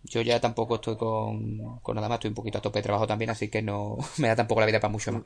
Yo 0.03 0.21
ya 0.21 0.41
tampoco 0.41 0.75
estoy 0.75 0.97
con, 0.97 1.79
con 1.79 1.95
nada 1.95 2.09
más, 2.09 2.17
estoy 2.17 2.29
un 2.29 2.35
poquito 2.35 2.57
a 2.57 2.61
tope 2.61 2.79
de 2.79 2.83
trabajo 2.83 3.07
también, 3.07 3.29
así 3.29 3.49
que 3.49 3.61
no 3.61 3.97
me 4.17 4.27
da 4.27 4.35
tampoco 4.35 4.59
la 4.59 4.67
vida 4.67 4.81
para 4.81 4.91
mucho 4.91 5.13
más. 5.13 5.23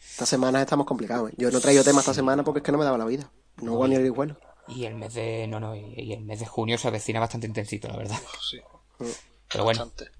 Esta 0.00 0.24
semana 0.24 0.62
estamos 0.62 0.86
complicados. 0.86 1.30
¿eh? 1.30 1.34
Yo 1.36 1.50
no 1.50 1.58
he 1.58 1.60
traído 1.60 1.84
tema 1.84 2.00
esta 2.00 2.14
semana 2.14 2.44
porque 2.44 2.60
es 2.60 2.64
que 2.64 2.72
no 2.72 2.78
me 2.78 2.84
daba 2.84 2.96
la 2.96 3.04
vida. 3.04 3.30
No 3.56 3.76
voy 3.76 3.90
ni 3.90 3.96
el 3.96 4.10
bueno. 4.10 4.38
Y 4.68 4.86
el 4.86 4.94
mes 4.94 5.12
de. 5.12 5.46
No, 5.48 5.60
no, 5.60 5.76
y 5.76 5.92
y 5.96 6.12
el 6.14 6.24
mes 6.24 6.40
de 6.40 6.46
junio 6.46 6.78
se 6.78 6.88
avecina 6.88 7.20
bastante 7.20 7.46
intensito, 7.46 7.88
la 7.88 7.98
verdad. 7.98 8.16
Sí, 8.40 8.58
Pero 9.50 9.64
bueno, 9.64 9.80
bastante. 9.80 10.15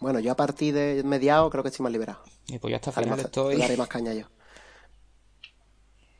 Bueno, 0.00 0.18
yo 0.20 0.32
a 0.32 0.36
partir 0.36 0.74
de 0.74 1.02
mediados 1.04 1.50
creo 1.50 1.62
que 1.62 1.68
estoy 1.68 1.84
más 1.84 1.92
liberado. 1.92 2.22
y 2.48 2.58
pues 2.58 2.70
ya 2.70 2.76
hasta 2.76 2.90
final 2.92 3.10
más- 3.10 3.20
estoy. 3.26 3.54
le 3.56 3.60
daré 3.62 3.76
más 3.76 3.88
caña 3.88 4.12
yo. 4.14 4.26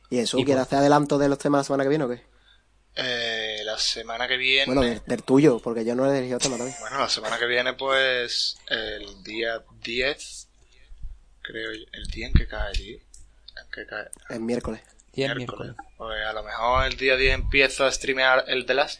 ¿Y 0.09 0.19
eso? 0.19 0.37
Y 0.37 0.45
¿Quieres 0.45 0.61
pues- 0.61 0.67
hacer 0.67 0.79
adelanto 0.79 1.17
de 1.17 1.29
los 1.29 1.37
temas 1.39 1.59
la 1.59 1.63
semana 1.63 1.83
que 1.83 1.89
viene 1.89 2.03
o 2.05 2.09
qué? 2.09 2.21
Eh, 2.95 3.61
la 3.63 3.77
semana 3.77 4.27
que 4.27 4.35
viene. 4.37 4.65
Bueno, 4.65 4.81
del, 4.81 5.01
del 5.05 5.23
tuyo, 5.23 5.59
porque 5.59 5.85
yo 5.85 5.95
no 5.95 6.05
he 6.11 6.17
elegido 6.17 6.39
tema 6.39 6.57
todavía. 6.57 6.77
Bueno, 6.81 6.99
la 6.99 7.09
semana 7.09 7.39
que 7.39 7.45
viene, 7.45 7.73
pues, 7.73 8.57
el 8.67 9.23
día 9.23 9.63
10, 9.81 10.49
creo 11.41 11.73
yo, 11.73 11.85
el 11.93 12.05
día 12.07 12.27
en 12.27 12.33
que 12.33 12.47
cae, 12.47 12.73
tío. 12.73 12.97
En 12.97 13.71
que 13.73 13.85
cae. 13.87 14.09
El 14.29 14.41
miércoles. 14.41 14.81
El 15.13 15.35
miércoles. 15.37 15.73
Pues 15.97 16.25
a 16.25 16.33
lo 16.33 16.43
mejor 16.43 16.85
el 16.85 16.97
día 16.97 17.15
10 17.15 17.33
empiezo 17.33 17.85
a 17.85 17.91
streamear 17.91 18.43
el 18.47 18.65
The 18.65 18.73
Last. 18.73 18.99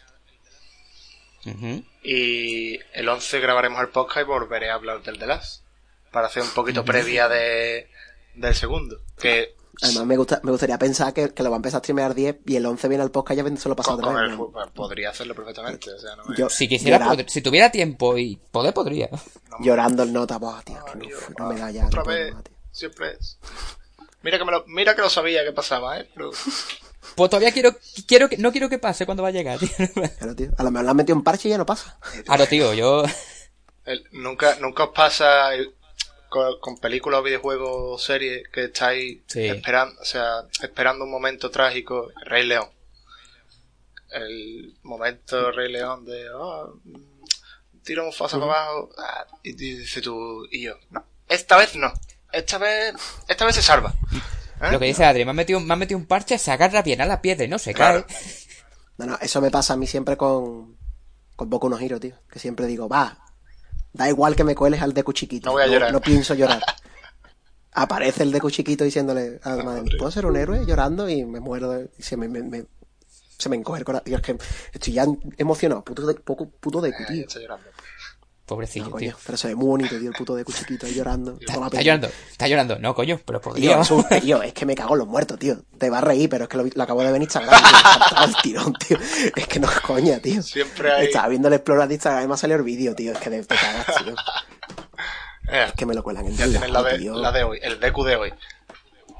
Ujú. 1.45 1.84
Y 2.03 2.80
el 2.94 3.07
11 3.07 3.40
grabaremos 3.40 3.80
el 3.82 3.90
podcast 3.90 4.22
y 4.22 4.28
volveré 4.28 4.69
a 4.72 4.76
hablar 4.76 5.02
del 5.03 5.19
The 5.19 5.28
Last. 5.28 5.64
Para 6.11 6.28
hacer 6.28 6.44
un 6.44 6.49
poquito 6.49 6.84
previa 6.84 7.30
de, 7.30 7.90
del 8.36 8.56
segundo. 8.56 8.98
Que 9.18 9.56
Además, 9.84 10.06
me, 10.06 10.18
gusta, 10.18 10.41
me 10.44 10.52
gustaría 10.52 10.78
pensar 10.78 11.14
que, 11.14 11.34
que 11.34 11.41
lo 11.41 11.49
va 11.49 11.56
a 11.56 11.60
empezar 11.60 11.78
a 11.78 11.80
streamear 11.84 12.14
10 12.14 12.40
y 12.45 12.56
el 12.57 12.65
11 12.65 12.88
viene 12.90 13.03
al 13.03 13.10
podcast 13.11 13.38
ya 13.41 13.57
se 13.57 13.69
lo 13.69 13.76
pasado 13.76 13.98
con, 13.98 14.10
otra 14.10 14.22
vez. 14.22 14.32
el 14.32 14.38
¿no? 14.38 14.44
ju- 14.48 14.52
pues, 14.52 14.68
podría 14.76 15.10
hacerlo 15.10 15.34
perfectamente. 15.34 15.91
O 15.91 15.98
sea, 15.99 16.15
no 16.18 16.26
me- 16.26 16.36
Yo- 16.36 16.49
Si 16.49 16.68
quisiera, 16.68 16.99
Llorar. 16.99 17.18
pod- 17.18 17.30
si 17.30 17.41
tuviera 17.41 17.72
tiempo 17.72 18.18
y 18.18 18.36
poder, 18.52 18.73
podría. 18.73 19.10
Llorando 19.61 20.03
el 20.03 20.11
nota, 20.14 20.38
buah, 20.38 20.61
tío, 20.64 20.84
que 20.86 20.95
no, 20.99 21.06
Tío, 21.06 21.18
no 21.40 21.48
me 21.48 21.60
da 21.60 21.72
ya. 21.72 21.86
Otra 21.88 22.03
vez, 22.03 22.34
siempre 22.72 23.11
es. 23.19 23.38
Mira 24.22 24.38
que, 24.38 24.45
me 24.45 24.52
lo, 24.52 24.65
mira 24.68 24.95
que 24.95 25.02
lo 25.02 25.10
sabía 25.10 25.44
que 25.45 25.52
pasaba, 25.53 25.99
¿eh? 25.99 26.10
Pero 26.14 26.32
Pues 27.15 27.30
todavía 27.30 27.52
quiero, 27.52 27.76
quiero 28.07 28.30
que, 28.30 28.38
no 28.38 28.52
quiero 28.52 28.69
que 28.69 28.80
pase 28.80 29.06
cuando 29.06 29.23
va 29.23 29.30
a 29.30 29.32
llegar, 29.32 29.60
tío. 29.60 29.69
Claro, 30.19 30.36
tío. 30.36 30.52
A 30.57 30.64
lo 30.64 30.72
mejor 30.72 30.86
le 30.86 30.91
han 30.91 30.98
metido 30.98 31.15
un 31.18 31.23
parche 31.23 31.48
y 31.48 31.52
ya 31.52 31.57
no 31.57 31.65
pasa. 31.65 31.98
Ahora, 32.28 32.45
tío, 32.48 32.73
yo. 32.73 33.03
el- 33.86 34.07
nunca, 34.11 34.56
nunca 34.60 34.84
os 34.86 34.90
pasa 34.94 35.53
el- 35.53 35.73
con, 36.30 36.60
con 36.60 36.78
películas 36.78 37.19
o 37.19 37.23
videojuegos 37.23 37.69
o 37.73 37.98
series 37.98 38.48
que 38.49 38.65
estáis 38.65 39.19
Sí. 39.28 39.48
esperando, 39.48 39.99
o 40.02 40.06
sea, 40.06 40.44
esperando 40.61 41.03
un 41.06 41.11
momento 41.11 41.49
trágico. 41.52 42.10
Rey 42.26 42.45
León. 42.45 42.69
El 44.11 44.78
momento 44.84 45.52
Rey 45.52 45.72
León 45.72 46.06
de, 46.06 46.30
oh, 46.32 46.80
tiro 47.84 48.06
un 48.06 48.11
paso 48.14 48.40
para 48.40 48.52
abajo, 48.65 48.90
ah, 48.98 49.26
y, 49.44 49.49
y 49.52 49.53
dice 49.78 50.02
tú 50.02 50.45
y 50.52 50.64
yo, 50.64 50.76
no, 50.90 51.06
esta 51.30 51.56
vez 51.57 51.76
no, 51.76 51.91
esta 52.34 52.57
vez, 52.57 52.94
esta 53.30 53.45
vez 53.45 53.56
se 53.56 53.61
salva. 53.61 53.94
¿Eh? 54.62 54.72
Lo 54.72 54.80
que 54.80 54.86
dice 54.86 55.04
Adri, 55.06 55.24
me 55.26 55.32
han 55.32 55.36
metido, 55.38 55.60
me 55.60 55.74
han 55.74 55.80
metido 55.80 55.98
un 56.00 56.06
parche, 56.06 56.38
se 56.38 56.52
agarra 56.52 56.82
bien 56.82 57.02
a 57.02 57.06
la 57.06 57.22
piedra 57.22 57.44
y 57.46 57.48
no 57.48 57.58
se 57.60 57.74
Claro. 57.74 58.06
cae. 58.08 58.16
No, 58.98 59.06
no, 59.08 59.18
eso 59.20 59.42
me 59.42 59.50
pasa 59.50 59.74
a 59.74 59.78
mí 59.78 59.88
siempre 59.88 60.16
con, 60.16 60.78
con 61.36 61.50
Boku 61.50 61.68
no 61.70 61.80
Hero, 61.80 62.00
tío. 62.00 62.14
Que 62.30 62.38
siempre 62.38 62.68
digo, 62.68 62.88
va, 62.88 63.18
da 63.94 64.08
igual 64.08 64.36
que 64.36 64.44
me 64.44 64.54
cueles 64.54 64.80
al 64.84 64.94
Deku 64.94 65.12
chiquito. 65.12 65.48
No 65.48 65.54
voy 65.54 65.64
a 65.64 65.68
llorar. 65.68 65.92
No 65.92 66.00
pienso 66.02 66.36
llorar. 66.36 66.62
Aparece 67.74 68.22
el 68.24 68.32
Deku 68.32 68.52
chiquito 68.52 68.84
diciéndole, 68.84 69.40
a 69.44 69.56
la 69.56 69.64
madre, 69.64 69.84
¿puedo 69.98 70.12
ser 70.12 70.26
un 70.28 70.36
héroe? 70.36 70.66
Llorando 70.68 71.10
y 71.10 71.26
me 71.26 71.40
muero, 71.40 71.72
de- 71.72 71.90
y 71.98 72.04
se 72.04 72.16
me, 72.18 72.28
me- 72.28 72.44
me- 72.44 72.66
se 73.40 73.50
me 73.50 73.56
encoge 73.56 73.80
el 73.80 73.86
corazón. 73.86 74.04
Tío, 74.06 74.18
es 74.18 74.22
que 74.22 74.38
estoy 74.74 74.94
ya 74.94 75.06
emocionado. 75.38 75.84
Puto, 75.84 76.06
de, 76.06 76.14
poco, 76.16 76.48
puto 76.50 76.80
Deku, 76.82 77.02
Eh, 77.02 77.06
tío. 77.08 77.22
está 77.28 77.40
llorando. 77.40 77.66
Pobrecillo, 78.56 78.86
No, 78.90 78.98
tío. 78.98 79.11
coño, 79.14 79.23
pero 79.26 79.38
se 79.38 79.48
ve 79.48 79.56
muy 79.56 79.68
bonito, 79.68 79.98
tío, 79.98 80.10
el 80.10 80.15
puto 80.15 80.36
Deku 80.36 80.52
chiquito 80.52 80.86
ahí 80.86 80.94
llorando. 80.94 81.38
Está, 81.40 81.53
Toda 81.53 81.60
la 81.60 81.65
está 81.68 81.78
peli. 81.78 81.86
llorando, 81.86 82.07
está 82.32 82.48
llorando. 82.49 82.80
No, 82.80 82.94
coño, 82.94 83.19
pero 83.26 83.40
Tío, 83.40 83.49
podría. 83.52 83.80
es, 83.80 83.91
un- 83.91 84.06
tío, 84.22 84.41
es 84.44 84.53
que 84.53 84.65
me 84.65 84.76
cago 84.76 84.94
en 84.95 84.99
los 84.99 85.07
muertos, 85.07 85.40
tío. 85.40 85.57
Te 85.78 85.90
va 85.90 85.99
a 85.99 86.02
reír, 86.02 86.30
pero 86.30 86.44
es 86.44 86.49
que 86.49 86.57
lo, 86.57 86.84
acabo 86.84 86.99
de 87.02 87.07
ver 87.07 87.15
en 87.15 87.22
Instagram. 87.22 87.61
tío. 87.61 88.23
El 88.26 88.36
tirón, 88.44 88.73
tío. 88.73 88.98
Es 89.36 89.48
que 89.48 89.60
no 89.60 89.72
es 89.72 89.80
coña, 89.80 90.19
tío. 90.19 90.41
Siempre 90.44 90.91
hay- 90.91 91.06
Estaba 91.07 91.30
viendo 91.30 91.48
el 91.48 91.53
Explorer 91.53 91.88
de 91.88 91.94
Instagram 91.94 92.23
y 92.23 92.28
me 92.28 92.34
ha 92.34 92.38
salido 92.38 92.57
el 92.60 92.65
vídeo, 92.65 92.94
tío. 92.94 93.14
Es 93.14 93.19
que 93.19 93.30
de- 93.30 93.44
te 93.45 93.56
cagas, 93.56 93.86
tío. 94.03 94.15
Eh, 95.52 95.65
Es 95.68 95.73
que 95.73 95.86
me 95.86 95.94
lo 95.94 96.02
cuelan 96.03 96.26
en 96.28 96.38
ya 96.38 96.45
tienes 96.48 96.69
la 96.69 96.82
de, 96.84 96.98
tío. 96.99 97.14
la 97.15 97.32
de 97.32 97.44
hoy, 97.44 97.60
el 97.61 97.80
Deku 97.80 98.03
de 98.06 98.15
hoy. 98.15 98.34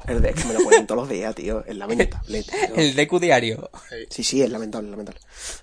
El 0.08 0.22
de- 0.22 0.30
es 0.30 0.36
que 0.36 0.46
me 0.46 0.54
lo 0.54 0.64
cuelan 0.64 0.88
todos 0.88 1.02
los 1.02 1.10
días, 1.10 1.34
tío. 1.36 1.64
Es 1.66 1.76
lamentable, 1.76 2.44
tío. 2.44 2.76
El 2.76 2.96
Deku 2.96 3.20
diario. 3.20 3.70
Sí, 4.10 4.24
sí, 4.24 4.42
es 4.42 4.50
lamentable, 4.50 4.90
lamentable. 4.90 5.20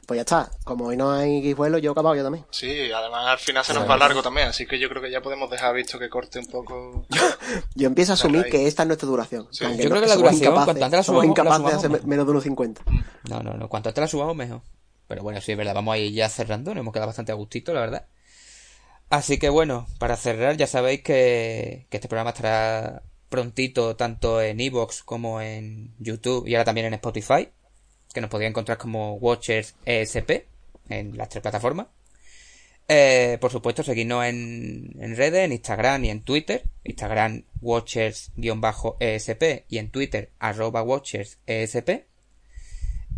Pues 0.07 0.17
ya 0.19 0.23
está. 0.23 0.51
Como 0.65 0.87
hoy 0.87 0.97
no 0.97 1.11
hay 1.13 1.41
guijuelo, 1.41 1.79
yo 1.79 1.91
he 1.91 1.93
acabado 1.93 2.15
yo 2.15 2.23
también. 2.23 2.45
Sí, 2.51 2.91
además 2.93 3.27
al 3.27 3.39
final 3.39 3.65
se 3.65 3.75
nos 3.75 3.89
va 3.89 3.97
largo 3.97 4.23
también, 4.23 4.49
así 4.49 4.67
que 4.67 4.79
yo 4.79 4.89
creo 4.89 5.03
que 5.03 5.11
ya 5.11 5.21
podemos 5.21 5.51
dejar 5.51 5.75
visto 5.75 5.99
que 5.99 6.09
corte 6.09 6.39
un 6.39 6.47
poco. 6.47 7.07
Yo 7.75 7.87
empiezo 7.89 8.13
a 8.13 8.15
asumir 8.15 8.45
que 8.45 8.67
esta 8.67 8.83
es 8.83 8.87
nuestra 8.87 9.09
duración. 9.09 9.49
Sí. 9.51 9.65
Yo 9.65 9.71
no, 9.71 9.77
creo 9.77 10.01
que 10.03 10.07
la 10.09 10.17
duración, 10.17 10.53
incapaces- 10.53 10.65
cuanto 10.65 10.85
antes 10.85 10.97
la 10.99 11.03
somos 11.03 11.25
subamos- 11.25 11.27
la 11.27 11.31
incapaces 11.43 11.65
de 11.65 11.71
subamos 11.73 11.95
hacer 11.99 12.07
menos 12.09 12.27
de 12.27 12.31
unos 12.31 12.43
50. 12.45 12.83
No, 13.29 13.43
no, 13.43 13.55
no. 13.55 13.69
Cuanto 13.69 13.89
antes 13.89 14.01
la 14.03 14.09
subamos, 14.09 14.37
mejor. 14.37 14.61
Pero 15.09 15.23
bueno, 15.23 15.41
sí, 15.41 15.53
es 15.53 15.59
verdad. 15.59 15.75
Vamos 15.75 15.95
a 15.95 15.99
ir 15.99 16.13
ya 16.13 16.29
cerrando. 16.29 16.75
Nos 16.75 16.81
hemos 16.83 16.93
quedado 16.93 17.07
bastante 17.07 17.33
a 17.33 17.35
gustito, 17.35 17.73
la 17.73 17.81
verdad. 17.81 18.07
Así 19.11 19.39
que 19.39 19.49
bueno, 19.49 19.87
para 19.99 20.17
cerrar, 20.17 20.57
ya 20.59 20.67
sabéis 20.67 21.03
que, 21.03 21.87
que 21.89 21.97
este 21.97 22.09
programa 22.09 22.31
estará 22.31 23.03
prontito 23.29 23.97
tanto 23.97 24.43
en 24.43 24.61
Evox 24.61 25.03
como 25.03 25.41
en 25.41 25.95
YouTube 25.99 26.47
y 26.47 26.55
ahora 26.55 26.65
también 26.65 26.87
en 26.87 26.95
Spotify. 26.95 27.49
Que 28.13 28.21
nos 28.21 28.31
podéis 28.31 28.51
encontrar 28.51 28.79
como 28.79 29.15
Watchers 29.15 29.75
ESP 29.85 30.47
en 30.89 31.17
las 31.17 31.29
tres 31.29 31.43
plataformas. 31.43 31.89
Eh, 32.91 33.37
por 33.39 33.53
supuesto, 33.53 33.83
seguidnos 33.83 34.25
en, 34.25 34.97
en 34.99 35.15
redes, 35.15 35.45
en 35.45 35.53
Instagram 35.53 36.07
y 36.07 36.11
en 36.11 36.23
Twitter. 36.23 36.65
Instagram 36.85 37.45
Watchers-ESP 37.61 39.65
y 39.69 39.79
en 39.79 39.91
Twitter 39.91 40.31
arroba 40.39 40.83
Watchers-ESP. 40.83 42.05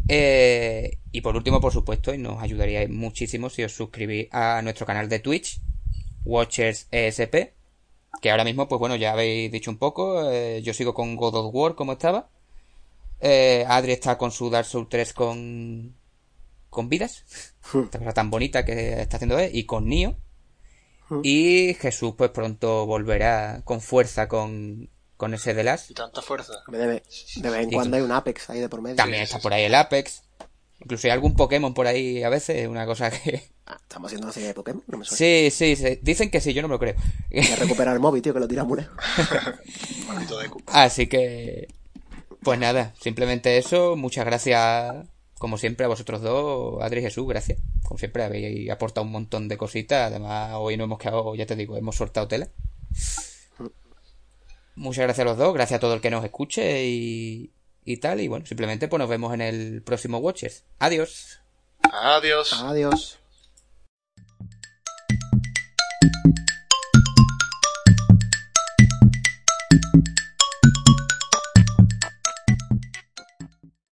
Eh, 0.08 0.98
y 1.12 1.20
por 1.20 1.36
último, 1.36 1.60
por 1.60 1.72
supuesto, 1.72 2.12
y 2.12 2.18
nos 2.18 2.42
ayudaríais 2.42 2.90
muchísimo 2.90 3.48
si 3.48 3.62
os 3.62 3.72
suscribís 3.72 4.26
a 4.32 4.60
nuestro 4.62 4.86
canal 4.86 5.08
de 5.08 5.20
Twitch, 5.20 5.60
Watchers 6.24 6.88
ESP, 6.90 7.52
que 8.20 8.30
ahora 8.30 8.44
mismo, 8.44 8.68
pues 8.68 8.78
bueno, 8.78 8.96
ya 8.96 9.12
habéis 9.12 9.50
dicho 9.52 9.70
un 9.70 9.78
poco, 9.78 10.30
eh, 10.30 10.62
yo 10.62 10.74
sigo 10.74 10.94
con 10.94 11.16
God 11.16 11.34
of 11.36 11.54
War 11.54 11.74
como 11.74 11.92
estaba, 11.92 12.28
eh, 13.20 13.64
Adri 13.68 13.92
está 13.92 14.16
con 14.18 14.30
su 14.30 14.50
Dark 14.50 14.66
Souls 14.66 14.88
3 14.88 15.12
con, 15.12 15.94
con 16.70 16.88
vidas, 16.88 17.24
esta 17.84 17.98
cosa 17.98 18.12
tan 18.12 18.30
bonita 18.30 18.64
que 18.64 19.00
está 19.00 19.16
haciendo 19.16 19.38
él, 19.38 19.50
y 19.54 19.64
con 19.64 19.88
Nio, 19.88 20.16
y 21.24 21.74
Jesús 21.80 22.14
pues 22.16 22.30
pronto 22.30 22.86
volverá 22.86 23.62
con 23.64 23.80
fuerza 23.80 24.28
con, 24.28 24.88
con 25.16 25.34
ese 25.34 25.54
de 25.54 25.64
las 25.64 25.90
Y 25.90 25.94
tanta 25.94 26.22
fuerza. 26.22 26.52
De, 26.68 26.86
vez- 26.86 27.34
de 27.42 27.50
vez 27.50 27.64
en 27.64 27.70
cuando 27.72 27.96
hay 27.96 28.02
un 28.04 28.12
Apex 28.12 28.48
ahí 28.50 28.60
de 28.60 28.68
por 28.68 28.80
medio. 28.80 28.96
También 28.96 29.22
está 29.24 29.40
por 29.40 29.52
ahí 29.52 29.64
el 29.64 29.74
Apex. 29.74 30.22
Incluso 30.80 31.08
hay 31.08 31.10
algún 31.10 31.34
Pokémon 31.34 31.74
por 31.74 31.86
ahí 31.88 32.22
a 32.22 32.28
veces, 32.28 32.66
una 32.68 32.86
cosa 32.86 33.10
que... 33.10 33.42
Estamos 33.82 34.08
haciendo 34.08 34.26
una 34.26 34.32
serie 34.32 34.48
de 34.48 34.54
Pokémon, 34.54 34.82
no 34.86 34.98
me 34.98 35.04
suena. 35.04 35.18
Sí, 35.18 35.50
sí, 35.50 35.76
sí, 35.76 35.98
dicen 36.02 36.30
que 36.30 36.40
sí, 36.40 36.52
yo 36.52 36.62
no 36.62 36.68
me 36.68 36.74
lo 36.74 36.78
creo. 36.78 36.94
Voy 37.30 37.46
a 37.46 37.56
recuperar 37.56 37.94
el 37.94 38.00
móvil, 38.00 38.22
tío, 38.22 38.32
que 38.32 38.40
lo 38.40 38.48
tira 38.48 38.64
muy 38.64 38.78
lejos. 38.78 38.96
Así 40.66 41.06
que... 41.06 41.68
Pues 42.42 42.58
nada, 42.58 42.94
simplemente 42.98 43.58
eso. 43.58 43.96
Muchas 43.96 44.24
gracias, 44.24 45.06
como 45.38 45.58
siempre, 45.58 45.84
a 45.84 45.88
vosotros 45.88 46.22
dos, 46.22 46.82
Adri 46.82 47.00
y 47.00 47.02
Jesús, 47.02 47.28
gracias. 47.28 47.58
Como 47.82 47.98
siempre, 47.98 48.24
habéis 48.24 48.70
aportado 48.70 49.04
un 49.04 49.12
montón 49.12 49.46
de 49.48 49.58
cositas. 49.58 50.10
Además, 50.10 50.52
hoy 50.54 50.76
no 50.76 50.84
hemos 50.84 50.98
quedado, 50.98 51.34
ya 51.34 51.44
te 51.44 51.54
digo, 51.56 51.76
hemos 51.76 51.96
soltado 51.96 52.28
tela. 52.28 52.48
Muchas 54.74 55.02
gracias 55.02 55.26
a 55.26 55.28
los 55.28 55.36
dos, 55.36 55.52
gracias 55.52 55.76
a 55.76 55.80
todo 55.80 55.92
el 55.92 56.00
que 56.00 56.10
nos 56.10 56.24
escuche 56.24 56.86
y, 56.86 57.52
y 57.84 57.98
tal. 57.98 58.20
Y 58.20 58.28
bueno, 58.28 58.46
simplemente 58.46 58.88
pues 58.88 58.98
nos 58.98 59.10
vemos 59.10 59.34
en 59.34 59.42
el 59.42 59.82
próximo 59.82 60.18
Watchers. 60.18 60.64
Adiós. 60.78 61.40
Adiós. 61.92 62.54
Adiós. 62.62 63.19